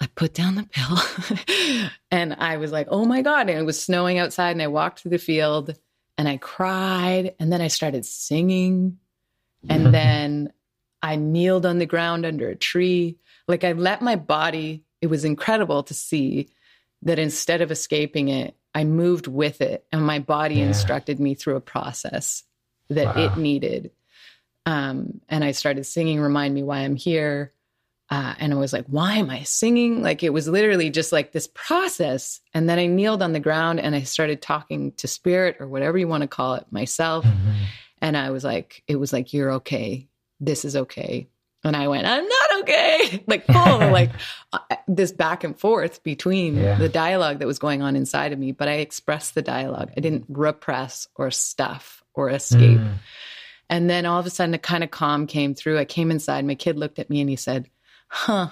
I 0.00 0.08
put 0.14 0.34
down 0.34 0.56
the 0.56 0.68
pill 0.70 1.88
and 2.10 2.34
I 2.34 2.58
was 2.58 2.70
like, 2.70 2.88
oh 2.90 3.04
my 3.04 3.22
God. 3.22 3.48
And 3.48 3.58
it 3.58 3.64
was 3.64 3.82
snowing 3.82 4.18
outside. 4.18 4.50
And 4.50 4.62
I 4.62 4.66
walked 4.66 5.00
through 5.00 5.12
the 5.12 5.18
field 5.18 5.76
and 6.18 6.28
I 6.28 6.36
cried. 6.36 7.34
And 7.38 7.52
then 7.52 7.60
I 7.60 7.68
started 7.68 8.04
singing. 8.04 8.98
And 9.68 9.92
then 9.92 10.52
I 11.02 11.16
kneeled 11.16 11.66
on 11.66 11.78
the 11.78 11.86
ground 11.86 12.24
under 12.24 12.48
a 12.48 12.56
tree. 12.56 13.18
Like 13.48 13.64
I 13.64 13.72
let 13.72 14.02
my 14.02 14.16
body, 14.16 14.84
it 15.00 15.08
was 15.08 15.24
incredible 15.24 15.82
to 15.84 15.94
see 15.94 16.50
that 17.02 17.18
instead 17.18 17.62
of 17.62 17.70
escaping 17.70 18.28
it, 18.28 18.54
I 18.74 18.84
moved 18.84 19.26
with 19.26 19.60
it. 19.60 19.86
And 19.92 20.04
my 20.04 20.18
body 20.18 20.56
yeah. 20.56 20.66
instructed 20.66 21.18
me 21.18 21.34
through 21.34 21.56
a 21.56 21.60
process 21.60 22.42
that 22.90 23.16
wow. 23.16 23.24
it 23.24 23.36
needed. 23.38 23.90
Um, 24.66 25.20
and 25.28 25.44
I 25.44 25.52
started 25.52 25.84
singing 25.86 26.20
Remind 26.20 26.54
Me 26.54 26.62
Why 26.62 26.80
I'm 26.80 26.96
Here. 26.96 27.52
Uh, 28.08 28.34
and 28.38 28.52
I 28.52 28.56
was 28.56 28.72
like, 28.72 28.86
why 28.86 29.14
am 29.14 29.30
I 29.30 29.42
singing? 29.42 30.00
Like 30.02 30.22
it 30.22 30.32
was 30.32 30.46
literally 30.46 30.90
just 30.90 31.10
like 31.10 31.32
this 31.32 31.48
process. 31.52 32.40
And 32.54 32.68
then 32.68 32.78
I 32.78 32.86
kneeled 32.86 33.22
on 33.22 33.32
the 33.32 33.40
ground 33.40 33.80
and 33.80 33.96
I 33.96 34.02
started 34.02 34.40
talking 34.40 34.92
to 34.92 35.08
spirit 35.08 35.56
or 35.58 35.66
whatever 35.66 35.98
you 35.98 36.06
want 36.06 36.22
to 36.22 36.28
call 36.28 36.54
it 36.54 36.66
myself. 36.70 37.24
Mm-hmm. 37.24 37.50
And 38.00 38.16
I 38.16 38.30
was 38.30 38.44
like, 38.44 38.84
it 38.86 38.96
was 38.96 39.12
like, 39.12 39.32
you're 39.32 39.52
okay. 39.54 40.08
This 40.38 40.64
is 40.64 40.76
okay. 40.76 41.28
And 41.64 41.74
I 41.74 41.88
went, 41.88 42.06
I'm 42.06 42.28
not 42.28 42.60
okay. 42.60 43.24
like 43.26 43.44
full, 43.46 43.54
like 43.90 44.12
uh, 44.52 44.58
this 44.86 45.10
back 45.10 45.42
and 45.42 45.58
forth 45.58 46.04
between 46.04 46.56
yeah. 46.56 46.76
the 46.76 46.88
dialogue 46.88 47.40
that 47.40 47.46
was 47.46 47.58
going 47.58 47.82
on 47.82 47.96
inside 47.96 48.32
of 48.32 48.38
me. 48.38 48.52
But 48.52 48.68
I 48.68 48.74
expressed 48.74 49.34
the 49.34 49.42
dialogue. 49.42 49.90
I 49.96 50.00
didn't 50.00 50.26
repress 50.28 51.08
or 51.16 51.32
stuff 51.32 52.04
or 52.14 52.30
escape. 52.30 52.78
Mm. 52.78 52.94
And 53.68 53.90
then 53.90 54.06
all 54.06 54.20
of 54.20 54.26
a 54.26 54.30
sudden, 54.30 54.54
a 54.54 54.58
kind 54.58 54.84
of 54.84 54.92
calm 54.92 55.26
came 55.26 55.56
through. 55.56 55.78
I 55.78 55.84
came 55.84 56.12
inside. 56.12 56.44
My 56.44 56.54
kid 56.54 56.78
looked 56.78 57.00
at 57.00 57.10
me 57.10 57.20
and 57.20 57.28
he 57.28 57.34
said, 57.34 57.68
Huh, 58.08 58.48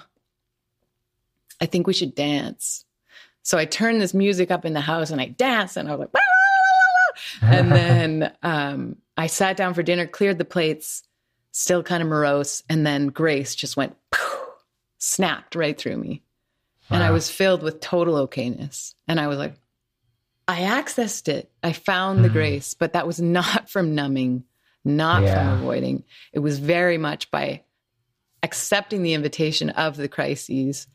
I 1.61 1.65
think 1.65 1.87
we 1.87 1.93
should 1.93 2.15
dance. 2.15 2.85
So 3.43 3.57
I 3.57 3.65
turned 3.65 4.01
this 4.01 4.13
music 4.13 4.49
up 4.51 4.65
in 4.65 4.73
the 4.73 4.81
house 4.81 5.11
and 5.11 5.21
I 5.21 5.27
danced 5.27 5.77
and 5.77 5.87
I 5.87 5.95
was 5.95 5.99
like, 5.99 6.23
and 7.41 7.71
then 7.71 8.33
um, 8.43 8.97
I 9.17 9.27
sat 9.27 9.57
down 9.57 9.73
for 9.73 9.83
dinner, 9.83 10.07
cleared 10.07 10.37
the 10.37 10.45
plates, 10.45 11.03
still 11.51 11.83
kind 11.83 12.01
of 12.01 12.09
morose. 12.09 12.63
And 12.69 12.85
then 12.85 13.07
grace 13.07 13.55
just 13.55 13.77
went, 13.77 13.95
snapped 14.97 15.55
right 15.55 15.77
through 15.77 15.97
me. 15.97 16.23
Wow. 16.89 16.95
And 16.95 17.03
I 17.03 17.11
was 17.11 17.29
filled 17.29 17.63
with 17.63 17.79
total 17.79 18.27
okayness. 18.27 18.93
And 19.07 19.19
I 19.19 19.27
was 19.27 19.37
like, 19.37 19.53
I 20.47 20.61
accessed 20.61 21.27
it. 21.27 21.51
I 21.63 21.71
found 21.71 22.23
the 22.23 22.29
mm-hmm. 22.29 22.37
grace, 22.37 22.73
but 22.73 22.93
that 22.93 23.07
was 23.07 23.21
not 23.21 23.69
from 23.69 23.95
numbing, 23.95 24.43
not 24.83 25.23
yeah. 25.23 25.35
from 25.35 25.59
avoiding. 25.59 26.03
It 26.33 26.39
was 26.39 26.59
very 26.59 26.97
much 26.97 27.31
by 27.31 27.61
accepting 28.45 29.01
the 29.01 29.13
invitation 29.13 29.71
of 29.71 29.97
the 29.97 30.07
crises 30.07 30.85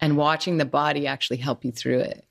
and 0.00 0.16
watching 0.16 0.56
the 0.56 0.64
body 0.64 1.06
actually 1.06 1.36
help 1.36 1.62
you 1.62 1.70
through 1.70 2.00
it. 2.00 2.24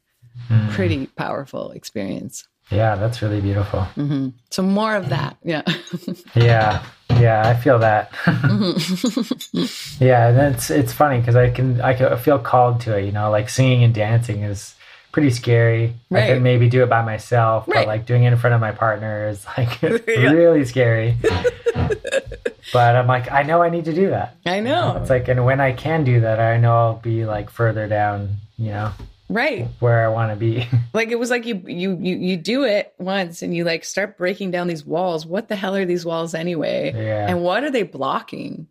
Mm. 0.49 0.71
Pretty 0.71 1.05
powerful 1.05 1.69
experience. 1.71 2.47
Yeah, 2.71 2.95
that's 2.95 3.21
really 3.21 3.39
beautiful. 3.39 3.81
Mm-hmm. 3.95 4.29
So 4.49 4.63
more 4.63 4.95
of 4.95 5.09
that. 5.09 5.37
Yeah. 5.43 5.61
yeah. 6.35 6.83
Yeah, 7.11 7.47
I 7.47 7.53
feel 7.53 7.77
that. 7.79 8.11
mm-hmm. 8.13 9.65
yeah, 10.03 10.29
and 10.29 10.55
it's 10.55 10.71
it's 10.71 10.91
funny 10.91 11.19
because 11.19 11.35
I 11.35 11.51
can 11.51 11.79
I 11.79 11.93
can 11.93 12.17
feel 12.17 12.39
called 12.39 12.81
to 12.81 12.97
it. 12.97 13.05
You 13.05 13.11
know, 13.11 13.29
like 13.29 13.49
singing 13.49 13.83
and 13.83 13.93
dancing 13.93 14.41
is 14.41 14.73
pretty 15.11 15.29
scary. 15.29 15.93
Right. 16.09 16.23
I 16.23 16.33
could 16.33 16.41
maybe 16.41 16.69
do 16.69 16.81
it 16.81 16.89
by 16.89 17.03
myself, 17.03 17.67
right. 17.67 17.81
but 17.81 17.87
like 17.87 18.07
doing 18.07 18.23
it 18.23 18.33
in 18.33 18.39
front 18.39 18.55
of 18.55 18.61
my 18.61 18.71
partner 18.71 19.27
is 19.27 19.45
like 19.55 19.79
really 20.07 20.65
scary. 20.65 21.15
But 22.71 22.95
I'm 22.95 23.07
like, 23.07 23.31
I 23.31 23.43
know 23.43 23.61
I 23.61 23.69
need 23.69 23.85
to 23.85 23.93
do 23.93 24.09
that. 24.11 24.37
I 24.45 24.59
know. 24.59 24.97
It's 25.01 25.09
like, 25.09 25.27
and 25.27 25.45
when 25.45 25.59
I 25.59 25.73
can 25.73 26.03
do 26.03 26.21
that, 26.21 26.39
I 26.39 26.57
know 26.57 26.75
I'll 26.75 26.95
be 26.95 27.25
like 27.25 27.49
further 27.49 27.87
down, 27.87 28.37
you 28.57 28.69
know, 28.69 28.91
right 29.29 29.67
where 29.79 30.05
I 30.05 30.09
want 30.09 30.31
to 30.31 30.35
be. 30.35 30.67
like 30.93 31.09
it 31.09 31.19
was 31.19 31.29
like 31.29 31.45
you 31.45 31.63
you 31.67 31.97
you 31.99 32.15
you 32.15 32.37
do 32.37 32.63
it 32.63 32.93
once 32.97 33.41
and 33.41 33.55
you 33.55 33.63
like 33.63 33.83
start 33.83 34.17
breaking 34.17 34.51
down 34.51 34.67
these 34.67 34.85
walls. 34.85 35.25
What 35.25 35.47
the 35.47 35.55
hell 35.55 35.75
are 35.75 35.85
these 35.85 36.05
walls 36.05 36.33
anyway? 36.33 36.93
Yeah. 36.95 37.27
And 37.27 37.43
what 37.43 37.63
are 37.63 37.71
they 37.71 37.83
blocking? 37.83 38.67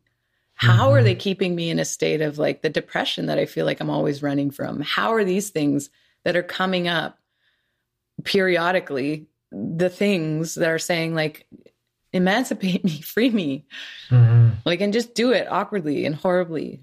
How 0.55 0.87
mm-hmm. 0.87 0.95
are 0.95 1.03
they 1.03 1.15
keeping 1.15 1.55
me 1.55 1.71
in 1.71 1.79
a 1.79 1.85
state 1.85 2.21
of 2.21 2.39
like 2.39 2.63
the 2.63 2.71
depression 2.71 3.27
that 3.27 3.39
I 3.39 3.47
feel 3.47 3.67
like 3.67 3.81
I'm 3.81 3.91
always 3.91 4.23
running 4.23 4.51
from? 4.51 4.81
How 4.81 5.13
are 5.13 5.25
these 5.25 5.51
things 5.51 5.91
that 6.25 6.37
are 6.37 6.43
coming 6.43 6.89
up 6.89 7.19
periodically 8.25 9.27
the 9.53 9.91
things 9.91 10.55
that 10.55 10.69
are 10.69 10.79
saying 10.79 11.15
like 11.15 11.47
emancipate 12.13 12.85
me 12.85 13.01
free 13.01 13.31
me 13.31 13.65
mm-hmm. 14.11 14.51
like 14.65 14.81
and 14.81 14.93
just 14.93 15.15
do 15.15 15.33
it 15.33 15.47
awkwardly 15.51 16.05
and 16.05 16.15
horribly 16.15 16.81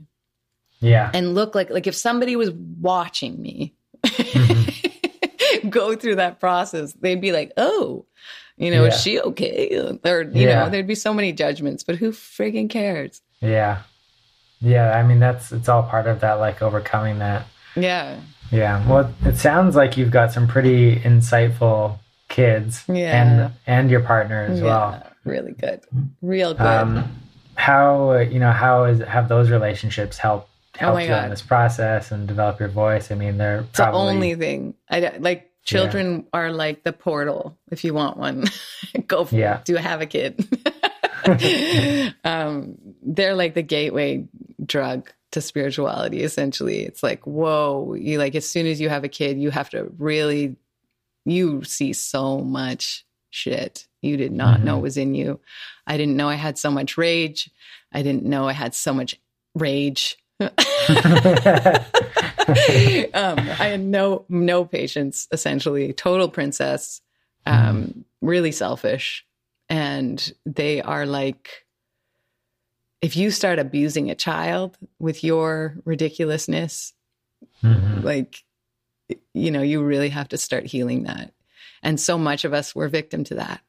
yeah 0.80 1.12
and 1.14 1.36
look 1.36 1.56
like 1.56 1.70
like 1.70 1.88
if 1.88 1.96
somebody 1.96 2.36
was 2.36 2.52
watching 2.52 3.42
me 3.42 3.76
mm-hmm. 4.04 5.70
go 5.70 5.96
through 5.96 6.16
that 6.16 6.40
process 6.40 6.94
they'd 6.94 7.22
be 7.22 7.32
like 7.32 7.52
oh 7.58 8.06
you 8.58 8.72
know 8.72 8.84
yeah. 8.84 8.90
is 8.90 9.02
she 9.02 9.20
okay 9.20 9.98
or 10.04 10.22
you 10.22 10.48
yeah. 10.48 10.64
know 10.64 10.70
there'd 10.70 10.88
be 10.88 10.96
so 10.96 11.14
many 11.14 11.32
judgments 11.32 11.84
but 11.84 11.96
who 11.96 12.12
friggin 12.12 12.70
cares 12.70 13.22
yeah 13.42 13.82
yeah 14.62 14.98
i 14.98 15.04
mean 15.04 15.20
that's 15.20 15.52
it's 15.52 15.70
all 15.70 15.84
part 15.84 16.08
of 16.08 16.22
that 16.22 16.34
like 16.34 16.62
overcoming 16.62 17.20
that 17.20 17.46
yeah 17.76 18.20
yeah. 18.52 18.88
Well, 18.88 19.14
it 19.26 19.38
sounds 19.38 19.76
like 19.76 19.98
you've 19.98 20.12
got 20.12 20.32
some 20.32 20.48
pretty 20.48 20.96
insightful 20.98 22.00
kids. 22.28 22.84
Yeah. 22.88 23.24
And 23.24 23.54
and 23.68 23.92
your 23.92 24.02
partner 24.02 24.44
as 24.50 24.60
yeah, 24.60 24.66
well. 24.66 25.04
Really 25.30 25.54
good. 25.54 25.82
Real 26.22 26.54
good. 26.54 26.66
Um, 26.66 27.16
how 27.56 28.18
you 28.18 28.40
know 28.40 28.52
how 28.52 28.86
is 28.86 29.00
have 29.02 29.28
those 29.28 29.50
relationships 29.50 30.18
helped 30.18 30.50
help 30.76 30.96
oh 30.96 31.00
you 31.00 31.08
God. 31.08 31.26
in 31.26 31.30
this 31.30 31.42
process 31.42 32.12
and 32.12 32.28
develop 32.28 32.60
your 32.60 32.70
voice? 32.70 33.12
I 33.12 33.16
mean, 33.16 33.38
they're 33.38 33.62
it's 33.62 33.80
probably, 33.80 34.00
the 34.00 34.10
only 34.10 34.36
thing. 34.36 34.74
I 34.90 35.18
like 35.20 35.52
children 35.64 36.18
yeah. 36.18 36.40
are 36.40 36.52
like 36.52 36.84
the 36.84 36.94
portal. 36.94 37.58
If 37.72 37.84
you 37.84 37.94
want 37.94 38.18
one, 38.18 38.46
go 39.08 39.26
for 39.26 39.36
yeah. 39.36 39.62
do 39.64 39.76
have 39.76 40.02
a 40.02 40.06
kid. 40.06 40.46
um, 42.24 42.78
they're 43.04 43.36
like 43.36 43.54
the 43.54 43.62
gateway 43.62 44.28
drug 44.66 45.12
to 45.32 45.42
spirituality 45.42 46.24
essentially 46.24 46.80
it's 46.80 47.04
like 47.04 47.26
whoa 47.28 47.94
you 47.94 48.18
like 48.18 48.34
as 48.34 48.50
soon 48.50 48.66
as 48.66 48.82
you 48.82 48.90
have 48.90 49.04
a 49.04 49.08
kid 49.10 49.40
you 49.40 49.52
have 49.52 49.70
to 49.70 49.92
really 50.00 50.56
you 51.24 51.64
see 51.64 51.94
so 51.94 52.40
much 52.40 53.06
shit 53.30 53.88
you 54.02 54.18
did 54.18 54.32
not 54.32 54.58
mm-hmm. 54.58 54.66
know 54.66 54.78
was 54.80 54.98
in 54.98 55.14
you 55.14 55.40
i 55.88 55.98
didn't 55.98 56.18
know 56.18 56.30
i 56.30 56.36
had 56.36 56.58
so 56.58 56.72
much 56.72 56.98
rage 56.98 57.50
i 57.92 58.02
didn't 58.02 58.24
know 58.24 58.48
i 58.48 58.54
had 58.54 58.74
so 58.74 58.94
much 58.94 59.20
rage 59.56 60.18
um, 60.40 60.50
i 63.60 63.68
had 63.68 63.82
no 63.82 64.26
no 64.30 64.66
patience 64.66 65.28
essentially 65.32 65.94
total 65.94 66.30
princess 66.30 67.02
um, 67.46 67.56
mm-hmm. 67.56 68.00
really 68.22 68.52
selfish 68.52 69.26
and 69.70 70.34
they 70.46 70.82
are 70.82 71.06
like 71.06 71.66
if 73.02 73.16
you 73.16 73.32
start 73.32 73.60
abusing 73.60 74.10
a 74.10 74.16
child 74.16 74.78
with 75.00 75.24
your 75.24 75.76
ridiculousness, 75.86 76.94
mm-hmm. 77.64 78.02
like, 78.02 78.44
you 79.34 79.52
know, 79.52 79.62
you 79.62 79.82
really 79.82 80.10
have 80.10 80.30
to 80.30 80.38
start 80.38 80.66
healing 80.66 81.04
that. 81.04 81.34
And 81.82 82.00
so 82.00 82.18
much 82.18 82.44
of 82.44 82.54
us 82.54 82.76
were 82.76 82.90
victim 82.90 83.24
to 83.26 83.36
that. 83.36 83.62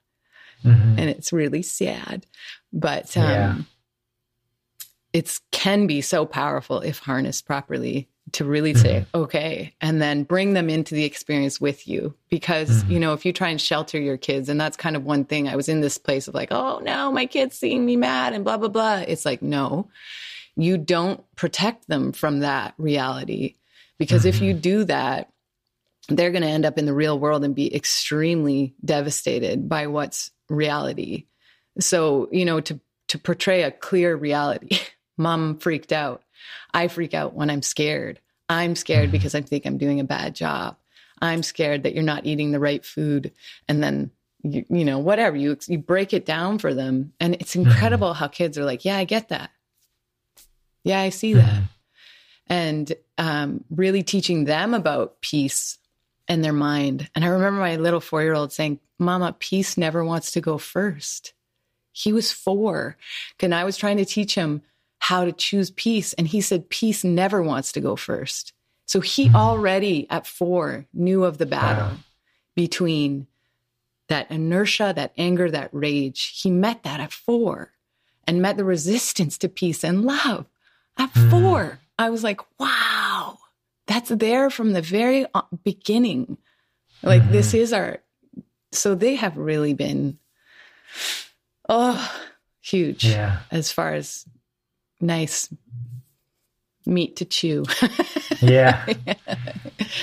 Mm-hmm. 0.64 0.98
And 0.98 1.10
it's 1.10 1.32
really 1.32 1.62
sad. 1.62 2.26
But 2.72 3.16
um, 3.16 3.24
yeah. 3.24 3.56
it 5.12 5.38
can 5.50 5.86
be 5.86 6.00
so 6.00 6.26
powerful 6.26 6.80
if 6.80 6.98
harnessed 6.98 7.46
properly 7.46 8.08
to 8.32 8.44
really 8.44 8.72
mm-hmm. 8.72 8.82
say, 8.82 9.06
okay, 9.14 9.74
and 9.80 10.00
then 10.00 10.22
bring 10.22 10.52
them 10.52 10.70
into 10.70 10.94
the 10.94 11.04
experience 11.04 11.60
with 11.60 11.88
you. 11.88 12.14
Because, 12.28 12.70
mm-hmm. 12.70 12.92
you 12.92 13.00
know, 13.00 13.12
if 13.12 13.24
you 13.24 13.32
try 13.32 13.48
and 13.48 13.60
shelter 13.60 13.98
your 13.98 14.16
kids, 14.16 14.48
and 14.48 14.60
that's 14.60 14.76
kind 14.76 14.96
of 14.96 15.04
one 15.04 15.24
thing, 15.24 15.48
I 15.48 15.56
was 15.56 15.68
in 15.68 15.80
this 15.80 15.98
place 15.98 16.28
of 16.28 16.34
like, 16.34 16.52
oh 16.52 16.80
no, 16.84 17.10
my 17.10 17.26
kid's 17.26 17.58
seeing 17.58 17.84
me 17.84 17.96
mad 17.96 18.32
and 18.32 18.44
blah, 18.44 18.56
blah, 18.56 18.68
blah. 18.68 19.04
It's 19.06 19.24
like, 19.24 19.42
no, 19.42 19.88
you 20.56 20.78
don't 20.78 21.24
protect 21.34 21.88
them 21.88 22.12
from 22.12 22.40
that 22.40 22.74
reality. 22.78 23.56
Because 23.98 24.20
mm-hmm. 24.20 24.28
if 24.28 24.40
you 24.40 24.52
mm-hmm. 24.52 24.60
do 24.60 24.84
that, 24.84 25.32
they're 26.08 26.30
going 26.30 26.42
to 26.42 26.48
end 26.48 26.64
up 26.64 26.78
in 26.78 26.86
the 26.86 26.94
real 26.94 27.18
world 27.18 27.44
and 27.44 27.54
be 27.54 27.74
extremely 27.74 28.74
devastated 28.84 29.68
by 29.68 29.86
what's 29.86 30.30
reality. 30.50 31.26
So, 31.78 32.28
you 32.30 32.44
know, 32.44 32.60
to, 32.60 32.78
to 33.08 33.18
portray 33.18 33.62
a 33.62 33.70
clear 33.70 34.14
reality, 34.14 34.78
mom 35.16 35.58
freaked 35.58 35.92
out 35.92 36.22
I 36.72 36.88
freak 36.88 37.14
out 37.14 37.34
when 37.34 37.50
I'm 37.50 37.62
scared. 37.62 38.20
I'm 38.48 38.76
scared 38.76 39.04
mm-hmm. 39.04 39.12
because 39.12 39.34
I 39.34 39.40
think 39.40 39.66
I'm 39.66 39.78
doing 39.78 40.00
a 40.00 40.04
bad 40.04 40.34
job. 40.34 40.76
I'm 41.20 41.42
scared 41.42 41.82
that 41.82 41.94
you're 41.94 42.02
not 42.02 42.26
eating 42.26 42.50
the 42.50 42.60
right 42.60 42.84
food. 42.84 43.32
And 43.68 43.82
then 43.82 44.10
you, 44.42 44.64
you 44.68 44.84
know, 44.84 44.98
whatever 44.98 45.36
you, 45.36 45.56
you 45.66 45.78
break 45.78 46.12
it 46.12 46.24
down 46.24 46.58
for 46.58 46.72
them. 46.72 47.12
And 47.20 47.34
it's 47.34 47.54
mm-hmm. 47.54 47.70
incredible 47.70 48.14
how 48.14 48.28
kids 48.28 48.56
are 48.58 48.64
like, 48.64 48.84
yeah, 48.84 48.96
I 48.96 49.04
get 49.04 49.28
that. 49.28 49.50
Yeah, 50.82 51.00
I 51.00 51.10
see 51.10 51.34
that. 51.34 51.44
Mm-hmm. 51.44 51.64
And 52.48 52.92
um, 53.18 53.64
really 53.70 54.02
teaching 54.02 54.44
them 54.44 54.74
about 54.74 55.20
peace 55.20 55.78
and 56.30 56.44
their 56.44 56.52
mind. 56.52 57.10
And 57.14 57.24
I 57.24 57.28
remember 57.28 57.60
my 57.60 57.74
little 57.74 58.00
four 58.00 58.22
year 58.22 58.34
old 58.34 58.52
saying, 58.52 58.78
Mama, 59.00 59.34
peace 59.38 59.76
never 59.76 60.04
wants 60.04 60.30
to 60.32 60.40
go 60.40 60.58
first. 60.58 61.34
He 61.90 62.12
was 62.12 62.30
four. 62.30 62.96
And 63.40 63.52
I 63.52 63.64
was 63.64 63.76
trying 63.76 63.96
to 63.96 64.04
teach 64.04 64.36
him 64.36 64.62
how 65.00 65.24
to 65.24 65.32
choose 65.32 65.72
peace. 65.72 66.12
And 66.12 66.28
he 66.28 66.40
said, 66.40 66.70
peace 66.70 67.02
never 67.02 67.42
wants 67.42 67.72
to 67.72 67.80
go 67.80 67.96
first. 67.96 68.52
So 68.86 69.00
he 69.00 69.26
mm-hmm. 69.26 69.36
already 69.36 70.08
at 70.08 70.26
four 70.26 70.86
knew 70.94 71.24
of 71.24 71.38
the 71.38 71.46
battle 71.46 71.88
wow. 71.88 71.96
between 72.54 73.26
that 74.08 74.30
inertia, 74.30 74.92
that 74.94 75.12
anger, 75.18 75.50
that 75.50 75.70
rage. 75.72 76.40
He 76.40 76.50
met 76.50 76.84
that 76.84 77.00
at 77.00 77.12
four 77.12 77.72
and 78.24 78.40
met 78.40 78.56
the 78.56 78.64
resistance 78.64 79.36
to 79.38 79.48
peace 79.48 79.82
and 79.82 80.04
love 80.04 80.46
at 80.96 81.12
mm. 81.12 81.30
four. 81.30 81.80
I 81.98 82.10
was 82.10 82.22
like, 82.22 82.40
wow, 82.58 83.09
that's 83.90 84.10
there 84.10 84.50
from 84.50 84.72
the 84.72 84.80
very 84.80 85.26
uh, 85.34 85.42
beginning. 85.64 86.38
Like, 87.02 87.22
mm-hmm. 87.22 87.32
this 87.32 87.54
is 87.54 87.72
our, 87.72 87.98
so 88.70 88.94
they 88.94 89.16
have 89.16 89.36
really 89.36 89.74
been, 89.74 90.18
oh, 91.68 92.22
huge 92.60 93.04
yeah. 93.04 93.40
as 93.50 93.72
far 93.72 93.94
as 93.94 94.26
nice 95.00 95.52
meat 96.86 97.16
to 97.16 97.24
chew. 97.24 97.64
yeah. 98.40 98.86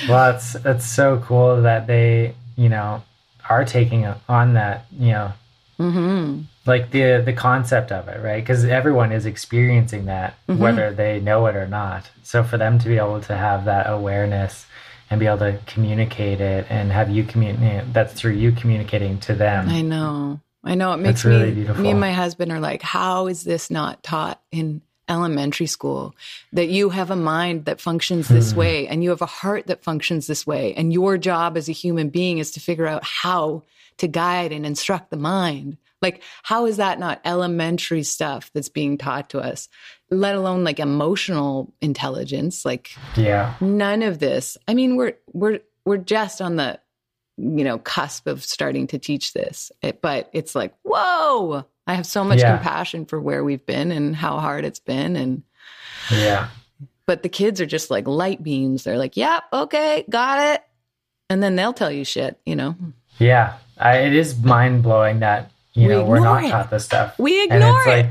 Well, 0.10 0.36
it's 0.36 0.56
it's 0.56 0.86
so 0.86 1.24
cool 1.26 1.62
that 1.62 1.88
they, 1.88 2.36
you 2.58 2.68
know, 2.68 3.04
are 3.50 3.64
taking 3.64 4.06
on 4.28 4.54
that, 4.56 4.86
you 4.92 5.12
know, 5.12 5.32
mm-hmm. 5.80 6.42
Like 6.68 6.92
the 6.92 7.22
the 7.24 7.34
concept 7.34 7.92
of 7.92 8.08
it, 8.08 8.22
right? 8.22 8.42
Because 8.42 8.66
everyone 8.66 9.12
is 9.12 9.26
experiencing 9.26 10.06
that, 10.06 10.36
mm-hmm. 10.48 10.62
whether 10.62 10.92
they 10.94 11.20
know 11.20 11.46
it 11.48 11.56
or 11.56 11.68
not. 11.68 12.10
So 12.24 12.44
for 12.44 12.58
them 12.58 12.80
to 12.80 12.88
be 12.88 12.98
able 12.98 13.22
to 13.22 13.36
have 13.36 13.66
that 13.66 13.90
awareness 13.90 14.66
and 15.10 15.20
be 15.20 15.26
able 15.26 15.40
to 15.40 15.60
communicate 15.66 16.42
it 16.42 16.68
and 16.70 16.92
have 16.92 17.10
you 17.10 17.24
communicate, 17.24 17.94
that's 17.94 18.14
through 18.14 18.34
you 18.34 18.52
communicating 18.52 19.20
to 19.22 19.36
them. 19.36 19.70
I 19.70 19.82
know. 19.82 20.42
I 20.64 20.76
know 20.76 20.92
it 20.92 20.98
makes 20.98 21.24
really 21.24 21.50
me 21.50 21.52
beautiful. 21.52 21.82
me 21.82 21.92
and 21.92 22.00
my 22.00 22.12
husband 22.12 22.52
are 22.52 22.60
like, 22.60 22.82
how 22.82 23.28
is 23.28 23.44
this 23.44 23.72
not 23.72 24.04
taught 24.04 24.42
in 24.52 24.82
elementary 25.10 25.68
school 25.68 26.16
that 26.54 26.68
you 26.68 26.90
have 26.90 27.12
a 27.12 27.16
mind 27.16 27.66
that 27.66 27.80
functions 27.80 28.28
this 28.28 28.54
mm. 28.54 28.58
way 28.58 28.88
and 28.88 29.04
you 29.04 29.10
have 29.10 29.22
a 29.22 29.26
heart 29.26 29.68
that 29.68 29.84
functions 29.84 30.28
this 30.28 30.46
way. 30.46 30.74
And 30.74 30.92
your 30.92 31.18
job 31.18 31.58
as 31.58 31.70
a 31.70 31.74
human 31.74 32.10
being 32.10 32.38
is 32.40 32.52
to 32.52 32.60
figure 32.60 32.88
out 32.88 33.04
how 33.04 33.64
to 33.98 34.08
guide 34.08 34.52
and 34.52 34.66
instruct 34.66 35.10
the 35.10 35.18
mind. 35.18 35.78
Like, 36.02 36.22
how 36.44 36.66
is 36.68 36.78
that 36.78 37.00
not 37.00 37.22
elementary 37.26 38.04
stuff 38.04 38.52
that's 38.54 38.70
being 38.70 38.98
taught 38.98 39.32
to 39.32 39.40
us, 39.40 39.68
let 40.12 40.36
alone 40.36 40.64
like 40.64 40.80
emotional 40.80 41.74
intelligence? 41.82 42.66
Like, 42.66 42.92
yeah, 43.16 43.56
none 43.60 44.04
of 44.04 44.20
this. 44.20 44.58
I 44.68 44.74
mean, 44.74 44.96
we're, 44.96 45.14
we're, 45.34 45.60
we're 45.86 45.98
just 45.98 46.42
on 46.42 46.56
the, 46.58 46.80
you 47.38 47.64
know, 47.64 47.78
cusp 47.78 48.28
of 48.28 48.44
starting 48.44 48.88
to 48.88 49.00
teach 49.00 49.34
this, 49.34 49.72
it, 49.82 50.02
but 50.02 50.30
it's 50.34 50.56
like, 50.56 50.74
whoa, 50.84 51.66
I 51.86 51.94
have 51.94 52.06
so 52.06 52.24
much 52.24 52.40
yeah. 52.40 52.56
compassion 52.56 53.06
for 53.06 53.20
where 53.20 53.44
we've 53.44 53.66
been 53.66 53.92
and 53.92 54.16
how 54.16 54.40
hard 54.40 54.66
it's 54.66 54.80
been. 54.80 55.16
And 55.16 55.44
yeah. 56.12 56.50
But 57.06 57.24
the 57.24 57.30
kids 57.30 57.62
are 57.62 57.66
just 57.66 57.90
like 57.90 58.08
light 58.08 58.44
beams. 58.44 58.84
They're 58.84 58.98
like, 58.98 59.16
yep, 59.18 59.44
yeah, 59.54 59.62
okay, 59.62 60.04
got 60.10 60.54
it. 60.54 60.64
And 61.30 61.42
then 61.42 61.56
they'll 61.56 61.74
tell 61.74 61.92
you 61.92 62.04
shit, 62.04 62.40
you 62.46 62.56
know? 62.56 62.76
Yeah. 63.20 63.58
I, 63.78 64.00
it 64.00 64.14
is 64.14 64.38
mind 64.40 64.84
blowing 64.84 65.20
that, 65.20 65.52
you 65.78 65.88
we 65.88 65.94
know, 65.96 66.06
we're 66.06 66.20
not 66.20 66.44
it. 66.44 66.50
taught 66.50 66.70
this 66.70 66.86
stuff. 66.86 67.18
We 67.20 67.44
ignore 67.44 67.82
it. 67.84 67.88
Like, 67.88 68.10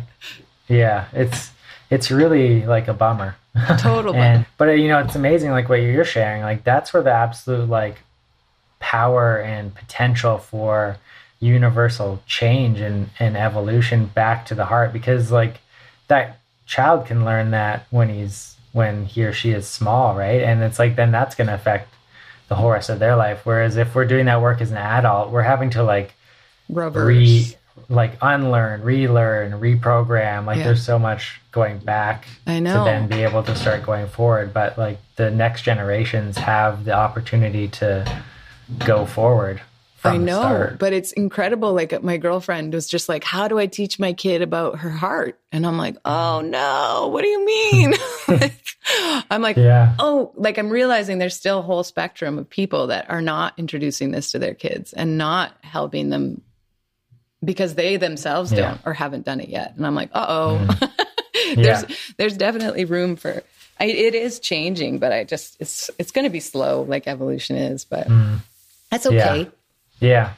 yeah, 0.68 1.06
it's, 1.12 1.50
it's 1.90 2.10
really 2.10 2.64
like 2.64 2.88
a 2.88 2.94
bummer. 2.94 3.36
totally 3.78 4.18
and, 4.18 4.46
But, 4.58 4.66
you 4.78 4.88
know, 4.88 5.00
it's 5.00 5.16
amazing, 5.16 5.50
like 5.50 5.68
what 5.68 5.76
you're 5.76 6.04
sharing. 6.04 6.42
Like, 6.42 6.64
that's 6.64 6.92
where 6.92 7.02
the 7.02 7.12
absolute, 7.12 7.68
like, 7.68 7.98
power 8.78 9.38
and 9.40 9.74
potential 9.74 10.38
for 10.38 10.98
universal 11.40 12.22
change 12.26 12.80
and, 12.80 13.10
and 13.18 13.36
evolution 13.36 14.06
back 14.06 14.46
to 14.46 14.54
the 14.54 14.64
heart 14.64 14.92
because 14.92 15.30
like 15.30 15.58
that 16.08 16.38
child 16.64 17.06
can 17.06 17.24
learn 17.24 17.50
that 17.50 17.86
when 17.90 18.08
he's 18.08 18.56
when 18.72 19.04
he 19.04 19.24
or 19.24 19.32
she 19.32 19.50
is 19.50 19.66
small 19.66 20.14
right 20.14 20.42
and 20.42 20.62
it's 20.62 20.78
like 20.78 20.96
then 20.96 21.12
that's 21.12 21.34
going 21.34 21.46
to 21.46 21.54
affect 21.54 21.92
the 22.48 22.54
whole 22.54 22.70
rest 22.70 22.88
of 22.88 22.98
their 22.98 23.16
life 23.16 23.40
whereas 23.44 23.76
if 23.76 23.94
we're 23.94 24.06
doing 24.06 24.26
that 24.26 24.40
work 24.40 24.60
as 24.60 24.70
an 24.70 24.76
adult 24.76 25.30
we're 25.30 25.42
having 25.42 25.68
to 25.68 25.82
like 25.82 26.14
Reverse. 26.68 27.06
re 27.06 27.56
like 27.88 28.16
unlearn 28.22 28.82
relearn 28.82 29.52
reprogram 29.52 30.46
like 30.46 30.58
yeah. 30.58 30.64
there's 30.64 30.82
so 30.82 30.98
much 30.98 31.40
going 31.52 31.78
back 31.78 32.26
I 32.46 32.58
know. 32.58 32.78
to 32.78 32.90
then 32.90 33.06
be 33.06 33.22
able 33.22 33.42
to 33.44 33.54
start 33.54 33.84
going 33.84 34.08
forward 34.08 34.52
but 34.52 34.78
like 34.78 34.98
the 35.16 35.30
next 35.30 35.62
generations 35.62 36.36
have 36.38 36.84
the 36.84 36.94
opportunity 36.94 37.68
to 37.68 38.22
go 38.78 39.06
forward 39.06 39.60
I 40.04 40.16
know, 40.18 40.76
but 40.78 40.92
it's 40.92 41.12
incredible. 41.12 41.72
Like 41.72 42.02
my 42.02 42.16
girlfriend 42.16 42.72
was 42.74 42.86
just 42.86 43.08
like, 43.08 43.24
"How 43.24 43.48
do 43.48 43.58
I 43.58 43.66
teach 43.66 43.98
my 43.98 44.12
kid 44.12 44.42
about 44.42 44.78
her 44.78 44.90
heart?" 44.90 45.38
And 45.52 45.66
I'm 45.66 45.78
like, 45.78 45.96
"Oh 46.04 46.42
no, 46.42 47.08
what 47.12 47.22
do 47.22 47.28
you 47.28 47.44
mean?" 47.44 47.94
like, 48.28 48.62
I'm 49.30 49.42
like, 49.42 49.56
yeah. 49.56 49.94
"Oh, 49.98 50.32
like 50.36 50.58
I'm 50.58 50.70
realizing 50.70 51.18
there's 51.18 51.36
still 51.36 51.58
a 51.58 51.62
whole 51.62 51.82
spectrum 51.82 52.38
of 52.38 52.48
people 52.48 52.88
that 52.88 53.10
are 53.10 53.22
not 53.22 53.54
introducing 53.56 54.10
this 54.10 54.32
to 54.32 54.38
their 54.38 54.54
kids 54.54 54.92
and 54.92 55.18
not 55.18 55.56
helping 55.62 56.10
them 56.10 56.42
because 57.46 57.74
they 57.74 57.96
themselves 57.96 58.52
yeah. 58.52 58.60
don't 58.60 58.80
or 58.84 58.92
haven't 58.92 59.24
done 59.24 59.40
it 59.40 59.48
yet." 59.48 59.74
And 59.76 59.86
I'm 59.86 59.94
like, 59.94 60.10
"Uh 60.12 60.26
oh." 60.28 60.66
Mm. 60.68 60.90
there's 61.56 61.82
yeah. 61.88 61.96
there's 62.18 62.36
definitely 62.36 62.84
room 62.84 63.16
for. 63.16 63.42
I, 63.78 63.84
it 63.86 64.14
is 64.14 64.40
changing, 64.40 64.98
but 64.98 65.12
I 65.12 65.24
just 65.24 65.56
it's 65.60 65.90
it's 65.98 66.10
going 66.10 66.24
to 66.24 66.30
be 66.30 66.40
slow, 66.40 66.82
like 66.82 67.06
evolution 67.06 67.56
is, 67.56 67.84
but. 67.86 68.08
Mm. 68.08 68.40
That's 68.90 69.06
okay. 69.06 69.50
Yeah. 70.00 70.34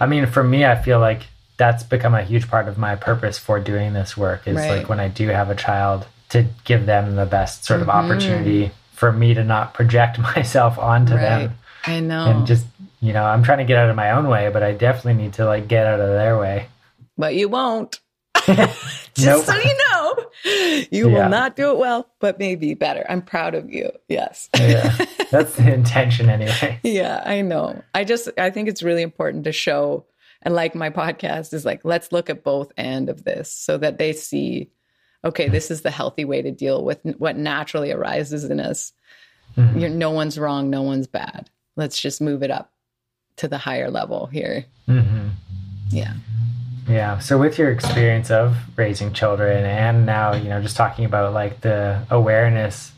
I 0.00 0.06
mean, 0.06 0.26
for 0.26 0.42
me, 0.42 0.64
I 0.64 0.80
feel 0.80 1.00
like 1.00 1.22
that's 1.56 1.82
become 1.82 2.14
a 2.14 2.22
huge 2.22 2.48
part 2.48 2.68
of 2.68 2.78
my 2.78 2.96
purpose 2.96 3.38
for 3.38 3.60
doing 3.60 3.92
this 3.92 4.16
work 4.16 4.46
is 4.48 4.56
right. 4.56 4.78
like 4.78 4.88
when 4.88 4.98
I 4.98 5.08
do 5.08 5.28
have 5.28 5.50
a 5.50 5.54
child 5.54 6.06
to 6.30 6.46
give 6.64 6.86
them 6.86 7.16
the 7.16 7.26
best 7.26 7.64
sort 7.64 7.80
of 7.82 7.88
mm-hmm. 7.88 8.10
opportunity 8.10 8.70
for 8.92 9.12
me 9.12 9.34
to 9.34 9.44
not 9.44 9.74
project 9.74 10.18
myself 10.36 10.78
onto 10.78 11.14
right. 11.14 11.20
them. 11.20 11.58
I 11.84 12.00
know. 12.00 12.26
And 12.26 12.46
just, 12.46 12.66
you 13.00 13.12
know, 13.12 13.24
I'm 13.24 13.42
trying 13.42 13.58
to 13.58 13.64
get 13.64 13.78
out 13.78 13.88
of 13.88 13.96
my 13.96 14.10
own 14.10 14.28
way, 14.28 14.50
but 14.52 14.62
I 14.62 14.72
definitely 14.72 15.22
need 15.22 15.34
to 15.34 15.46
like 15.46 15.68
get 15.68 15.86
out 15.86 16.00
of 16.00 16.08
their 16.08 16.38
way. 16.38 16.68
But 17.16 17.34
you 17.34 17.48
won't. 17.48 18.00
Just 18.46 19.18
nope. 19.18 19.44
so 19.44 19.54
you 19.54 19.78
know, 19.90 20.16
you 20.90 21.10
yeah. 21.10 21.22
will 21.22 21.28
not 21.28 21.56
do 21.56 21.70
it 21.70 21.78
well, 21.78 22.08
but 22.20 22.38
maybe 22.38 22.74
better. 22.74 23.04
I'm 23.08 23.22
proud 23.22 23.54
of 23.54 23.70
you. 23.70 23.90
Yes. 24.08 24.48
yeah. 24.58 24.96
That's 25.30 25.54
the 25.56 25.72
intention 25.72 26.28
anyway. 26.28 26.80
Yeah, 26.82 27.22
I 27.24 27.42
know. 27.42 27.82
I 27.94 28.04
just 28.04 28.28
I 28.38 28.50
think 28.50 28.68
it's 28.68 28.82
really 28.82 29.02
important 29.02 29.44
to 29.44 29.52
show 29.52 30.06
and 30.42 30.54
like 30.54 30.74
my 30.74 30.90
podcast 30.90 31.52
is 31.52 31.64
like 31.64 31.84
let's 31.84 32.12
look 32.12 32.30
at 32.30 32.42
both 32.42 32.72
end 32.76 33.08
of 33.08 33.24
this 33.24 33.52
so 33.52 33.78
that 33.78 33.98
they 33.98 34.12
see 34.12 34.70
okay, 35.24 35.48
this 35.48 35.70
is 35.70 35.82
the 35.82 35.90
healthy 35.90 36.24
way 36.24 36.40
to 36.42 36.50
deal 36.50 36.82
with 36.82 36.98
what 37.18 37.36
naturally 37.36 37.92
arises 37.92 38.44
in 38.44 38.58
us. 38.58 38.92
Mm-hmm. 39.56 39.98
no 39.98 40.10
one's 40.10 40.38
wrong, 40.38 40.70
no 40.70 40.82
one's 40.82 41.06
bad. 41.06 41.50
Let's 41.76 42.00
just 42.00 42.20
move 42.20 42.42
it 42.42 42.50
up 42.50 42.72
to 43.40 43.48
the 43.48 43.58
higher 43.58 43.90
level 43.90 44.26
here. 44.26 44.64
Mm-hmm. 44.88 45.28
Yeah. 45.90 46.14
Yeah. 46.88 47.18
So 47.18 47.38
with 47.38 47.58
your 47.58 47.70
experience 47.70 48.30
of 48.30 48.56
raising 48.76 49.12
children 49.12 49.64
and 49.64 50.06
now, 50.06 50.34
you 50.34 50.48
know, 50.48 50.60
just 50.60 50.76
talking 50.76 51.04
about 51.04 51.32
like 51.32 51.60
the 51.60 52.04
awareness 52.10 52.92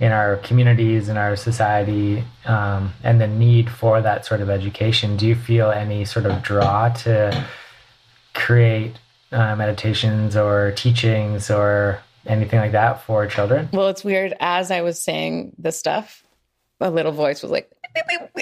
in 0.00 0.10
our 0.12 0.36
communities 0.38 1.08
in 1.08 1.16
our 1.16 1.36
society 1.36 2.24
um, 2.46 2.92
and 3.02 3.20
the 3.20 3.26
need 3.26 3.70
for 3.70 4.00
that 4.00 4.26
sort 4.26 4.40
of 4.40 4.50
education, 4.50 5.16
do 5.16 5.26
you 5.26 5.34
feel 5.34 5.70
any 5.70 6.04
sort 6.04 6.26
of 6.26 6.42
draw 6.42 6.88
to 6.88 7.46
create 8.34 8.98
uh, 9.32 9.54
meditations 9.54 10.36
or 10.36 10.72
teachings 10.76 11.50
or 11.50 12.00
anything 12.26 12.58
like 12.58 12.72
that 12.72 13.02
for 13.02 13.26
children? 13.26 13.68
Well, 13.72 13.88
it's 13.88 14.04
weird. 14.04 14.34
As 14.40 14.70
I 14.70 14.82
was 14.82 15.02
saying 15.02 15.54
the 15.58 15.72
stuff, 15.72 16.24
a 16.80 16.90
little 16.90 17.12
voice 17.12 17.42
was 17.42 17.52
like, 17.52 17.70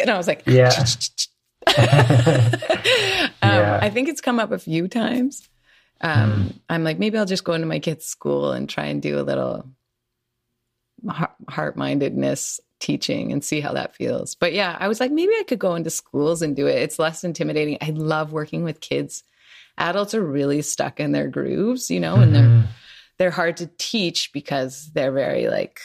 and 0.00 0.10
I 0.10 0.16
was 0.16 0.26
like, 0.26 0.42
yeah. 0.46 0.70
um, 1.76 3.34
yeah. 3.42 3.78
I 3.80 3.90
think 3.90 4.08
it's 4.08 4.20
come 4.20 4.38
up 4.38 4.52
a 4.52 4.58
few 4.58 4.88
times. 4.88 5.48
Um, 6.00 6.32
mm. 6.32 6.60
I'm 6.68 6.84
like, 6.84 6.98
maybe 6.98 7.18
I'll 7.18 7.26
just 7.26 7.44
go 7.44 7.52
into 7.52 7.66
my 7.66 7.78
kid's 7.78 8.06
school 8.06 8.52
and 8.52 8.68
try 8.68 8.86
and 8.86 9.00
do 9.00 9.18
a 9.18 9.22
little 9.22 9.66
heart 11.48 11.76
mindedness 11.76 12.60
teaching 12.80 13.32
and 13.32 13.44
see 13.44 13.60
how 13.60 13.72
that 13.72 13.94
feels. 13.94 14.34
But 14.34 14.52
yeah, 14.52 14.76
I 14.78 14.88
was 14.88 15.00
like, 15.00 15.12
maybe 15.12 15.32
I 15.32 15.44
could 15.46 15.58
go 15.58 15.74
into 15.74 15.90
schools 15.90 16.42
and 16.42 16.56
do 16.56 16.66
it. 16.66 16.82
It's 16.82 16.98
less 16.98 17.24
intimidating. 17.24 17.78
I 17.80 17.90
love 17.90 18.32
working 18.32 18.64
with 18.64 18.80
kids. 18.80 19.24
Adults 19.78 20.14
are 20.14 20.22
really 20.22 20.62
stuck 20.62 21.00
in 21.00 21.12
their 21.12 21.28
grooves, 21.28 21.90
you 21.90 22.00
know, 22.00 22.14
mm-hmm. 22.14 22.22
and 22.22 22.34
they're 22.34 22.42
mm-hmm. 22.42 22.66
they're 23.18 23.30
hard 23.30 23.56
to 23.58 23.70
teach 23.78 24.32
because 24.32 24.90
they're 24.92 25.12
very 25.12 25.48
like 25.48 25.80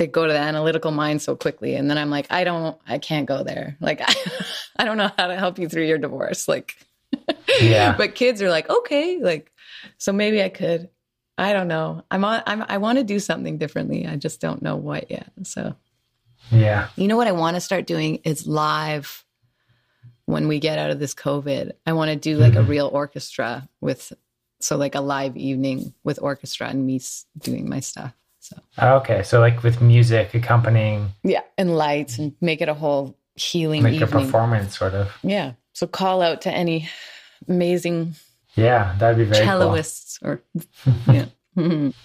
they 0.00 0.06
go 0.06 0.26
to 0.26 0.32
the 0.32 0.38
analytical 0.38 0.90
mind 0.90 1.20
so 1.20 1.36
quickly. 1.36 1.76
And 1.76 1.88
then 1.90 1.98
i'm 1.98 2.10
like 2.10 2.26
i 2.30 2.42
don't 2.42 2.76
i 2.88 2.98
can't 2.98 3.26
go 3.26 3.44
there. 3.44 3.76
Like 3.80 4.00
i, 4.00 4.14
I 4.78 4.84
don't 4.84 4.96
know 4.96 5.10
how 5.16 5.28
to 5.28 5.36
help 5.36 5.58
you 5.58 5.68
through 5.68 5.84
your 5.84 5.98
divorce. 5.98 6.48
Like 6.48 6.74
yeah. 7.60 7.94
but 7.96 8.14
kids 8.14 8.40
are 8.40 8.50
like 8.50 8.68
okay 8.70 9.18
like 9.20 9.52
so 9.98 10.12
maybe 10.12 10.42
i 10.42 10.48
could. 10.48 10.88
I 11.38 11.52
don't 11.52 11.68
know. 11.68 12.04
I'm 12.10 12.24
on 12.24 12.42
I'm, 12.46 12.64
i 12.68 12.78
want 12.78 12.98
to 12.98 13.04
do 13.04 13.20
something 13.20 13.58
differently. 13.58 14.06
I 14.06 14.16
just 14.16 14.40
don't 14.40 14.62
know 14.62 14.76
what 14.76 15.10
yet. 15.10 15.30
So 15.44 15.76
yeah. 16.50 16.88
You 16.96 17.06
know 17.06 17.16
what 17.16 17.28
i 17.28 17.32
want 17.32 17.56
to 17.56 17.60
start 17.60 17.86
doing 17.86 18.20
is 18.24 18.46
live 18.46 19.24
when 20.30 20.48
we 20.48 20.60
get 20.60 20.78
out 20.78 20.90
of 20.90 21.00
this 21.00 21.12
COVID, 21.12 21.72
I 21.84 21.92
want 21.92 22.10
to 22.10 22.16
do 22.16 22.36
like 22.36 22.52
mm-hmm. 22.52 22.60
a 22.60 22.70
real 22.70 22.86
orchestra 22.86 23.68
with, 23.80 24.12
so 24.60 24.76
like 24.76 24.94
a 24.94 25.00
live 25.00 25.36
evening 25.36 25.92
with 26.04 26.22
orchestra 26.22 26.68
and 26.68 26.86
me 26.86 27.00
doing 27.36 27.68
my 27.68 27.80
stuff. 27.80 28.14
So 28.40 28.56
okay, 28.78 29.22
so 29.22 29.38
like 29.38 29.62
with 29.62 29.80
music 29.80 30.34
accompanying, 30.34 31.10
yeah, 31.22 31.42
and 31.58 31.76
lights, 31.76 32.18
and 32.18 32.34
make 32.40 32.60
it 32.60 32.68
a 32.68 32.74
whole 32.74 33.16
healing, 33.34 33.82
make 33.82 33.94
evening. 33.94 34.08
a 34.08 34.24
performance 34.24 34.78
sort 34.78 34.94
of. 34.94 35.12
Yeah. 35.22 35.52
So 35.72 35.86
call 35.86 36.22
out 36.22 36.42
to 36.42 36.50
any 36.50 36.88
amazing, 37.48 38.14
yeah, 38.54 38.96
that'd 38.98 39.18
be 39.18 39.24
very 39.24 39.44
celloists 39.46 40.20
cool. 40.20 40.32
or 40.32 40.42
yeah. 41.12 41.26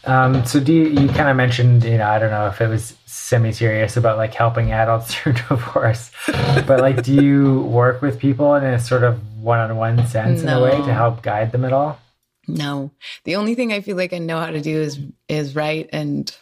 um, 0.06 0.46
so 0.46 0.60
do 0.60 0.74
you, 0.74 0.86
you 0.88 1.08
kind 1.10 1.30
of 1.30 1.36
mentioned, 1.36 1.84
you 1.84 1.98
know, 1.98 2.08
I 2.08 2.20
don't 2.20 2.32
know 2.32 2.48
if 2.48 2.62
it 2.62 2.68
was 2.68 2.96
semi-serious 3.06 3.98
about 3.98 4.18
like 4.18 4.34
helping 4.34 4.72
adults 4.72 5.14
through 5.16 5.34
divorce, 5.34 6.12
but 6.68 6.80
like, 6.80 7.04
do 7.04 7.14
you 7.14 7.62
work 7.62 8.02
with 8.02 8.20
people 8.20 8.56
in 8.56 8.64
a 8.64 8.80
sort 8.80 9.04
of 9.04 9.22
one-on-one 9.42 10.08
sense 10.08 10.42
no. 10.42 10.52
in 10.52 10.58
a 10.58 10.64
way 10.64 10.86
to 10.86 10.94
help 10.94 11.22
guide 11.22 11.52
them 11.52 11.66
at 11.66 11.74
all? 11.74 12.00
No, 12.48 12.92
the 13.24 13.36
only 13.36 13.56
thing 13.56 13.74
I 13.74 13.82
feel 13.82 13.98
like 13.98 14.14
I 14.14 14.20
know 14.20 14.40
how 14.40 14.52
to 14.52 14.62
do 14.62 14.82
is, 14.82 15.00
is 15.28 15.56
write. 15.56 15.90
And 15.94 16.36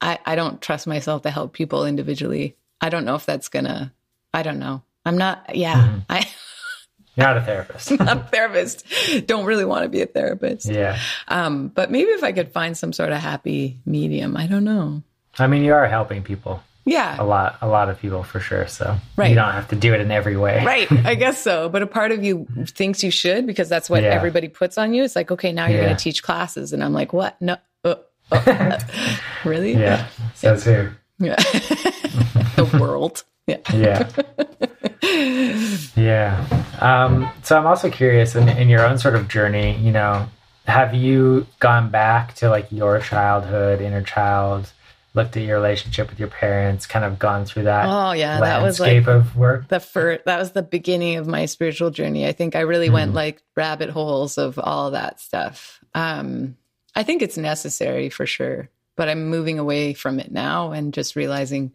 I, 0.00 0.18
I 0.24 0.34
don't 0.34 0.60
trust 0.60 0.86
myself 0.86 1.22
to 1.22 1.30
help 1.30 1.52
people 1.52 1.86
individually. 1.86 2.56
I 2.80 2.88
don't 2.88 3.04
know 3.04 3.14
if 3.14 3.26
that's 3.26 3.48
gonna, 3.48 3.92
I 4.34 4.42
don't 4.42 4.58
know. 4.58 4.82
I'm 5.04 5.18
not, 5.18 5.54
yeah, 5.54 5.74
mm-hmm. 5.74 5.98
I, 6.08 6.28
you're 7.16 7.26
not 7.26 7.36
a 7.36 7.42
therapist. 7.42 7.90
not 7.98 8.16
a 8.16 8.20
therapist. 8.20 8.86
Don't 9.26 9.44
really 9.44 9.64
want 9.64 9.84
to 9.84 9.88
be 9.88 10.02
a 10.02 10.06
therapist. 10.06 10.66
Yeah. 10.66 10.98
Um, 11.28 11.68
but 11.68 11.90
maybe 11.90 12.10
if 12.10 12.22
I 12.22 12.32
could 12.32 12.52
find 12.52 12.76
some 12.76 12.92
sort 12.92 13.12
of 13.12 13.18
happy 13.18 13.80
medium, 13.84 14.36
I 14.36 14.46
don't 14.46 14.64
know. 14.64 15.02
I 15.38 15.46
mean, 15.46 15.62
you 15.62 15.72
are 15.74 15.86
helping 15.86 16.22
people. 16.22 16.62
Yeah. 16.84 17.16
A 17.20 17.24
lot, 17.24 17.58
a 17.60 17.68
lot 17.68 17.88
of 17.88 18.00
people 18.00 18.22
for 18.22 18.40
sure. 18.40 18.66
So 18.66 18.96
right. 19.16 19.28
you 19.28 19.34
don't 19.34 19.52
have 19.52 19.68
to 19.68 19.76
do 19.76 19.94
it 19.94 20.00
in 20.00 20.10
every 20.10 20.36
way. 20.36 20.64
Right. 20.64 20.90
I 21.06 21.14
guess 21.14 21.40
so. 21.40 21.68
But 21.68 21.82
a 21.82 21.86
part 21.86 22.12
of 22.12 22.24
you 22.24 22.46
thinks 22.66 23.04
you 23.04 23.10
should 23.10 23.46
because 23.46 23.68
that's 23.68 23.88
what 23.88 24.02
yeah. 24.02 24.10
everybody 24.10 24.48
puts 24.48 24.78
on 24.78 24.92
you. 24.92 25.04
It's 25.04 25.14
like, 25.14 25.30
okay, 25.30 25.52
now 25.52 25.66
you're 25.66 25.78
yeah. 25.78 25.86
going 25.86 25.96
to 25.96 26.02
teach 26.02 26.22
classes. 26.22 26.72
And 26.72 26.82
I'm 26.82 26.92
like, 26.92 27.12
what? 27.12 27.40
No. 27.40 27.56
Uh, 27.84 27.94
uh, 28.32 28.42
uh. 28.46 28.80
really? 29.44 29.74
Yeah. 29.74 30.08
Yeah. 30.42 30.56
who? 30.56 30.88
Yeah. 31.18 31.36
the 32.56 32.78
world. 32.80 33.24
Yeah. 33.46 33.58
Yeah. 33.72 34.08
yeah. 35.96 36.64
Um, 36.80 37.30
so 37.42 37.56
I'm 37.56 37.66
also 37.66 37.90
curious 37.90 38.34
in, 38.34 38.48
in 38.48 38.68
your 38.68 38.84
own 38.84 38.98
sort 38.98 39.14
of 39.14 39.28
journey, 39.28 39.76
you 39.78 39.92
know, 39.92 40.28
have 40.66 40.94
you 40.94 41.46
gone 41.58 41.90
back 41.90 42.34
to 42.36 42.48
like 42.48 42.70
your 42.70 43.00
childhood, 43.00 43.80
inner 43.80 44.02
child, 44.02 44.72
looked 45.14 45.36
at 45.36 45.42
your 45.42 45.56
relationship 45.56 46.08
with 46.10 46.18
your 46.18 46.28
parents, 46.28 46.86
kind 46.86 47.04
of 47.04 47.18
gone 47.18 47.44
through 47.44 47.64
that? 47.64 47.86
Oh 47.86 48.12
yeah, 48.12 48.40
that 48.40 48.62
was 48.62 48.80
like 48.80 49.06
of 49.06 49.36
work. 49.36 49.68
The 49.68 49.80
first, 49.80 50.24
that 50.24 50.38
was 50.38 50.52
the 50.52 50.62
beginning 50.62 51.16
of 51.16 51.26
my 51.26 51.46
spiritual 51.46 51.90
journey. 51.90 52.26
I 52.26 52.32
think 52.32 52.56
I 52.56 52.60
really 52.60 52.88
mm. 52.88 52.94
went 52.94 53.08
mm-hmm. 53.10 53.16
like 53.16 53.42
rabbit 53.56 53.90
holes 53.90 54.38
of 54.38 54.58
all 54.58 54.92
that 54.92 55.20
stuff. 55.20 55.82
Um, 55.94 56.56
I 56.94 57.02
think 57.02 57.22
it's 57.22 57.36
necessary 57.36 58.08
for 58.08 58.26
sure, 58.26 58.68
but 58.96 59.08
I'm 59.08 59.28
moving 59.28 59.58
away 59.58 59.94
from 59.94 60.18
it 60.20 60.30
now 60.32 60.72
and 60.72 60.94
just 60.94 61.16
realizing 61.16 61.72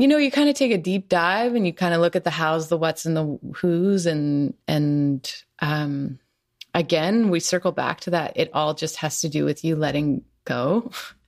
you 0.00 0.08
know, 0.08 0.16
you 0.16 0.30
kind 0.30 0.48
of 0.48 0.54
take 0.54 0.72
a 0.72 0.78
deep 0.78 1.10
dive 1.10 1.54
and 1.54 1.66
you 1.66 1.74
kind 1.74 1.92
of 1.92 2.00
look 2.00 2.16
at 2.16 2.24
the 2.24 2.30
hows, 2.30 2.70
the 2.70 2.78
whats, 2.78 3.04
and 3.04 3.14
the 3.14 3.38
who's, 3.56 4.06
and 4.06 4.54
and 4.66 5.30
um, 5.58 6.18
again, 6.74 7.28
we 7.28 7.38
circle 7.38 7.70
back 7.70 8.00
to 8.00 8.10
that. 8.12 8.32
It 8.34 8.50
all 8.54 8.72
just 8.72 8.96
has 8.96 9.20
to 9.20 9.28
do 9.28 9.44
with 9.44 9.62
you 9.62 9.76
letting 9.76 10.24
go. 10.46 10.90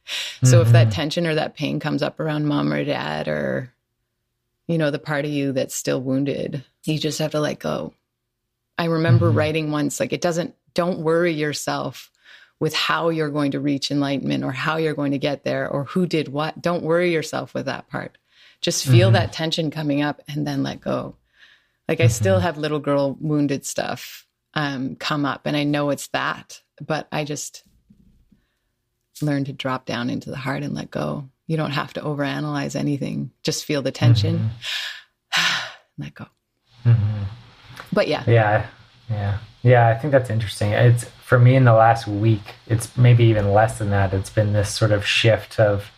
so 0.42 0.58
mm-hmm. 0.58 0.66
if 0.66 0.72
that 0.72 0.88
mm-hmm. 0.88 0.94
tension 0.94 1.26
or 1.26 1.34
that 1.34 1.56
pain 1.56 1.80
comes 1.80 2.02
up 2.02 2.20
around 2.20 2.46
mom 2.46 2.72
or 2.72 2.84
dad 2.84 3.28
or 3.28 3.72
you 4.66 4.78
know 4.78 4.90
the 4.90 4.98
part 4.98 5.24
of 5.24 5.30
you 5.30 5.52
that's 5.52 5.74
still 5.74 6.00
wounded, 6.00 6.64
you 6.84 6.98
just 6.98 7.18
have 7.18 7.32
to 7.32 7.40
let 7.40 7.58
go. 7.58 7.94
I 8.78 8.86
remember 8.86 9.28
mm-hmm. 9.28 9.38
writing 9.38 9.70
once 9.70 10.00
like 10.00 10.12
it 10.12 10.20
doesn't. 10.20 10.54
Don't 10.74 11.00
worry 11.00 11.32
yourself 11.32 12.10
with 12.58 12.74
how 12.74 13.10
you're 13.10 13.28
going 13.28 13.50
to 13.50 13.60
reach 13.60 13.90
enlightenment 13.90 14.44
or 14.44 14.52
how 14.52 14.76
you're 14.76 14.94
going 14.94 15.12
to 15.12 15.18
get 15.18 15.44
there 15.44 15.68
or 15.68 15.84
who 15.84 16.06
did 16.06 16.28
what. 16.28 16.62
Don't 16.62 16.84
worry 16.84 17.12
yourself 17.12 17.52
with 17.52 17.66
that 17.66 17.88
part 17.88 18.16
just 18.62 18.86
feel 18.86 19.08
mm-hmm. 19.08 19.14
that 19.14 19.32
tension 19.32 19.70
coming 19.70 20.00
up 20.00 20.22
and 20.28 20.46
then 20.46 20.62
let 20.62 20.80
go. 20.80 21.16
Like 21.88 22.00
I 22.00 22.04
mm-hmm. 22.04 22.12
still 22.12 22.38
have 22.38 22.56
little 22.56 22.78
girl 22.78 23.18
wounded 23.20 23.66
stuff 23.66 24.24
um, 24.54 24.94
come 24.96 25.26
up, 25.26 25.46
and 25.46 25.56
I 25.56 25.64
know 25.64 25.90
it's 25.90 26.08
that, 26.08 26.62
but 26.80 27.08
I 27.10 27.24
just 27.24 27.64
learn 29.22 29.44
to 29.44 29.52
drop 29.52 29.86
down 29.86 30.10
into 30.10 30.30
the 30.30 30.36
heart 30.36 30.62
and 30.62 30.74
let 30.74 30.90
go. 30.90 31.28
You 31.46 31.56
don't 31.56 31.72
have 31.72 31.92
to 31.94 32.00
overanalyze 32.00 32.76
anything. 32.76 33.30
Just 33.42 33.64
feel 33.64 33.82
the 33.82 33.90
tension. 33.90 34.50
Mm-hmm. 35.34 35.68
let 35.98 36.14
go. 36.14 36.26
Mm-hmm. 36.84 37.22
But 37.92 38.08
yeah. 38.08 38.24
Yeah. 38.26 38.66
Yeah. 39.10 39.38
Yeah. 39.62 39.88
I 39.88 39.94
think 39.94 40.12
that's 40.12 40.30
interesting. 40.30 40.72
It's 40.72 41.04
for 41.04 41.38
me 41.38 41.56
in 41.56 41.64
the 41.64 41.74
last 41.74 42.06
week, 42.06 42.54
it's 42.66 42.96
maybe 42.96 43.24
even 43.24 43.52
less 43.52 43.78
than 43.78 43.90
that. 43.90 44.12
It's 44.12 44.30
been 44.30 44.52
this 44.52 44.72
sort 44.72 44.92
of 44.92 45.06
shift 45.06 45.58
of 45.58 45.90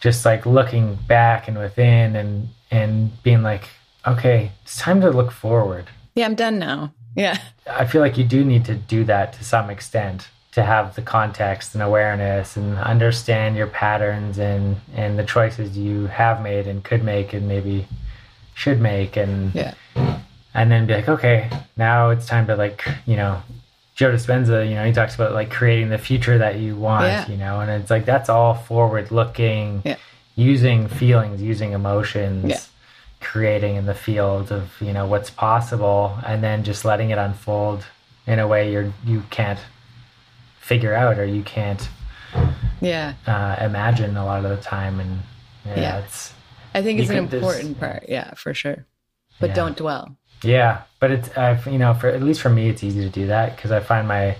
just 0.00 0.24
like 0.24 0.46
looking 0.46 0.96
back 1.06 1.48
and 1.48 1.58
within 1.58 2.16
and 2.16 2.48
and 2.70 3.22
being 3.22 3.42
like 3.42 3.68
okay 4.06 4.52
it's 4.62 4.76
time 4.76 5.00
to 5.00 5.10
look 5.10 5.30
forward 5.30 5.86
yeah 6.14 6.24
i'm 6.24 6.34
done 6.34 6.58
now 6.58 6.92
yeah 7.16 7.38
i 7.66 7.84
feel 7.84 8.00
like 8.00 8.16
you 8.16 8.24
do 8.24 8.44
need 8.44 8.64
to 8.64 8.74
do 8.74 9.04
that 9.04 9.32
to 9.32 9.44
some 9.44 9.70
extent 9.70 10.28
to 10.58 10.64
have 10.64 10.96
the 10.96 11.02
context 11.02 11.72
and 11.74 11.82
awareness 11.84 12.56
and 12.56 12.76
understand 12.78 13.56
your 13.56 13.68
patterns 13.68 14.38
and 14.38 14.76
and 14.92 15.16
the 15.16 15.22
choices 15.22 15.78
you 15.78 16.06
have 16.06 16.42
made 16.42 16.66
and 16.66 16.82
could 16.82 17.04
make 17.04 17.32
and 17.32 17.46
maybe 17.46 17.86
should 18.54 18.80
make 18.80 19.16
and 19.16 19.54
yeah 19.54 19.72
and 20.54 20.68
then 20.68 20.84
be 20.84 20.94
like 20.94 21.08
okay 21.08 21.48
now 21.76 22.10
it's 22.10 22.26
time 22.26 22.44
to 22.44 22.56
like 22.56 22.84
you 23.06 23.14
know 23.14 23.40
Joe 23.94 24.12
Dispenza, 24.12 24.68
you 24.68 24.76
know, 24.76 24.84
he 24.84 24.92
talks 24.92 25.16
about 25.16 25.32
like 25.32 25.50
creating 25.50 25.88
the 25.88 25.98
future 25.98 26.38
that 26.38 26.60
you 26.60 26.76
want, 26.76 27.06
yeah. 27.06 27.28
you 27.28 27.36
know, 27.36 27.58
and 27.58 27.68
it's 27.68 27.90
like 27.90 28.04
that's 28.04 28.28
all 28.28 28.54
forward 28.54 29.10
looking, 29.10 29.82
yeah. 29.84 29.96
using 30.36 30.86
feelings, 30.86 31.42
using 31.42 31.72
emotions, 31.72 32.44
yeah. 32.48 32.60
creating 33.20 33.74
in 33.74 33.86
the 33.86 33.96
field 33.96 34.52
of, 34.52 34.70
you 34.80 34.92
know, 34.92 35.04
what's 35.04 35.30
possible 35.30 36.16
and 36.24 36.44
then 36.44 36.62
just 36.62 36.84
letting 36.84 37.10
it 37.10 37.18
unfold 37.18 37.86
in 38.24 38.38
a 38.38 38.46
way 38.46 38.70
you're 38.70 38.92
you 39.04 39.24
can't 39.30 39.58
figure 40.68 40.94
out 40.94 41.18
or 41.18 41.24
you 41.24 41.42
can't 41.42 41.88
yeah 42.80 43.14
uh, 43.26 43.56
imagine 43.64 44.16
a 44.16 44.24
lot 44.24 44.44
of 44.44 44.50
the 44.50 44.62
time 44.62 45.00
and 45.00 45.20
yeah, 45.76 45.98
it's 45.98 46.32
I 46.74 46.82
think 46.82 47.00
it's 47.00 47.10
an 47.10 47.16
important 47.16 47.78
part, 47.78 48.04
yeah, 48.08 48.34
for 48.34 48.54
sure. 48.54 48.86
But 49.40 49.54
don't 49.54 49.76
dwell. 49.76 50.16
Yeah, 50.42 50.82
but 51.00 51.10
it's 51.10 51.28
uh, 51.36 51.60
you 51.66 51.78
know 51.78 51.94
for 51.94 52.08
at 52.08 52.22
least 52.22 52.40
for 52.40 52.50
me 52.50 52.68
it's 52.68 52.84
easy 52.84 53.00
to 53.00 53.08
do 53.08 53.26
that 53.28 53.56
because 53.56 53.70
I 53.70 53.80
find 53.80 54.06
my 54.06 54.36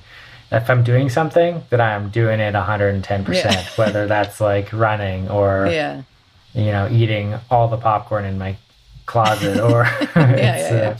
if 0.50 0.70
I'm 0.70 0.82
doing 0.82 1.08
something 1.08 1.62
that 1.70 1.80
I'm 1.80 2.10
doing 2.10 2.40
it 2.40 2.54
110 2.54 3.20
yeah. 3.20 3.26
percent 3.26 3.78
whether 3.78 4.06
that's 4.14 4.40
like 4.40 4.72
running 4.72 5.28
or 5.28 5.68
yeah 5.70 6.02
you 6.54 6.66
know 6.66 6.88
eating 6.90 7.34
all 7.50 7.68
the 7.68 7.76
popcorn 7.76 8.24
in 8.24 8.38
my 8.38 8.56
closet 9.06 9.60
or 9.70 9.84
yeah, 9.84 10.06
yeah, 10.16 10.74
yeah. 10.74 10.88
Uh, 10.90 10.96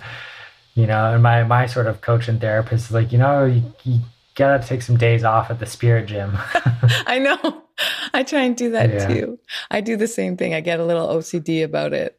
you 0.75 0.87
know 0.87 1.15
and 1.15 1.23
my 1.23 1.45
my 1.45 1.67
sort 1.67 1.87
of 1.87 2.01
coach 2.01 2.29
and 2.29 2.41
therapist 2.41 2.87
is 2.87 2.93
like 2.93 3.13
you 3.13 3.19
know 3.19 3.45
you, 3.47 3.63
you 3.85 4.01
gotta 4.39 4.67
take 4.67 4.83
some 4.83 4.97
days 4.97 5.25
off 5.25 5.51
at 5.51 5.59
the 5.59 5.67
spirit 5.67 6.07
gym 6.07 6.33
I 7.07 7.19
know 7.19 7.63
I 8.15 8.23
try 8.23 8.43
and 8.43 8.57
do 8.57 8.71
that 8.71 8.91
yeah. 8.91 9.09
too 9.09 9.39
I 9.71 9.81
do 9.81 9.97
the 9.97 10.09
same 10.09 10.37
thing 10.37 10.55
I 10.55 10.61
get 10.61 10.81
a 10.81 10.85
little 10.85 11.09
OCD 11.09 11.65
about 11.65 11.93
it 11.93 12.19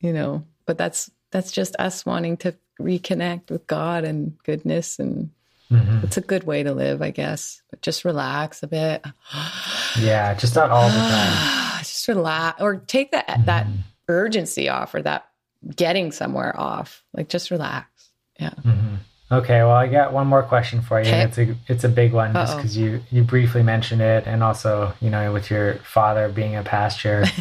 you 0.00 0.12
know 0.12 0.44
but 0.66 0.78
that's 0.78 1.10
that's 1.30 1.52
just 1.52 1.76
us 1.78 2.06
wanting 2.06 2.36
to 2.38 2.54
reconnect 2.80 3.50
with 3.50 3.66
God 3.66 4.04
and 4.04 4.36
goodness 4.44 4.98
and 4.98 5.30
mm-hmm. 5.70 6.04
it's 6.04 6.16
a 6.16 6.22
good 6.22 6.44
way 6.44 6.62
to 6.62 6.72
live, 6.72 7.02
I 7.02 7.10
guess. 7.10 7.62
But 7.70 7.82
just 7.82 8.04
relax 8.04 8.62
a 8.62 8.66
bit. 8.66 9.04
yeah, 9.98 10.34
just 10.34 10.54
not 10.54 10.70
all 10.70 10.88
the 10.88 10.96
time. 10.96 11.78
just 11.78 12.08
relax 12.08 12.60
or 12.60 12.76
take 12.76 13.12
that 13.12 13.26
mm-hmm. 13.26 13.44
that 13.46 13.66
urgency 14.08 14.68
off 14.68 14.94
or 14.94 15.02
that 15.02 15.28
getting 15.74 16.12
somewhere 16.12 16.58
off. 16.58 17.02
Like 17.12 17.28
just 17.28 17.50
relax. 17.50 18.10
Yeah. 18.38 18.50
Mm-hmm. 18.50 18.96
Okay, 19.30 19.58
well, 19.58 19.72
I 19.72 19.88
got 19.88 20.12
one 20.12 20.28
more 20.28 20.42
question 20.42 20.82
for 20.82 21.00
you. 21.00 21.08
Okay. 21.08 21.22
It's 21.22 21.38
a 21.38 21.56
it's 21.66 21.84
a 21.84 21.88
big 21.88 22.12
one, 22.12 22.36
Uh-oh. 22.36 22.44
just 22.44 22.56
because 22.56 22.76
you 22.76 23.02
you 23.10 23.22
briefly 23.22 23.62
mentioned 23.62 24.00
it, 24.00 24.26
and 24.26 24.42
also 24.42 24.94
you 25.00 25.10
know 25.10 25.32
with 25.32 25.50
your 25.50 25.74
father 25.76 26.28
being 26.28 26.54
a 26.56 26.62
pastor. 26.62 27.24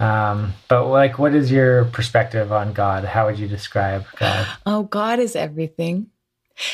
Um, 0.00 0.54
but 0.66 0.86
like, 0.86 1.18
what 1.18 1.34
is 1.34 1.52
your 1.52 1.84
perspective 1.84 2.50
on 2.52 2.72
God? 2.72 3.04
How 3.04 3.26
would 3.26 3.38
you 3.38 3.46
describe 3.46 4.06
God? 4.16 4.48
Oh, 4.64 4.84
God 4.84 5.18
is 5.18 5.36
everything. 5.36 6.06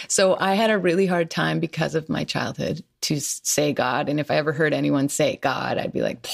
So 0.09 0.36
I 0.39 0.55
had 0.55 0.70
a 0.70 0.78
really 0.78 1.06
hard 1.06 1.31
time 1.31 1.60
because 1.60 1.94
of 1.94 2.09
my 2.09 2.24
childhood 2.24 2.82
to 3.02 3.20
say 3.20 3.73
God. 3.73 4.09
And 4.09 4.18
if 4.18 4.31
I 4.31 4.36
ever 4.36 4.52
heard 4.52 4.73
anyone 4.73 5.09
say 5.09 5.36
God, 5.36 5.78
I'd 5.78 5.93
be 5.93 6.02
like, 6.02 6.27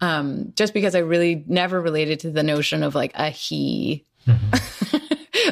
um, 0.00 0.52
just 0.54 0.74
because 0.74 0.94
I 0.94 1.00
really 1.00 1.44
never 1.46 1.80
related 1.80 2.20
to 2.20 2.30
the 2.30 2.42
notion 2.42 2.82
of 2.82 2.94
like 2.94 3.12
a 3.14 3.30
he 3.30 4.04
mm-hmm. 4.26 4.85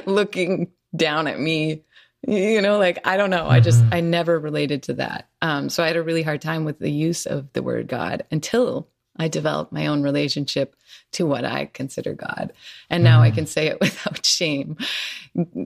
looking 0.06 0.72
down 0.94 1.26
at 1.26 1.38
me. 1.38 1.82
You 2.26 2.62
know, 2.62 2.78
like, 2.78 3.00
I 3.04 3.18
don't 3.18 3.30
know. 3.30 3.42
Mm-hmm. 3.42 3.52
I 3.52 3.60
just, 3.60 3.82
mm-hmm. 3.82 3.94
I 3.94 4.00
never 4.00 4.38
related 4.38 4.84
to 4.84 4.94
that. 4.94 5.28
Um, 5.42 5.68
so 5.68 5.82
I 5.84 5.88
had 5.88 5.96
a 5.96 6.02
really 6.02 6.22
hard 6.22 6.40
time 6.40 6.64
with 6.64 6.78
the 6.78 6.90
use 6.90 7.26
of 7.26 7.52
the 7.52 7.62
word 7.62 7.86
God 7.86 8.24
until 8.30 8.88
I 9.16 9.28
developed 9.28 9.72
my 9.72 9.86
own 9.86 10.02
relationship 10.02 10.74
to 11.12 11.26
what 11.26 11.44
I 11.44 11.66
consider 11.66 12.14
God. 12.14 12.52
And 12.90 13.04
now 13.04 13.20
mm. 13.20 13.24
I 13.24 13.30
can 13.30 13.46
say 13.46 13.66
it 13.68 13.78
without 13.80 14.24
shame. 14.24 14.76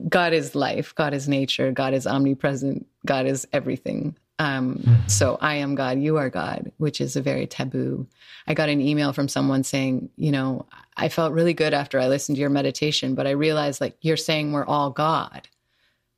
God 0.07 0.33
is 0.33 0.55
life, 0.55 0.93
God 0.95 1.13
is 1.13 1.27
nature, 1.27 1.71
God 1.71 1.93
is 1.93 2.05
omnipresent, 2.05 2.85
God 3.05 3.25
is 3.25 3.47
everything. 3.53 4.15
Um, 4.39 4.75
mm. 4.75 5.11
So 5.11 5.37
I 5.41 5.55
am 5.55 5.75
God, 5.75 5.99
you 5.99 6.17
are 6.17 6.29
God, 6.29 6.71
which 6.77 7.01
is 7.01 7.15
a 7.15 7.21
very 7.21 7.45
taboo. 7.45 8.07
I 8.47 8.53
got 8.53 8.69
an 8.69 8.81
email 8.81 9.11
from 9.11 9.27
someone 9.27 9.63
saying, 9.63 10.09
you 10.15 10.31
know, 10.31 10.65
I 10.95 11.09
felt 11.09 11.33
really 11.33 11.53
good 11.53 11.73
after 11.73 11.99
I 11.99 12.07
listened 12.07 12.37
to 12.37 12.41
your 12.41 12.49
meditation, 12.49 13.15
but 13.15 13.27
I 13.27 13.31
realized 13.31 13.81
like 13.81 13.97
you're 14.01 14.17
saying 14.17 14.51
we're 14.51 14.65
all 14.65 14.89
God. 14.89 15.47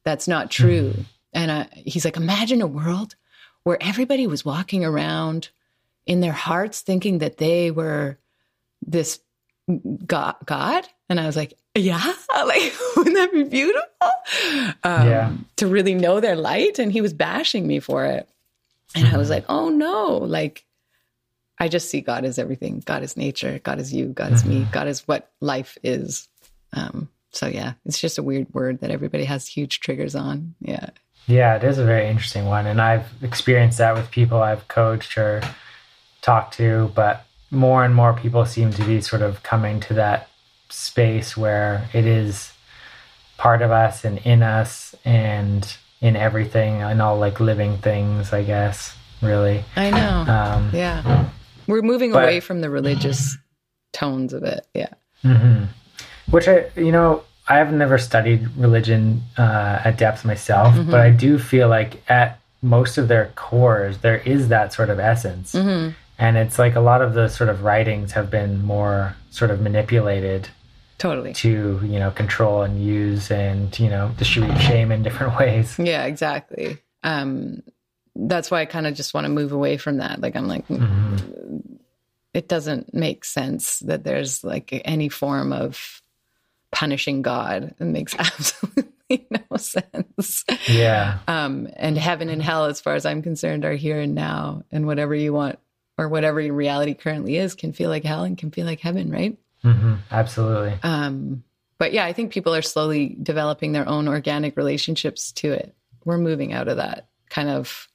That's 0.03 0.27
not 0.27 0.51
true. 0.51 0.93
Mm. 0.95 1.05
And 1.33 1.51
uh, 1.51 1.65
he's 1.73 2.05
like, 2.05 2.17
imagine 2.17 2.61
a 2.61 2.67
world 2.67 3.15
where 3.63 3.81
everybody 3.81 4.27
was 4.27 4.45
walking 4.45 4.85
around 4.85 5.49
in 6.05 6.21
their 6.21 6.31
hearts 6.31 6.81
thinking 6.81 7.19
that 7.19 7.37
they 7.37 7.71
were 7.71 8.19
this 8.85 9.19
God. 10.05 10.35
God? 10.45 10.87
And 11.09 11.19
I 11.19 11.25
was 11.25 11.35
like, 11.35 11.53
yeah, 11.75 12.13
like, 12.45 12.73
wouldn't 12.95 13.15
that 13.15 13.31
be 13.31 13.43
beautiful? 13.43 13.87
Um, 14.83 15.07
yeah. 15.07 15.31
To 15.57 15.67
really 15.67 15.95
know 15.95 16.19
their 16.19 16.35
light. 16.35 16.79
And 16.79 16.91
he 16.91 17.01
was 17.01 17.13
bashing 17.13 17.67
me 17.67 17.79
for 17.79 18.05
it. 18.05 18.27
And 18.95 19.07
I 19.07 19.17
was 19.17 19.27
mm-hmm. 19.27 19.35
like, 19.35 19.45
oh 19.47 19.69
no, 19.69 20.17
like, 20.17 20.65
I 21.57 21.67
just 21.67 21.89
see 21.89 22.01
God 22.01 22.25
as 22.25 22.39
everything. 22.39 22.81
God 22.85 23.03
is 23.03 23.15
nature. 23.15 23.59
God 23.63 23.79
is 23.79 23.93
you. 23.93 24.07
God 24.07 24.33
is 24.33 24.43
me. 24.43 24.61
Mm-hmm. 24.61 24.71
God 24.71 24.87
is 24.87 25.07
what 25.07 25.31
life 25.39 25.77
is. 25.83 26.27
Um, 26.73 27.07
so 27.31 27.47
yeah, 27.47 27.73
it's 27.85 27.99
just 27.99 28.17
a 28.17 28.23
weird 28.23 28.53
word 28.53 28.79
that 28.79 28.91
everybody 28.91 29.25
has 29.25 29.47
huge 29.47 29.79
triggers 29.79 30.15
on. 30.15 30.55
Yeah. 30.59 30.89
Yeah, 31.27 31.55
it 31.55 31.63
is 31.63 31.77
a 31.77 31.85
very 31.85 32.07
interesting 32.07 32.45
one. 32.45 32.65
And 32.65 32.81
I've 32.81 33.07
experienced 33.21 33.77
that 33.77 33.93
with 33.93 34.09
people 34.11 34.41
I've 34.41 34.67
coached 34.67 35.17
or 35.17 35.41
talked 36.21 36.55
to, 36.55 36.91
but 36.95 37.25
more 37.51 37.85
and 37.85 37.93
more 37.93 38.13
people 38.13 38.45
seem 38.45 38.71
to 38.71 38.83
be 38.83 38.99
sort 39.01 39.21
of 39.21 39.43
coming 39.43 39.79
to 39.81 39.93
that 39.93 40.29
space 40.71 41.35
where 41.35 41.89
it 41.93 42.05
is 42.05 42.51
part 43.37 43.61
of 43.61 43.71
us 43.71 44.05
and 44.05 44.19
in 44.19 44.43
us 44.43 44.95
and 45.03 45.77
in 45.99 46.15
everything 46.15 46.81
and 46.81 47.01
all 47.01 47.17
like 47.17 47.39
living 47.39 47.77
things, 47.77 48.33
I 48.33 48.43
guess, 48.43 48.95
really. 49.21 49.63
I 49.75 49.89
know. 49.91 50.31
Um, 50.31 50.69
yeah. 50.73 51.29
We're 51.67 51.81
moving 51.81 52.11
but, 52.11 52.23
away 52.23 52.39
from 52.39 52.61
the 52.61 52.69
religious 52.69 53.37
tones 53.93 54.33
of 54.33 54.43
it. 54.43 54.65
Yeah. 54.73 54.89
Mm-hmm. 55.23 55.65
Which 56.31 56.47
I, 56.47 56.65
you 56.75 56.91
know, 56.91 57.23
I 57.47 57.57
have 57.57 57.71
never 57.73 57.97
studied 57.97 58.47
religion 58.57 59.21
uh, 59.37 59.81
at 59.83 59.97
depth 59.97 60.25
myself, 60.25 60.73
mm-hmm. 60.73 60.89
but 60.91 60.99
I 60.99 61.11
do 61.11 61.37
feel 61.37 61.67
like 61.67 62.01
at 62.09 62.39
most 62.61 62.97
of 62.97 63.07
their 63.07 63.31
cores, 63.35 63.99
there 63.99 64.17
is 64.17 64.49
that 64.49 64.73
sort 64.73 64.89
of 64.89 64.99
essence. 64.99 65.53
Mm-hmm. 65.53 65.91
And 66.19 66.37
it's 66.37 66.59
like 66.59 66.75
a 66.75 66.79
lot 66.79 67.01
of 67.01 67.13
the 67.13 67.27
sort 67.27 67.49
of 67.49 67.63
writings 67.63 68.11
have 68.11 68.29
been 68.29 68.63
more 68.63 69.15
sort 69.31 69.49
of 69.49 69.59
manipulated 69.61 70.49
totally. 71.01 71.33
to 71.33 71.79
you 71.83 71.99
know 71.99 72.11
control 72.11 72.61
and 72.61 72.83
use 72.83 73.31
and 73.31 73.77
you 73.79 73.89
know 73.89 74.11
distribute 74.17 74.57
shame 74.59 74.91
in 74.91 75.03
different 75.03 75.37
ways. 75.39 75.77
Yeah 75.79 76.05
exactly. 76.05 76.77
Um 77.03 77.63
that's 78.15 78.51
why 78.51 78.59
i 78.61 78.65
kind 78.65 78.85
of 78.85 78.93
just 78.93 79.13
want 79.13 79.25
to 79.25 79.29
move 79.29 79.51
away 79.51 79.77
from 79.77 79.97
that. 79.97 80.21
Like 80.21 80.35
i'm 80.35 80.47
like 80.47 80.67
mm-hmm. 80.67 81.57
it 82.33 82.47
doesn't 82.47 82.93
make 82.93 83.25
sense 83.25 83.79
that 83.79 84.03
there's 84.03 84.43
like 84.43 84.81
any 84.85 85.09
form 85.09 85.51
of 85.51 86.01
punishing 86.71 87.21
god. 87.21 87.73
It 87.79 87.85
makes 87.85 88.15
absolutely 88.19 89.27
no 89.29 89.57
sense. 89.57 90.45
Yeah. 90.67 91.17
Um 91.27 91.67
and 91.77 91.97
heaven 91.97 92.29
and 92.29 92.41
hell 92.41 92.65
as 92.65 92.79
far 92.79 92.93
as 92.93 93.05
i'm 93.05 93.23
concerned 93.23 93.65
are 93.65 93.73
here 93.73 93.99
and 93.99 94.13
now 94.13 94.63
and 94.71 94.85
whatever 94.85 95.15
you 95.15 95.33
want 95.33 95.57
or 95.97 96.09
whatever 96.09 96.39
your 96.39 96.53
reality 96.53 96.93
currently 96.93 97.37
is 97.37 97.55
can 97.55 97.73
feel 97.73 97.89
like 97.89 98.03
hell 98.03 98.23
and 98.23 98.37
can 98.37 98.51
feel 98.51 98.65
like 98.65 98.79
heaven 98.79 99.11
right 99.11 99.37
Mm-hmm. 99.63 99.95
Absolutely. 100.09 100.79
Um, 100.83 101.43
but 101.77 101.93
yeah, 101.93 102.05
I 102.05 102.13
think 102.13 102.31
people 102.31 102.53
are 102.53 102.61
slowly 102.61 103.17
developing 103.21 103.71
their 103.71 103.87
own 103.87 104.07
organic 104.07 104.55
relationships 104.57 105.31
to 105.33 105.51
it. 105.51 105.75
We're 106.05 106.17
moving 106.17 106.53
out 106.53 106.67
of 106.67 106.77
that 106.77 107.07
kind 107.29 107.49
of, 107.49 107.87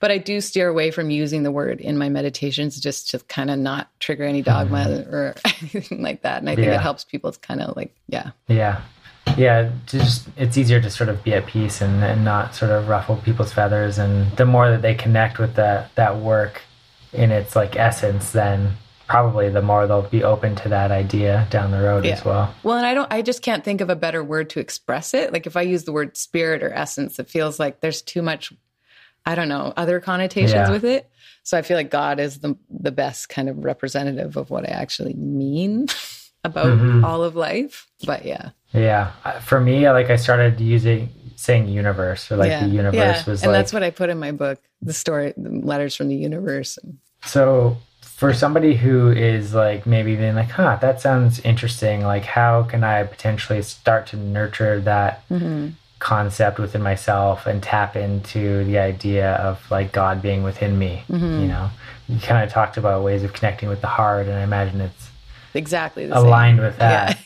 but 0.00 0.10
I 0.10 0.18
do 0.18 0.40
steer 0.40 0.68
away 0.68 0.90
from 0.90 1.10
using 1.10 1.42
the 1.42 1.52
word 1.52 1.80
in 1.80 1.96
my 1.96 2.08
meditations 2.08 2.80
just 2.80 3.10
to 3.10 3.18
kind 3.20 3.50
of 3.50 3.58
not 3.58 3.88
trigger 4.00 4.24
any 4.24 4.42
dogma 4.42 4.84
mm-hmm. 4.84 5.14
or 5.14 5.34
anything 5.44 6.02
like 6.02 6.22
that. 6.22 6.40
And 6.40 6.50
I 6.50 6.54
think 6.54 6.66
yeah. 6.66 6.74
it 6.74 6.80
helps 6.80 7.04
people 7.04 7.30
to 7.32 7.38
kind 7.38 7.60
of 7.60 7.76
like, 7.76 7.94
yeah. 8.08 8.32
Yeah. 8.48 8.82
Yeah, 9.36 9.70
just 9.86 10.28
it's 10.36 10.58
easier 10.58 10.80
to 10.80 10.90
sort 10.90 11.08
of 11.08 11.22
be 11.22 11.34
at 11.34 11.46
peace 11.46 11.80
and, 11.80 12.02
and 12.02 12.24
not 12.24 12.54
sort 12.54 12.72
of 12.72 12.88
ruffle 12.88 13.16
people's 13.16 13.52
feathers. 13.52 13.98
And 13.98 14.30
the 14.36 14.44
more 14.44 14.70
that 14.70 14.82
they 14.82 14.94
connect 14.94 15.38
with 15.38 15.54
that 15.54 15.94
that 15.94 16.16
work 16.16 16.62
in 17.12 17.30
its 17.30 17.54
like 17.54 17.76
essence, 17.76 18.32
then 18.32 18.72
probably 19.10 19.50
the 19.50 19.60
more 19.60 19.88
they'll 19.88 20.02
be 20.02 20.22
open 20.22 20.54
to 20.54 20.68
that 20.68 20.92
idea 20.92 21.44
down 21.50 21.72
the 21.72 21.80
road 21.80 22.04
yeah. 22.04 22.12
as 22.12 22.24
well. 22.24 22.54
Well, 22.62 22.76
and 22.76 22.86
I 22.86 22.94
don't, 22.94 23.12
I 23.12 23.22
just 23.22 23.42
can't 23.42 23.64
think 23.64 23.80
of 23.80 23.90
a 23.90 23.96
better 23.96 24.22
word 24.22 24.50
to 24.50 24.60
express 24.60 25.14
it. 25.14 25.32
Like 25.32 25.48
if 25.48 25.56
I 25.56 25.62
use 25.62 25.82
the 25.82 25.90
word 25.90 26.16
spirit 26.16 26.62
or 26.62 26.72
essence, 26.72 27.18
it 27.18 27.28
feels 27.28 27.58
like 27.58 27.80
there's 27.80 28.02
too 28.02 28.22
much, 28.22 28.52
I 29.26 29.34
don't 29.34 29.48
know, 29.48 29.72
other 29.76 29.98
connotations 29.98 30.52
yeah. 30.52 30.70
with 30.70 30.84
it. 30.84 31.10
So 31.42 31.58
I 31.58 31.62
feel 31.62 31.76
like 31.76 31.90
God 31.90 32.20
is 32.20 32.38
the 32.38 32.56
the 32.68 32.92
best 32.92 33.28
kind 33.28 33.48
of 33.48 33.64
representative 33.64 34.36
of 34.36 34.48
what 34.48 34.64
I 34.68 34.72
actually 34.72 35.14
mean 35.14 35.88
about 36.44 36.66
mm-hmm. 36.66 37.04
all 37.04 37.24
of 37.24 37.34
life. 37.34 37.88
But 38.06 38.24
yeah. 38.24 38.50
Yeah. 38.72 39.10
For 39.40 39.60
me, 39.60 39.90
like 39.90 40.10
I 40.10 40.16
started 40.16 40.60
using 40.60 41.08
saying 41.34 41.66
universe 41.66 42.30
or 42.30 42.36
like 42.36 42.50
yeah. 42.50 42.64
the 42.64 42.70
universe 42.70 42.94
yeah. 42.94 43.24
was 43.26 43.42
and 43.42 43.50
like, 43.50 43.58
that's 43.58 43.72
what 43.72 43.82
I 43.82 43.90
put 43.90 44.08
in 44.08 44.20
my 44.20 44.30
book, 44.30 44.60
the 44.82 44.92
story, 44.92 45.34
the 45.36 45.50
letters 45.50 45.96
from 45.96 46.06
the 46.06 46.14
universe. 46.14 46.78
So 47.24 47.76
for 48.20 48.34
somebody 48.34 48.76
who 48.76 49.10
is 49.10 49.54
like 49.54 49.86
maybe 49.86 50.14
being 50.14 50.34
like, 50.34 50.50
huh, 50.50 50.76
that 50.82 51.00
sounds 51.00 51.40
interesting. 51.40 52.02
Like, 52.02 52.26
how 52.26 52.64
can 52.64 52.84
I 52.84 53.04
potentially 53.04 53.62
start 53.62 54.08
to 54.08 54.16
nurture 54.18 54.78
that 54.80 55.26
mm-hmm. 55.30 55.68
concept 56.00 56.58
within 56.58 56.82
myself 56.82 57.46
and 57.46 57.62
tap 57.62 57.96
into 57.96 58.62
the 58.64 58.76
idea 58.76 59.36
of 59.36 59.70
like 59.70 59.92
God 59.92 60.20
being 60.20 60.42
within 60.42 60.78
me? 60.78 61.02
Mm-hmm. 61.08 61.40
You 61.40 61.48
know, 61.48 61.70
you 62.10 62.20
kind 62.20 62.44
of 62.44 62.52
talked 62.52 62.76
about 62.76 63.02
ways 63.02 63.24
of 63.24 63.32
connecting 63.32 63.70
with 63.70 63.80
the 63.80 63.86
heart, 63.86 64.26
and 64.26 64.36
I 64.36 64.42
imagine 64.42 64.82
it's 64.82 65.08
exactly 65.54 66.04
aligned 66.04 66.58
same. 66.58 66.66
with 66.66 66.76
that. 66.76 67.18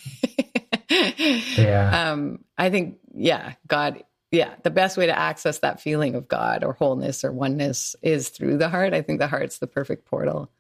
Yeah. 0.91 1.11
yeah. 1.57 2.13
Um, 2.13 2.45
I 2.57 2.71
think, 2.71 2.99
yeah, 3.13 3.55
God 3.67 4.05
yeah, 4.31 4.55
the 4.65 4.71
best 4.71 4.97
way 4.97 5.07
to 5.07 5.17
access 5.17 5.61
that 5.61 5.81
feeling 5.81 6.17
of 6.17 6.27
God 6.27 6.65
or 6.65 6.73
wholeness 6.73 7.25
or 7.25 7.33
oneness 7.33 7.95
is 8.03 8.31
through 8.31 8.59
the 8.59 8.69
heart. 8.69 8.93
I 8.93 9.01
think 9.01 9.21
the 9.21 9.29
heart's 9.29 9.59
the 9.59 9.69
perfect 9.69 10.07
portal. 10.07 10.51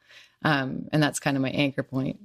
Um, 0.44 0.88
and 0.92 1.02
that's 1.02 1.20
kind 1.20 1.36
of 1.36 1.42
my 1.42 1.50
anchor 1.50 1.82
point. 1.82 2.20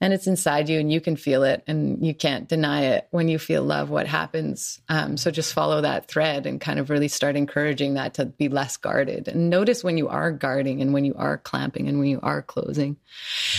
And 0.00 0.12
it's 0.12 0.26
inside 0.26 0.68
you 0.68 0.80
and 0.80 0.92
you 0.92 1.00
can 1.00 1.16
feel 1.16 1.44
it 1.44 1.62
and 1.66 2.04
you 2.04 2.14
can't 2.14 2.48
deny 2.48 2.82
it. 2.82 3.06
When 3.10 3.28
you 3.28 3.38
feel 3.38 3.62
love, 3.62 3.90
what 3.90 4.06
happens? 4.06 4.80
Um, 4.88 5.16
so 5.16 5.30
just 5.30 5.54
follow 5.54 5.80
that 5.80 6.08
thread 6.08 6.46
and 6.46 6.60
kind 6.60 6.78
of 6.78 6.90
really 6.90 7.08
start 7.08 7.36
encouraging 7.36 7.94
that 7.94 8.14
to 8.14 8.26
be 8.26 8.48
less 8.48 8.76
guarded. 8.76 9.28
And 9.28 9.48
notice 9.50 9.82
when 9.82 9.96
you 9.96 10.08
are 10.08 10.30
guarding 10.30 10.82
and 10.82 10.92
when 10.92 11.04
you 11.04 11.14
are 11.14 11.38
clamping 11.38 11.88
and 11.88 11.98
when 11.98 12.08
you 12.08 12.20
are 12.22 12.42
closing 12.42 12.96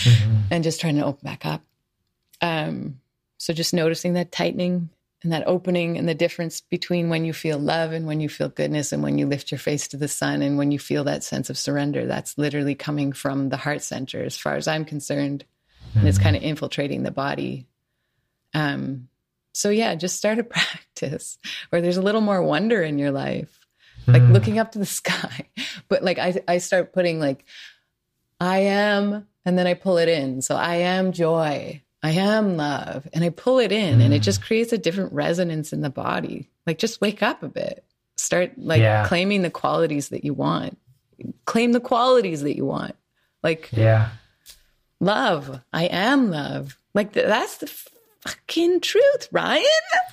mm-hmm. 0.02 0.36
and 0.50 0.62
just 0.62 0.80
trying 0.80 0.96
to 0.96 1.04
open 1.04 1.24
back 1.24 1.44
up. 1.46 1.62
Um, 2.40 3.00
so 3.38 3.52
just 3.52 3.74
noticing 3.74 4.14
that 4.14 4.30
tightening 4.30 4.90
and 5.22 5.32
that 5.32 5.46
opening 5.46 5.96
and 5.96 6.08
the 6.08 6.14
difference 6.14 6.60
between 6.60 7.08
when 7.08 7.24
you 7.24 7.32
feel 7.32 7.58
love 7.58 7.92
and 7.92 8.06
when 8.06 8.20
you 8.20 8.28
feel 8.28 8.48
goodness 8.48 8.92
and 8.92 9.02
when 9.02 9.18
you 9.18 9.26
lift 9.26 9.50
your 9.50 9.58
face 9.58 9.88
to 9.88 9.96
the 9.96 10.08
sun 10.08 10.42
and 10.42 10.58
when 10.58 10.70
you 10.70 10.78
feel 10.78 11.04
that 11.04 11.24
sense 11.24 11.50
of 11.50 11.58
surrender 11.58 12.06
that's 12.06 12.36
literally 12.36 12.74
coming 12.74 13.12
from 13.12 13.48
the 13.48 13.56
heart 13.56 13.82
center 13.82 14.22
as 14.22 14.36
far 14.36 14.56
as 14.56 14.68
i'm 14.68 14.84
concerned 14.84 15.44
mm-hmm. 15.88 16.00
and 16.00 16.08
it's 16.08 16.18
mm-hmm. 16.18 16.24
kind 16.24 16.36
of 16.36 16.42
infiltrating 16.42 17.02
the 17.02 17.10
body 17.10 17.66
um 18.54 19.08
so 19.52 19.70
yeah 19.70 19.94
just 19.94 20.16
start 20.16 20.38
a 20.38 20.44
practice 20.44 21.38
where 21.70 21.80
there's 21.80 21.96
a 21.96 22.02
little 22.02 22.20
more 22.20 22.42
wonder 22.42 22.82
in 22.82 22.98
your 22.98 23.10
life 23.10 23.60
like 24.06 24.22
mm. 24.22 24.32
looking 24.32 24.58
up 24.58 24.72
to 24.72 24.78
the 24.78 24.86
sky 24.86 25.48
but 25.88 26.02
like 26.02 26.18
i 26.18 26.40
i 26.46 26.58
start 26.58 26.92
putting 26.92 27.18
like 27.18 27.44
i 28.40 28.58
am 28.58 29.26
and 29.44 29.58
then 29.58 29.66
i 29.66 29.74
pull 29.74 29.98
it 29.98 30.08
in 30.08 30.42
so 30.42 30.54
i 30.54 30.76
am 30.76 31.12
joy 31.12 31.82
I 32.06 32.10
am 32.10 32.56
love. 32.56 33.08
And 33.12 33.24
I 33.24 33.30
pull 33.30 33.58
it 33.58 33.72
in 33.72 33.98
mm. 33.98 34.04
and 34.04 34.14
it 34.14 34.20
just 34.20 34.40
creates 34.40 34.72
a 34.72 34.78
different 34.78 35.12
resonance 35.12 35.72
in 35.72 35.80
the 35.80 35.90
body. 35.90 36.48
Like 36.64 36.78
just 36.78 37.00
wake 37.00 37.20
up 37.20 37.42
a 37.42 37.48
bit. 37.48 37.84
Start 38.16 38.52
like 38.56 38.80
yeah. 38.80 39.08
claiming 39.08 39.42
the 39.42 39.50
qualities 39.50 40.10
that 40.10 40.24
you 40.24 40.32
want. 40.32 40.78
Claim 41.46 41.72
the 41.72 41.80
qualities 41.80 42.42
that 42.42 42.54
you 42.54 42.64
want. 42.64 42.94
Like 43.42 43.70
Yeah. 43.72 44.10
Love. 45.00 45.60
I 45.72 45.86
am 45.86 46.30
love. 46.30 46.78
Like 46.94 47.12
th- 47.12 47.26
that's 47.26 47.56
the 47.56 47.66
fucking 48.20 48.82
truth, 48.82 49.28
Ryan. 49.32 49.64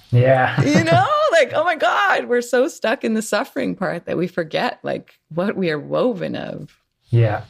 Yeah. 0.10 0.60
you 0.66 0.84
know, 0.84 1.08
like 1.32 1.54
oh 1.54 1.64
my 1.64 1.76
god, 1.76 2.26
we're 2.26 2.42
so 2.42 2.68
stuck 2.70 3.04
in 3.04 3.14
the 3.14 3.22
suffering 3.22 3.76
part 3.76 4.06
that 4.06 4.18
we 4.18 4.26
forget 4.26 4.80
like 4.82 5.20
what 5.30 5.56
we 5.56 5.70
are 5.70 5.80
woven 5.80 6.36
of. 6.36 6.76
Yeah. 7.12 7.44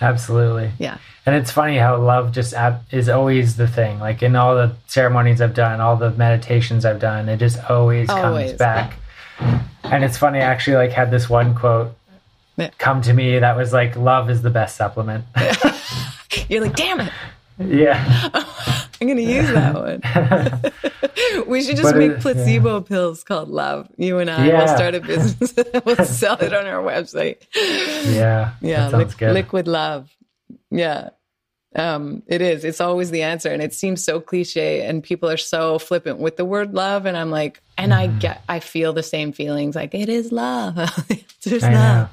Absolutely. 0.00 0.72
Yeah. 0.78 0.98
And 1.24 1.34
it's 1.34 1.50
funny 1.50 1.76
how 1.76 2.00
love 2.00 2.32
just 2.32 2.54
is 2.92 3.08
always 3.08 3.56
the 3.56 3.66
thing. 3.66 3.98
Like 3.98 4.22
in 4.22 4.36
all 4.36 4.54
the 4.54 4.74
ceremonies 4.86 5.40
I've 5.40 5.54
done, 5.54 5.80
all 5.80 5.96
the 5.96 6.10
meditations 6.10 6.84
I've 6.84 7.00
done, 7.00 7.28
it 7.28 7.38
just 7.38 7.58
always, 7.68 8.08
always. 8.08 8.48
comes 8.48 8.58
back. 8.58 8.94
And 9.82 10.04
it's 10.04 10.16
funny, 10.16 10.38
I 10.38 10.42
actually 10.42 10.76
like 10.76 10.92
had 10.92 11.10
this 11.10 11.28
one 11.28 11.54
quote 11.54 11.96
yeah. 12.56 12.70
come 12.78 13.02
to 13.02 13.12
me 13.12 13.38
that 13.38 13.56
was 13.56 13.72
like, 13.72 13.96
love 13.96 14.30
is 14.30 14.42
the 14.42 14.50
best 14.50 14.76
supplement. 14.76 15.24
You're 16.48 16.62
like, 16.62 16.76
damn 16.76 17.00
it. 17.00 17.12
Yeah. 17.58 18.28
I'm 19.00 19.06
going 19.06 19.18
to 19.18 19.22
use 19.22 19.50
that 19.52 19.74
one. 19.74 21.46
we 21.46 21.62
should 21.62 21.76
just 21.76 21.92
but 21.92 21.96
make 21.96 22.12
it, 22.12 22.20
placebo 22.20 22.78
yeah. 22.78 22.84
pills 22.86 23.24
called 23.24 23.48
love. 23.48 23.88
You 23.96 24.18
and 24.18 24.30
I 24.30 24.46
yeah. 24.46 24.60
will 24.60 24.68
start 24.68 24.94
a 24.94 25.00
business. 25.00 25.54
we'll 25.84 25.96
sell 26.06 26.36
it 26.38 26.52
on 26.52 26.66
our 26.66 26.82
website. 26.82 27.42
Yeah. 27.54 28.52
Yeah. 28.60 28.88
Li- 28.88 29.32
liquid 29.32 29.68
love. 29.68 30.14
Yeah. 30.70 31.10
Um, 31.74 32.22
it 32.26 32.40
is. 32.40 32.64
It's 32.64 32.80
always 32.80 33.10
the 33.10 33.22
answer. 33.22 33.50
And 33.50 33.62
it 33.62 33.74
seems 33.74 34.02
so 34.02 34.20
cliche 34.20 34.86
and 34.86 35.02
people 35.02 35.28
are 35.28 35.36
so 35.36 35.78
flippant 35.78 36.18
with 36.18 36.38
the 36.38 36.44
word 36.44 36.72
love. 36.72 37.04
And 37.04 37.16
I'm 37.16 37.30
like, 37.30 37.60
and 37.76 37.92
mm. 37.92 37.96
I 37.96 38.08
mm-hmm. 38.08 38.18
get, 38.18 38.42
I 38.48 38.60
feel 38.60 38.94
the 38.94 39.02
same 39.02 39.32
feelings 39.32 39.76
like 39.76 39.94
it 39.94 40.08
is 40.08 40.32
love. 40.32 40.74
There's 41.42 41.62
love. 41.62 41.72
Know. 41.72 42.08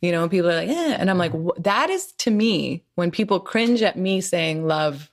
You 0.00 0.12
know, 0.12 0.28
people 0.28 0.50
are 0.50 0.56
like, 0.56 0.68
yeah. 0.68 0.96
And 0.98 1.10
I'm 1.10 1.18
like, 1.18 1.32
that 1.58 1.90
is 1.90 2.12
to 2.18 2.30
me, 2.30 2.84
when 2.94 3.10
people 3.10 3.40
cringe 3.40 3.82
at 3.82 3.96
me 3.96 4.20
saying 4.20 4.66
love, 4.66 5.10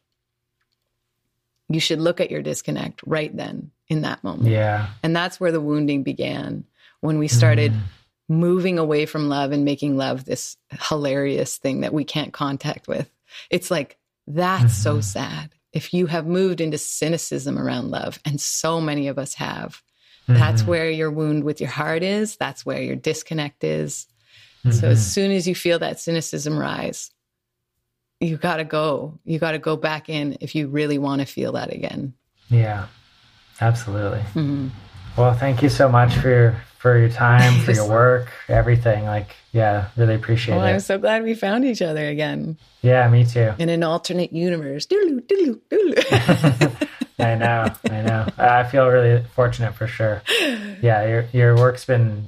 you 1.69 1.79
should 1.79 1.99
look 1.99 2.21
at 2.21 2.31
your 2.31 2.41
disconnect 2.41 3.01
right 3.05 3.35
then 3.35 3.71
in 3.87 4.01
that 4.01 4.23
moment. 4.23 4.49
Yeah. 4.49 4.87
And 5.03 5.15
that's 5.15 5.39
where 5.39 5.51
the 5.51 5.61
wounding 5.61 6.03
began 6.03 6.65
when 7.01 7.17
we 7.17 7.27
started 7.27 7.71
mm. 7.71 7.81
moving 8.29 8.79
away 8.79 9.05
from 9.05 9.29
love 9.29 9.51
and 9.51 9.65
making 9.65 9.97
love 9.97 10.25
this 10.25 10.57
hilarious 10.89 11.57
thing 11.57 11.81
that 11.81 11.93
we 11.93 12.03
can't 12.03 12.33
contact 12.33 12.87
with. 12.87 13.09
It's 13.49 13.69
like, 13.71 13.97
that's 14.27 14.63
mm-hmm. 14.63 14.97
so 14.97 15.01
sad. 15.01 15.53
If 15.71 15.93
you 15.93 16.07
have 16.07 16.25
moved 16.25 16.61
into 16.61 16.77
cynicism 16.77 17.59
around 17.59 17.91
love, 17.91 18.19
and 18.25 18.39
so 18.39 18.79
many 18.79 19.07
of 19.07 19.19
us 19.19 19.33
have, 19.35 19.81
mm-hmm. 20.27 20.39
that's 20.39 20.63
where 20.63 20.89
your 20.89 21.11
wound 21.11 21.43
with 21.43 21.59
your 21.59 21.69
heart 21.69 22.01
is. 22.01 22.37
That's 22.37 22.65
where 22.65 22.81
your 22.81 22.95
disconnect 22.95 23.63
is. 23.63 24.07
Mm-hmm. 24.65 24.71
So 24.71 24.87
as 24.87 25.05
soon 25.05 25.31
as 25.31 25.47
you 25.47 25.53
feel 25.53 25.79
that 25.79 25.99
cynicism 25.99 26.57
rise, 26.57 27.11
you 28.19 28.37
got 28.37 28.57
to 28.57 28.63
go. 28.63 29.19
You 29.25 29.39
got 29.39 29.51
to 29.51 29.59
go 29.59 29.75
back 29.75 30.09
in 30.09 30.37
if 30.41 30.55
you 30.55 30.67
really 30.67 30.97
want 30.97 31.21
to 31.21 31.25
feel 31.25 31.53
that 31.53 31.71
again. 31.71 32.13
Yeah, 32.49 32.87
absolutely. 33.61 34.19
Mm-hmm. 34.19 34.67
Well, 35.17 35.33
thank 35.33 35.63
you 35.63 35.69
so 35.69 35.89
much 35.89 36.13
for 36.15 36.29
your 36.29 36.61
for 36.77 36.99
your 36.99 37.09
time, 37.09 37.61
for 37.65 37.71
your 37.71 37.89
work, 37.89 38.31
everything. 38.47 39.05
Like, 39.05 39.35
yeah, 39.51 39.89
really 39.97 40.15
appreciate 40.15 40.55
well, 40.55 40.65
it. 40.65 40.73
I'm 40.73 40.79
so 40.79 40.97
glad 40.99 41.23
we 41.23 41.33
found 41.33 41.65
each 41.65 41.81
other 41.81 42.07
again. 42.07 42.57
Yeah, 42.81 43.07
me 43.09 43.25
too. 43.25 43.53
In 43.57 43.69
an 43.69 43.83
alternate 43.83 44.33
universe. 44.33 44.85
I 47.17 47.35
know, 47.35 47.73
I 47.89 48.01
know. 48.01 48.27
I 48.37 48.63
feel 48.65 48.87
really 48.87 49.23
fortunate 49.33 49.73
for 49.73 49.87
sure. 49.87 50.21
Yeah, 50.81 51.07
your 51.07 51.25
your 51.31 51.55
work's 51.55 51.85
been 51.85 52.27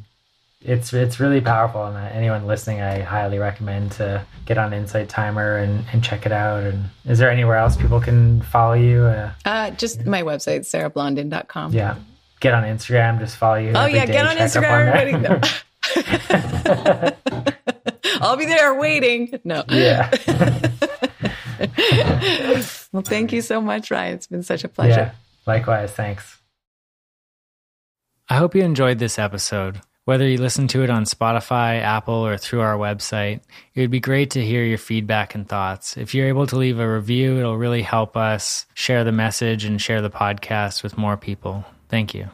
it's 0.67 0.93
it's 0.93 1.19
really 1.19 1.41
powerful 1.41 1.85
and 1.85 1.97
anyone 2.13 2.45
listening 2.45 2.81
i 2.81 2.99
highly 2.99 3.39
recommend 3.39 3.91
to 3.93 4.23
get 4.45 4.57
on 4.57 4.73
insight 4.73 5.07
timer 5.07 5.57
and, 5.57 5.85
and 5.93 6.03
check 6.03 6.25
it 6.25 6.31
out 6.31 6.61
and 6.63 6.85
is 7.05 7.17
there 7.17 7.31
anywhere 7.31 7.55
else 7.55 7.77
people 7.77 8.01
can 8.01 8.41
follow 8.41 8.73
you 8.73 9.03
uh, 9.03 9.31
uh 9.45 9.71
just 9.71 10.05
my 10.05 10.21
website 10.21 10.59
sarahblondin.com 10.61 11.73
yeah. 11.73 11.95
Get 12.39 12.53
on 12.53 12.61
instagram 12.63 13.17
just 13.17 13.35
follow 13.35 13.55
you 13.55 13.71
oh 13.73 13.87
yeah 13.87 14.05
day, 14.05 14.13
get 14.13 14.27
on 14.27 14.37
instagram 14.37 15.31
on 15.31 15.41
i'll 18.21 18.37
be 18.37 18.45
there 18.45 18.73
waiting. 18.75 19.39
No. 19.43 19.63
Yeah. 19.69 20.11
Well 22.93 23.03
thank 23.03 23.33
you 23.33 23.41
so 23.41 23.61
much 23.61 23.91
ryan. 23.91 24.15
It's 24.15 24.27
been 24.27 24.43
such 24.43 24.63
a 24.63 24.69
pleasure. 24.69 24.91
Yeah, 24.91 25.11
likewise. 25.45 25.91
Thanks. 25.91 26.39
I 28.29 28.37
hope 28.37 28.55
you 28.55 28.63
enjoyed 28.63 28.97
this 28.99 29.19
episode 29.19 29.81
whether 30.07 30.25
you 30.25 30.37
listen 30.37 30.69
to 30.69 30.83
it 30.83 30.89
on 30.89 31.03
Spotify, 31.03 31.81
Apple, 31.81 32.25
or 32.25 32.37
through 32.37 32.61
our 32.61 32.77
website, 32.77 33.41
it 33.75 33.81
would 33.81 33.91
be 33.91 33.99
great 33.99 34.29
to 34.31 34.45
hear 34.45 34.63
your 34.63 34.77
feedback 34.77 35.35
and 35.35 35.45
thoughts. 35.45 35.97
If 35.97 36.15
you're 36.15 36.29
able 36.29 36.47
to 36.47 36.55
leave 36.55 36.79
a 36.79 36.89
review, 36.89 37.39
it'll 37.39 37.57
really 37.57 37.81
help 37.81 38.15
us 38.15 38.67
share 38.73 39.03
the 39.03 39.11
message 39.11 39.65
and 39.65 39.81
share 39.81 40.01
the 40.01 40.09
podcast 40.09 40.81
with 40.81 40.97
more 40.97 41.17
people. 41.17 41.65
Thank 41.89 42.13
you. 42.13 42.29